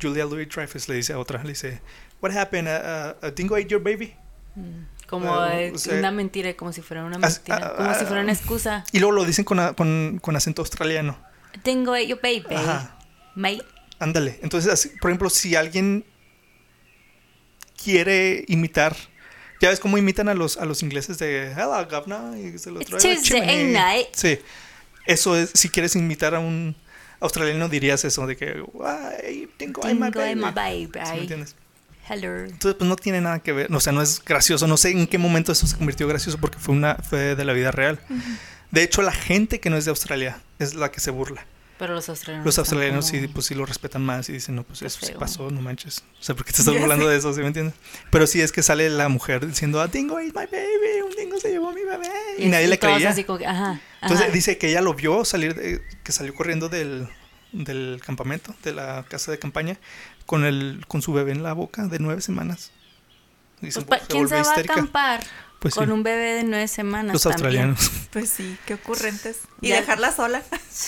Julia 0.00 0.24
Louis 0.24 0.48
Dreyfus, 0.48 0.88
le 0.88 0.96
dice 0.96 1.12
a 1.12 1.18
otra, 1.18 1.42
le 1.42 1.50
dice, 1.50 1.80
What 2.20 2.32
happened? 2.36 2.68
A, 2.68 3.10
a- 3.10 3.16
a 3.26 3.30
dingo 3.30 3.54
ate 3.56 3.66
your 3.66 3.82
baby? 3.82 4.14
Mm, 4.54 4.84
Como 5.12 5.30
Ah, 5.34 5.60
eh, 5.60 5.72
o 5.74 5.78
sea- 5.78 5.98
una 5.98 6.10
mentira, 6.10 6.54
como 6.56 6.72
si 6.72 6.80
fuera 6.80 7.04
una 7.04 7.18
mentira. 7.18 7.58
ah, 7.62 7.74
como 7.76 7.92
si 7.98 8.04
fuera 8.06 8.22
una 8.22 8.32
ah, 8.32 8.34
excusa. 8.34 8.84
Y 8.92 8.98
luego 8.98 9.12
lo 9.12 9.24
dicen 9.26 9.44
con, 9.44 9.58
a- 9.60 9.74
con, 9.74 10.18
con 10.22 10.34
acento 10.36 10.62
australiano. 10.62 11.18
Tengo 11.62 11.94
yo 11.98 12.16
baby. 12.22 12.46
Ajá. 12.54 12.96
Mate. 13.34 13.62
Ándale. 13.98 14.38
Entonces, 14.42 14.72
así, 14.72 14.88
por 15.02 15.10
ejemplo, 15.10 15.28
si 15.28 15.54
alguien 15.54 16.06
quiere 17.82 18.44
imitar, 18.48 18.96
ya 19.60 19.68
ves 19.68 19.80
cómo 19.80 19.98
imitan 19.98 20.28
a 20.30 20.34
los, 20.34 20.56
a 20.56 20.64
los 20.64 20.82
ingleses 20.82 21.18
de 21.18 21.52
Hello, 21.52 21.86
governor. 21.90 22.36
Y 22.38 22.58
se 22.58 22.70
lo 22.70 22.80
trae 22.80 22.98
Tuesday 23.00 23.22
chimney". 23.22 23.64
night. 23.72 24.06
Sí. 24.12 24.38
Eso 25.06 25.36
es, 25.36 25.50
si 25.54 25.68
quieres 25.68 25.94
imitar 25.96 26.34
a 26.34 26.38
un 26.40 26.74
australiano, 27.20 27.68
dirías 27.68 28.04
eso 28.04 28.26
de 28.26 28.36
que, 28.36 28.64
"Ay, 28.84 29.48
tengo 29.56 29.82
my 29.82 29.88
Tengo 29.90 30.10
baby". 30.10 30.34
my 30.36 30.50
baby. 30.52 30.90
¿Sí 31.06 31.12
me 31.12 31.20
entiendes? 31.20 31.54
Hello. 32.12 32.44
Entonces, 32.44 32.74
pues 32.78 32.88
no 32.88 32.96
tiene 32.96 33.20
nada 33.20 33.38
que 33.40 33.52
ver, 33.52 33.72
o 33.72 33.80
sea, 33.80 33.92
no 33.92 34.02
es 34.02 34.22
gracioso. 34.24 34.66
No 34.66 34.76
sé 34.76 34.90
en 34.90 35.06
qué 35.06 35.18
momento 35.18 35.52
eso 35.52 35.66
se 35.66 35.76
convirtió 35.76 36.06
gracioso 36.08 36.38
porque 36.38 36.58
fue 36.58 36.74
una 36.74 36.96
fue 36.96 37.34
de 37.36 37.44
la 37.44 37.52
vida 37.52 37.70
real. 37.70 37.98
De 38.70 38.82
hecho, 38.82 39.02
la 39.02 39.12
gente 39.12 39.60
que 39.60 39.70
no 39.70 39.76
es 39.76 39.84
de 39.84 39.90
Australia 39.90 40.40
es 40.58 40.74
la 40.74 40.90
que 40.90 41.00
se 41.00 41.10
burla. 41.10 41.46
Pero 41.78 41.94
los 41.94 42.08
australianos. 42.08 42.44
Los 42.46 42.58
australianos 42.58 43.10
como- 43.10 43.22
sí, 43.22 43.28
pues 43.28 43.46
sí 43.46 43.54
lo 43.54 43.66
respetan 43.66 44.02
más 44.04 44.28
y 44.28 44.32
dicen, 44.32 44.54
no, 44.54 44.62
pues 44.62 44.78
Qué 44.80 44.86
eso 44.86 45.00
sí 45.00 45.06
feo. 45.06 45.18
pasó, 45.18 45.50
no 45.50 45.60
manches. 45.62 46.04
O 46.20 46.22
sea, 46.22 46.34
¿por 46.36 46.44
qué 46.44 46.52
te 46.52 46.58
estás 46.62 46.78
burlando 46.78 47.08
de 47.08 47.16
eso? 47.16 47.32
¿Sí 47.32 47.40
me 47.40 47.48
entiendes? 47.48 47.74
Pero 48.10 48.26
sí 48.26 48.40
es 48.40 48.52
que 48.52 48.62
sale 48.62 48.88
la 48.88 49.08
mujer 49.08 49.44
diciendo, 49.46 49.80
a 49.80 49.88
dingo 49.88 50.16
ate 50.16 50.26
my 50.26 50.32
baby, 50.32 51.02
un 51.08 51.16
dingo 51.16 51.40
se 51.40 51.50
llevó 51.50 51.70
a 51.70 51.72
mi 51.72 51.82
bebé. 51.82 52.08
Y, 52.38 52.46
nadie 52.48 52.68
le 52.68 52.76
todos 52.76 52.94
creía. 52.94 53.10
así 53.10 53.24
como 53.24 53.38
que, 53.38 53.46
ajá, 53.46 53.80
Entonces 54.02 54.26
ajá. 54.26 54.32
dice 54.34 54.58
que 54.58 54.68
ella 54.68 54.80
lo 54.80 54.94
vio 54.94 55.24
salir, 55.24 55.54
de- 55.56 55.82
que 56.04 56.12
salió 56.12 56.34
corriendo 56.34 56.68
del, 56.68 57.08
del 57.50 58.00
campamento, 58.04 58.54
de 58.62 58.72
la 58.74 59.04
casa 59.08 59.32
de 59.32 59.38
campaña, 59.40 59.76
con, 60.26 60.44
el, 60.44 60.84
con 60.88 61.02
su 61.02 61.12
bebé 61.12 61.32
en 61.32 61.42
la 61.42 61.52
boca 61.52 61.86
de 61.86 61.98
nueve 61.98 62.20
semanas. 62.20 62.70
Pues, 63.60 63.78
pa- 63.84 64.00
¿Quién 64.00 64.28
se 64.28 64.34
va 64.42 64.52
a 64.56 64.58
acampar 64.60 65.22
Pues 65.60 65.74
con 65.74 65.84
sí, 65.86 65.90
un 65.92 66.02
bebé 66.02 66.32
de 66.34 66.42
nueve 66.44 66.66
semanas? 66.66 67.12
los 67.12 67.22
también? 67.22 67.70
australianos. 67.70 67.90
Pues 68.12 68.28
sí, 68.30 68.58
qué 68.66 68.74
ocurrentes. 68.74 69.38
Y 69.60 69.68
Ya- 69.68 69.76
dejarla 69.76 70.10
sola. 70.12 70.42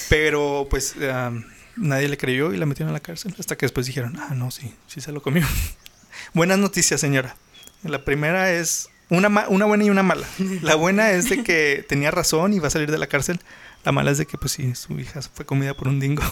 Pero 0.09 0.67
pues 0.69 0.95
um, 0.97 1.45
nadie 1.77 2.09
le 2.09 2.17
creyó 2.19 2.53
y 2.53 2.57
la 2.57 2.67
metieron 2.67 2.91
a 2.91 2.93
la 2.93 3.01
cárcel. 3.01 3.35
Hasta 3.39 3.57
que 3.57 3.67
después 3.67 3.87
dijeron, 3.87 4.17
ah, 4.19 4.35
no, 4.35 4.51
sí, 4.51 4.75
sí 4.89 5.01
se 5.01 5.13
lo 5.13 5.23
comió. 5.23 5.47
Buenas 6.35 6.59
noticias, 6.59 7.01
señora. 7.01 7.37
La 7.85 8.05
primera 8.05 8.51
es 8.51 8.89
una, 9.11 9.29
ma- 9.29 9.47
una 9.49 9.67
buena 9.67 9.85
y 9.85 9.91
una 9.91 10.03
mala. 10.03 10.27
La 10.63 10.75
buena 10.75 11.13
es 11.13 11.29
de 11.31 11.45
que 11.45 11.85
tenía 11.89 12.11
razón 12.11 12.53
y 12.55 12.59
va 12.59 12.67
a 12.69 12.71
salir 12.71 12.91
de 12.91 12.99
la 12.99 13.07
cárcel. 13.07 13.41
La 13.85 13.93
mala 13.93 14.11
es 14.11 14.19
de 14.19 14.27
que, 14.27 14.39
pues 14.39 14.53
sí, 14.53 14.75
su 14.75 14.99
hija 14.99 15.21
fue 15.23 15.45
comida 15.47 15.75
por 15.75 15.87
un 15.89 16.01
dingo. 16.01 16.23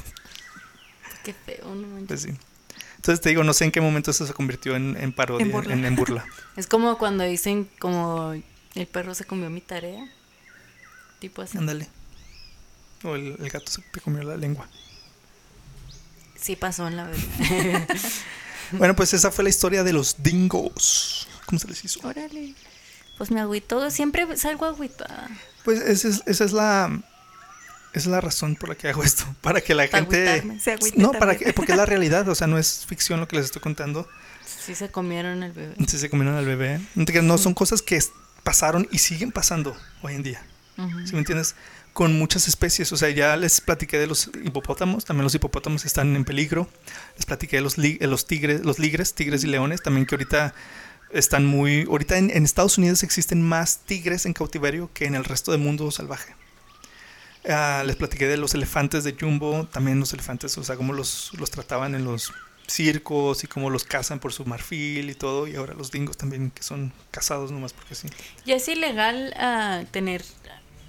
Qué 1.23 1.33
feo, 1.35 1.75
no 1.75 1.87
manches. 1.87 2.07
Pues 2.09 2.23
sí. 2.23 2.31
Entonces 3.03 3.21
te 3.21 3.31
digo, 3.31 3.43
no 3.43 3.53
sé 3.53 3.65
en 3.65 3.73
qué 3.73 3.81
momento 3.81 4.13
eso 4.13 4.25
se 4.25 4.33
convirtió 4.33 4.77
en, 4.77 4.97
en 4.97 5.13
parodia, 5.13 5.45
En 5.45 5.51
burla. 5.51 5.75
en, 5.75 5.97
burla. 5.97 6.25
Es 6.57 6.69
como 6.69 6.97
cuando 6.99 7.25
dicen 7.25 7.69
como 7.81 8.33
el 8.77 8.87
perro 8.87 9.13
se 9.17 9.25
comió 9.25 9.51
mi 9.51 9.61
tarea. 9.61 10.09
Tipo 11.19 11.43
así. 11.43 11.59
Ándale. 11.59 11.89
O 13.03 13.17
el, 13.17 13.35
el 13.41 13.51
gato 13.51 13.73
se 13.73 13.83
te 13.83 14.01
comió 14.01 14.23
la 14.23 14.37
lengua. 14.37 14.69
Sí 16.41 16.55
pasó 16.55 16.87
en 16.87 16.97
la 16.97 17.05
verdad. 17.09 17.89
Bueno, 18.71 18.97
pues 18.97 19.13
esa 19.13 19.31
fue 19.31 19.45
la 19.45 19.51
historia 19.51 19.83
de 19.85 19.93
los 19.93 20.23
dingos. 20.23 21.27
¿Cómo 21.45 21.59
se 21.59 21.69
les 21.69 21.85
hizo? 21.85 22.01
Órale. 22.09 22.55
pues 23.19 23.31
me 23.31 23.41
agüitó. 23.41 23.91
Siempre 23.91 24.35
salgo 24.39 24.65
agüitada. 24.65 25.29
Pues 25.65 25.81
esa 25.81 26.09
es, 26.09 26.23
esa 26.25 26.45
es 26.45 26.53
la 26.53 27.03
es 27.93 28.07
la 28.07 28.21
razón 28.21 28.57
por 28.57 28.71
la 28.71 28.75
que 28.75 28.89
hago 28.89 29.03
esto, 29.03 29.25
para 29.41 29.61
que 29.61 29.75
la 29.75 29.89
Para 29.89 30.05
gente 30.05 30.45
no, 30.97 31.13
para 31.13 31.37
que 31.37 31.53
porque 31.53 31.73
es 31.73 31.79
la 31.79 31.87
realidad, 31.93 32.29
o 32.29 32.35
sea, 32.35 32.47
no 32.47 32.59
es 32.59 32.87
ficción 32.87 33.21
lo 33.21 33.29
que 33.29 33.37
les 33.37 33.47
estoy 33.47 33.63
contando. 33.63 34.09
Sí 34.45 34.75
se 34.75 34.91
comieron 34.91 35.43
el 35.43 35.53
bebé. 35.53 35.73
Entonces 35.73 36.01
se 36.01 36.11
comieron 36.11 36.37
al 36.37 36.47
bebé. 36.47 36.81
No 36.95 37.39
son 37.39 37.55
cosas 37.55 37.83
que 37.83 38.01
pasaron 38.43 38.89
y 38.91 38.99
siguen 38.99 39.33
pasando 39.33 39.77
hoy 40.03 40.15
en 40.15 40.23
día. 40.23 40.43
¿Sí 41.05 41.13
me 41.13 41.19
entiendes? 41.19 41.55
Con 41.93 42.19
muchas 42.19 42.49
especies. 42.49 42.93
O 42.93 42.97
sea, 42.97 43.11
ya 43.11 43.37
les 43.37 43.61
platiqué 43.61 43.99
de 43.99 44.07
los 44.07 44.31
hipopótamos. 44.45 45.05
También 45.05 45.25
los 45.25 45.35
hipopótamos 45.35 45.85
están 45.85 46.15
en 46.17 46.25
peligro. 46.25 46.69
Les 47.17 47.27
platiqué 47.27 47.57
de 47.57 47.63
los, 47.63 47.77
de 47.77 47.99
los 48.01 48.27
tigres, 48.27 48.65
los 48.65 48.79
ligres, 48.79 49.15
tigres 49.15 49.45
y 49.45 49.49
leones. 49.49 49.83
También 49.83 50.07
que 50.07 50.15
ahorita 50.15 50.55
están 51.11 51.45
muy. 51.45 51.83
Ahorita 51.83 52.19
en, 52.19 52.31
en 52.31 52.45
Estados 52.45 52.79
Unidos 52.79 53.03
existen 53.03 53.43
más 53.43 53.79
tigres 53.79 54.27
en 54.27 54.33
cautiverio 54.33 54.91
que 54.95 55.07
en 55.07 55.15
el 55.15 55.25
resto 55.25 55.53
del 55.53 55.61
mundo 55.61 55.91
salvaje. 55.91 56.35
Ah, 57.49 57.83
les 57.87 57.97
platiqué 57.97 58.27
de 58.29 58.37
los 58.37 58.55
elefantes 58.55 59.05
de 59.05 59.17
Jumbo. 59.19 59.67
También 59.67 59.99
los 59.99 60.13
elefantes, 60.13 60.57
o 60.59 60.65
sea, 60.65 60.77
cómo 60.77 60.93
los, 60.93 61.33
los 61.39 61.51
trataban 61.51 61.95
en 61.95 62.05
los 62.05 62.33
circos 62.67 63.45
y 63.45 63.47
cómo 63.47 63.71
los 63.71 63.85
cazan 63.85 64.19
por 64.19 64.33
su 64.33 64.45
marfil 64.45 65.11
y 65.11 65.15
todo. 65.15 65.47
Y 65.49 65.57
ahora 65.57 65.75
los 65.75 65.91
dingos 65.91 66.17
también, 66.17 66.51
que 66.51 66.63
son 66.63 66.93
cazados 67.11 67.51
nomás 67.51 67.73
porque 67.73 67.95
sí. 67.95 68.09
Ya 68.47 68.57
es 68.57 68.69
ilegal 68.69 69.35
ah, 69.37 69.83
tener 69.91 70.25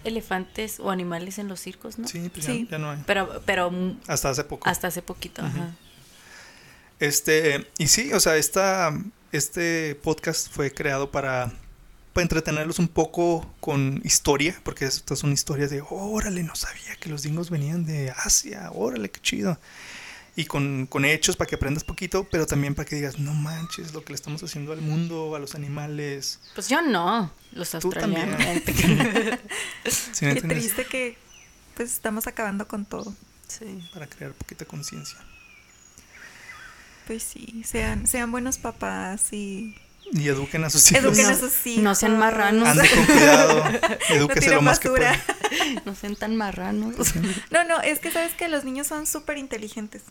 elefantes 0.04 0.80
o 0.80 0.92
animales 0.92 1.40
en 1.40 1.48
los 1.48 1.60
circos, 1.60 1.98
¿no? 1.98 2.08
Sí, 2.08 2.30
pues 2.30 2.46
Sí. 2.46 2.66
Ya, 2.66 2.72
ya 2.72 2.78
no 2.78 2.92
hay. 2.92 3.00
Pero, 3.06 3.42
pero 3.46 3.72
mm, 3.72 4.02
Hasta 4.08 4.30
hace 4.30 4.44
poco. 4.44 4.68
hasta 4.68 4.88
hace 4.88 5.02
poquito, 5.02 5.42
ajá. 5.44 5.76
Este, 7.00 7.68
y 7.78 7.88
sí, 7.88 8.14
o 8.14 8.20
sea, 8.20 8.38
esta, 8.38 8.94
este 9.32 9.96
podcast 9.96 10.50
fue 10.50 10.72
creado 10.72 11.12
para, 11.12 11.52
para 12.14 12.24
entretenerlos 12.24 12.80
un 12.80 12.88
poco 12.88 13.52
con 13.60 14.02
historia, 14.04 14.60
porque 14.64 14.86
estas 14.86 15.20
son 15.20 15.34
historias 15.34 15.72
de, 15.72 15.84
órale, 15.90 16.44
no 16.44 16.56
sabía 16.56 16.96
que 17.00 17.10
los 17.10 17.24
dingos 17.24 17.50
venían 17.50 17.86
de 17.86 18.12
Asia, 18.12 18.70
órale, 18.72 19.10
qué 19.10 19.20
chido. 19.20 19.60
Y 20.36 20.46
con, 20.46 20.88
con 20.88 21.06
hechos 21.06 21.36
para 21.36 21.48
que 21.48 21.56
aprendas 21.56 21.84
poquito, 21.84 22.28
pero 22.32 22.46
también 22.48 22.74
para 22.74 22.88
que 22.88 22.96
digas, 22.96 23.20
no 23.20 23.34
manches, 23.34 23.94
lo 23.94 24.04
que 24.04 24.14
le 24.14 24.16
estamos 24.16 24.42
haciendo 24.44 24.72
al 24.74 24.82
mundo, 24.82 25.36
a 25.36 25.40
los 25.40 25.54
animales. 25.54 26.40
Pues 26.56 26.70
yo 26.70 26.82
no, 26.82 27.32
los 27.52 27.70
Tú 27.72 27.78
australianos. 27.78 28.42
¿Sí 28.66 28.72
Qué 30.20 30.30
entiendes? 30.30 30.44
triste 30.44 30.86
que 30.86 31.18
pues 31.76 31.92
estamos 31.92 32.28
acabando 32.28 32.68
con 32.68 32.86
todo. 32.86 33.14
sí. 33.48 33.88
Para 33.94 34.08
crear 34.08 34.34
poquita 34.34 34.66
conciencia. 34.66 35.20
Pues 37.06 37.22
sí, 37.22 37.64
sean, 37.66 38.08
sean 38.08 38.32
buenos 38.32 38.58
papás 38.58 39.34
y 39.34 39.76
Y 40.12 40.28
eduquen 40.28 40.64
a 40.64 40.70
sus 40.70 40.92
hijos. 40.92 41.04
eduquen 41.06 41.26
a 41.26 41.32
No- 41.32 41.38
sus 41.38 41.68
hijos. 41.68 41.84
no 41.84 41.96
sean 41.96 42.18
marranos. 42.20 42.68
Ande 42.68 42.90
con 42.90 43.06
cuidado, 43.06 43.64
No 44.10 44.16
edúquese 44.16 44.50
lo 44.52 44.62
más 44.62 44.80
que 44.80 44.90
basura. 44.90 45.20
pueda. 45.26 45.82
No 45.86 45.96
sean 45.96 46.16
tan 46.16 46.36
marranos. 46.36 46.96
No, 47.52 47.64
no, 47.64 47.82
es 47.82 48.00
que 48.00 48.12
sabes 48.12 48.34
que 48.34 48.48
los 48.48 48.64
niños 48.64 48.88
son 48.88 49.08
súper 49.08 49.38
inteligentes. 49.38 50.04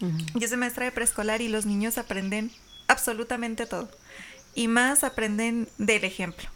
Ujú. 0.00 0.16
Yo 0.40 0.48
soy 0.48 0.56
maestra 0.56 0.84
de 0.86 0.92
preescolar 0.92 1.40
y 1.40 1.48
los 1.48 1.66
niños 1.66 1.98
aprenden 1.98 2.50
absolutamente 2.88 3.66
todo. 3.66 3.88
Y 4.54 4.68
más 4.68 5.04
aprenden 5.04 5.68
del 5.78 6.04
ejemplo. 6.04 6.48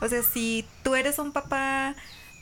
O 0.00 0.08
sea, 0.08 0.22
si 0.22 0.66
tú 0.82 0.94
eres 0.94 1.18
un 1.18 1.32
papá 1.32 1.94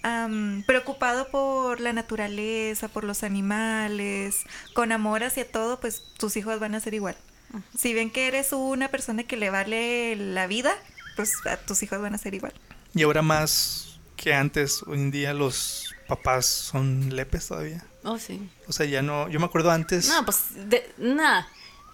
am, 0.04 0.62
preocupado 0.66 1.28
por 1.28 1.80
la 1.80 1.92
naturaleza, 1.92 2.86
por 2.86 3.02
los 3.02 3.24
animales, 3.24 4.36
con 4.74 4.92
amor 4.92 5.24
hacia 5.24 5.50
todo, 5.50 5.80
pues 5.80 6.02
tus 6.16 6.36
hijos 6.36 6.60
van 6.60 6.76
a 6.76 6.80
ser 6.80 6.94
igual. 6.94 7.16
Si 7.76 7.94
ven 7.94 8.10
que 8.10 8.28
eres 8.28 8.52
una 8.52 8.88
persona 8.88 9.24
que 9.24 9.36
le 9.36 9.50
vale 9.50 10.16
la 10.16 10.46
vida, 10.46 10.72
pues 11.16 11.32
a 11.46 11.56
tus 11.56 11.82
hijos 11.82 12.00
van 12.00 12.14
a 12.14 12.18
ser 12.18 12.34
igual. 12.34 12.52
Y 12.94 13.02
ahora 13.02 13.22
más 13.22 13.98
que 14.16 14.34
antes, 14.34 14.82
hoy 14.86 14.98
en 14.98 15.10
día 15.10 15.32
los 15.34 15.94
papás 16.06 16.46
son 16.46 17.14
lepes 17.14 17.48
todavía. 17.48 17.84
Oh, 18.04 18.18
sí. 18.18 18.48
O 18.66 18.72
sea, 18.72 18.86
ya 18.86 19.02
no. 19.02 19.28
Yo 19.28 19.38
me 19.40 19.46
acuerdo 19.46 19.70
antes, 19.70 20.08
No, 20.08 20.24
pues, 20.24 20.38
nah. 20.98 21.42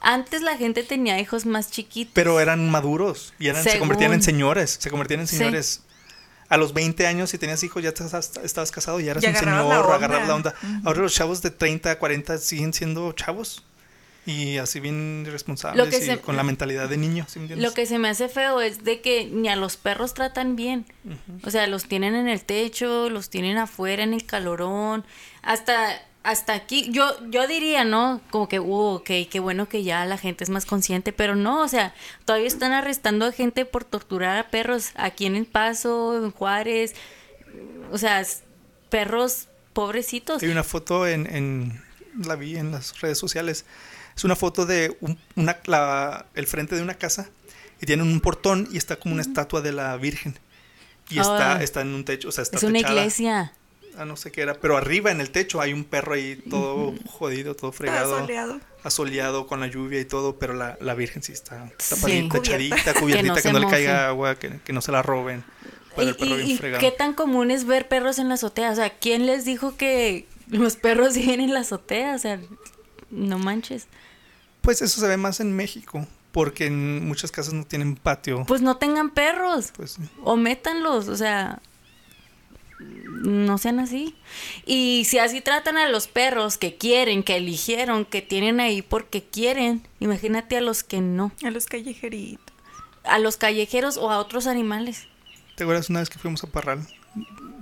Antes 0.01 0.43
la 0.43 0.57
gente 0.59 0.83
tenía 0.83 1.19
hijos 1.19 1.47
más 1.47 1.71
chiquitos. 1.71 2.13
pero 2.15 2.39
eran 2.39 2.71
maduros 2.71 3.33
y 3.39 3.49
eran, 3.49 3.63
se 3.65 3.79
convertían 3.79 4.13
en 4.13 4.23
señores. 4.23 4.77
Se 4.79 4.91
convertían 4.91 5.21
en 5.21 5.27
Sí. 5.27 5.37
señores. 5.39 5.83
A 6.51 6.59
los 6.59 6.75
20 6.75 7.07
años, 7.07 7.31
si 7.31 7.39
tenías 7.39 7.63
hijos, 7.63 7.83
ya 7.83 7.89
estabas, 7.89 8.33
estabas 8.45 8.71
casado 8.71 9.01
y 9.01 9.05
ya 9.05 9.13
eras 9.13 9.23
Ya 9.23 9.31
un 9.31 9.37
señor, 9.37 9.65
la 9.65 9.79
agarrabas 9.95 10.29
la 10.29 10.35
onda. 10.35 10.55
Ahora 10.85 11.01
los 11.01 11.15
chavos 11.15 11.41
de 11.41 11.51
30, 11.51 11.99
40 11.99 12.37
siguen 12.37 12.75
siendo 12.75 13.13
chavos. 13.13 13.65
Y 14.27 14.57
así 14.59 14.81
bien 14.81 15.25
irresponsables 15.27 15.85
Lo 15.85 15.91
que 15.91 15.99
y 15.99 16.07
se- 16.07 16.19
con 16.21 16.37
la 16.37 16.43
mentalidad 16.45 16.89
de 16.89 16.97
niño, 16.97 17.27
¿sí 17.29 17.39
me 17.39 17.45
entiendes? 17.45 17.69
Lo 17.69 17.75
que 17.75 17.85
se 17.85 17.99
me 17.99 18.09
hace 18.09 18.29
feo 18.29 18.61
es 18.63 18.83
de 18.83 19.01
que 19.03 19.27
ni 19.27 19.49
a 19.49 19.57
los 19.57 19.77
perros 19.77 20.15
tratan 20.15 20.57
bien. 20.57 20.87
O 21.45 21.51
sea, 21.51 21.67
los 21.67 21.85
tienen 21.85 22.15
en 22.15 22.29
el 22.29 22.43
techo, 22.45 23.11
los 23.11 23.29
tienen 23.29 23.59
afuera 23.59 24.03
en 24.03 24.15
el 24.15 24.25
calorón, 24.25 25.05
hasta 25.43 26.01
hasta 26.23 26.55
aquí. 26.55 26.89
Yo 26.91 27.05
yo 27.29 27.47
diría, 27.47 27.85
¿no? 27.85 28.23
Como 28.31 28.49
que, 28.49 28.59
uh, 28.59 28.95
ok, 28.95 29.11
qué 29.31 29.41
bueno 29.41 29.69
que 29.69 29.83
ya 29.85 30.07
la 30.07 30.17
gente 30.17 30.43
es 30.43 30.49
más 30.49 30.65
consciente, 30.65 31.13
pero 31.13 31.37
no, 31.37 31.61
o 31.61 31.69
sea, 31.69 31.95
todavía 32.25 32.49
están 32.49 32.73
arrestando 32.73 33.27
a 33.27 33.33
gente 33.33 33.67
por 33.67 33.85
torturar 33.85 34.39
a 34.39 34.49
perros 34.49 34.93
aquí 34.95 35.27
en 35.27 35.37
El 35.37 35.45
Paso, 35.45 36.17
en 36.17 36.31
Juárez. 36.31 36.95
O 37.93 37.99
sea, 37.99 38.25
perros 38.89 39.49
pobrecitos. 39.75 40.43
Hay 40.43 40.49
una 40.49 40.65
foto 40.65 41.07
en, 41.07 41.27
en- 41.27 41.83
la 42.25 42.37
vi 42.37 42.57
en 42.57 42.71
las 42.73 42.99
redes 43.01 43.19
sociales. 43.19 43.65
Es 44.17 44.25
una 44.25 44.37
foto 44.37 44.67
de 44.67 44.97
un- 45.01 45.19
una, 45.37 45.59
la- 45.67 46.27
el 46.35 46.47
frente 46.47 46.75
de 46.77 46.83
una 46.83 46.95
casa 46.95 47.29
y 47.81 47.87
tienen 47.87 48.07
un 48.07 48.21
portón 48.21 48.69
y 48.71 48.77
está 48.79 48.97
como 48.97 49.15
una 49.15 49.23
estatua 49.23 49.61
de 49.61 49.73
la 49.73 49.97
Virgen. 49.97 50.39
Y 51.11 51.19
está, 51.19 51.63
está 51.63 51.83
en 51.83 51.89
un 51.95 52.05
techo, 52.05 52.29
o 52.29 52.33
sea, 52.33 52.43
está 52.43 52.57
Es 52.57 52.63
una 52.63 52.79
techada. 52.79 52.95
iglesia. 53.01 53.53
Ah, 53.97 54.05
no 54.05 54.17
sé 54.17 54.33
qué 54.33 54.41
era, 54.41 54.55
pero 54.55 54.77
arriba 54.77 55.11
en 55.13 55.21
el 55.21 55.31
techo 55.31 55.61
hay 55.61 55.73
un 55.73 55.85
perro 55.85 56.15
ahí 56.15 56.37
todo 56.51 56.95
jodido, 57.07 57.55
todo 57.55 57.71
fregado, 57.71 58.19
soleado. 58.19 58.61
asoleado 58.83 59.47
con 59.47 59.61
la 59.61 59.69
lluvia 59.69 60.01
y 60.01 60.05
todo, 60.05 60.37
pero 60.37 60.53
la, 60.55 60.77
la 60.81 60.95
Virgen 60.95 61.23
sí 61.23 61.33
está 61.33 61.71
Sí. 61.79 61.95
tapadita, 61.95 62.39
echadita, 62.39 62.77
Cubierta. 62.95 62.95
cubiertita, 63.01 63.35
Que 63.37 63.43
que 63.43 63.53
no 63.53 63.59
le 63.61 63.69
caiga 63.69 64.09
agua, 64.09 64.37
que, 64.37 64.59
que 64.65 64.73
no 64.73 64.81
se 64.81 64.91
la 64.91 65.03
roben. 65.03 65.45
Para 65.95 66.09
el 66.09 66.15
¿Y, 66.15 66.19
perro 66.19 66.35
y- 66.35 66.37
bien 66.39 66.49
y 66.51 66.57
fregado. 66.57 66.81
qué 66.81 66.91
tan 66.91 67.13
común 67.15 67.53
es 67.53 67.67
ver 67.67 67.87
perros 67.87 68.19
en 68.19 68.29
la 68.29 68.35
azotea? 68.35 68.73
O 68.73 68.75
sea, 68.75 68.91
¿quién 68.91 69.27
les 69.27 69.45
dijo 69.45 69.77
que 69.77 70.27
los 70.49 70.75
perros 70.77 71.15
viven 71.15 71.41
en 71.41 71.55
la 71.55 71.61
azotea? 71.61 72.17
O 72.17 72.19
sea, 72.19 72.41
no 73.11 73.39
manches. 73.39 73.87
Pues 74.65 74.81
eso 74.81 74.99
se 74.99 75.07
ve 75.07 75.19
más 75.19 75.41
en 75.41 75.55
México, 75.55 76.07
porque 76.33 76.67
en 76.67 77.07
muchas 77.07 77.31
casas 77.31 77.53
no 77.53 77.65
tienen 77.65 77.97
patio. 77.97 78.45
Pues 78.47 78.63
no 78.63 78.79
tengan 78.79 79.11
perros. 79.11 79.73
Pues 79.77 79.99
O 80.23 80.37
métanlos, 80.37 81.09
o 81.09 81.17
sea, 81.17 81.61
no 82.79 83.59
sean 83.59 83.79
así. 83.79 84.17
Y 84.65 85.05
si 85.05 85.19
así 85.19 85.43
tratan 85.43 85.77
a 85.77 85.89
los 85.89 86.09
perros 86.09 86.57
que 86.57 86.77
quieren, 86.77 87.23
que 87.23 87.37
eligieron, 87.37 88.07
que 88.07 88.23
tienen 88.23 88.59
ahí 88.59 88.81
porque 88.81 89.23
quieren, 89.23 89.87
imagínate 90.01 90.57
a 90.57 90.63
los 90.63 90.83
que 90.83 91.03
no. 91.03 91.31
A 91.45 91.51
los 91.51 91.67
callejeritos. 91.67 92.55
A 93.05 93.19
los 93.19 93.37
callejeros 93.37 93.99
o 93.99 94.11
a 94.11 94.19
otros 94.19 94.47
animales. 94.47 95.09
¿Te 95.57 95.65
acuerdas 95.65 95.91
una 95.91 96.01
vez 96.01 96.09
que 96.09 96.19
fuimos 96.19 96.43
a 96.43 96.47
Parral? 96.47 96.87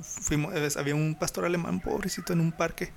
Fuimos, 0.03 0.77
había 0.77 0.95
un 0.95 1.17
pastor 1.17 1.45
alemán 1.47 1.81
pobrecito 1.81 2.33
en 2.33 2.41
un 2.41 2.53
parque, 2.53 2.93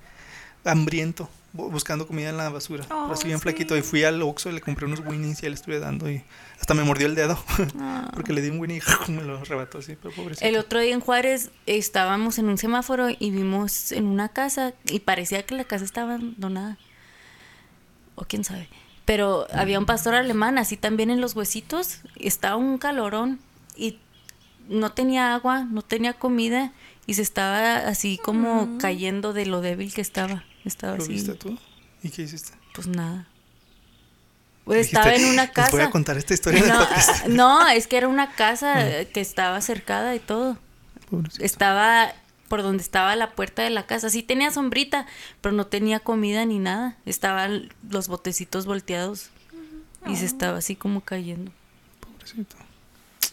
hambriento, 0.64 1.28
buscando 1.56 2.06
comida 2.06 2.30
en 2.30 2.36
la 2.36 2.48
basura. 2.50 2.84
Oh, 2.90 3.10
así 3.12 3.24
bien 3.24 3.38
sí. 3.38 3.42
flaquito. 3.42 3.76
Y 3.76 3.82
fui 3.82 4.04
al 4.04 4.20
Oxxo 4.22 4.50
y 4.50 4.52
le 4.52 4.60
compré 4.60 4.86
unos 4.86 5.00
Winnies 5.00 5.42
y 5.42 5.48
le 5.48 5.54
estuve 5.54 5.78
dando. 5.78 6.10
Y 6.10 6.24
hasta 6.60 6.74
me 6.74 6.84
mordió 6.84 7.06
el 7.06 7.14
dedo. 7.14 7.38
Ah. 7.78 8.10
porque 8.14 8.32
le 8.32 8.42
di 8.42 8.50
un 8.50 8.58
Winnie 8.58 8.80
y 9.08 9.10
me 9.12 9.22
lo 9.22 9.38
arrebató 9.38 9.78
así, 9.78 9.96
pero 10.00 10.14
pobrecito. 10.14 10.46
El 10.46 10.56
otro 10.56 10.80
día 10.80 10.94
en 10.94 11.00
Juárez 11.00 11.50
estábamos 11.66 12.38
en 12.38 12.48
un 12.48 12.58
semáforo 12.58 13.08
y 13.10 13.30
vimos 13.30 13.92
en 13.92 14.06
una 14.06 14.28
casa 14.28 14.74
y 14.84 15.00
parecía 15.00 15.44
que 15.44 15.54
la 15.54 15.64
casa 15.64 15.84
estaba 15.84 16.14
abandonada. 16.14 16.78
O 18.14 18.24
quién 18.24 18.44
sabe. 18.44 18.68
Pero 19.04 19.46
había 19.52 19.78
un 19.78 19.86
pastor 19.86 20.14
alemán, 20.14 20.58
así 20.58 20.76
también 20.76 21.10
en 21.10 21.20
los 21.20 21.36
huesitos, 21.36 22.00
estaba 22.16 22.56
un 22.56 22.76
calorón 22.76 23.38
y 23.76 24.00
no 24.68 24.92
tenía 24.92 25.34
agua, 25.34 25.64
no 25.64 25.82
tenía 25.82 26.14
comida 26.14 26.72
y 27.06 27.14
se 27.14 27.22
estaba 27.22 27.76
así 27.76 28.18
como 28.18 28.78
cayendo 28.78 29.32
de 29.32 29.46
lo 29.46 29.60
débil 29.60 29.94
que 29.94 30.00
estaba. 30.00 30.44
Estaba 30.66 30.96
¿Lo 30.96 31.02
así, 31.02 31.12
viste 31.12 31.32
tú? 31.34 31.58
¿Y 32.02 32.10
qué 32.10 32.22
hiciste? 32.22 32.52
pues 32.74 32.86
nada. 32.88 33.26
Pues 34.64 34.86
estaba 34.88 35.06
Dijiste, 35.06 35.28
en 35.28 35.32
una 35.34 35.44
"Les 35.44 35.52
casa. 35.52 35.70
voy 35.70 35.80
a 35.80 35.90
contar 35.90 36.18
esta 36.18 36.34
historia 36.34 36.60
no, 36.66 36.78
podcast". 36.80 37.08
ah, 37.24 37.28
no, 37.28 37.68
es 37.68 37.86
que 37.86 37.96
era 37.96 38.08
una 38.08 38.32
casa 38.34 39.04
que 39.12 39.20
estaba 39.20 39.60
cercada 39.60 40.14
y 40.14 40.18
todo. 40.18 40.58
Pobrecito. 41.08 41.44
Estaba 41.44 42.12
por 42.48 42.62
donde 42.62 42.82
estaba 42.82 43.14
la 43.16 43.30
puerta 43.30 43.62
de 43.62 43.70
la 43.70 43.86
casa. 43.86 44.10
Sí 44.10 44.22
tenía 44.22 44.50
sombrita, 44.50 45.06
pero 45.40 45.54
no 45.54 45.66
tenía 45.66 46.00
comida 46.00 46.44
ni 46.44 46.58
nada. 46.58 46.96
Estaban 47.06 47.72
los 47.88 48.08
botecitos 48.08 48.66
volteados 48.66 49.30
y 50.06 50.16
se 50.16 50.26
estaba 50.26 50.58
así 50.58 50.74
como 50.76 51.00
cayendo. 51.00 51.52
Pobrecito. 52.00 52.56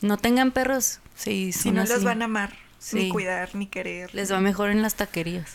No 0.01 0.17
tengan 0.17 0.51
perros. 0.51 0.99
Sí, 1.15 1.51
Si 1.51 1.71
no 1.71 1.83
los 1.83 2.03
van 2.03 2.21
a 2.21 2.25
amar, 2.25 2.55
ni 2.91 3.09
cuidar, 3.09 3.55
ni 3.55 3.67
querer. 3.67 4.13
Les 4.13 4.31
va 4.31 4.39
mejor 4.39 4.69
en 4.69 4.81
las 4.81 4.95
taquerías. 4.95 5.51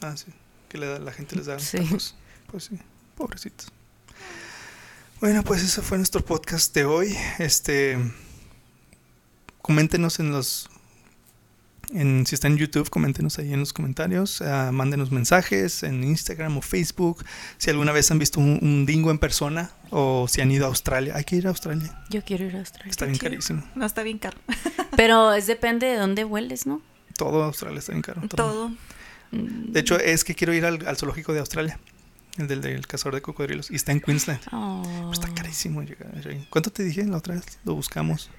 Ah, 0.00 0.16
sí. 0.16 0.26
Que 0.68 0.78
le 0.78 0.86
da- 0.86 0.98
la 0.98 1.12
gente 1.12 1.36
les 1.36 1.46
da 1.46 1.58
Sí. 1.58 1.78
tacos. 1.78 2.14
Pues 2.50 2.64
sí, 2.64 2.78
pobrecitos. 3.16 3.70
Bueno, 5.20 5.42
pues 5.42 5.62
ese 5.62 5.82
fue 5.82 5.98
nuestro 5.98 6.24
podcast 6.24 6.74
de 6.74 6.84
hoy. 6.84 7.16
Este. 7.38 7.98
Coméntenos 9.62 10.18
en 10.20 10.30
los. 10.32 10.68
En, 11.90 12.26
si 12.26 12.34
está 12.34 12.48
en 12.48 12.58
YouTube, 12.58 12.90
coméntenos 12.90 13.38
ahí 13.38 13.52
en 13.52 13.60
los 13.60 13.72
comentarios. 13.72 14.42
ah, 14.42 14.70
mándenos 14.72 15.10
mensajes 15.10 15.82
en 15.82 16.04
Instagram 16.04 16.58
o 16.58 16.62
Facebook. 16.62 17.24
Si 17.56 17.70
alguna 17.70 17.92
vez 17.92 18.10
han 18.10 18.18
visto 18.18 18.40
un, 18.40 18.58
un 18.62 18.84
dingo 18.86 19.10
en 19.10 19.18
persona 19.18 19.70
o 19.90 20.26
si 20.28 20.42
han 20.42 20.50
ido 20.50 20.66
a 20.66 20.68
Australia. 20.68 21.14
Hay 21.16 21.24
que 21.24 21.36
ir 21.36 21.46
a 21.46 21.50
Australia. 21.50 21.98
Yo 22.10 22.22
quiero 22.24 22.44
ir 22.44 22.56
a 22.56 22.58
Australia. 22.60 22.90
Está 22.90 23.06
bien 23.06 23.18
chido. 23.18 23.30
carísimo. 23.30 23.62
No 23.74 23.86
está 23.86 24.02
bien 24.02 24.18
caro. 24.18 24.36
Pero 24.96 25.32
es 25.32 25.46
depende 25.46 25.86
de 25.86 25.96
dónde 25.96 26.24
hueles, 26.24 26.66
¿no? 26.66 26.82
Todo 27.16 27.42
Australia 27.42 27.78
está 27.78 27.92
bien 27.92 28.02
caro. 28.02 28.20
todo. 28.28 28.36
Todo. 28.36 28.70
Mm. 29.30 29.72
De 29.72 29.80
hecho, 29.80 29.98
es 29.98 30.24
que 30.24 30.34
quiero 30.34 30.52
ir 30.54 30.64
al, 30.64 30.86
al 30.86 30.96
zoológico 30.96 31.32
de 31.32 31.40
Australia. 31.40 31.78
El 32.36 32.46
del, 32.46 32.60
del 32.60 32.86
cazador 32.86 33.14
de 33.16 33.22
cocodrilos. 33.22 33.70
Y 33.70 33.74
está 33.74 33.90
en 33.92 34.00
Queensland. 34.00 34.40
Oh. 34.52 34.82
Pero 34.84 35.12
Está 35.12 35.28
carísimo 35.34 35.82
llegar 35.82 36.12
ahí. 36.26 36.46
¿Cuánto 36.50 36.70
te 36.70 36.84
dije 36.84 37.04
la 37.04 37.16
otra 37.16 37.34
vez? 37.34 37.58
Lo 37.64 37.74
buscamos. 37.74 38.30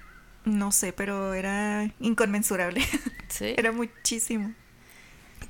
No 0.45 0.71
sé, 0.71 0.93
pero 0.93 1.33
era 1.33 1.91
inconmensurable. 1.99 2.81
Sí. 3.29 3.53
era 3.57 3.71
muchísimo. 3.71 4.53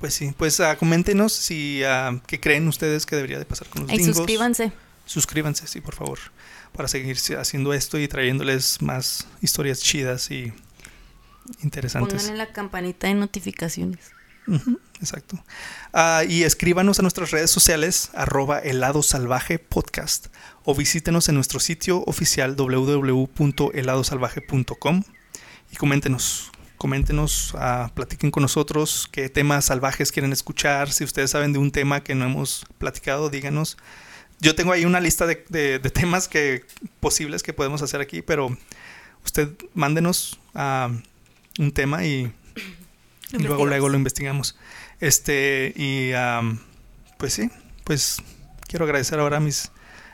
Pues 0.00 0.12
sí, 0.12 0.34
pues 0.36 0.60
ah, 0.60 0.76
coméntenos 0.76 1.32
si 1.32 1.82
ah, 1.82 2.20
qué 2.26 2.38
creen 2.38 2.68
ustedes 2.68 3.06
que 3.06 3.16
debería 3.16 3.38
de 3.38 3.46
pasar 3.46 3.68
con 3.68 3.82
los 3.82 3.92
Y 3.92 3.96
dingos. 3.96 4.16
suscríbanse. 4.16 4.72
Suscríbanse, 5.06 5.66
sí, 5.66 5.80
por 5.80 5.94
favor, 5.94 6.18
para 6.72 6.88
seguir 6.88 7.16
haciendo 7.38 7.72
esto 7.72 7.98
y 7.98 8.06
trayéndoles 8.06 8.82
más 8.82 9.26
historias 9.40 9.80
chidas 9.80 10.30
y 10.30 10.52
interesantes. 11.62 12.22
Pónganle 12.22 12.36
la 12.36 12.52
campanita 12.52 13.06
de 13.06 13.14
notificaciones. 13.14 14.10
Exacto. 15.00 15.42
Ah, 15.92 16.22
y 16.28 16.42
escríbanos 16.44 16.98
a 16.98 17.02
nuestras 17.02 17.30
redes 17.30 17.50
sociales, 17.50 18.10
arroba 18.14 18.58
helado 18.58 19.02
salvaje 19.02 19.58
podcast, 19.58 20.28
o 20.64 20.74
visítenos 20.74 21.28
en 21.28 21.34
nuestro 21.36 21.60
sitio 21.60 22.02
oficial 22.06 22.56
www.heladosalvaje.com 22.56 25.02
y 25.72 25.76
coméntenos, 25.76 26.50
coméntenos, 26.76 27.54
ah, 27.56 27.90
platiquen 27.94 28.30
con 28.30 28.42
nosotros 28.42 29.08
qué 29.10 29.28
temas 29.28 29.66
salvajes 29.66 30.12
quieren 30.12 30.32
escuchar, 30.32 30.92
si 30.92 31.04
ustedes 31.04 31.30
saben 31.30 31.52
de 31.52 31.58
un 31.58 31.70
tema 31.70 32.02
que 32.02 32.14
no 32.14 32.24
hemos 32.24 32.64
platicado, 32.78 33.28
díganos. 33.30 33.76
Yo 34.40 34.54
tengo 34.54 34.72
ahí 34.72 34.86
una 34.86 35.00
lista 35.00 35.26
de 35.26 35.90
temas 35.94 36.28
que 36.28 36.64
posibles 36.98 37.42
que 37.42 37.52
podemos 37.52 37.82
hacer 37.82 38.00
aquí, 38.00 38.22
pero 38.22 38.56
usted 39.24 39.50
mándenos 39.74 40.40
ah, 40.54 40.90
un 41.58 41.72
tema 41.72 42.04
y 42.04 42.32
y 43.32 43.38
luego, 43.38 43.66
luego 43.66 43.88
lo 43.88 43.96
investigamos. 43.96 44.56
Este, 45.00 45.72
y 45.76 46.12
pues 47.16 47.34
sí, 47.34 47.50
pues 47.84 48.18
quiero 48.66 48.84
agradecer 48.84 49.18
ahora 49.18 49.38
a 49.38 49.40
mis 49.40 49.70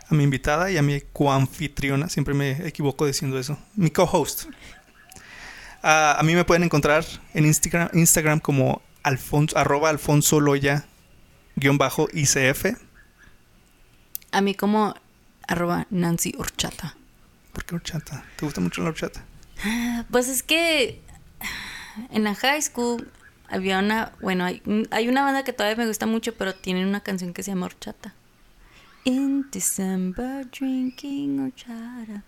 a 0.09 0.15
mi 0.15 0.23
invitada 0.23 0.71
y 0.71 0.77
a 0.77 0.83
mi 0.83 1.01
coanfitriona, 1.01 2.09
siempre 2.09 2.35
me 2.35 2.67
equivoco 2.67 3.07
diciendo 3.07 3.39
eso, 3.39 3.59
mi 3.75 3.91
co-host. 3.91 4.45
A 5.83 6.21
mí 6.25 6.35
me 6.35 6.45
pueden 6.45 6.65
encontrar 6.65 7.05
en 7.35 7.45
Instagram, 7.45 7.91
Instagram 7.93 8.41
como 8.41 8.83
alfonso, 9.03 9.57
arroba 9.57 9.91
alfonso 9.91 10.41
loya 10.41 10.85
guion 11.55 11.79
bajo 11.79 12.09
ICF. 12.13 12.77
A 14.33 14.41
mí 14.41 14.55
como 14.55 14.95
arroba 15.47 15.87
Nancy 15.91 16.35
Horchata. 16.37 16.97
¿Por 17.53 17.65
qué 17.65 17.77
horchata? 17.77 18.25
¿Te 18.37 18.45
gusta 18.45 18.61
mucho 18.61 18.83
la 18.83 18.89
horchata? 18.89 19.25
Pues 20.11 20.29
es 20.29 20.43
que 20.43 21.01
en 22.11 22.25
la 22.25 22.35
high 22.35 22.61
school 22.63 23.09
había 23.49 23.79
una, 23.79 24.13
bueno, 24.21 24.45
hay, 24.45 24.63
hay 24.91 25.09
una 25.09 25.23
banda 25.23 25.45
que 25.45 25.53
todavía 25.53 25.77
me 25.77 25.87
gusta 25.87 26.07
mucho, 26.07 26.35
pero 26.35 26.55
tienen 26.55 26.87
una 26.87 27.01
canción 27.03 27.33
que 27.33 27.43
se 27.43 27.51
llama 27.53 27.67
Horchata. 27.67 28.15
In 29.05 29.49
December 29.53 30.51
drinking 30.51 31.39
horchata. 31.41 32.25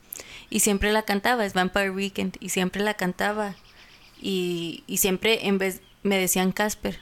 Y 0.48 0.60
siempre 0.60 0.92
la 0.92 1.02
cantaba, 1.02 1.44
es 1.44 1.52
Vampire 1.54 1.90
Weekend, 1.90 2.36
y 2.40 2.50
siempre 2.50 2.82
la 2.82 2.94
cantaba. 2.94 3.56
Y, 4.20 4.84
y 4.86 4.98
siempre 4.98 5.46
en 5.48 5.58
vez 5.58 5.80
me 6.04 6.16
decían 6.18 6.52
Casper 6.52 7.00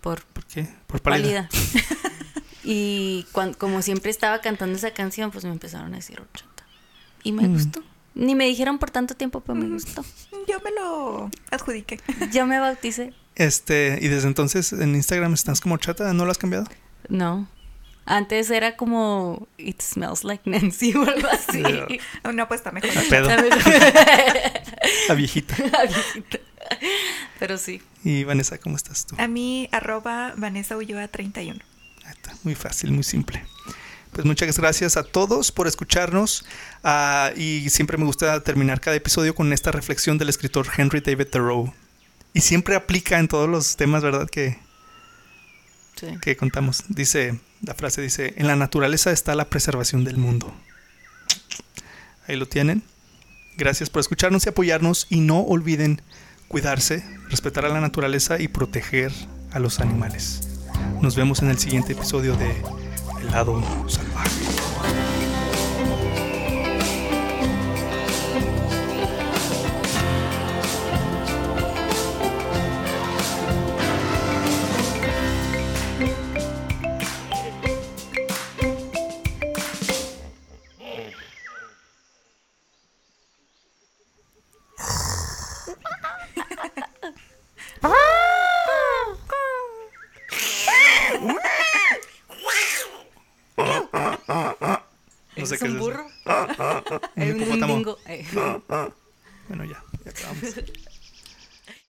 por 0.00 0.24
¿Por 0.24 0.44
qué? 0.46 0.66
Por 0.86 1.02
pálida. 1.02 1.48
y 2.64 3.26
cuan- 3.32 3.54
como 3.54 3.82
siempre 3.82 4.10
estaba 4.10 4.40
cantando 4.40 4.76
esa 4.76 4.92
canción, 4.92 5.30
pues 5.30 5.44
me 5.44 5.50
empezaron 5.50 5.92
a 5.92 5.96
decir 5.96 6.20
horchata. 6.20 6.64
Y 7.22 7.32
me 7.32 7.46
Mm. 7.48 7.52
gustó. 7.52 7.82
Ni 8.18 8.34
me 8.34 8.46
dijeron 8.46 8.78
por 8.78 8.90
tanto 8.90 9.14
tiempo, 9.14 9.40
pero 9.40 9.54
me 9.54 9.68
gustó. 9.68 10.04
Yo 10.48 10.60
me 10.64 10.72
lo 10.72 11.30
adjudiqué. 11.52 12.00
Yo 12.32 12.46
me 12.46 12.58
bauticé. 12.58 13.14
Este, 13.36 13.98
y 14.02 14.08
desde 14.08 14.26
entonces 14.26 14.72
en 14.72 14.96
Instagram 14.96 15.32
estás 15.34 15.60
como 15.60 15.74
horchata, 15.74 16.12
¿no 16.12 16.24
lo 16.24 16.32
has 16.32 16.38
cambiado? 16.38 16.66
No. 17.08 17.48
Antes 18.06 18.50
era 18.50 18.76
como 18.76 19.46
It 19.56 19.80
smells 19.80 20.24
like 20.24 20.50
Nancy 20.50 20.92
o 20.96 21.02
algo 21.02 21.28
así. 21.28 21.62
Ya. 21.62 22.32
No, 22.32 22.48
pues 22.48 22.58
está 22.60 22.72
mejor. 22.72 22.90
A 22.90 23.02
pedo, 23.02 23.26
¿Sabes? 23.26 23.54
la 25.08 25.14
viejita. 25.14 25.56
Pero 27.38 27.56
sí. 27.56 27.80
Y 28.02 28.24
Vanessa, 28.24 28.58
¿cómo 28.58 28.74
estás 28.76 29.06
tú? 29.06 29.14
A 29.18 29.28
mí, 29.28 29.68
arroba 29.70 30.34
Vanessa 30.36 30.76
Ulloa 30.76 31.06
31. 31.06 31.60
Ahí 32.04 32.10
está, 32.10 32.34
muy 32.42 32.56
fácil, 32.56 32.90
muy 32.90 33.04
simple. 33.04 33.44
Pues 34.18 34.26
muchas 34.26 34.58
gracias 34.58 34.96
a 34.96 35.04
todos 35.04 35.52
por 35.52 35.68
escucharnos 35.68 36.44
ah, 36.82 37.30
y 37.36 37.70
siempre 37.70 37.96
me 37.98 38.04
gusta 38.04 38.42
terminar 38.42 38.80
cada 38.80 38.96
episodio 38.96 39.32
con 39.32 39.52
esta 39.52 39.70
reflexión 39.70 40.18
del 40.18 40.28
escritor 40.28 40.66
Henry 40.76 40.98
David 40.98 41.28
Thoreau. 41.28 41.72
Y 42.32 42.40
siempre 42.40 42.74
aplica 42.74 43.20
en 43.20 43.28
todos 43.28 43.48
los 43.48 43.76
temas, 43.76 44.02
¿verdad? 44.02 44.28
Que, 44.28 44.58
sí. 45.94 46.08
que 46.20 46.36
contamos. 46.36 46.82
Dice, 46.88 47.38
la 47.62 47.74
frase 47.74 48.02
dice, 48.02 48.34
en 48.36 48.48
la 48.48 48.56
naturaleza 48.56 49.12
está 49.12 49.36
la 49.36 49.48
preservación 49.48 50.02
del 50.02 50.16
mundo. 50.16 50.52
Ahí 52.26 52.34
lo 52.34 52.48
tienen. 52.48 52.82
Gracias 53.56 53.88
por 53.88 54.00
escucharnos 54.00 54.44
y 54.46 54.48
apoyarnos 54.48 55.06
y 55.10 55.20
no 55.20 55.42
olviden 55.42 56.02
cuidarse, 56.48 57.04
respetar 57.30 57.66
a 57.66 57.68
la 57.68 57.80
naturaleza 57.80 58.40
y 58.40 58.48
proteger 58.48 59.12
a 59.52 59.60
los 59.60 59.78
animales. 59.78 60.58
Nos 61.00 61.14
vemos 61.14 61.40
en 61.40 61.50
el 61.50 61.58
siguiente 61.58 61.92
episodio 61.92 62.36
de 62.36 62.60
lado 63.30 63.62
salvaje. 63.86 64.57